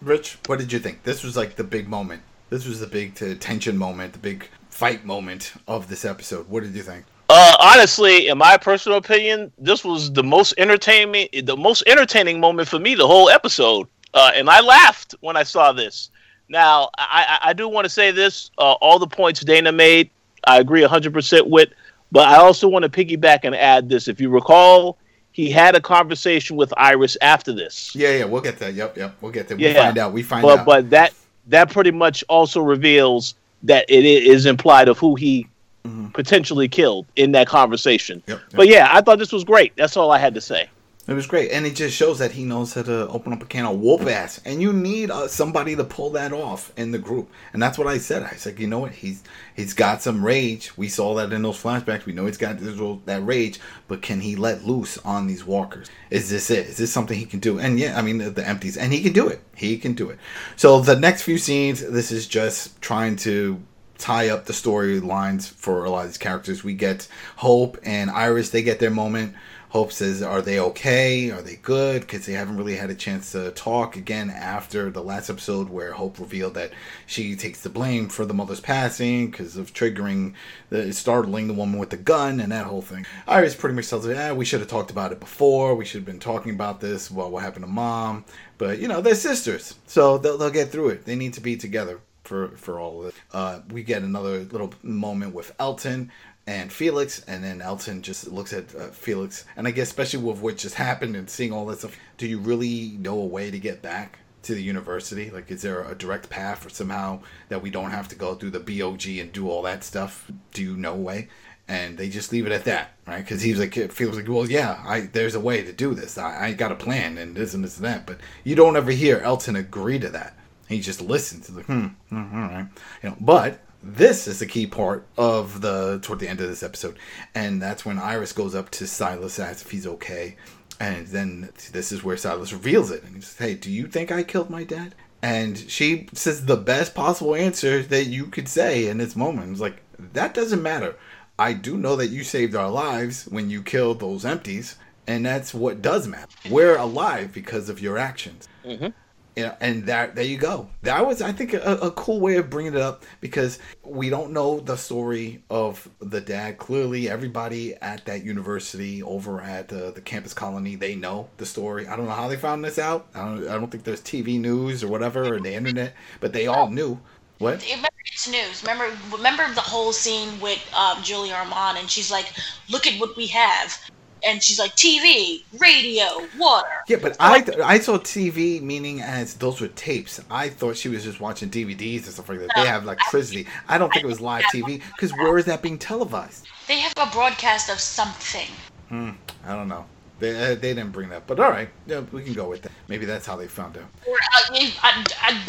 Rich, 0.00 0.38
what 0.46 0.58
did 0.58 0.72
you 0.72 0.78
think? 0.78 1.02
This 1.02 1.24
was 1.24 1.36
like 1.36 1.56
the 1.56 1.64
big 1.64 1.88
moment. 1.88 2.22
This 2.50 2.66
was 2.66 2.80
the 2.80 2.86
big 2.86 3.14
tension 3.40 3.76
moment, 3.76 4.12
the 4.12 4.18
big 4.18 4.48
fight 4.70 5.04
moment 5.04 5.54
of 5.66 5.88
this 5.88 6.04
episode. 6.04 6.48
What 6.48 6.62
did 6.62 6.74
you 6.74 6.82
think? 6.82 7.06
Uh, 7.38 7.54
honestly, 7.60 8.28
in 8.28 8.38
my 8.38 8.56
personal 8.56 8.96
opinion, 8.96 9.52
this 9.58 9.84
was 9.84 10.10
the 10.10 10.22
most 10.22 10.54
entertaining, 10.56 11.28
the 11.44 11.54
most 11.54 11.82
entertaining 11.86 12.40
moment 12.40 12.66
for 12.66 12.78
me 12.78 12.94
the 12.94 13.06
whole 13.06 13.28
episode, 13.28 13.86
uh, 14.14 14.30
and 14.34 14.48
I 14.48 14.62
laughed 14.62 15.14
when 15.20 15.36
I 15.36 15.42
saw 15.42 15.70
this. 15.70 16.08
Now, 16.48 16.88
I, 16.96 17.38
I 17.42 17.52
do 17.52 17.68
want 17.68 17.84
to 17.84 17.90
say 17.90 18.10
this: 18.10 18.50
uh, 18.56 18.72
all 18.80 18.98
the 18.98 19.06
points 19.06 19.44
Dana 19.44 19.70
made, 19.70 20.08
I 20.44 20.60
agree 20.60 20.82
hundred 20.84 21.12
percent 21.12 21.46
with, 21.46 21.68
but 22.10 22.26
I 22.26 22.36
also 22.36 22.68
want 22.68 22.84
to 22.84 22.88
piggyback 22.88 23.40
and 23.42 23.54
add 23.54 23.90
this. 23.90 24.08
If 24.08 24.18
you 24.18 24.30
recall, 24.30 24.96
he 25.32 25.50
had 25.50 25.74
a 25.74 25.80
conversation 25.82 26.56
with 26.56 26.72
Iris 26.78 27.18
after 27.20 27.52
this. 27.52 27.94
Yeah, 27.94 28.16
yeah, 28.16 28.24
we'll 28.24 28.40
get 28.40 28.58
that. 28.60 28.72
Yep, 28.72 28.96
yep, 28.96 29.14
we'll 29.20 29.32
get 29.32 29.48
that. 29.48 29.58
We 29.58 29.64
yeah, 29.64 29.74
find 29.74 29.98
out. 29.98 30.14
We 30.14 30.22
find 30.22 30.40
but, 30.40 30.60
out. 30.60 30.64
But 30.64 30.88
that 30.88 31.12
that 31.48 31.70
pretty 31.70 31.90
much 31.90 32.24
also 32.30 32.62
reveals 32.62 33.34
that 33.64 33.84
it 33.90 34.06
is 34.06 34.46
implied 34.46 34.88
of 34.88 34.96
who 34.96 35.16
he 35.16 35.46
mm-hmm. 35.86 36.08
potentially 36.08 36.68
killed 36.68 37.06
in 37.16 37.32
that 37.32 37.46
conversation. 37.46 38.22
Yep, 38.26 38.38
yep. 38.38 38.52
But 38.54 38.68
yeah, 38.68 38.88
I 38.90 39.00
thought 39.00 39.18
this 39.18 39.32
was 39.32 39.44
great. 39.44 39.76
That's 39.76 39.96
all 39.96 40.10
I 40.10 40.18
had 40.18 40.34
to 40.34 40.40
say. 40.40 40.68
It 41.08 41.14
was 41.14 41.28
great, 41.28 41.52
and 41.52 41.64
it 41.64 41.76
just 41.76 41.96
shows 41.96 42.18
that 42.18 42.32
he 42.32 42.44
knows 42.44 42.74
how 42.74 42.82
to 42.82 43.06
open 43.06 43.32
up 43.32 43.40
a 43.40 43.46
can 43.46 43.64
of 43.64 43.78
whoop 43.78 44.00
ass, 44.08 44.40
and 44.44 44.60
you 44.60 44.72
need 44.72 45.08
uh, 45.08 45.28
somebody 45.28 45.76
to 45.76 45.84
pull 45.84 46.10
that 46.10 46.32
off 46.32 46.72
in 46.76 46.90
the 46.90 46.98
group, 46.98 47.30
and 47.52 47.62
that's 47.62 47.78
what 47.78 47.86
I 47.86 47.98
said. 47.98 48.24
I 48.24 48.34
said, 48.34 48.58
you 48.58 48.66
know 48.66 48.80
what, 48.80 48.90
he's 48.90 49.22
he's 49.54 49.72
got 49.72 50.02
some 50.02 50.24
rage. 50.24 50.76
We 50.76 50.88
saw 50.88 51.14
that 51.14 51.32
in 51.32 51.42
those 51.42 51.62
flashbacks. 51.62 52.06
We 52.06 52.12
know 52.12 52.26
he's 52.26 52.36
got 52.36 52.58
this, 52.58 52.76
that 53.04 53.24
rage, 53.24 53.60
but 53.86 54.02
can 54.02 54.20
he 54.20 54.34
let 54.34 54.64
loose 54.64 54.98
on 54.98 55.28
these 55.28 55.46
walkers? 55.46 55.88
Is 56.10 56.28
this 56.28 56.50
it? 56.50 56.66
Is 56.66 56.76
this 56.78 56.92
something 56.92 57.16
he 57.16 57.24
can 57.24 57.38
do? 57.38 57.60
And 57.60 57.78
yeah, 57.78 57.96
I 57.96 58.02
mean 58.02 58.18
the, 58.18 58.30
the 58.30 58.46
empties, 58.46 58.76
and 58.76 58.92
he 58.92 59.00
can 59.00 59.12
do 59.12 59.28
it. 59.28 59.40
He 59.54 59.78
can 59.78 59.92
do 59.92 60.10
it. 60.10 60.18
So 60.56 60.80
the 60.80 60.96
next 60.96 61.22
few 61.22 61.38
scenes, 61.38 61.88
this 61.88 62.10
is 62.10 62.26
just 62.26 62.82
trying 62.82 63.14
to 63.18 63.62
tie 63.98 64.28
up 64.28 64.46
the 64.46 64.52
storylines 64.52 65.48
for 65.48 65.84
a 65.84 65.90
lot 65.90 66.02
of 66.02 66.06
these 66.06 66.18
characters. 66.18 66.64
We 66.64 66.74
get 66.74 67.08
Hope 67.36 67.78
and 67.82 68.10
Iris, 68.10 68.50
they 68.50 68.62
get 68.62 68.78
their 68.78 68.90
moment. 68.90 69.34
Hope 69.76 69.92
says, 69.92 70.22
Are 70.22 70.40
they 70.40 70.58
okay? 70.58 71.30
Are 71.30 71.42
they 71.42 71.56
good? 71.56 72.00
Because 72.02 72.24
they 72.24 72.32
haven't 72.32 72.56
really 72.56 72.76
had 72.76 72.88
a 72.88 72.94
chance 72.94 73.32
to 73.32 73.50
talk 73.50 73.96
again 73.96 74.30
after 74.30 74.90
the 74.90 75.02
last 75.02 75.28
episode 75.28 75.68
where 75.68 75.92
Hope 75.92 76.18
revealed 76.18 76.54
that 76.54 76.72
she 77.04 77.36
takes 77.36 77.60
the 77.60 77.68
blame 77.68 78.08
for 78.08 78.24
the 78.24 78.32
mother's 78.32 78.60
passing 78.60 79.30
because 79.30 79.56
of 79.56 79.74
triggering, 79.74 80.34
the 80.70 80.92
startling 80.92 81.48
the 81.48 81.52
woman 81.52 81.78
with 81.78 81.90
the 81.90 81.96
gun 81.96 82.40
and 82.40 82.52
that 82.52 82.64
whole 82.64 82.80
thing. 82.80 83.04
Iris 83.26 83.54
pretty 83.54 83.74
much 83.74 83.90
tells 83.90 84.06
her, 84.06 84.14
Yeah, 84.14 84.32
we 84.32 84.44
should 84.44 84.60
have 84.60 84.70
talked 84.70 84.90
about 84.90 85.12
it 85.12 85.20
before. 85.20 85.74
We 85.74 85.84
should 85.84 85.98
have 85.98 86.06
been 86.06 86.20
talking 86.20 86.52
about 86.54 86.80
this. 86.80 87.10
Well, 87.10 87.30
what 87.30 87.42
happened 87.42 87.64
to 87.64 87.70
mom? 87.70 88.24
But, 88.58 88.78
you 88.78 88.88
know, 88.88 89.00
they're 89.00 89.14
sisters. 89.14 89.74
So 89.86 90.16
they'll, 90.16 90.38
they'll 90.38 90.48
get 90.48 90.70
through 90.70 90.90
it. 90.90 91.04
They 91.04 91.16
need 91.16 91.34
to 91.34 91.42
be 91.42 91.56
together 91.56 92.00
for 92.26 92.48
for 92.56 92.78
all 92.80 93.00
of 93.00 93.08
it. 93.08 93.14
Uh, 93.32 93.60
we 93.70 93.82
get 93.82 94.02
another 94.02 94.40
little 94.44 94.72
moment 94.82 95.34
with 95.34 95.54
Elton 95.58 96.10
and 96.46 96.72
Felix, 96.72 97.22
and 97.26 97.42
then 97.42 97.60
Elton 97.60 98.02
just 98.02 98.28
looks 98.28 98.52
at 98.52 98.74
uh, 98.74 98.88
Felix, 98.88 99.44
and 99.56 99.66
I 99.66 99.72
guess 99.72 99.88
especially 99.88 100.22
with 100.22 100.40
what 100.40 100.56
just 100.56 100.76
happened 100.76 101.16
and 101.16 101.28
seeing 101.28 101.52
all 101.52 101.66
that 101.66 101.80
stuff, 101.80 101.96
do 102.18 102.26
you 102.26 102.38
really 102.38 102.96
know 102.98 103.18
a 103.18 103.26
way 103.26 103.50
to 103.50 103.58
get 103.58 103.82
back 103.82 104.20
to 104.42 104.54
the 104.54 104.62
university? 104.62 105.28
Like, 105.30 105.50
is 105.50 105.62
there 105.62 105.82
a 105.82 105.94
direct 105.94 106.30
path 106.30 106.64
or 106.64 106.70
somehow 106.70 107.20
that 107.48 107.62
we 107.62 107.70
don't 107.70 107.90
have 107.90 108.06
to 108.08 108.16
go 108.16 108.34
through 108.34 108.52
the 108.52 108.60
BOG 108.60 109.06
and 109.18 109.32
do 109.32 109.50
all 109.50 109.62
that 109.62 109.82
stuff? 109.82 110.30
Do 110.52 110.62
you 110.62 110.76
know 110.76 110.92
a 110.92 110.96
way? 110.96 111.28
And 111.68 111.98
they 111.98 112.08
just 112.08 112.30
leave 112.30 112.46
it 112.46 112.52
at 112.52 112.64
that, 112.66 112.92
right? 113.08 113.24
Because 113.24 113.42
he's 113.42 113.58
like, 113.58 113.74
feels 113.90 114.14
like, 114.14 114.28
well, 114.28 114.48
yeah, 114.48 114.80
I 114.86 115.00
there's 115.00 115.34
a 115.34 115.40
way 115.40 115.64
to 115.64 115.72
do 115.72 115.94
this. 115.94 116.16
I, 116.16 116.46
I 116.46 116.52
got 116.52 116.70
a 116.70 116.76
plan 116.76 117.18
and 117.18 117.34
this 117.34 117.54
and 117.54 117.64
this 117.64 117.76
and 117.76 117.86
that. 117.86 118.06
But 118.06 118.20
you 118.44 118.54
don't 118.54 118.76
ever 118.76 118.92
hear 118.92 119.18
Elton 119.18 119.56
agree 119.56 119.98
to 119.98 120.08
that 120.10 120.36
He 120.68 120.80
just 120.80 121.00
listens. 121.00 121.46
He's 121.46 121.56
like, 121.56 121.66
hmm, 121.66 121.86
hmm, 122.08 122.16
all 122.16 122.40
right, 122.48 122.66
you 123.02 123.10
know. 123.10 123.16
But 123.20 123.60
this 123.82 124.26
is 124.26 124.40
the 124.40 124.46
key 124.46 124.66
part 124.66 125.06
of 125.16 125.60
the 125.60 126.00
toward 126.02 126.18
the 126.18 126.28
end 126.28 126.40
of 126.40 126.48
this 126.48 126.62
episode, 126.62 126.98
and 127.34 127.62
that's 127.62 127.84
when 127.84 127.98
Iris 127.98 128.32
goes 128.32 128.54
up 128.54 128.70
to 128.70 128.86
Silas, 128.86 129.38
asks 129.38 129.62
if 129.62 129.70
he's 129.70 129.86
okay, 129.86 130.36
and 130.80 131.06
then 131.08 131.50
this 131.72 131.92
is 131.92 132.02
where 132.02 132.16
Silas 132.16 132.52
reveals 132.52 132.90
it, 132.90 133.04
and 133.04 133.14
he 133.16 133.20
says, 133.20 133.38
"Hey, 133.38 133.54
do 133.54 133.70
you 133.70 133.86
think 133.86 134.10
I 134.10 134.22
killed 134.22 134.50
my 134.50 134.64
dad?" 134.64 134.94
And 135.22 135.58
she 135.58 136.08
says 136.12 136.46
the 136.46 136.56
best 136.56 136.94
possible 136.94 137.34
answer 137.34 137.82
that 137.82 138.06
you 138.06 138.26
could 138.26 138.48
say 138.48 138.86
in 138.86 138.98
this 138.98 139.16
moment. 139.16 139.52
It's 139.52 139.60
like 139.60 139.82
that 139.98 140.34
doesn't 140.34 140.62
matter. 140.62 140.96
I 141.38 141.52
do 141.52 141.76
know 141.76 141.96
that 141.96 142.08
you 142.08 142.24
saved 142.24 142.54
our 142.54 142.70
lives 142.70 143.26
when 143.26 143.50
you 143.50 143.62
killed 143.62 144.00
those 144.00 144.24
empties, 144.24 144.76
and 145.06 145.24
that's 145.24 145.52
what 145.52 145.82
does 145.82 146.06
matter. 146.08 146.28
We're 146.50 146.76
alive 146.76 147.32
because 147.32 147.68
of 147.68 147.80
your 147.80 147.98
actions. 147.98 148.48
Mm-hmm. 148.64 148.88
Yeah, 149.36 149.54
and 149.60 149.84
that 149.84 150.14
there 150.14 150.24
you 150.24 150.38
go. 150.38 150.70
That 150.80 151.06
was, 151.06 151.20
I 151.20 151.30
think, 151.30 151.52
a, 151.52 151.76
a 151.82 151.90
cool 151.90 152.20
way 152.20 152.36
of 152.36 152.48
bringing 152.48 152.72
it 152.72 152.80
up 152.80 153.04
because 153.20 153.58
we 153.84 154.08
don't 154.08 154.32
know 154.32 154.60
the 154.60 154.76
story 154.76 155.42
of 155.50 155.86
the 156.00 156.22
dad. 156.22 156.56
Clearly, 156.56 157.10
everybody 157.10 157.74
at 157.74 158.06
that 158.06 158.24
university 158.24 159.02
over 159.02 159.42
at 159.42 159.70
uh, 159.70 159.90
the 159.90 160.00
campus 160.00 160.32
colony 160.32 160.74
they 160.74 160.94
know 160.94 161.28
the 161.36 161.44
story. 161.44 161.86
I 161.86 161.96
don't 161.96 162.06
know 162.06 162.12
how 162.12 162.28
they 162.28 162.36
found 162.36 162.64
this 162.64 162.78
out. 162.78 163.08
I 163.14 163.26
don't. 163.26 163.46
I 163.46 163.58
don't 163.58 163.70
think 163.70 163.84
there's 163.84 164.00
TV 164.00 164.40
news 164.40 164.82
or 164.82 164.88
whatever 164.88 165.34
or 165.34 165.38
the 165.38 165.52
internet, 165.52 165.92
but 166.20 166.32
they 166.32 166.46
all 166.46 166.70
knew. 166.70 166.98
What? 167.38 167.62
Remember, 167.62 167.88
it's 168.06 168.26
news. 168.26 168.62
Remember, 168.62 168.96
remember 169.12 169.52
the 169.52 169.60
whole 169.60 169.92
scene 169.92 170.40
with 170.40 170.66
um, 170.74 171.02
Julie 171.02 171.32
Armand, 171.32 171.76
and 171.76 171.90
she's 171.90 172.10
like, 172.10 172.32
"Look 172.70 172.86
at 172.86 172.98
what 172.98 173.14
we 173.18 173.26
have," 173.26 173.78
and 174.24 174.42
she's 174.42 174.58
like, 174.58 174.74
"TV, 174.76 175.44
radio, 175.58 176.26
water." 176.38 176.68
Yeah, 176.88 176.98
but 177.00 177.16
I 177.20 177.44
I 177.64 177.78
saw 177.78 177.98
TV 177.98 178.60
meaning 178.60 179.00
as 179.02 179.34
those 179.34 179.60
were 179.60 179.68
tapes. 179.68 180.20
I 180.30 180.48
thought 180.48 180.76
she 180.76 180.88
was 180.88 181.04
just 181.04 181.20
watching 181.20 181.50
DVDs 181.50 182.04
and 182.04 182.12
stuff 182.14 182.28
like 182.28 182.40
that. 182.40 182.50
They 182.54 182.66
have 182.66 182.84
electricity. 182.84 183.46
I 183.68 183.78
don't 183.78 183.92
think 183.92 184.04
it 184.04 184.08
was 184.08 184.20
live 184.20 184.44
TV 184.44 184.82
because 184.94 185.12
where 185.12 185.38
is 185.38 185.44
that 185.46 185.62
being 185.62 185.78
televised? 185.78 186.46
They 186.68 186.80
have 186.80 186.92
a 186.96 187.06
broadcast 187.12 187.70
of 187.70 187.78
something. 187.78 188.48
Hmm. 188.88 189.10
I 189.44 189.54
don't 189.54 189.68
know. 189.68 189.86
They 190.18 190.30
uh, 190.30 190.54
they 190.54 190.72
didn't 190.74 190.92
bring 190.92 191.10
that, 191.10 191.26
but 191.26 191.38
all 191.38 191.50
right, 191.50 191.68
yeah, 191.86 192.00
we 192.12 192.22
can 192.22 192.32
go 192.32 192.48
with 192.48 192.62
that. 192.62 192.72
Maybe 192.88 193.04
that's 193.04 193.26
how 193.26 193.36
they 193.36 193.48
found 193.48 193.76
out. 193.76 193.84
Or, 194.06 194.14
uh, 194.14 194.56
I, 194.82 195.04
I, 195.22 195.44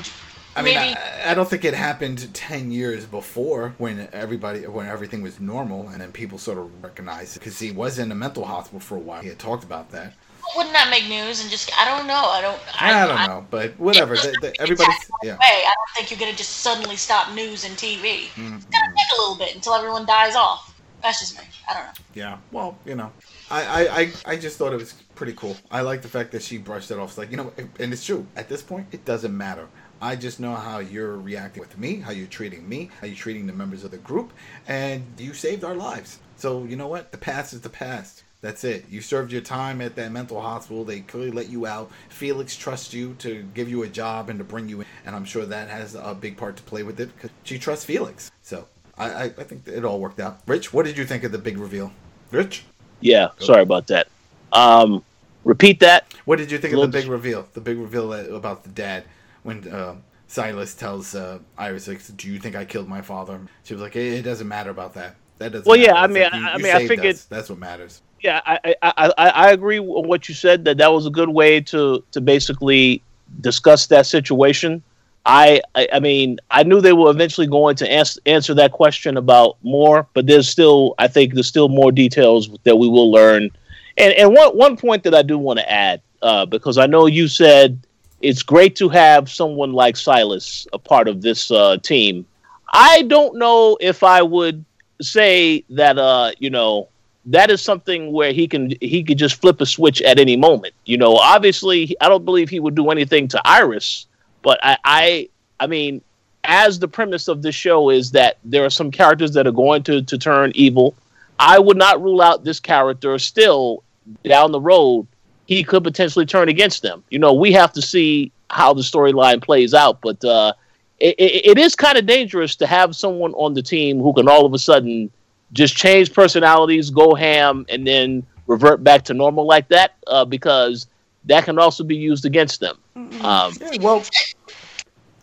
I 0.57 0.61
mean, 0.63 0.75
maybe 0.75 0.97
I, 0.97 1.31
I 1.31 1.33
don't 1.33 1.49
think 1.49 1.63
it 1.65 1.73
happened 1.73 2.33
ten 2.33 2.71
years 2.71 3.05
before 3.05 3.75
when 3.77 4.07
everybody 4.11 4.61
when 4.67 4.87
everything 4.87 5.21
was 5.21 5.39
normal, 5.39 5.89
and 5.89 6.01
then 6.01 6.11
people 6.11 6.37
sort 6.37 6.57
of 6.57 6.83
recognized 6.83 7.35
it 7.35 7.39
because 7.39 7.59
he 7.59 7.71
was 7.71 7.99
in 7.99 8.11
a 8.11 8.15
mental 8.15 8.43
hospital 8.45 8.79
for 8.79 8.95
a 8.95 8.99
while. 8.99 9.21
He 9.21 9.29
had 9.29 9.39
talked 9.39 9.63
about 9.63 9.91
that. 9.91 10.13
wouldn't 10.55 10.73
that 10.73 10.89
make 10.89 11.07
news? 11.07 11.41
And 11.41 11.49
just 11.49 11.71
I 11.79 11.85
don't 11.85 12.07
know. 12.07 12.13
I 12.15 12.41
don't. 12.41 12.81
I, 12.81 13.07
don't 13.07 13.27
know, 13.27 13.45
but 13.49 13.77
whatever. 13.79 14.15
The, 14.15 14.35
the, 14.41 14.61
everybody's 14.61 14.95
yeah. 15.23 15.33
Way. 15.33 15.37
I 15.41 15.73
don't 15.75 15.95
think 15.95 16.09
you're 16.11 16.19
gonna 16.19 16.37
just 16.37 16.57
suddenly 16.57 16.95
stop 16.95 17.33
news 17.33 17.63
and 17.63 17.75
TV. 17.77 18.27
Mhm. 18.35 18.55
It's 18.57 18.65
gonna 18.65 18.93
take 18.95 19.17
a 19.17 19.21
little 19.21 19.37
bit 19.37 19.55
until 19.55 19.73
everyone 19.75 20.05
dies 20.05 20.35
off. 20.35 20.73
That's 21.03 21.19
just 21.19 21.37
me. 21.37 21.45
I 21.69 21.73
don't 21.75 21.83
know. 21.83 21.91
Yeah, 22.15 22.37
well, 22.51 22.77
you 22.85 22.95
know, 22.95 23.11
I, 23.51 23.61
I, 23.63 23.99
I, 23.99 24.11
I 24.25 24.35
just 24.35 24.57
thought 24.57 24.73
it 24.73 24.77
was 24.77 24.93
pretty 25.15 25.33
cool. 25.33 25.55
I 25.69 25.81
like 25.81 26.01
the 26.01 26.07
fact 26.07 26.31
that 26.31 26.41
she 26.41 26.57
brushed 26.57 26.89
it 26.89 26.97
off. 26.97 27.09
It's 27.09 27.17
like, 27.19 27.29
you 27.29 27.37
know, 27.37 27.53
and 27.79 27.93
it's 27.93 28.03
true. 28.03 28.25
At 28.35 28.49
this 28.49 28.63
point, 28.63 28.87
it 28.91 29.05
doesn't 29.05 29.35
matter. 29.35 29.67
I 30.01 30.15
just 30.15 30.39
know 30.39 30.53
how 30.53 30.79
you're 30.79 31.17
reacting 31.17 31.61
with 31.61 31.77
me, 31.77 31.95
how 31.95 32.11
you're 32.11 32.27
treating 32.27 32.67
me, 32.67 32.91
how 33.01 33.07
you're 33.07 33.15
treating 33.15 33.47
the 33.47 33.53
members 33.53 33.83
of 33.83 33.91
the 33.91 33.97
group, 33.97 34.31
and 34.67 35.03
you 35.17 35.33
saved 35.33 35.63
our 35.63 35.75
lives. 35.75 36.19
So, 36.37 36.65
you 36.65 36.75
know 36.75 36.87
what? 36.87 37.11
The 37.11 37.17
past 37.17 37.53
is 37.53 37.61
the 37.61 37.69
past. 37.69 38.23
That's 38.41 38.63
it. 38.63 38.85
You 38.89 39.01
served 39.01 39.31
your 39.31 39.41
time 39.41 39.81
at 39.81 39.95
that 39.95 40.11
mental 40.11 40.39
hospital. 40.39 40.83
They 40.83 40.99
clearly 40.99 41.31
let 41.31 41.49
you 41.49 41.65
out. 41.65 41.91
Felix 42.09 42.55
trusts 42.55 42.93
you 42.93 43.15
to 43.19 43.43
give 43.55 43.67
you 43.67 43.81
a 43.81 43.87
job 43.87 44.29
and 44.29 44.37
to 44.37 44.45
bring 44.45 44.69
you 44.69 44.81
in. 44.81 44.87
And 45.05 45.15
I'm 45.15 45.25
sure 45.25 45.45
that 45.45 45.69
has 45.69 45.95
a 45.95 46.13
big 46.13 46.37
part 46.37 46.55
to 46.57 46.63
play 46.63 46.83
with 46.83 46.99
it 46.99 47.13
because 47.15 47.31
she 47.43 47.57
trusts 47.57 47.85
Felix. 47.85 48.29
So 48.43 48.67
I, 48.95 49.09
I, 49.09 49.23
I 49.23 49.43
think 49.43 49.67
it 49.67 49.83
all 49.83 49.99
worked 49.99 50.19
out. 50.19 50.41
Rich, 50.45 50.71
what 50.71 50.85
did 50.85 50.97
you 50.97 51.05
think 51.05 51.23
of 51.23 51.31
the 51.31 51.39
big 51.39 51.57
reveal? 51.57 51.91
Rich? 52.29 52.65
Yeah, 52.99 53.29
sorry 53.39 53.63
about 53.63 53.87
that. 53.87 54.07
Um, 54.53 55.03
repeat 55.43 55.79
that. 55.79 56.13
What 56.25 56.37
did 56.37 56.51
you 56.51 56.59
think 56.59 56.75
of 56.75 56.81
the 56.81 56.87
big 56.87 57.07
reveal? 57.07 57.47
The 57.53 57.61
big 57.61 57.79
reveal 57.79 58.13
about 58.13 58.63
the 58.63 58.69
dad 58.69 59.05
when 59.47 59.65
uh, 59.69 59.95
Silas 60.27 60.75
tells 60.75 61.15
uh, 61.15 61.39
Iris, 61.57 61.87
like, 61.87 62.01
"Do 62.17 62.27
you 62.27 62.37
think 62.37 62.55
I 62.55 62.65
killed 62.65 62.89
my 62.89 63.01
father?" 63.01 63.39
She 63.63 63.73
was 63.73 63.81
like, 63.81 63.95
"It, 63.95 64.13
it 64.19 64.21
doesn't 64.23 64.47
matter 64.47 64.69
about 64.69 64.93
that. 64.95 65.15
That 65.37 65.53
doesn't." 65.53 65.65
Well, 65.65 65.77
yeah. 65.77 65.93
I 65.95 66.07
mean, 66.07 66.23
like, 66.23 66.33
I- 66.33 66.37
you- 66.39 66.47
I 66.47 66.57
you 66.57 66.63
mean, 66.63 66.75
I 66.75 66.87
figured- 66.87 67.15
us. 67.15 67.23
that's 67.25 67.49
what 67.49 67.57
matters." 67.57 68.01
Yeah, 68.21 68.41
I, 68.47 68.75
I, 68.81 68.93
I, 69.17 69.27
I 69.29 69.51
agree 69.51 69.79
with 69.79 70.05
what 70.05 70.27
you 70.27 70.33
said. 70.35 70.65
That 70.65 70.77
that 70.79 70.91
was 70.91 71.05
a 71.05 71.09
good 71.09 71.29
way 71.29 71.61
to 71.61 72.03
to 72.11 72.19
basically 72.21 73.01
discuss 73.41 73.87
that 73.87 74.05
situation. 74.05 74.83
I, 75.25 75.61
I, 75.75 75.87
I 75.93 75.99
mean, 75.99 76.39
I 76.51 76.63
knew 76.63 76.79
they 76.81 76.93
were 76.93 77.11
eventually 77.11 77.47
going 77.47 77.75
to 77.77 77.89
answer 77.91 78.19
answer 78.25 78.53
that 78.55 78.71
question 78.73 79.17
about 79.17 79.57
more, 79.61 80.07
but 80.13 80.25
there's 80.25 80.49
still, 80.49 80.95
I 80.99 81.07
think, 81.07 81.33
there's 81.35 81.47
still 81.47 81.67
more 81.69 81.91
details 81.91 82.49
that 82.63 82.77
we 82.77 82.87
will 82.89 83.11
learn. 83.11 83.49
And 83.97 84.13
and 84.13 84.33
one 84.33 84.57
one 84.57 84.77
point 84.77 85.03
that 85.03 85.13
I 85.15 85.21
do 85.21 85.37
want 85.37 85.59
to 85.59 85.71
add, 85.71 86.01
uh, 86.21 86.45
because 86.45 86.77
I 86.77 86.85
know 86.87 87.05
you 87.05 87.27
said 87.27 87.79
it's 88.21 88.43
great 88.43 88.75
to 88.77 88.89
have 88.89 89.29
someone 89.29 89.73
like 89.73 89.95
Silas 89.95 90.67
a 90.73 90.79
part 90.79 91.07
of 91.07 91.21
this 91.21 91.51
uh, 91.51 91.77
team. 91.77 92.25
I 92.73 93.03
don't 93.03 93.37
know 93.37 93.77
if 93.79 94.03
I 94.03 94.21
would 94.21 94.65
say 95.01 95.63
that, 95.69 95.97
uh, 95.97 96.31
you 96.39 96.49
know, 96.49 96.89
that 97.27 97.51
is 97.51 97.61
something 97.61 98.11
where 98.11 98.31
he 98.31 98.47
can 98.47 98.73
he 98.79 99.03
could 99.03 99.17
just 99.17 99.39
flip 99.41 99.59
a 99.61 99.65
switch 99.65 100.01
at 100.01 100.17
any 100.17 100.37
moment. 100.37 100.73
You 100.85 100.97
know, 100.97 101.17
obviously, 101.17 101.95
I 101.99 102.07
don't 102.07 102.25
believe 102.25 102.49
he 102.49 102.59
would 102.59 102.75
do 102.75 102.89
anything 102.89 103.27
to 103.29 103.41
Iris, 103.45 104.07
but 104.41 104.59
I, 104.63 104.77
I, 104.83 105.29
I 105.59 105.67
mean, 105.67 106.01
as 106.45 106.79
the 106.79 106.87
premise 106.87 107.27
of 107.27 107.41
this 107.41 107.53
show 107.53 107.89
is 107.89 108.11
that 108.11 108.37
there 108.45 108.63
are 108.63 108.69
some 108.69 108.91
characters 108.91 109.33
that 109.33 109.45
are 109.45 109.51
going 109.51 109.83
to 109.83 110.01
to 110.03 110.17
turn 110.17 110.53
evil. 110.55 110.95
I 111.39 111.59
would 111.59 111.77
not 111.77 112.01
rule 112.01 112.21
out 112.21 112.43
this 112.43 112.59
character 112.59 113.19
still 113.19 113.83
down 114.23 114.51
the 114.51 114.61
road. 114.61 115.05
He 115.47 115.63
could 115.63 115.83
potentially 115.83 116.25
turn 116.25 116.49
against 116.49 116.81
them. 116.83 117.03
You 117.09 117.19
know, 117.19 117.33
we 117.33 117.51
have 117.53 117.73
to 117.73 117.81
see 117.81 118.31
how 118.49 118.73
the 118.73 118.81
storyline 118.81 119.41
plays 119.41 119.73
out, 119.73 119.99
but 120.01 120.23
uh, 120.23 120.53
it, 120.99 121.15
it, 121.17 121.45
it 121.51 121.57
is 121.57 121.75
kind 121.75 121.97
of 121.97 122.05
dangerous 122.05 122.55
to 122.57 122.67
have 122.67 122.95
someone 122.95 123.33
on 123.33 123.53
the 123.53 123.61
team 123.61 123.99
who 123.99 124.13
can 124.13 124.27
all 124.27 124.45
of 124.45 124.53
a 124.53 124.59
sudden 124.59 125.09
just 125.53 125.75
change 125.75 126.13
personalities, 126.13 126.89
go 126.89 127.15
ham, 127.15 127.65
and 127.69 127.87
then 127.87 128.25
revert 128.47 128.83
back 128.83 129.03
to 129.05 129.13
normal 129.13 129.45
like 129.45 129.69
that, 129.69 129.95
uh, 130.07 130.25
because 130.25 130.87
that 131.25 131.45
can 131.45 131.57
also 131.57 131.83
be 131.83 131.95
used 131.95 132.25
against 132.25 132.59
them. 132.59 132.77
Um, 132.95 133.53
Yeah, 133.59 133.77
well, 133.79 134.03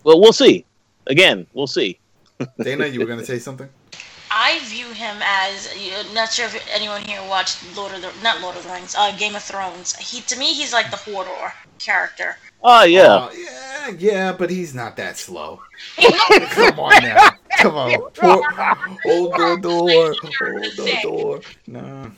well, 0.05 0.21
we'll 0.21 0.33
see. 0.33 0.65
Again, 1.07 1.47
we'll 1.53 1.67
see. 1.67 1.99
Dana, 2.59 2.87
you 2.87 3.01
were 3.01 3.07
going 3.07 3.19
to 3.27 3.27
say 3.27 3.39
something. 3.39 3.69
I 4.37 4.59
view 4.65 4.91
him 4.91 5.17
as 5.23 5.73
I'm 5.97 6.13
not 6.13 6.33
sure 6.33 6.47
if 6.47 6.69
anyone 6.75 7.03
here 7.03 7.23
watched 7.29 7.77
Lord 7.77 7.95
of 7.95 8.03
the 8.03 8.11
not 8.21 8.41
Lord 8.41 8.57
of 8.57 8.65
the 8.65 8.71
Rings, 8.71 8.97
uh, 8.99 9.17
Game 9.17 9.37
of 9.37 9.45
Thrones. 9.45 9.95
He 9.97 10.23
to 10.23 10.37
me 10.37 10.53
he's 10.53 10.73
like 10.73 10.91
the 10.91 10.97
Hodor 10.97 11.53
character. 11.79 12.37
Oh 12.61 12.83
yeah, 12.83 13.15
Uh, 13.15 13.31
yeah, 13.33 13.91
yeah, 13.97 14.33
but 14.33 14.51
he's 14.51 14.75
not 14.75 14.97
that 14.97 15.17
slow. 15.19 15.61
Come 16.51 16.81
on 16.81 17.03
now. 17.05 17.31
Come 17.59 17.77
on. 17.77 18.11
Poor- 18.15 18.43
hold 19.05 19.35
the 19.35 19.59
door. 19.63 20.15
Hold 20.21 20.73
the 20.79 20.99
door. 21.03 21.41
No. 21.69 22.11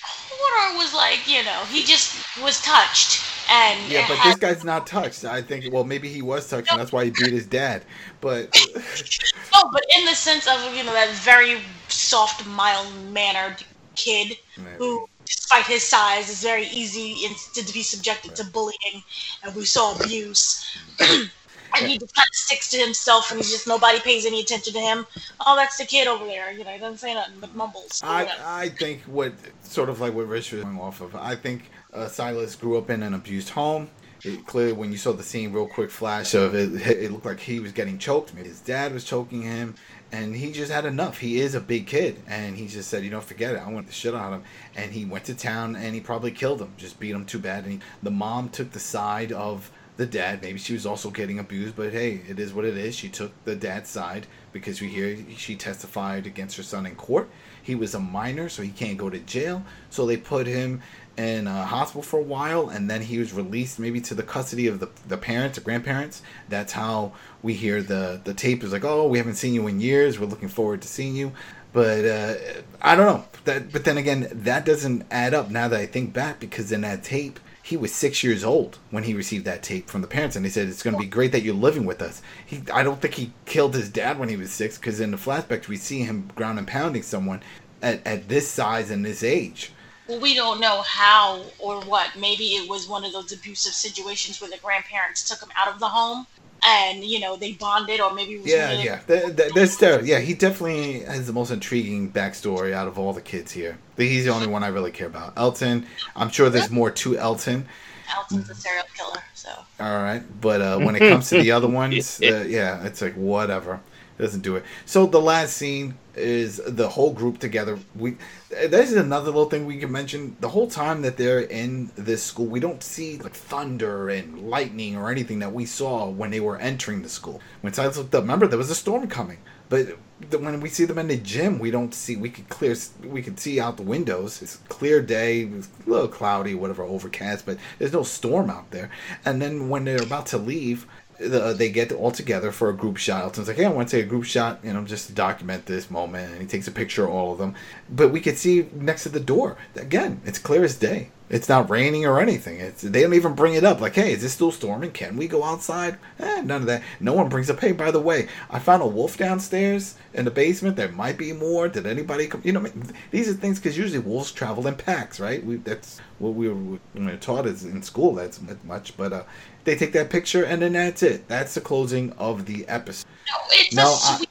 Hodor 0.00 0.78
was 0.78 0.94
like 0.94 1.28
you 1.28 1.44
know 1.44 1.64
he 1.68 1.84
just 1.84 2.16
was 2.42 2.62
touched 2.62 3.22
and 3.50 3.90
Yeah, 3.90 4.06
but 4.08 4.18
this 4.24 4.36
guy's 4.36 4.64
not 4.64 4.86
touched. 4.86 5.24
I 5.24 5.42
think. 5.42 5.72
Well, 5.72 5.84
maybe 5.84 6.08
he 6.08 6.22
was 6.22 6.48
touched, 6.48 6.70
and 6.70 6.80
that's 6.80 6.92
why 6.92 7.04
he 7.04 7.10
beat 7.10 7.32
his 7.32 7.46
dad. 7.46 7.82
But 8.20 8.54
no, 8.76 9.70
but 9.72 9.84
in 9.96 10.04
the 10.04 10.14
sense 10.14 10.46
of 10.46 10.74
you 10.74 10.84
know 10.84 10.92
that 10.92 11.10
very 11.10 11.58
soft, 11.88 12.46
mild 12.46 12.88
mannered 13.10 13.62
kid 13.94 14.36
who, 14.76 15.06
despite 15.24 15.66
his 15.66 15.82
size, 15.82 16.28
is 16.28 16.42
very 16.42 16.66
easy 16.66 17.24
in, 17.24 17.32
to 17.54 17.72
be 17.72 17.82
subjected 17.82 18.36
to 18.36 18.44
bullying, 18.44 19.02
and 19.42 19.54
we 19.54 19.64
saw 19.64 19.94
abuse. 19.98 20.78
and 21.00 21.86
he 21.86 21.98
just 21.98 22.14
kind 22.14 22.26
of 22.26 22.34
sticks 22.34 22.70
to 22.70 22.78
himself, 22.78 23.30
and 23.30 23.38
he's 23.38 23.50
just 23.50 23.66
nobody 23.66 24.00
pays 24.00 24.26
any 24.26 24.40
attention 24.40 24.72
to 24.72 24.80
him. 24.80 25.06
Oh, 25.46 25.56
that's 25.56 25.76
the 25.76 25.84
kid 25.84 26.06
over 26.08 26.24
there. 26.24 26.52
You 26.52 26.64
know, 26.64 26.70
he 26.70 26.78
doesn't 26.78 26.98
say 26.98 27.14
nothing 27.14 27.34
but 27.40 27.54
mumbles. 27.54 28.00
I. 28.04 28.28
I 28.44 28.68
think 28.70 29.02
what 29.02 29.32
sort 29.62 29.88
of 29.88 30.00
like 30.00 30.14
what 30.14 30.28
Rich 30.28 30.52
was 30.52 30.64
going 30.64 30.78
off 30.78 31.00
of. 31.00 31.14
I 31.16 31.34
think 31.34 31.70
uh, 31.92 32.08
Silas 32.08 32.56
grew 32.56 32.78
up 32.78 32.90
in 32.90 33.02
an 33.02 33.14
abused 33.14 33.50
home. 33.50 33.90
It, 34.24 34.46
clearly, 34.46 34.72
when 34.72 34.90
you 34.90 34.98
saw 34.98 35.12
the 35.12 35.22
scene, 35.22 35.52
real 35.52 35.68
quick 35.68 35.90
flash 35.90 36.34
of 36.34 36.54
it, 36.54 36.74
it 36.86 37.12
looked 37.12 37.24
like 37.24 37.40
he 37.40 37.60
was 37.60 37.72
getting 37.72 37.98
choked. 37.98 38.30
His 38.30 38.60
dad 38.60 38.92
was 38.92 39.04
choking 39.04 39.42
him, 39.42 39.76
and 40.10 40.34
he 40.34 40.50
just 40.50 40.72
had 40.72 40.84
enough. 40.84 41.18
He 41.18 41.40
is 41.40 41.54
a 41.54 41.60
big 41.60 41.86
kid, 41.86 42.20
and 42.26 42.56
he 42.56 42.66
just 42.66 42.90
said, 42.90 43.04
"You 43.04 43.10
know, 43.10 43.20
forget 43.20 43.54
it. 43.54 43.58
I 43.58 43.70
want 43.70 43.86
the 43.86 43.92
shit 43.92 44.14
out 44.14 44.32
of 44.32 44.40
him." 44.40 44.44
And 44.74 44.92
he 44.92 45.04
went 45.04 45.24
to 45.26 45.34
town, 45.34 45.76
and 45.76 45.94
he 45.94 46.00
probably 46.00 46.32
killed 46.32 46.60
him, 46.60 46.72
just 46.76 46.98
beat 46.98 47.12
him 47.12 47.26
too 47.26 47.38
bad. 47.38 47.64
And 47.64 47.74
he, 47.74 47.80
the 48.02 48.10
mom 48.10 48.48
took 48.48 48.72
the 48.72 48.80
side 48.80 49.30
of 49.30 49.70
the 49.98 50.06
dad. 50.06 50.42
Maybe 50.42 50.58
she 50.58 50.72
was 50.72 50.86
also 50.86 51.10
getting 51.10 51.38
abused, 51.38 51.76
but 51.76 51.92
hey, 51.92 52.22
it 52.28 52.38
is 52.38 52.54
what 52.54 52.64
it 52.64 52.76
is. 52.76 52.94
She 52.94 53.08
took 53.08 53.32
the 53.44 53.56
dad's 53.56 53.90
side 53.90 54.26
because 54.52 54.80
we 54.80 54.88
hear 54.88 55.16
she 55.36 55.56
testified 55.56 56.26
against 56.26 56.56
her 56.56 56.62
son 56.62 56.86
in 56.86 56.94
court. 56.94 57.28
He 57.62 57.74
was 57.74 57.94
a 57.94 58.00
minor, 58.00 58.48
so 58.48 58.62
he 58.62 58.70
can't 58.70 58.96
go 58.96 59.10
to 59.10 59.18
jail. 59.18 59.64
So 59.90 60.06
they 60.06 60.16
put 60.16 60.46
him 60.46 60.82
in 61.18 61.48
a 61.48 61.64
hospital 61.64 62.02
for 62.02 62.20
a 62.20 62.22
while, 62.22 62.68
and 62.68 62.88
then 62.88 63.02
he 63.02 63.18
was 63.18 63.32
released 63.32 63.78
maybe 63.78 64.00
to 64.02 64.14
the 64.14 64.22
custody 64.22 64.68
of 64.68 64.78
the, 64.78 64.88
the 65.08 65.18
parents 65.18 65.58
or 65.58 65.62
grandparents. 65.62 66.22
That's 66.48 66.72
how 66.72 67.12
we 67.42 67.54
hear 67.54 67.82
the, 67.82 68.20
the 68.22 68.32
tape 68.32 68.62
is 68.62 68.72
like, 68.72 68.84
oh, 68.84 69.08
we 69.08 69.18
haven't 69.18 69.34
seen 69.34 69.52
you 69.52 69.66
in 69.66 69.80
years. 69.80 70.18
We're 70.18 70.26
looking 70.26 70.48
forward 70.48 70.80
to 70.82 70.88
seeing 70.88 71.16
you. 71.16 71.32
But 71.72 72.04
uh, 72.04 72.34
I 72.80 72.94
don't 72.94 73.06
know. 73.06 73.24
That, 73.44 73.72
but 73.72 73.84
then 73.84 73.98
again, 73.98 74.28
that 74.32 74.64
doesn't 74.64 75.04
add 75.10 75.34
up 75.34 75.50
now 75.50 75.68
that 75.68 75.80
I 75.80 75.86
think 75.86 76.12
back 76.12 76.38
because 76.40 76.70
in 76.70 76.82
that 76.82 77.02
tape, 77.02 77.40
he 77.62 77.76
was 77.76 77.92
six 77.92 78.22
years 78.22 78.44
old 78.44 78.78
when 78.90 79.02
he 79.02 79.12
received 79.12 79.44
that 79.44 79.62
tape 79.62 79.88
from 79.88 80.00
the 80.00 80.06
parents, 80.06 80.36
and 80.36 80.44
they 80.44 80.48
said 80.48 80.68
it's 80.68 80.82
going 80.82 80.94
to 80.94 81.00
be 81.00 81.06
great 81.06 81.32
that 81.32 81.42
you're 81.42 81.54
living 81.54 81.84
with 81.84 82.00
us. 82.00 82.22
He, 82.46 82.62
I 82.72 82.82
don't 82.82 82.98
think 82.98 83.14
he 83.14 83.32
killed 83.44 83.74
his 83.74 83.90
dad 83.90 84.18
when 84.18 84.30
he 84.30 84.36
was 84.36 84.50
six, 84.50 84.78
because 84.78 85.00
in 85.00 85.10
the 85.10 85.18
flashbacks 85.18 85.68
we 85.68 85.76
see 85.76 86.00
him 86.00 86.30
ground 86.34 86.58
and 86.58 86.66
pounding 86.66 87.02
someone 87.02 87.42
at, 87.82 88.06
at 88.06 88.28
this 88.28 88.48
size 88.48 88.90
and 88.90 89.04
this 89.04 89.22
age. 89.22 89.72
Well, 90.08 90.20
we 90.20 90.34
don't 90.34 90.60
know 90.60 90.82
how 90.82 91.42
or 91.58 91.80
what. 91.82 92.16
Maybe 92.18 92.44
it 92.56 92.68
was 92.68 92.88
one 92.88 93.04
of 93.04 93.12
those 93.12 93.32
abusive 93.32 93.72
situations 93.72 94.40
where 94.40 94.50
the 94.50 94.58
grandparents 94.58 95.28
took 95.28 95.40
him 95.40 95.50
out 95.56 95.72
of 95.72 95.78
the 95.80 95.88
home 95.88 96.26
and 96.66 97.04
you 97.04 97.20
know 97.20 97.36
they 97.36 97.52
bonded, 97.52 98.00
or 98.00 98.12
maybe 98.12 98.34
it 98.34 98.42
was 98.42 98.50
Yeah, 98.50 98.70
one 98.70 98.78
of 98.78 98.84
yeah, 98.84 98.98
Th- 99.06 99.36
th- 99.36 99.52
that's 99.54 99.76
there. 99.76 100.04
Yeah, 100.04 100.18
he 100.18 100.34
definitely 100.34 101.00
has 101.00 101.26
the 101.26 101.32
most 101.32 101.50
intriguing 101.50 102.10
backstory 102.10 102.72
out 102.72 102.88
of 102.88 102.98
all 102.98 103.12
the 103.12 103.20
kids 103.20 103.52
here. 103.52 103.78
He's 103.96 104.24
the 104.24 104.32
only 104.32 104.46
one 104.46 104.64
I 104.64 104.68
really 104.68 104.90
care 104.90 105.06
about. 105.06 105.34
Elton, 105.36 105.86
I'm 106.16 106.30
sure 106.30 106.50
there's 106.50 106.70
more 106.70 106.90
to 106.90 107.18
Elton. 107.18 107.68
Elton's 108.14 108.48
a 108.48 108.54
serial 108.54 108.86
killer, 108.96 109.22
so 109.34 109.50
All 109.80 110.02
right, 110.02 110.22
but 110.40 110.60
uh, 110.62 110.78
when 110.78 110.96
it 110.96 111.00
comes 111.00 111.28
to 111.28 111.40
the 111.40 111.52
other 111.52 111.68
ones, 111.68 112.20
uh, 112.22 112.44
yeah, 112.48 112.84
it's 112.84 113.02
like 113.02 113.14
whatever. 113.14 113.80
It 114.18 114.22
doesn't 114.22 114.40
do 114.40 114.56
it. 114.56 114.64
So 114.86 115.06
the 115.06 115.20
last 115.20 115.56
scene 115.56 115.96
is 116.18 116.56
the 116.66 116.88
whole 116.88 117.12
group 117.12 117.38
together. 117.38 117.78
We 117.94 118.16
this 118.50 118.90
is 118.90 118.96
another 118.96 119.26
little 119.26 119.48
thing 119.48 119.66
we 119.66 119.78
can 119.78 119.92
mention. 119.92 120.36
The 120.40 120.48
whole 120.48 120.68
time 120.68 121.02
that 121.02 121.16
they're 121.16 121.40
in 121.40 121.90
this 121.96 122.22
school, 122.22 122.46
we 122.46 122.60
don't 122.60 122.82
see 122.82 123.18
like 123.18 123.34
thunder 123.34 124.08
and 124.08 124.50
lightning 124.50 124.96
or 124.96 125.10
anything 125.10 125.38
that 125.40 125.52
we 125.52 125.66
saw 125.66 126.08
when 126.08 126.30
they 126.30 126.40
were 126.40 126.58
entering 126.58 127.02
the 127.02 127.08
school. 127.08 127.40
When 127.60 127.72
Silas 127.72 127.96
looked 127.96 128.14
up, 128.14 128.22
remember 128.22 128.46
there 128.46 128.58
was 128.58 128.70
a 128.70 128.74
storm 128.74 129.06
coming. 129.08 129.38
But 129.68 129.98
when 130.30 130.60
we 130.60 130.70
see 130.70 130.86
them 130.86 130.98
in 130.98 131.08
the 131.08 131.16
gym, 131.16 131.58
we 131.58 131.70
don't 131.70 131.94
see. 131.94 132.16
We 132.16 132.30
could 132.30 132.48
clear. 132.48 132.74
We 133.04 133.22
could 133.22 133.38
see 133.38 133.60
out 133.60 133.76
the 133.76 133.82
windows. 133.82 134.40
It's 134.40 134.56
clear 134.68 135.02
day. 135.02 135.42
It's 135.42 135.68
a 135.86 135.90
little 135.90 136.08
cloudy, 136.08 136.54
whatever, 136.54 136.82
overcast. 136.82 137.44
But 137.44 137.58
there's 137.78 137.92
no 137.92 138.02
storm 138.02 138.48
out 138.48 138.70
there. 138.70 138.90
And 139.24 139.42
then 139.42 139.68
when 139.68 139.84
they're 139.84 140.02
about 140.02 140.26
to 140.26 140.38
leave, 140.38 140.86
the, 141.18 141.44
uh, 141.44 141.52
they 141.52 141.70
get 141.70 141.92
all 141.92 142.10
together 142.10 142.52
for 142.52 142.68
a 142.68 142.76
group 142.76 142.96
shot. 142.96 143.22
Elton's 143.24 143.48
like, 143.48 143.56
"Hey, 143.56 143.64
I 143.64 143.70
want 143.70 143.88
to 143.88 143.96
take 143.96 144.06
a 144.06 144.08
group 144.08 144.24
shot, 144.24 144.60
you 144.62 144.72
know, 144.72 144.84
just 144.84 145.08
to 145.08 145.12
document 145.12 145.66
this 145.66 145.90
moment." 145.90 146.32
And 146.32 146.40
he 146.40 146.46
takes 146.46 146.68
a 146.68 146.72
picture 146.72 147.04
of 147.04 147.10
all 147.10 147.32
of 147.32 147.38
them. 147.38 147.54
But 147.90 148.08
we 148.08 148.20
could 148.20 148.38
see 148.38 148.68
next 148.72 149.02
to 149.04 149.08
the 149.08 149.20
door 149.20 149.56
again. 149.76 150.20
It's 150.24 150.38
clear 150.38 150.64
as 150.64 150.76
day. 150.76 151.10
It's 151.30 151.48
not 151.48 151.68
raining 151.70 152.06
or 152.06 152.20
anything. 152.20 152.58
It's 152.60 152.82
they 152.82 153.02
don't 153.02 153.14
even 153.14 153.34
bring 153.34 153.54
it 153.54 153.64
up. 153.64 153.80
Like, 153.80 153.94
hey, 153.94 154.12
is 154.12 154.24
it 154.24 154.30
still 154.30 154.50
storming? 154.52 154.92
Can 154.92 155.16
we 155.16 155.28
go 155.28 155.44
outside? 155.44 155.98
Eh, 156.18 156.40
none 156.42 156.62
of 156.62 156.66
that. 156.68 156.82
No 157.00 157.12
one 157.12 157.28
brings 157.28 157.50
up. 157.50 157.60
Hey, 157.60 157.72
by 157.72 157.90
the 157.90 158.00
way, 158.00 158.28
I 158.50 158.58
found 158.58 158.82
a 158.82 158.86
wolf 158.86 159.16
downstairs 159.18 159.96
in 160.14 160.24
the 160.24 160.30
basement. 160.30 160.76
There 160.76 160.88
might 160.90 161.18
be 161.18 161.32
more. 161.32 161.68
Did 161.68 161.86
anybody 161.86 162.28
come? 162.28 162.40
You 162.44 162.52
know, 162.52 162.66
these 163.10 163.28
are 163.28 163.34
things 163.34 163.58
because 163.58 163.76
usually 163.76 163.98
wolves 163.98 164.32
travel 164.32 164.66
in 164.66 164.76
packs, 164.76 165.20
right? 165.20 165.44
We 165.44 165.56
that's 165.56 166.00
what 166.18 166.34
we 166.34 166.48
were, 166.48 166.54
we 166.94 167.04
were 167.04 167.16
taught 167.16 167.46
as 167.46 167.64
in 167.64 167.82
school. 167.82 168.14
That's 168.14 168.40
much, 168.64 168.96
but 168.96 169.12
uh, 169.12 169.24
they 169.64 169.76
take 169.76 169.92
that 169.92 170.10
picture 170.10 170.44
and 170.44 170.62
then 170.62 170.72
that's 170.72 171.02
it. 171.02 171.28
That's 171.28 171.54
the 171.54 171.60
closing 171.60 172.12
of 172.12 172.46
the 172.46 172.66
episode. 172.68 173.06
no, 173.28 173.34
it's 173.50 173.74
No, 173.74 173.92
a 173.92 173.96
sweet 173.96 174.28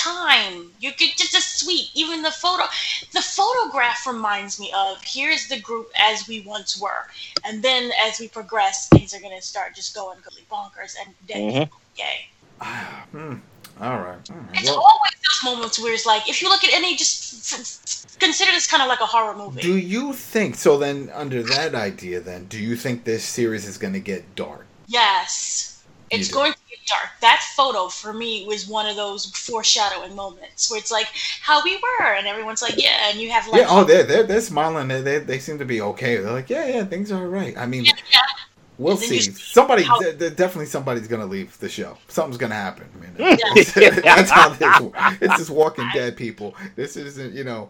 time. 0.00 0.70
You 0.80 0.90
could 0.92 1.10
just 1.16 1.34
a 1.34 1.40
sweet. 1.40 1.90
Even 1.94 2.22
the 2.22 2.30
photo, 2.30 2.64
the 3.12 3.20
photograph 3.22 4.06
reminds 4.06 4.58
me 4.58 4.72
of 4.74 5.02
here's 5.04 5.48
the 5.48 5.60
group 5.60 5.90
as 5.96 6.26
we 6.28 6.40
once 6.40 6.80
were, 6.80 7.06
and 7.44 7.62
then 7.62 7.90
as 8.06 8.18
we 8.20 8.28
progress, 8.28 8.88
things 8.88 9.14
are 9.14 9.20
gonna 9.20 9.42
start 9.42 9.74
just 9.74 9.94
going 9.94 10.18
completely 10.22 10.46
bonkers 10.50 10.94
and 11.04 11.14
dead. 11.26 11.38
Mhm. 11.38 11.70
Yay. 11.98 12.28
Hmm. 13.12 13.34
All 13.80 13.96
right. 13.98 14.30
All 14.30 14.36
right. 14.36 14.54
It's 14.54 14.68
Well, 14.68 14.84
always 14.86 15.12
those 15.24 15.42
moments 15.54 15.78
where 15.78 15.94
it's 15.94 16.04
like, 16.04 16.28
if 16.28 16.42
you 16.42 16.48
look 16.50 16.62
at 16.64 16.72
any, 16.74 16.96
just 16.96 17.54
f- 17.54 17.60
f- 17.60 18.18
consider 18.18 18.52
this 18.52 18.66
kind 18.66 18.82
of 18.82 18.88
like 18.90 19.00
a 19.00 19.06
horror 19.06 19.34
movie. 19.34 19.62
do 19.62 19.78
you 19.78 20.12
think 20.12 20.54
so? 20.54 20.76
Then 20.76 21.10
under 21.14 21.42
that 21.42 21.74
idea, 21.74 22.20
then 22.20 22.44
do 22.46 22.58
you 22.58 22.76
think 22.76 23.04
this 23.04 23.24
series 23.24 23.66
is 23.66 23.78
going 23.78 23.94
to 23.94 24.00
get 24.00 24.34
dark? 24.34 24.66
yes, 24.86 25.82
it's 26.10 26.28
do. 26.28 26.34
going 26.34 26.52
to 26.52 26.58
get 26.58 26.59
dark. 26.86 27.08
That 27.20 27.42
photo 27.56 27.88
for 27.88 28.12
me 28.12 28.44
was 28.46 28.66
one 28.66 28.86
of 28.86 28.96
those 28.96 29.26
foreshadowing 29.26 30.14
moments 30.16 30.70
where 30.70 30.78
it's 30.78 30.90
like 30.90 31.06
how 31.42 31.62
we 31.62 31.76
were, 31.76 32.14
and 32.14 32.26
everyone's 32.26 32.62
like, 32.62 32.74
yeah, 32.76 33.08
and 33.10 33.20
you 33.20 33.30
have 33.30 33.46
like, 33.48 33.60
yeah. 33.62 33.66
Oh, 33.68 33.84
they're 33.84 34.04
they're, 34.04 34.22
they're 34.24 34.40
smiling. 34.40 34.88
They, 34.88 35.00
they 35.00 35.18
they 35.18 35.38
seem 35.38 35.58
to 35.58 35.64
be 35.64 35.80
okay. 35.80 36.16
They're 36.16 36.32
like, 36.32 36.50
yeah, 36.50 36.66
yeah, 36.66 36.84
things 36.84 37.12
are 37.12 37.22
all 37.22 37.28
right. 37.28 37.56
I 37.56 37.66
mean, 37.66 37.84
yeah, 37.84 37.92
we'll 38.78 38.96
see. 38.96 39.20
Somebody, 39.20 39.82
how- 39.82 40.00
th- 40.00 40.18
th- 40.18 40.36
definitely 40.36 40.66
somebody's 40.66 41.06
going 41.06 41.20
to 41.20 41.26
leave 41.26 41.56
the 41.58 41.68
show. 41.68 41.96
Something's 42.08 42.38
going 42.38 42.50
to 42.50 42.56
happen. 42.56 42.86
I 42.96 42.98
mean, 43.00 43.38
Yeah. 43.76 43.90
that's 44.00 44.30
how 44.30 44.48
this. 44.50 44.80
works. 44.80 44.98
It's 45.20 45.36
just 45.36 45.50
Walking 45.50 45.88
Dead 45.92 46.16
people. 46.16 46.54
This 46.76 46.96
isn't 46.96 47.34
you 47.34 47.44
know 47.44 47.68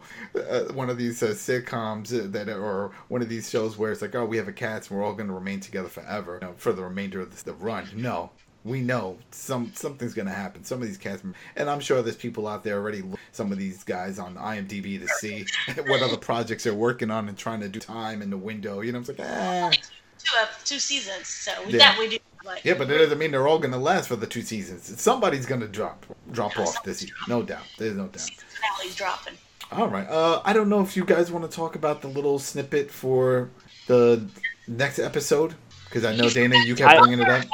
uh, 0.49 0.73
one 0.73 0.89
of 0.89 0.97
these 0.99 1.23
uh, 1.23 1.29
sitcoms 1.29 2.13
uh, 2.17 2.29
that 2.31 2.49
are, 2.49 2.61
or 2.63 2.93
one 3.09 3.23
of 3.23 3.29
these 3.29 3.51
shows 3.51 3.77
where 3.77 3.91
it's 3.93 4.03
like, 4.03 4.15
oh, 4.15 4.25
we 4.25 4.37
have 4.37 4.49
a 4.49 4.53
cast 4.53 4.91
and 4.91 4.99
we're 4.99 5.05
all 5.05 5.15
going 5.15 5.29
to 5.29 5.35
remain 5.35 5.61
together 5.61 5.89
forever 5.89 6.39
you 6.41 6.47
know, 6.47 6.55
for 6.57 6.73
the 6.73 6.83
remainder 6.85 7.21
of 7.21 7.37
the, 7.37 7.45
the 7.45 7.53
run. 7.55 7.89
No. 7.95 8.31
We 8.65 8.81
know 8.83 9.17
some 9.31 9.73
something's 9.75 10.13
gonna 10.13 10.33
happen. 10.33 10.65
Some 10.65 10.83
of 10.83 10.87
these 10.89 10.99
cast 10.99 11.25
members, 11.25 11.41
and 11.57 11.71
I'm 11.71 11.81
sure 11.81 12.03
there's 12.03 12.17
people 12.17 12.47
out 12.47 12.63
there 12.63 12.77
already. 12.77 13.03
Some 13.33 13.53
of 13.53 13.59
these 13.59 13.83
guys 13.85 14.19
on 14.19 14.35
IMDb 14.35 15.01
to 15.01 15.09
see 15.19 15.47
what 15.87 16.03
other 16.03 16.19
projects 16.19 16.65
they're 16.65 16.75
working 16.75 17.11
on 17.11 17.29
and 17.29 17.39
trying 17.39 17.61
to 17.61 17.69
do 17.69 17.79
time 17.81 18.21
in 18.21 18.29
the 18.29 18.37
window. 18.37 18.81
You 18.83 18.93
know, 18.93 18.99
it's 18.99 19.09
like 19.09 19.21
ah, 19.21 19.71
two 20.19 20.33
ep- 20.43 20.65
two 20.65 20.79
seasons, 20.79 21.27
so 21.27 21.53
Yeah. 21.69 21.79
that 21.79 21.97
we 21.99 22.09
do. 22.11 22.19
Like, 22.45 22.65
yeah, 22.65 22.75
but 22.75 22.89
that 22.89 22.97
doesn't 22.99 23.19
mean 23.19 23.31
they're 23.31 23.47
all 23.49 23.59
gonna 23.59 23.79
last 23.79 24.09
for 24.09 24.17
the 24.17 24.27
two 24.27 24.43
seasons. 24.43 25.01
Somebody's 25.01 25.47
gonna 25.47 25.67
drop 25.69 26.05
drop 26.33 26.59
off 26.59 26.83
this 26.85 27.03
year, 27.03 27.13
no 27.29 27.43
doubt. 27.43 27.63
There's 27.79 27.97
no 27.97 28.05
doubt. 28.09 28.21
season 28.21 28.45
finale's 28.61 28.95
dropping. 28.95 29.35
All 29.73 29.89
right. 29.89 30.09
Uh, 30.09 30.43
I 30.45 30.53
don't 30.53 30.69
know 30.69 30.81
if 30.83 30.97
you 30.97 31.05
guys 31.05 31.31
want 31.31 31.49
to 31.51 31.55
talk 31.57 31.77
about 31.77 32.03
the 32.03 32.09
little 32.09 32.39
snippet 32.39 32.91
for 32.91 33.51
the 33.87 34.27
next 34.67 34.99
episode 34.99 35.55
because 35.85 36.05
I 36.05 36.15
know 36.17 36.29
Dana, 36.29 36.57
you 36.65 36.75
kept 36.75 36.99
bringing 37.01 37.21
it 37.21 37.29
up. 37.29 37.45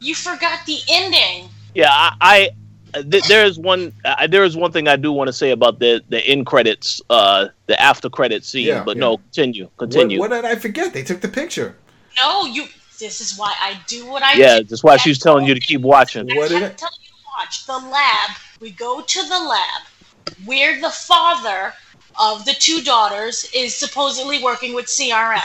You 0.00 0.14
forgot 0.14 0.60
the 0.66 0.78
ending. 0.88 1.48
Yeah, 1.74 1.90
I, 1.90 2.50
I 2.94 3.02
th- 3.02 3.24
there 3.24 3.44
is 3.44 3.58
one 3.58 3.92
uh, 4.04 4.26
there 4.26 4.44
is 4.44 4.56
one 4.56 4.72
thing 4.72 4.88
I 4.88 4.96
do 4.96 5.12
want 5.12 5.28
to 5.28 5.32
say 5.32 5.50
about 5.50 5.78
the 5.78 6.02
the 6.08 6.24
end 6.26 6.46
credits, 6.46 7.00
uh, 7.10 7.48
the 7.66 7.80
after 7.80 8.08
credit 8.08 8.44
scene. 8.44 8.66
Yeah, 8.66 8.84
but 8.84 8.96
yeah. 8.96 9.00
no, 9.00 9.16
continue, 9.18 9.68
continue. 9.76 10.18
what 10.18 10.30
did 10.30 10.44
I 10.44 10.54
forget? 10.54 10.92
They 10.92 11.02
took 11.02 11.20
the 11.20 11.28
picture. 11.28 11.76
No, 12.16 12.46
you. 12.46 12.64
This 12.98 13.20
is 13.20 13.38
why 13.38 13.54
I 13.60 13.78
do 13.86 14.06
what 14.06 14.24
I 14.24 14.32
yeah, 14.32 14.58
do. 14.58 14.64
that's 14.64 14.82
why 14.82 14.96
she's 14.96 15.20
telling 15.20 15.46
you 15.46 15.54
to 15.54 15.60
keep 15.60 15.82
watching. 15.82 16.26
What 16.34 16.48
did 16.48 16.56
I'm 16.56 16.70
it? 16.70 16.78
telling 16.78 16.98
you 17.00 17.10
to 17.10 17.24
watch 17.38 17.64
the 17.64 17.78
lab. 17.78 18.30
We 18.60 18.72
go 18.72 19.02
to 19.02 19.22
the 19.22 19.38
lab 19.38 19.82
where 20.44 20.80
the 20.80 20.90
father 20.90 21.72
of 22.18 22.44
the 22.44 22.54
two 22.54 22.82
daughters 22.82 23.48
is 23.54 23.74
supposedly 23.74 24.42
working 24.42 24.74
with 24.74 24.86
CRM. 24.86 25.40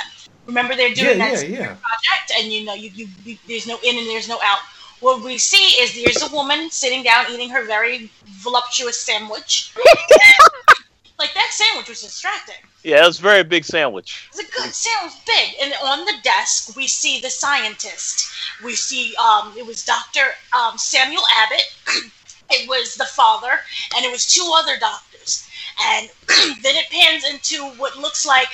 Remember, 0.46 0.76
they're 0.76 0.94
doing 0.94 1.18
yeah, 1.20 1.36
that 1.36 1.50
yeah. 1.50 1.76
project, 1.76 2.34
and 2.38 2.52
you 2.52 2.66
know, 2.66 2.74
you, 2.74 2.90
you, 2.94 3.08
you 3.24 3.38
there's 3.48 3.68
no 3.68 3.78
in 3.84 3.98
and 3.98 4.08
there's 4.08 4.28
no 4.28 4.40
out. 4.44 4.60
What 5.00 5.24
we 5.24 5.38
see 5.38 5.82
is 5.82 5.96
there's 5.96 6.22
a 6.30 6.34
woman 6.34 6.70
sitting 6.70 7.04
down 7.04 7.26
eating 7.32 7.50
her 7.50 7.66
very 7.66 8.10
voluptuous 8.26 9.00
sandwich. 9.00 9.74
like 11.20 11.34
that 11.34 11.50
sandwich 11.52 11.90
was 11.90 12.02
distracting. 12.02 12.56
Yeah, 12.84 13.08
it's 13.08 13.20
a 13.20 13.22
very 13.22 13.44
big 13.44 13.64
sandwich. 13.64 14.30
It's 14.30 14.40
a 14.40 14.52
good 14.52 14.74
sandwich, 14.74 15.14
big. 15.26 15.56
And 15.62 15.74
on 15.84 16.06
the 16.06 16.16
desk, 16.24 16.76
we 16.76 16.88
see 16.88 17.22
the 17.22 17.30
scientist. 17.30 18.30
We 18.64 18.76
see 18.76 19.16
um, 19.16 19.54
it 19.58 19.66
was 19.66 19.86
Dr. 19.86 20.22
Um, 20.58 20.78
Samuel 20.78 21.24
Abbott. 21.38 21.74
it 22.50 22.68
was 22.68 22.96
the 22.96 23.06
father, 23.06 23.60
and 23.96 24.06
it 24.06 24.12
was 24.12 24.26
two 24.26 24.52
other 24.54 24.78
doctors. 24.80 25.48
And 25.86 26.10
then 26.62 26.76
it 26.76 26.90
pans 26.90 27.24
into 27.24 27.64
what 27.80 27.98
looks 27.98 28.26
like 28.26 28.50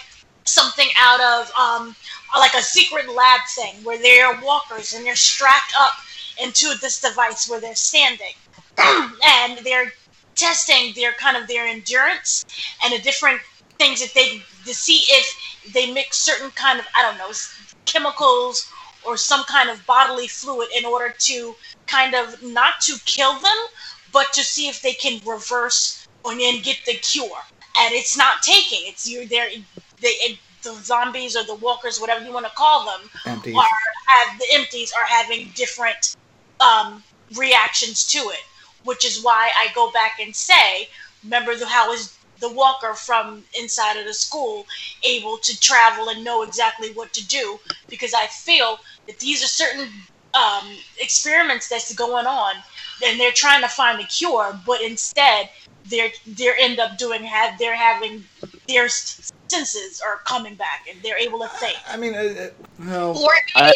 something 0.46 0.88
out 1.00 1.20
of 1.22 1.52
um, 1.56 1.96
like 2.38 2.54
a 2.56 2.62
secret 2.62 3.10
lab 3.10 3.42
thing 3.50 3.76
where 3.84 3.98
they're 3.98 4.40
walkers 4.42 4.94
and 4.94 5.06
they're 5.06 5.16
strapped 5.16 5.74
up 5.80 5.94
into 6.42 6.74
this 6.82 7.02
device 7.02 7.50
where 7.50 7.60
they're 7.60 7.76
standing. 7.76 8.34
and 8.78 9.60
they're 9.64 9.92
testing 10.36 10.94
their 10.96 11.12
kind 11.14 11.36
of 11.36 11.48
their 11.48 11.68
endurance 11.68 12.46
and 12.84 12.94
the 12.94 13.00
different 13.00 13.42
things 13.78 14.00
that 14.00 14.14
they 14.14 14.42
to 14.66 14.74
see 14.74 15.04
if 15.10 15.74
they 15.74 15.92
mix 15.92 16.18
certain 16.18 16.50
kind 16.52 16.80
of 16.80 16.86
I 16.96 17.02
don't 17.02 17.18
know 17.18 17.32
chemicals 17.86 18.72
or 19.06 19.18
some 19.18 19.44
kind 19.46 19.70
of 19.70 19.86
bodily 19.86 20.28
fluid 20.28 20.70
in 20.78 20.86
order 20.86 21.14
to 21.18 21.56
kind 21.88 22.16
of 22.16 22.42
not 22.44 22.82
to 22.82 22.98
kill 23.06 23.34
them, 23.34 23.58
but 24.12 24.32
to 24.34 24.44
see 24.44 24.68
if 24.68 24.82
they 24.82 24.94
can 24.94 25.20
reverse 25.26 26.08
and 26.26 26.40
then 26.40 26.62
get 26.62 26.78
the 26.86 26.94
cure. 26.96 27.40
And 27.78 27.94
it's 27.94 28.18
not 28.18 28.42
taking. 28.44 28.82
It's 28.84 29.10
you're 29.10 29.26
there. 29.26 29.50
They 30.02 30.40
the 30.64 30.74
zombies 30.74 31.36
or 31.36 31.44
the 31.44 31.56
walkers, 31.56 32.00
whatever 32.00 32.26
you 32.26 32.34
want 32.34 32.46
to 32.46 32.52
call 32.52 32.86
them, 32.86 33.10
Empties. 33.26 33.56
are 33.56 33.64
have 34.08 34.38
the 34.40 34.46
empties 34.52 34.92
are 34.92 35.06
having 35.06 35.52
different 35.56 36.16
um, 36.60 37.04
reactions 37.38 38.06
to 38.08 38.20
it, 38.20 38.44
which 38.84 39.06
is 39.06 39.24
why 39.24 39.52
I 39.56 39.68
go 39.74 39.92
back 39.92 40.20
and 40.20 40.36
say, 40.36 40.90
remember 41.24 41.56
the, 41.56 41.66
how 41.66 41.92
is 41.94 42.18
the 42.40 42.52
walker 42.52 42.94
from 42.94 43.44
inside 43.60 43.98
of 43.98 44.06
the 44.06 44.14
school 44.14 44.66
able 45.04 45.38
to 45.38 45.60
travel 45.60 46.10
and 46.10 46.24
know 46.24 46.44
exactly 46.44 46.92
what 46.94 47.14
to 47.14 47.26
do? 47.28 47.60
Because 47.90 48.14
I 48.14 48.28
feel 48.28 48.80
that 49.08 49.20
these 49.20 49.44
are 49.44 49.48
certain 49.48 49.90
um, 50.34 50.66
experiments 51.00 51.68
that's 51.68 51.94
going 51.96 52.28
on, 52.28 52.56
and 53.06 53.20
they're 53.20 53.32
trying 53.32 53.62
to 53.62 53.70
find 53.70 54.00
a 54.02 54.08
cure, 54.08 54.60
but 54.66 54.82
instead 54.82 55.50
they're 55.86 56.10
they're 56.28 56.56
end 56.60 56.80
up 56.80 56.98
doing 56.98 57.24
have 57.24 57.58
they're 57.60 57.76
having 57.76 58.24
their 58.68 58.88
senses 59.50 60.02
are 60.06 60.18
coming 60.26 60.56
back 60.56 60.88
and 60.90 61.02
they're 61.02 61.18
able 61.18 61.40
to 61.40 61.48
think. 61.48 61.76
I 61.88 61.98
mean, 61.98 62.14
uh, 62.14 62.20
uh, 62.20 62.50
well, 62.86 63.18
Or 63.18 63.32
maybe 63.56 63.56
I- 63.56 63.74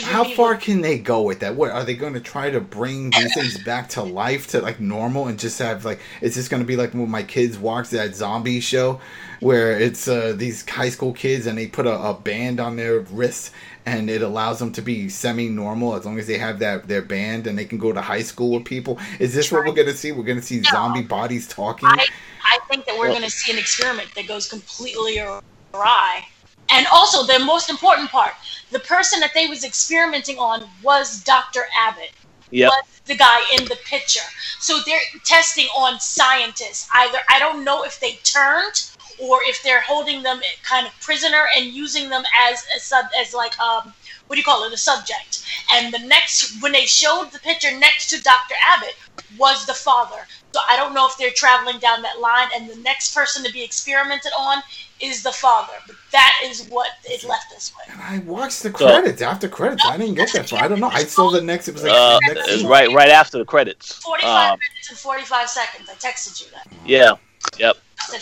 that 0.00 0.04
how 0.04 0.24
far 0.24 0.56
can 0.56 0.80
they 0.80 0.98
go 0.98 1.22
with 1.22 1.40
that? 1.40 1.54
What 1.56 1.70
are 1.70 1.84
they 1.84 1.94
going 1.94 2.14
to 2.14 2.20
try 2.20 2.50
to 2.50 2.60
bring 2.60 3.10
these 3.10 3.34
things 3.34 3.62
back 3.64 3.88
to 3.90 4.02
life 4.02 4.46
to 4.48 4.60
like 4.60 4.80
normal 4.80 5.26
and 5.28 5.38
just 5.38 5.58
have 5.58 5.84
like? 5.84 6.00
Is 6.20 6.34
this 6.34 6.48
going 6.48 6.62
to 6.62 6.66
be 6.66 6.76
like 6.76 6.94
when 6.94 7.10
my 7.10 7.22
kids 7.22 7.58
watch 7.58 7.90
that 7.90 8.14
zombie 8.14 8.60
show, 8.60 9.00
where 9.40 9.78
it's 9.78 10.08
uh, 10.08 10.34
these 10.36 10.68
high 10.68 10.88
school 10.88 11.12
kids 11.12 11.46
and 11.46 11.58
they 11.58 11.66
put 11.66 11.86
a, 11.86 11.98
a 11.98 12.14
band 12.14 12.60
on 12.60 12.76
their 12.76 13.00
wrists 13.00 13.50
and 13.88 14.10
it 14.10 14.22
allows 14.22 14.58
them 14.58 14.72
to 14.72 14.82
be 14.82 15.08
semi-normal 15.08 15.94
as 15.94 16.04
long 16.04 16.18
as 16.18 16.26
they 16.26 16.38
have 16.38 16.58
that 16.58 16.88
their 16.88 17.02
band 17.02 17.46
and 17.46 17.58
they 17.58 17.64
can 17.64 17.78
go 17.78 17.92
to 17.92 18.00
high 18.00 18.22
school 18.22 18.50
with 18.52 18.64
people? 18.64 18.98
Is 19.18 19.34
this 19.34 19.50
what 19.50 19.64
we're 19.64 19.72
going 19.72 19.88
to 19.88 19.96
see? 19.96 20.12
We're 20.12 20.24
going 20.24 20.40
to 20.40 20.44
see 20.44 20.60
No. 20.60 20.70
zombie 20.70 21.02
bodies 21.02 21.48
talking. 21.48 21.88
I, 21.88 22.06
I 22.44 22.58
think 22.68 22.84
that 22.86 22.98
we're 22.98 23.08
going 23.08 23.22
to 23.22 23.30
see 23.30 23.52
an 23.52 23.58
experiment 23.58 24.14
that 24.14 24.26
goes 24.28 24.48
completely 24.48 25.18
awry. 25.18 26.26
And 26.70 26.86
also, 26.92 27.24
the 27.24 27.42
most 27.44 27.70
important 27.70 28.10
part, 28.10 28.32
the 28.70 28.80
person 28.80 29.20
that 29.20 29.32
they 29.34 29.46
was 29.46 29.64
experimenting 29.64 30.38
on 30.38 30.64
was 30.82 31.22
Dr. 31.24 31.62
Abbott. 31.78 32.10
Yep. 32.50 32.70
Was 32.70 33.00
the 33.06 33.16
guy 33.16 33.40
in 33.58 33.64
the 33.64 33.76
picture. 33.84 34.24
So 34.58 34.80
they're 34.86 35.00
testing 35.24 35.66
on 35.76 35.98
scientists. 36.00 36.88
Either 36.94 37.18
I 37.28 37.38
don't 37.38 37.64
know 37.64 37.84
if 37.84 38.00
they 38.00 38.12
turned 38.22 38.90
or 39.20 39.40
if 39.44 39.62
they're 39.62 39.80
holding 39.82 40.22
them 40.22 40.40
kind 40.62 40.86
of 40.86 40.92
prisoner 41.00 41.46
and 41.56 41.66
using 41.66 42.08
them 42.10 42.22
as 42.48 42.64
a 42.76 42.80
sub 42.80 43.06
as 43.20 43.34
like 43.34 43.58
um 43.60 43.92
what 44.26 44.34
do 44.36 44.40
you 44.40 44.44
call 44.44 44.64
it 44.64 44.72
a 44.72 44.76
subject. 44.76 45.44
And 45.72 45.92
the 45.92 46.00
next 46.00 46.60
when 46.62 46.72
they 46.72 46.84
showed 46.86 47.30
the 47.32 47.38
picture 47.38 47.76
next 47.78 48.10
to 48.10 48.22
Dr. 48.22 48.54
Abbott 48.66 48.94
was 49.38 49.64
the 49.66 49.74
father. 49.74 50.26
So 50.52 50.60
I 50.68 50.76
don't 50.76 50.92
know 50.94 51.06
if 51.06 51.16
they're 51.18 51.30
traveling 51.30 51.78
down 51.78 52.00
that 52.02 52.20
line, 52.20 52.48
and 52.54 52.68
the 52.70 52.76
next 52.76 53.14
person 53.14 53.44
to 53.44 53.52
be 53.52 53.62
experimented 53.62 54.32
on 54.38 54.62
is 55.00 55.22
the 55.22 55.30
father. 55.32 55.74
But 55.86 55.96
that 56.12 56.40
is 56.44 56.66
what 56.68 56.88
it 57.04 57.22
left 57.24 57.52
us 57.54 57.70
with. 57.76 57.94
And 57.94 58.02
I 58.02 58.18
watched 58.24 58.62
the 58.62 58.70
So- 58.70 58.86
credits 58.86 59.20
after 59.22 59.48
credits. 59.48 59.84
I 59.84 59.96
didn't 59.98 60.14
get 60.14 60.32
that 60.32 60.48
far. 60.48 60.62
I 60.64 60.68
don't 60.68 60.80
know. 60.80 60.88
I 60.90 61.04
saw 61.04 61.30
the 61.30 61.40
next. 61.42 61.68
It 61.68 61.74
was 61.74 61.82
like 61.84 61.92
Uh, 61.92 62.18
the 62.26 62.34
next 62.34 62.48
it's 62.50 62.62
right 62.64 62.90
right 62.92 63.10
after 63.10 63.38
the 63.38 63.44
credits. 63.44 63.92
45 63.92 64.52
Um, 64.52 64.58
minutes 64.58 64.88
and 64.90 64.98
45 64.98 65.48
seconds. 65.50 65.88
I 65.90 65.94
texted 65.94 66.40
you 66.42 66.50
that. 66.52 66.66
yeah, 66.86 67.12
yep. 67.58 67.76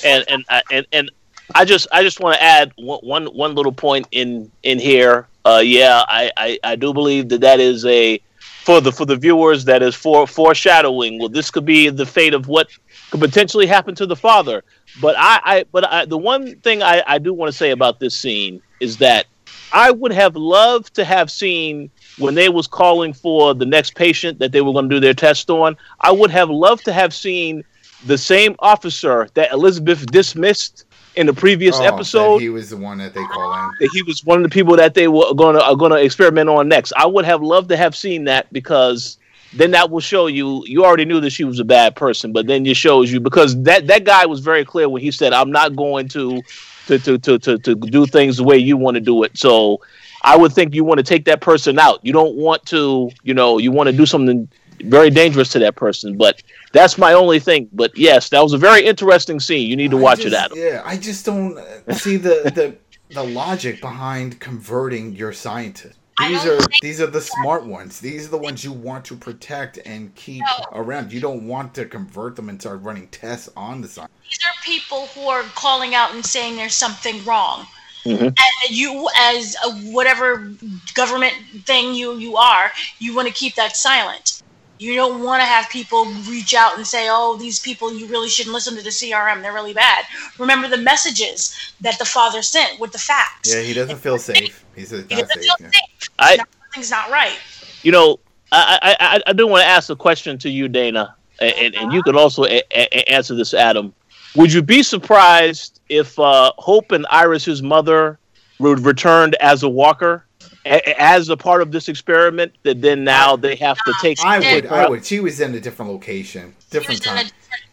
And 0.04 0.24
and 0.28 0.44
I- 0.48 0.62
and 0.70 0.86
and 0.92 1.10
I 1.54 1.64
just 1.64 1.86
I 1.92 2.02
just 2.02 2.20
want 2.20 2.36
to 2.36 2.42
add 2.42 2.72
one, 2.76 3.00
one 3.00 3.26
one 3.26 3.54
little 3.54 3.72
point 3.72 4.06
in 4.10 4.50
in 4.62 4.78
here. 4.78 5.28
Uh, 5.44 5.62
yeah, 5.64 6.02
I, 6.08 6.30
I 6.36 6.58
I 6.64 6.76
do 6.76 6.92
believe 6.92 7.28
that 7.28 7.40
that 7.42 7.60
is 7.60 7.84
a 7.86 8.20
for 8.64 8.80
the 8.80 8.90
for 8.90 9.06
the 9.06 9.16
viewers 9.16 9.64
that 9.66 9.82
is 9.82 9.94
for 9.94 10.26
foreshadowing. 10.26 11.20
Well, 11.20 11.28
this 11.28 11.50
could 11.50 11.64
be 11.64 11.88
the 11.88 12.04
fate 12.06 12.34
of 12.34 12.48
what 12.48 12.68
could 13.10 13.20
potentially 13.20 13.66
happen 13.66 13.94
to 13.94 14.06
the 14.06 14.16
father. 14.16 14.64
But 15.00 15.14
I, 15.16 15.40
I 15.44 15.64
but 15.70 15.84
I, 15.84 16.04
the 16.04 16.18
one 16.18 16.56
thing 16.60 16.82
I, 16.82 17.02
I 17.06 17.18
do 17.18 17.32
want 17.32 17.52
to 17.52 17.56
say 17.56 17.70
about 17.70 18.00
this 18.00 18.16
scene 18.16 18.60
is 18.80 18.96
that 18.96 19.26
I 19.72 19.92
would 19.92 20.12
have 20.12 20.34
loved 20.34 20.94
to 20.94 21.04
have 21.04 21.30
seen 21.30 21.90
when 22.18 22.34
they 22.34 22.48
was 22.48 22.66
calling 22.66 23.12
for 23.12 23.54
the 23.54 23.66
next 23.66 23.94
patient 23.94 24.38
that 24.40 24.50
they 24.50 24.62
were 24.62 24.72
going 24.72 24.88
to 24.88 24.96
do 24.96 25.00
their 25.00 25.14
test 25.14 25.48
on. 25.50 25.76
I 26.00 26.10
would 26.10 26.30
have 26.30 26.50
loved 26.50 26.84
to 26.86 26.92
have 26.92 27.14
seen 27.14 27.62
the 28.04 28.18
same 28.18 28.54
officer 28.58 29.28
that 29.34 29.52
Elizabeth 29.52 30.06
dismissed 30.06 30.84
in 31.16 31.26
the 31.26 31.32
previous 31.32 31.78
Oh, 31.80 31.84
episode. 31.84 32.38
He 32.40 32.50
was 32.50 32.70
the 32.70 32.76
one 32.76 32.98
that 32.98 33.14
they 33.14 33.24
call 33.24 33.52
in. 33.54 33.70
that 33.80 33.90
he 33.92 34.02
was 34.02 34.24
one 34.24 34.38
of 34.38 34.42
the 34.42 34.50
people 34.50 34.76
that 34.76 34.94
they 34.94 35.08
were 35.08 35.32
going 35.34 35.56
to 35.56 35.64
are 35.64 35.74
going 35.76 35.92
to 35.92 36.02
experiment 36.02 36.48
on 36.48 36.68
next. 36.68 36.92
I 36.96 37.06
would 37.06 37.24
have 37.24 37.42
loved 37.42 37.70
to 37.70 37.76
have 37.76 37.96
seen 37.96 38.24
that 38.24 38.52
because 38.52 39.16
then 39.54 39.70
that 39.70 39.90
will 39.90 40.00
show 40.00 40.26
you 40.26 40.62
you 40.66 40.84
already 40.84 41.06
knew 41.06 41.20
that 41.20 41.30
she 41.30 41.44
was 41.44 41.58
a 41.58 41.64
bad 41.64 41.96
person, 41.96 42.32
but 42.32 42.46
then 42.46 42.66
it 42.66 42.76
shows 42.76 43.10
you 43.10 43.20
because 43.20 43.60
that 43.62 43.86
that 43.86 44.04
guy 44.04 44.26
was 44.26 44.40
very 44.40 44.64
clear 44.64 44.88
when 44.88 45.00
he 45.00 45.10
said, 45.10 45.32
"I'm 45.32 45.50
not 45.50 45.74
going 45.74 46.08
to 46.08 46.42
to 46.88 46.98
to 46.98 47.18
to 47.18 47.38
to, 47.38 47.58
to 47.58 47.74
do 47.74 48.06
things 48.06 48.36
the 48.36 48.44
way 48.44 48.58
you 48.58 48.76
want 48.76 48.96
to 48.96 49.00
do 49.00 49.22
it." 49.22 49.38
So 49.38 49.80
I 50.22 50.36
would 50.36 50.52
think 50.52 50.74
you 50.74 50.84
want 50.84 50.98
to 50.98 51.04
take 51.04 51.24
that 51.26 51.40
person 51.40 51.78
out. 51.78 52.00
You 52.02 52.12
don't 52.12 52.34
want 52.36 52.66
to, 52.66 53.10
you 53.22 53.32
know, 53.32 53.58
you 53.58 53.70
want 53.70 53.88
to 53.88 53.96
do 53.96 54.04
something 54.04 54.48
very 54.84 55.10
dangerous 55.10 55.48
to 55.50 55.58
that 55.60 55.76
person. 55.76 56.16
But 56.16 56.42
that's 56.72 56.98
my 56.98 57.12
only 57.12 57.38
thing. 57.40 57.68
But 57.72 57.96
yes, 57.96 58.28
that 58.30 58.42
was 58.42 58.52
a 58.52 58.58
very 58.58 58.84
interesting 58.84 59.40
scene. 59.40 59.68
You 59.68 59.76
need 59.76 59.90
to 59.90 59.98
I 59.98 60.00
watch 60.00 60.20
just- 60.20 60.28
it, 60.28 60.34
Adam. 60.34 60.58
Yeah, 60.58 60.82
I 60.84 60.96
just 60.96 61.24
don't 61.24 61.58
uh, 61.58 61.92
see 61.94 62.16
the 62.16 62.52
the 62.54 62.76
the 63.14 63.22
logic 63.22 63.80
behind 63.80 64.40
converting 64.40 65.12
your 65.14 65.32
scientists. 65.32 65.98
These 66.18 66.46
are 66.46 66.58
these 66.80 67.00
are 67.02 67.06
the 67.06 67.20
smart 67.20 67.66
ones. 67.66 68.00
These 68.00 68.26
are 68.26 68.30
the 68.30 68.38
ones 68.38 68.64
you 68.64 68.72
want 68.72 69.04
to 69.04 69.14
protect 69.16 69.78
and 69.84 70.14
keep 70.14 70.40
No. 70.40 70.64
around. 70.72 71.12
You 71.12 71.20
don't 71.20 71.46
want 71.46 71.74
to 71.74 71.84
convert 71.84 72.36
them 72.36 72.48
and 72.48 72.58
start 72.58 72.80
running 72.82 73.08
tests 73.08 73.50
on 73.54 73.82
the 73.82 73.88
science. 73.88 74.10
These 74.30 74.38
are 74.44 74.54
people 74.64 75.06
who 75.08 75.28
are 75.28 75.42
calling 75.54 75.94
out 75.94 76.14
and 76.14 76.24
saying 76.24 76.56
there's 76.56 76.74
something 76.74 77.22
wrong. 77.26 77.66
Mhm. 78.06 78.28
And 78.28 78.70
you, 78.70 79.06
as 79.18 79.56
a, 79.66 79.70
whatever 79.92 80.50
government 80.94 81.34
thing 81.66 81.92
you, 81.92 82.16
you 82.16 82.36
are, 82.36 82.70
you 82.98 83.14
want 83.14 83.28
to 83.28 83.34
keep 83.34 83.54
that 83.56 83.76
silent. 83.76 84.42
You 84.78 84.94
don't 84.94 85.22
want 85.22 85.40
to 85.40 85.46
have 85.46 85.68
people 85.70 86.04
reach 86.28 86.54
out 86.54 86.76
and 86.76 86.86
say, 86.86 87.08
oh, 87.10 87.36
these 87.36 87.58
people, 87.58 87.92
you 87.92 88.06
really 88.06 88.28
shouldn't 88.28 88.52
listen 88.52 88.76
to 88.76 88.82
the 88.82 88.90
CRM. 88.90 89.42
They're 89.42 89.52
really 89.52 89.74
bad. 89.74 90.04
Remember 90.38 90.68
the 90.68 90.76
messages 90.76 91.74
that 91.80 91.98
the 91.98 92.04
father 92.04 92.42
sent 92.42 92.78
with 92.78 92.92
the 92.92 92.98
facts. 92.98 93.54
Yeah, 93.54 93.62
he 93.62 93.72
doesn't 93.72 93.98
feel 93.98 94.18
safe. 94.18 94.64
He 94.74 94.84
says 94.84 95.06
He 95.08 95.14
not 95.14 95.28
doesn't 95.28 95.42
safe. 95.42 95.44
feel 95.44 95.56
yeah. 95.60 95.70
safe. 95.70 96.10
I 96.18 96.36
Something's 96.36 96.90
not 96.90 97.10
right. 97.10 97.38
you 97.82 97.92
know, 97.92 98.18
I, 98.52 98.78
I, 98.82 99.16
I, 99.16 99.20
I 99.28 99.32
do 99.32 99.46
want 99.46 99.62
to 99.62 99.68
ask 99.68 99.90
a 99.90 99.96
question 99.96 100.38
to 100.38 100.50
you, 100.50 100.68
Dana, 100.68 101.14
and, 101.40 101.54
and, 101.54 101.74
and 101.74 101.92
you 101.92 102.02
could 102.02 102.16
also 102.16 102.44
a, 102.44 102.62
a, 102.70 103.10
answer 103.10 103.34
this, 103.34 103.54
Adam. 103.54 103.94
Would 104.36 104.52
you 104.52 104.62
be 104.62 104.82
surprised 104.82 105.80
if 105.88 106.18
uh, 106.18 106.52
Hope 106.58 106.92
and 106.92 107.06
Iris's 107.10 107.62
mother 107.62 108.18
would 108.58 108.80
returned 108.80 109.34
as 109.36 109.62
a 109.62 109.68
walker, 109.68 110.25
a, 110.66 111.00
as 111.02 111.28
a 111.28 111.36
part 111.36 111.62
of 111.62 111.72
this 111.72 111.88
experiment? 111.88 112.52
That 112.64 112.80
then 112.82 113.04
now 113.04 113.36
they 113.36 113.56
have 113.56 113.78
to 113.78 113.94
take. 114.02 114.18
I 114.24 114.38
would. 114.54 114.66
I 114.66 114.88
would. 114.88 115.04
She 115.04 115.20
was 115.20 115.40
in 115.40 115.54
a 115.54 115.60
different 115.60 115.90
location, 115.92 116.54
He 116.70 116.78
different 116.78 117.00
was 117.00 117.06
in 117.06 117.12
a 117.12 117.16
time. 117.16 117.24
different, 117.24 117.32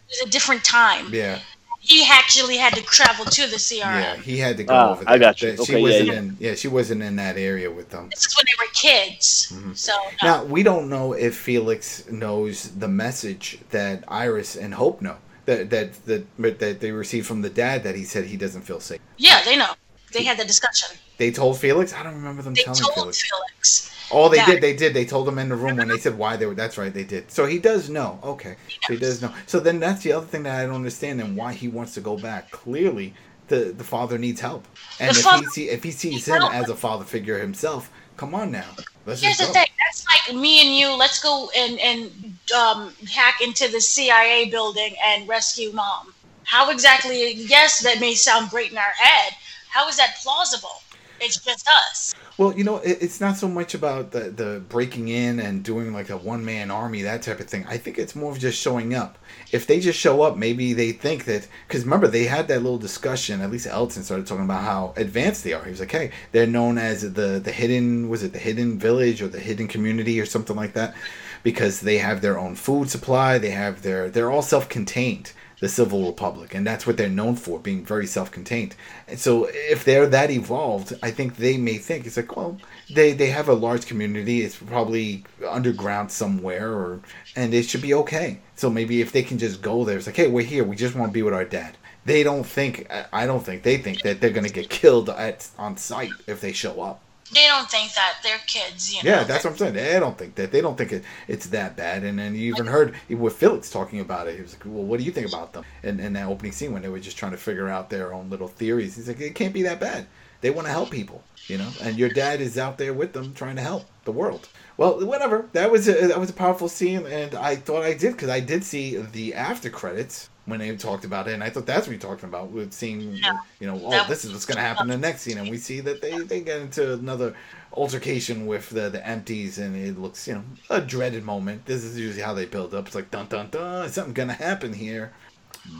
it 0.10 0.12
was 0.12 0.22
a 0.28 0.32
different 0.32 0.64
time. 0.64 1.06
Yeah, 1.14 1.40
He 1.80 2.06
actually 2.10 2.58
had 2.58 2.74
to 2.76 2.82
travel 2.84 3.26
to 3.26 3.42
the 3.48 3.58
CRM. 3.58 3.82
yeah. 4.02 4.16
He 4.18 4.38
had 4.38 4.58
to 4.58 4.64
go 4.64 4.74
Ah, 4.74 4.92
over 4.92 5.04
there. 5.06 5.14
I 5.14 5.18
got 5.18 5.42
you. 5.42 5.56
She 5.56 5.62
Okay, 5.64 5.76
yeah, 5.78 5.82
wasn't 5.82 6.08
yeah. 6.08 6.14
in. 6.14 6.38
Yeah, 6.40 6.56
she 6.56 6.68
wasn't 6.68 7.02
in 7.04 7.16
that 7.18 7.38
area 7.38 7.70
with 7.72 7.90
them. 7.90 8.10
This 8.10 8.26
is 8.26 8.36
when 8.38 8.46
they 8.46 8.54
were 8.64 8.72
kids. 8.74 9.52
Mhm. 9.54 9.78
So 9.78 9.92
no. 10.22 10.28
Now 10.30 10.44
we 10.46 10.64
don't 10.64 10.90
know 10.90 11.14
if 11.14 11.36
Felix 11.36 12.06
knows 12.10 12.70
the 12.78 12.88
message 12.88 13.60
that 13.72 14.04
Iris 14.08 14.56
and 14.56 14.74
Hope 14.74 15.02
know 15.02 15.18
that 15.46 15.70
that 15.72 16.06
that 16.06 16.24
that 16.60 16.80
they 16.80 16.92
received 16.92 17.28
from 17.28 17.42
the 17.42 17.50
dad 17.50 17.84
that 17.84 17.96
he 17.96 18.04
said 18.06 18.26
he 18.26 18.38
doesn't 18.38 18.62
feel 18.62 18.80
safe. 18.80 19.02
yeah, 19.18 19.42
they 19.44 19.58
know. 19.58 19.74
They 20.14 20.24
had 20.24 20.38
the 20.38 20.46
discussion. 20.46 20.98
They 21.18 21.32
told 21.32 21.60
Felix. 21.60 21.94
I 21.94 22.04
don't 22.04 22.16
remember 22.16 22.42
them 22.42 22.54
They 22.54 22.64
telling 22.64 22.80
told 22.80 22.94
Felix. 22.96 23.22
Felix. 23.24 23.90
Oh, 24.12 24.30
they 24.30 24.38
that- 24.38 24.48
did. 24.48 24.62
They 24.62 24.76
did. 24.76 24.94
They 24.94 25.06
told 25.06 25.28
him 25.28 25.40
in 25.40 25.50
the 25.50 25.56
room 25.56 25.78
when 25.78 25.88
they 25.88 25.98
said 25.98 26.18
why 26.18 26.36
they 26.38 26.46
were. 26.46 26.54
That's 26.54 26.78
right. 26.78 26.94
They 26.94 27.04
did. 27.04 27.32
So 27.32 27.46
he 27.46 27.58
does 27.60 27.90
know. 27.90 28.20
Okay, 28.24 28.56
so 28.86 28.94
he 28.94 29.00
does 29.00 29.22
know. 29.22 29.34
So 29.48 29.60
then 29.60 29.80
that's 29.80 30.04
the 30.04 30.14
other 30.14 30.26
thing 30.26 30.44
that 30.44 30.56
I 30.60 30.66
don't 30.66 30.76
understand 30.76 31.20
and 31.22 31.36
why 31.36 31.54
he 31.54 31.68
wants 31.68 31.94
to 31.96 32.02
go 32.02 32.18
back. 32.18 32.52
Clearly, 32.52 33.14
the 33.48 33.74
the 33.76 33.84
father 33.84 34.18
needs 34.18 34.40
help, 34.42 34.68
and 35.00 35.16
The 35.16 35.20
if 35.20 35.24
father 35.24 35.44
he 35.44 35.48
see 35.48 35.70
if 35.70 35.84
he 35.84 35.92
sees 35.92 36.28
him 36.28 36.36
help. 36.42 36.54
as 36.54 36.70
a 36.70 36.76
father 36.76 37.06
figure 37.06 37.40
himself, 37.40 37.90
come 38.18 38.36
on 38.36 38.52
now, 38.52 38.70
let's 39.06 39.22
Here's 39.22 39.38
the 39.38 39.46
thing. 39.46 39.68
That's 39.80 40.06
like 40.06 40.36
me 40.36 40.62
and 40.66 40.76
you. 40.78 40.96
Let's 40.96 41.22
go 41.22 41.50
and 41.58 41.80
and 41.80 42.12
um, 42.56 42.94
hack 43.12 43.42
into 43.42 43.68
the 43.72 43.82
CIA 43.82 44.50
building 44.50 44.96
and 45.04 45.28
rescue 45.28 45.72
mom. 45.72 46.14
How 46.44 46.70
exactly? 46.72 47.34
Yes, 47.34 47.80
that 47.82 48.00
may 48.00 48.14
sound 48.14 48.50
great 48.50 48.72
in 48.72 48.78
our 48.78 48.94
head. 48.98 49.34
How 49.74 49.88
is 49.88 49.98
that 49.98 50.18
plausible? 50.22 50.84
It's 51.20 51.44
just 51.44 51.68
us. 51.68 52.14
Well, 52.38 52.56
you 52.56 52.64
know, 52.64 52.78
it, 52.78 53.00
it's 53.02 53.20
not 53.20 53.38
so 53.38 53.48
much 53.48 53.74
about 53.74 54.12
the, 54.12 54.30
the 54.30 54.62
breaking 54.70 55.08
in 55.08 55.40
and 55.40 55.64
doing 55.64 55.94
like 55.94 56.12
a 56.12 56.18
one 56.18 56.46
man 56.46 56.70
army, 56.70 57.02
that 57.02 57.24
type 57.24 57.40
of 57.40 57.48
thing. 57.48 57.66
I 57.68 57.78
think 57.78 57.98
it's 57.98 58.16
more 58.16 58.32
of 58.32 58.38
just 58.38 58.62
showing 58.62 58.94
up. 58.94 59.18
If 59.52 59.66
they 59.66 59.80
just 59.80 59.98
show 59.98 60.22
up, 60.22 60.38
maybe 60.38 60.74
they 60.74 60.92
think 60.92 61.26
that. 61.26 61.48
Because 61.68 61.86
remember, 61.86 62.08
they 62.08 62.26
had 62.26 62.48
that 62.50 62.62
little 62.62 62.78
discussion. 62.78 63.42
At 63.42 63.50
least 63.50 63.66
Elton 63.66 64.04
started 64.04 64.28
talking 64.28 64.46
about 64.46 64.62
how 64.62 64.94
advanced 64.96 65.44
they 65.44 65.54
are. 65.54 65.64
He 65.64 65.72
was 65.72 65.80
like, 65.80 65.92
hey, 65.92 66.12
they're 66.34 66.46
known 66.46 66.78
as 66.78 67.02
the, 67.02 67.42
the 67.44 67.52
hidden, 67.52 68.10
was 68.10 68.22
it 68.22 68.32
the 68.32 68.40
hidden 68.40 68.78
village 68.78 69.24
or 69.24 69.28
the 69.28 69.40
hidden 69.40 69.68
community 69.68 70.22
or 70.22 70.28
something 70.28 70.56
like 70.56 70.74
that? 70.74 70.94
because 71.42 71.82
they 71.82 71.98
have 71.98 72.22
their 72.22 72.40
own 72.40 72.56
food 72.56 72.90
supply. 72.90 73.38
They 73.38 73.50
have 73.50 73.82
their 73.82 74.10
they're 74.10 74.32
all 74.32 74.42
self-contained. 74.42 75.34
The 75.64 75.70
Civic 75.70 76.06
Republic, 76.06 76.54
and 76.56 76.68
that's 76.68 76.86
what 76.86 76.98
they're 76.98 77.08
known 77.08 77.38
for, 77.38 77.58
being 77.58 77.86
very 77.86 78.06
self-contained. 78.06 78.76
And 79.08 79.18
so, 79.18 79.48
if 79.50 79.86
they're 79.86 80.08
that 80.08 80.30
evolved, 80.30 80.92
I 81.02 81.10
think 81.10 81.38
they 81.38 81.56
may 81.56 81.78
think 81.78 82.06
it's 82.06 82.18
like, 82.18 82.36
well, 82.36 82.58
they 82.94 83.14
they 83.14 83.30
have 83.30 83.48
a 83.48 83.54
large 83.54 83.86
community. 83.86 84.42
It's 84.42 84.58
probably 84.58 85.24
underground 85.58 86.12
somewhere, 86.12 86.70
or 86.70 87.00
and 87.38 87.54
it 87.54 87.64
should 87.64 87.82
be 87.82 87.94
okay. 87.94 88.40
So 88.58 88.70
maybe 88.70 89.00
if 89.00 89.14
they 89.14 89.24
can 89.24 89.38
just 89.38 89.62
go 89.62 89.86
there, 89.86 89.98
it's 89.98 90.08
like, 90.08 90.18
hey, 90.18 90.28
we're 90.28 90.52
here. 90.54 90.66
We 90.66 90.76
just 90.76 90.96
want 90.96 91.12
to 91.12 91.14
be 91.14 91.24
with 91.24 91.34
our 91.34 91.46
dad. 91.46 91.78
They 92.04 92.24
don't 92.24 92.46
think. 92.46 92.92
I 93.14 93.26
don't 93.26 93.46
think 93.46 93.64
they 93.64 93.78
think 93.78 94.02
that 94.02 94.20
they're 94.20 94.38
gonna 94.38 94.50
get 94.50 94.70
killed 94.70 95.10
at 95.10 95.48
on 95.58 95.78
site 95.78 96.12
if 96.28 96.42
they 96.42 96.52
show 96.52 96.82
up. 96.82 97.00
They 97.34 97.48
don't 97.48 97.70
think 97.70 97.94
that 97.94 98.18
they're 98.24 98.40
kids, 98.46 98.94
you 98.94 99.04
know. 99.04 99.10
Yeah, 99.10 99.24
that's 99.24 99.44
what 99.44 99.52
I'm 99.52 99.58
saying. 99.58 99.74
They 99.74 100.00
don't 100.00 100.18
think 100.18 100.36
that. 100.36 100.52
They 100.52 100.62
don't 100.62 100.78
think 100.78 100.92
it, 100.92 101.04
it's 101.28 101.48
that 101.48 101.76
bad. 101.76 102.04
And 102.04 102.20
then 102.20 102.36
you 102.36 102.54
even 102.54 102.68
heard 102.68 102.96
with 103.10 103.36
Felix 103.36 103.70
talking 103.70 104.00
about 104.00 104.28
it. 104.28 104.36
He 104.36 104.42
was 104.42 104.54
like, 104.54 104.64
"Well, 104.66 104.84
what 104.84 105.00
do 105.00 105.06
you 105.06 105.12
think 105.12 105.28
about 105.28 105.54
them?" 105.54 105.66
And 105.84 106.00
in 106.00 106.14
that 106.14 106.28
opening 106.28 106.52
scene 106.52 106.74
when 106.74 106.82
they 106.82 106.90
were 106.90 107.00
just 107.00 107.18
trying 107.18 107.32
to 107.32 107.38
figure 107.38 107.70
out 107.70 107.90
their 107.90 108.14
own 108.14 108.30
little 108.30 108.48
theories, 108.48 108.96
he's 108.96 109.08
like, 109.08 109.22
"It 109.22 109.36
can't 109.36 109.54
be 109.54 109.64
that 109.64 109.80
bad. 109.80 110.08
They 110.42 110.50
want 110.50 110.68
to 110.68 110.74
help 110.74 110.92
people, 110.92 111.24
you 111.48 111.58
know. 111.58 111.70
And 111.82 111.98
your 111.98 112.10
dad 112.10 112.42
is 112.42 112.58
out 112.58 112.78
there 112.78 112.94
with 112.94 113.14
them 113.14 113.34
trying 113.34 113.56
to 113.56 113.62
help 113.62 113.86
the 114.06 114.12
world." 114.12 114.50
Well, 114.78 115.06
whatever. 115.06 115.48
That 115.54 115.72
was 115.72 115.88
a, 115.88 116.08
that 116.08 116.20
was 116.20 116.30
a 116.30 116.34
powerful 116.34 116.70
scene, 116.70 117.06
and 117.06 117.36
I 117.36 117.56
thought 117.56 117.84
I 117.84 117.94
did 117.94 118.14
because 118.14 118.30
I 118.30 118.40
did 118.40 118.64
see 118.64 118.98
the 118.98 119.34
after 119.36 119.70
credits 119.70 120.30
when 120.46 120.60
they 120.60 120.76
talked 120.76 121.06
about 121.06 121.28
it, 121.28 121.34
and 121.34 121.44
I 121.44 121.50
thought 121.50 121.66
that's 121.66 121.88
what 121.88 121.92
you're 121.94 122.02
talking 122.12 122.28
about 122.28 122.52
with 122.52 122.74
seeing, 122.74 123.14
Yeah. 123.14 123.38
you 123.60 123.68
know, 123.68 123.80
oh, 123.84 124.06
this 124.10 124.26
is 124.26 124.34
what's 124.34 124.46
going 124.46 124.58
to 124.58 124.62
happen 124.62 124.90
in 124.92 125.00
the 125.02 125.08
next 125.08 125.22
scene, 125.22 125.38
and 125.38 125.50
we 125.50 125.58
see 125.58 125.80
that 125.82 126.02
they 126.02 126.20
they 126.20 126.42
get 126.42 126.60
into 126.62 126.94
another 126.94 127.34
altercation 127.72 128.46
with 128.46 128.70
the 128.70 128.90
the 128.90 129.06
empties, 129.08 129.58
and 129.58 129.76
it 129.76 129.98
looks, 129.98 130.28
you 130.28 130.34
know, 130.36 130.44
a 130.70 130.82
dreaded 130.82 131.24
moment. 131.24 131.66
This 131.66 131.84
is 131.84 131.98
usually 131.98 132.22
how 132.24 132.34
they 132.34 132.46
build 132.46 132.74
up. 132.74 132.88
It's 132.88 132.96
like 132.96 133.10
dun 133.12 133.28
dun 133.28 133.50
dun, 133.52 133.90
something 133.90 134.14
going 134.14 134.30
to 134.30 134.36
happen 134.36 134.74
here, 134.74 135.14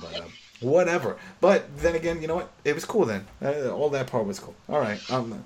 but. 0.02 0.20
Uh, 0.20 0.24
Whatever, 0.62 1.18
but 1.42 1.78
then 1.80 1.94
again, 1.94 2.22
you 2.22 2.28
know 2.30 2.36
what? 2.36 2.50
It 2.64 2.74
was 2.74 2.86
cool 2.86 3.04
then. 3.04 3.26
Uh, 3.42 3.70
all 3.72 3.90
that 3.90 4.08
part 4.08 4.26
was 4.26 4.40
cool. 4.40 4.56
All 4.70 4.80
right, 4.80 4.98
um, 5.12 5.44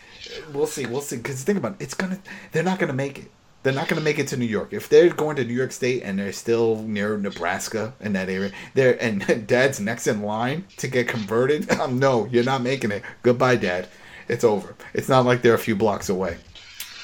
we'll 0.53 0.67
see, 0.67 0.85
we'll 0.85 1.01
see. 1.01 1.17
Because 1.17 1.43
think 1.43 1.57
about 1.57 1.71
it, 1.71 1.77
it's 1.85 1.95
gonna. 1.95 2.19
They're 2.51 2.61
not 2.61 2.77
gonna 2.77 2.93
make 2.93 3.17
it. 3.17 3.31
They're 3.67 3.75
not 3.75 3.89
going 3.89 3.99
to 3.99 4.03
make 4.05 4.17
it 4.17 4.29
to 4.29 4.37
New 4.37 4.45
York. 4.45 4.71
If 4.71 4.87
they're 4.87 5.09
going 5.09 5.35
to 5.35 5.43
New 5.43 5.53
York 5.53 5.73
State 5.73 6.01
and 6.01 6.17
they're 6.17 6.31
still 6.31 6.83
near 6.83 7.17
Nebraska 7.17 7.93
in 7.99 8.13
that 8.13 8.29
area, 8.29 8.53
they're 8.75 8.95
and 9.03 9.45
Dad's 9.47 9.81
next 9.81 10.07
in 10.07 10.21
line 10.21 10.63
to 10.77 10.87
get 10.87 11.09
converted. 11.09 11.69
Um, 11.77 11.99
no, 11.99 12.27
you're 12.27 12.45
not 12.45 12.61
making 12.61 12.91
it. 12.91 13.03
Goodbye, 13.23 13.57
Dad. 13.57 13.89
It's 14.29 14.45
over. 14.45 14.73
It's 14.93 15.09
not 15.09 15.25
like 15.25 15.41
they're 15.41 15.53
a 15.53 15.59
few 15.59 15.75
blocks 15.75 16.07
away. 16.07 16.37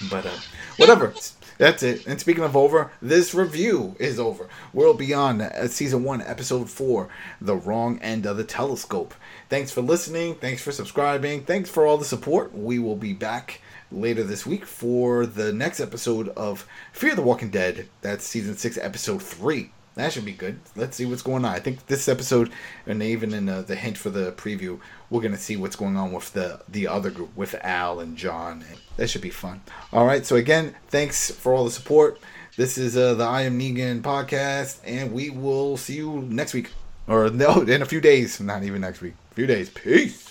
But 0.09 0.25
uh, 0.25 0.37
whatever. 0.77 1.13
That's 1.57 1.83
it. 1.83 2.07
And 2.07 2.17
speaking 2.17 2.45
of 2.45 2.55
over, 2.55 2.91
this 3.01 3.33
review 3.33 3.97
is 3.99 4.17
over. 4.17 4.47
World 4.71 4.99
Beyond, 4.99 5.41
uh, 5.41 5.67
Season 5.67 6.05
1, 6.05 6.21
Episode 6.21 6.69
4, 6.69 7.09
The 7.41 7.57
Wrong 7.57 7.99
End 7.99 8.25
of 8.25 8.37
the 8.37 8.45
Telescope. 8.45 9.13
Thanks 9.49 9.71
for 9.71 9.81
listening. 9.81 10.35
Thanks 10.35 10.61
for 10.61 10.71
subscribing. 10.71 11.43
Thanks 11.43 11.69
for 11.69 11.85
all 11.85 11.97
the 11.97 12.05
support. 12.05 12.57
We 12.57 12.79
will 12.79 12.95
be 12.95 13.11
back 13.11 13.59
later 13.93 14.23
this 14.23 14.45
week 14.45 14.65
for 14.65 15.25
the 15.25 15.53
next 15.53 15.79
episode 15.79 16.29
of 16.29 16.67
Fear 16.91 17.15
the 17.15 17.21
Walking 17.21 17.49
Dead. 17.49 17.87
That's 18.01 18.25
Season 18.25 18.57
6, 18.57 18.77
Episode 18.77 19.21
3. 19.21 19.69
That 19.95 20.11
should 20.11 20.25
be 20.25 20.33
good. 20.33 20.59
Let's 20.75 20.97
see 20.97 21.05
what's 21.05 21.21
going 21.21 21.45
on. 21.45 21.53
I 21.53 21.59
think 21.59 21.85
this 21.85 22.09
episode, 22.09 22.49
and 22.87 23.03
even 23.03 23.31
in 23.33 23.47
uh, 23.47 23.61
the 23.61 23.75
hint 23.75 23.95
for 23.95 24.09
the 24.09 24.31
preview, 24.31 24.79
we're 25.11 25.21
gonna 25.21 25.37
see 25.37 25.55
what's 25.55 25.75
going 25.75 25.95
on 25.95 26.11
with 26.11 26.33
the 26.33 26.61
the 26.67 26.87
other 26.87 27.11
group 27.11 27.29
with 27.35 27.53
Al 27.63 27.99
and 27.99 28.17
John. 28.17 28.65
That 28.97 29.11
should 29.11 29.21
be 29.21 29.29
fun. 29.29 29.61
All 29.91 30.07
right. 30.07 30.25
So 30.25 30.35
again, 30.35 30.73
thanks 30.87 31.29
for 31.29 31.53
all 31.53 31.65
the 31.65 31.69
support. 31.69 32.19
This 32.57 32.79
is 32.79 32.97
uh, 32.97 33.13
the 33.13 33.23
I 33.23 33.43
Am 33.43 33.59
Negan 33.59 34.01
podcast, 34.01 34.79
and 34.83 35.11
we 35.11 35.29
will 35.29 35.77
see 35.77 35.97
you 35.97 36.23
next 36.27 36.55
week, 36.55 36.71
or 37.07 37.29
no, 37.29 37.61
in 37.61 37.83
a 37.83 37.85
few 37.85 38.01
days. 38.01 38.39
Not 38.39 38.63
even 38.63 38.81
next 38.81 39.01
week. 39.01 39.13
A 39.31 39.35
few 39.35 39.45
days. 39.45 39.69
Peace. 39.69 40.21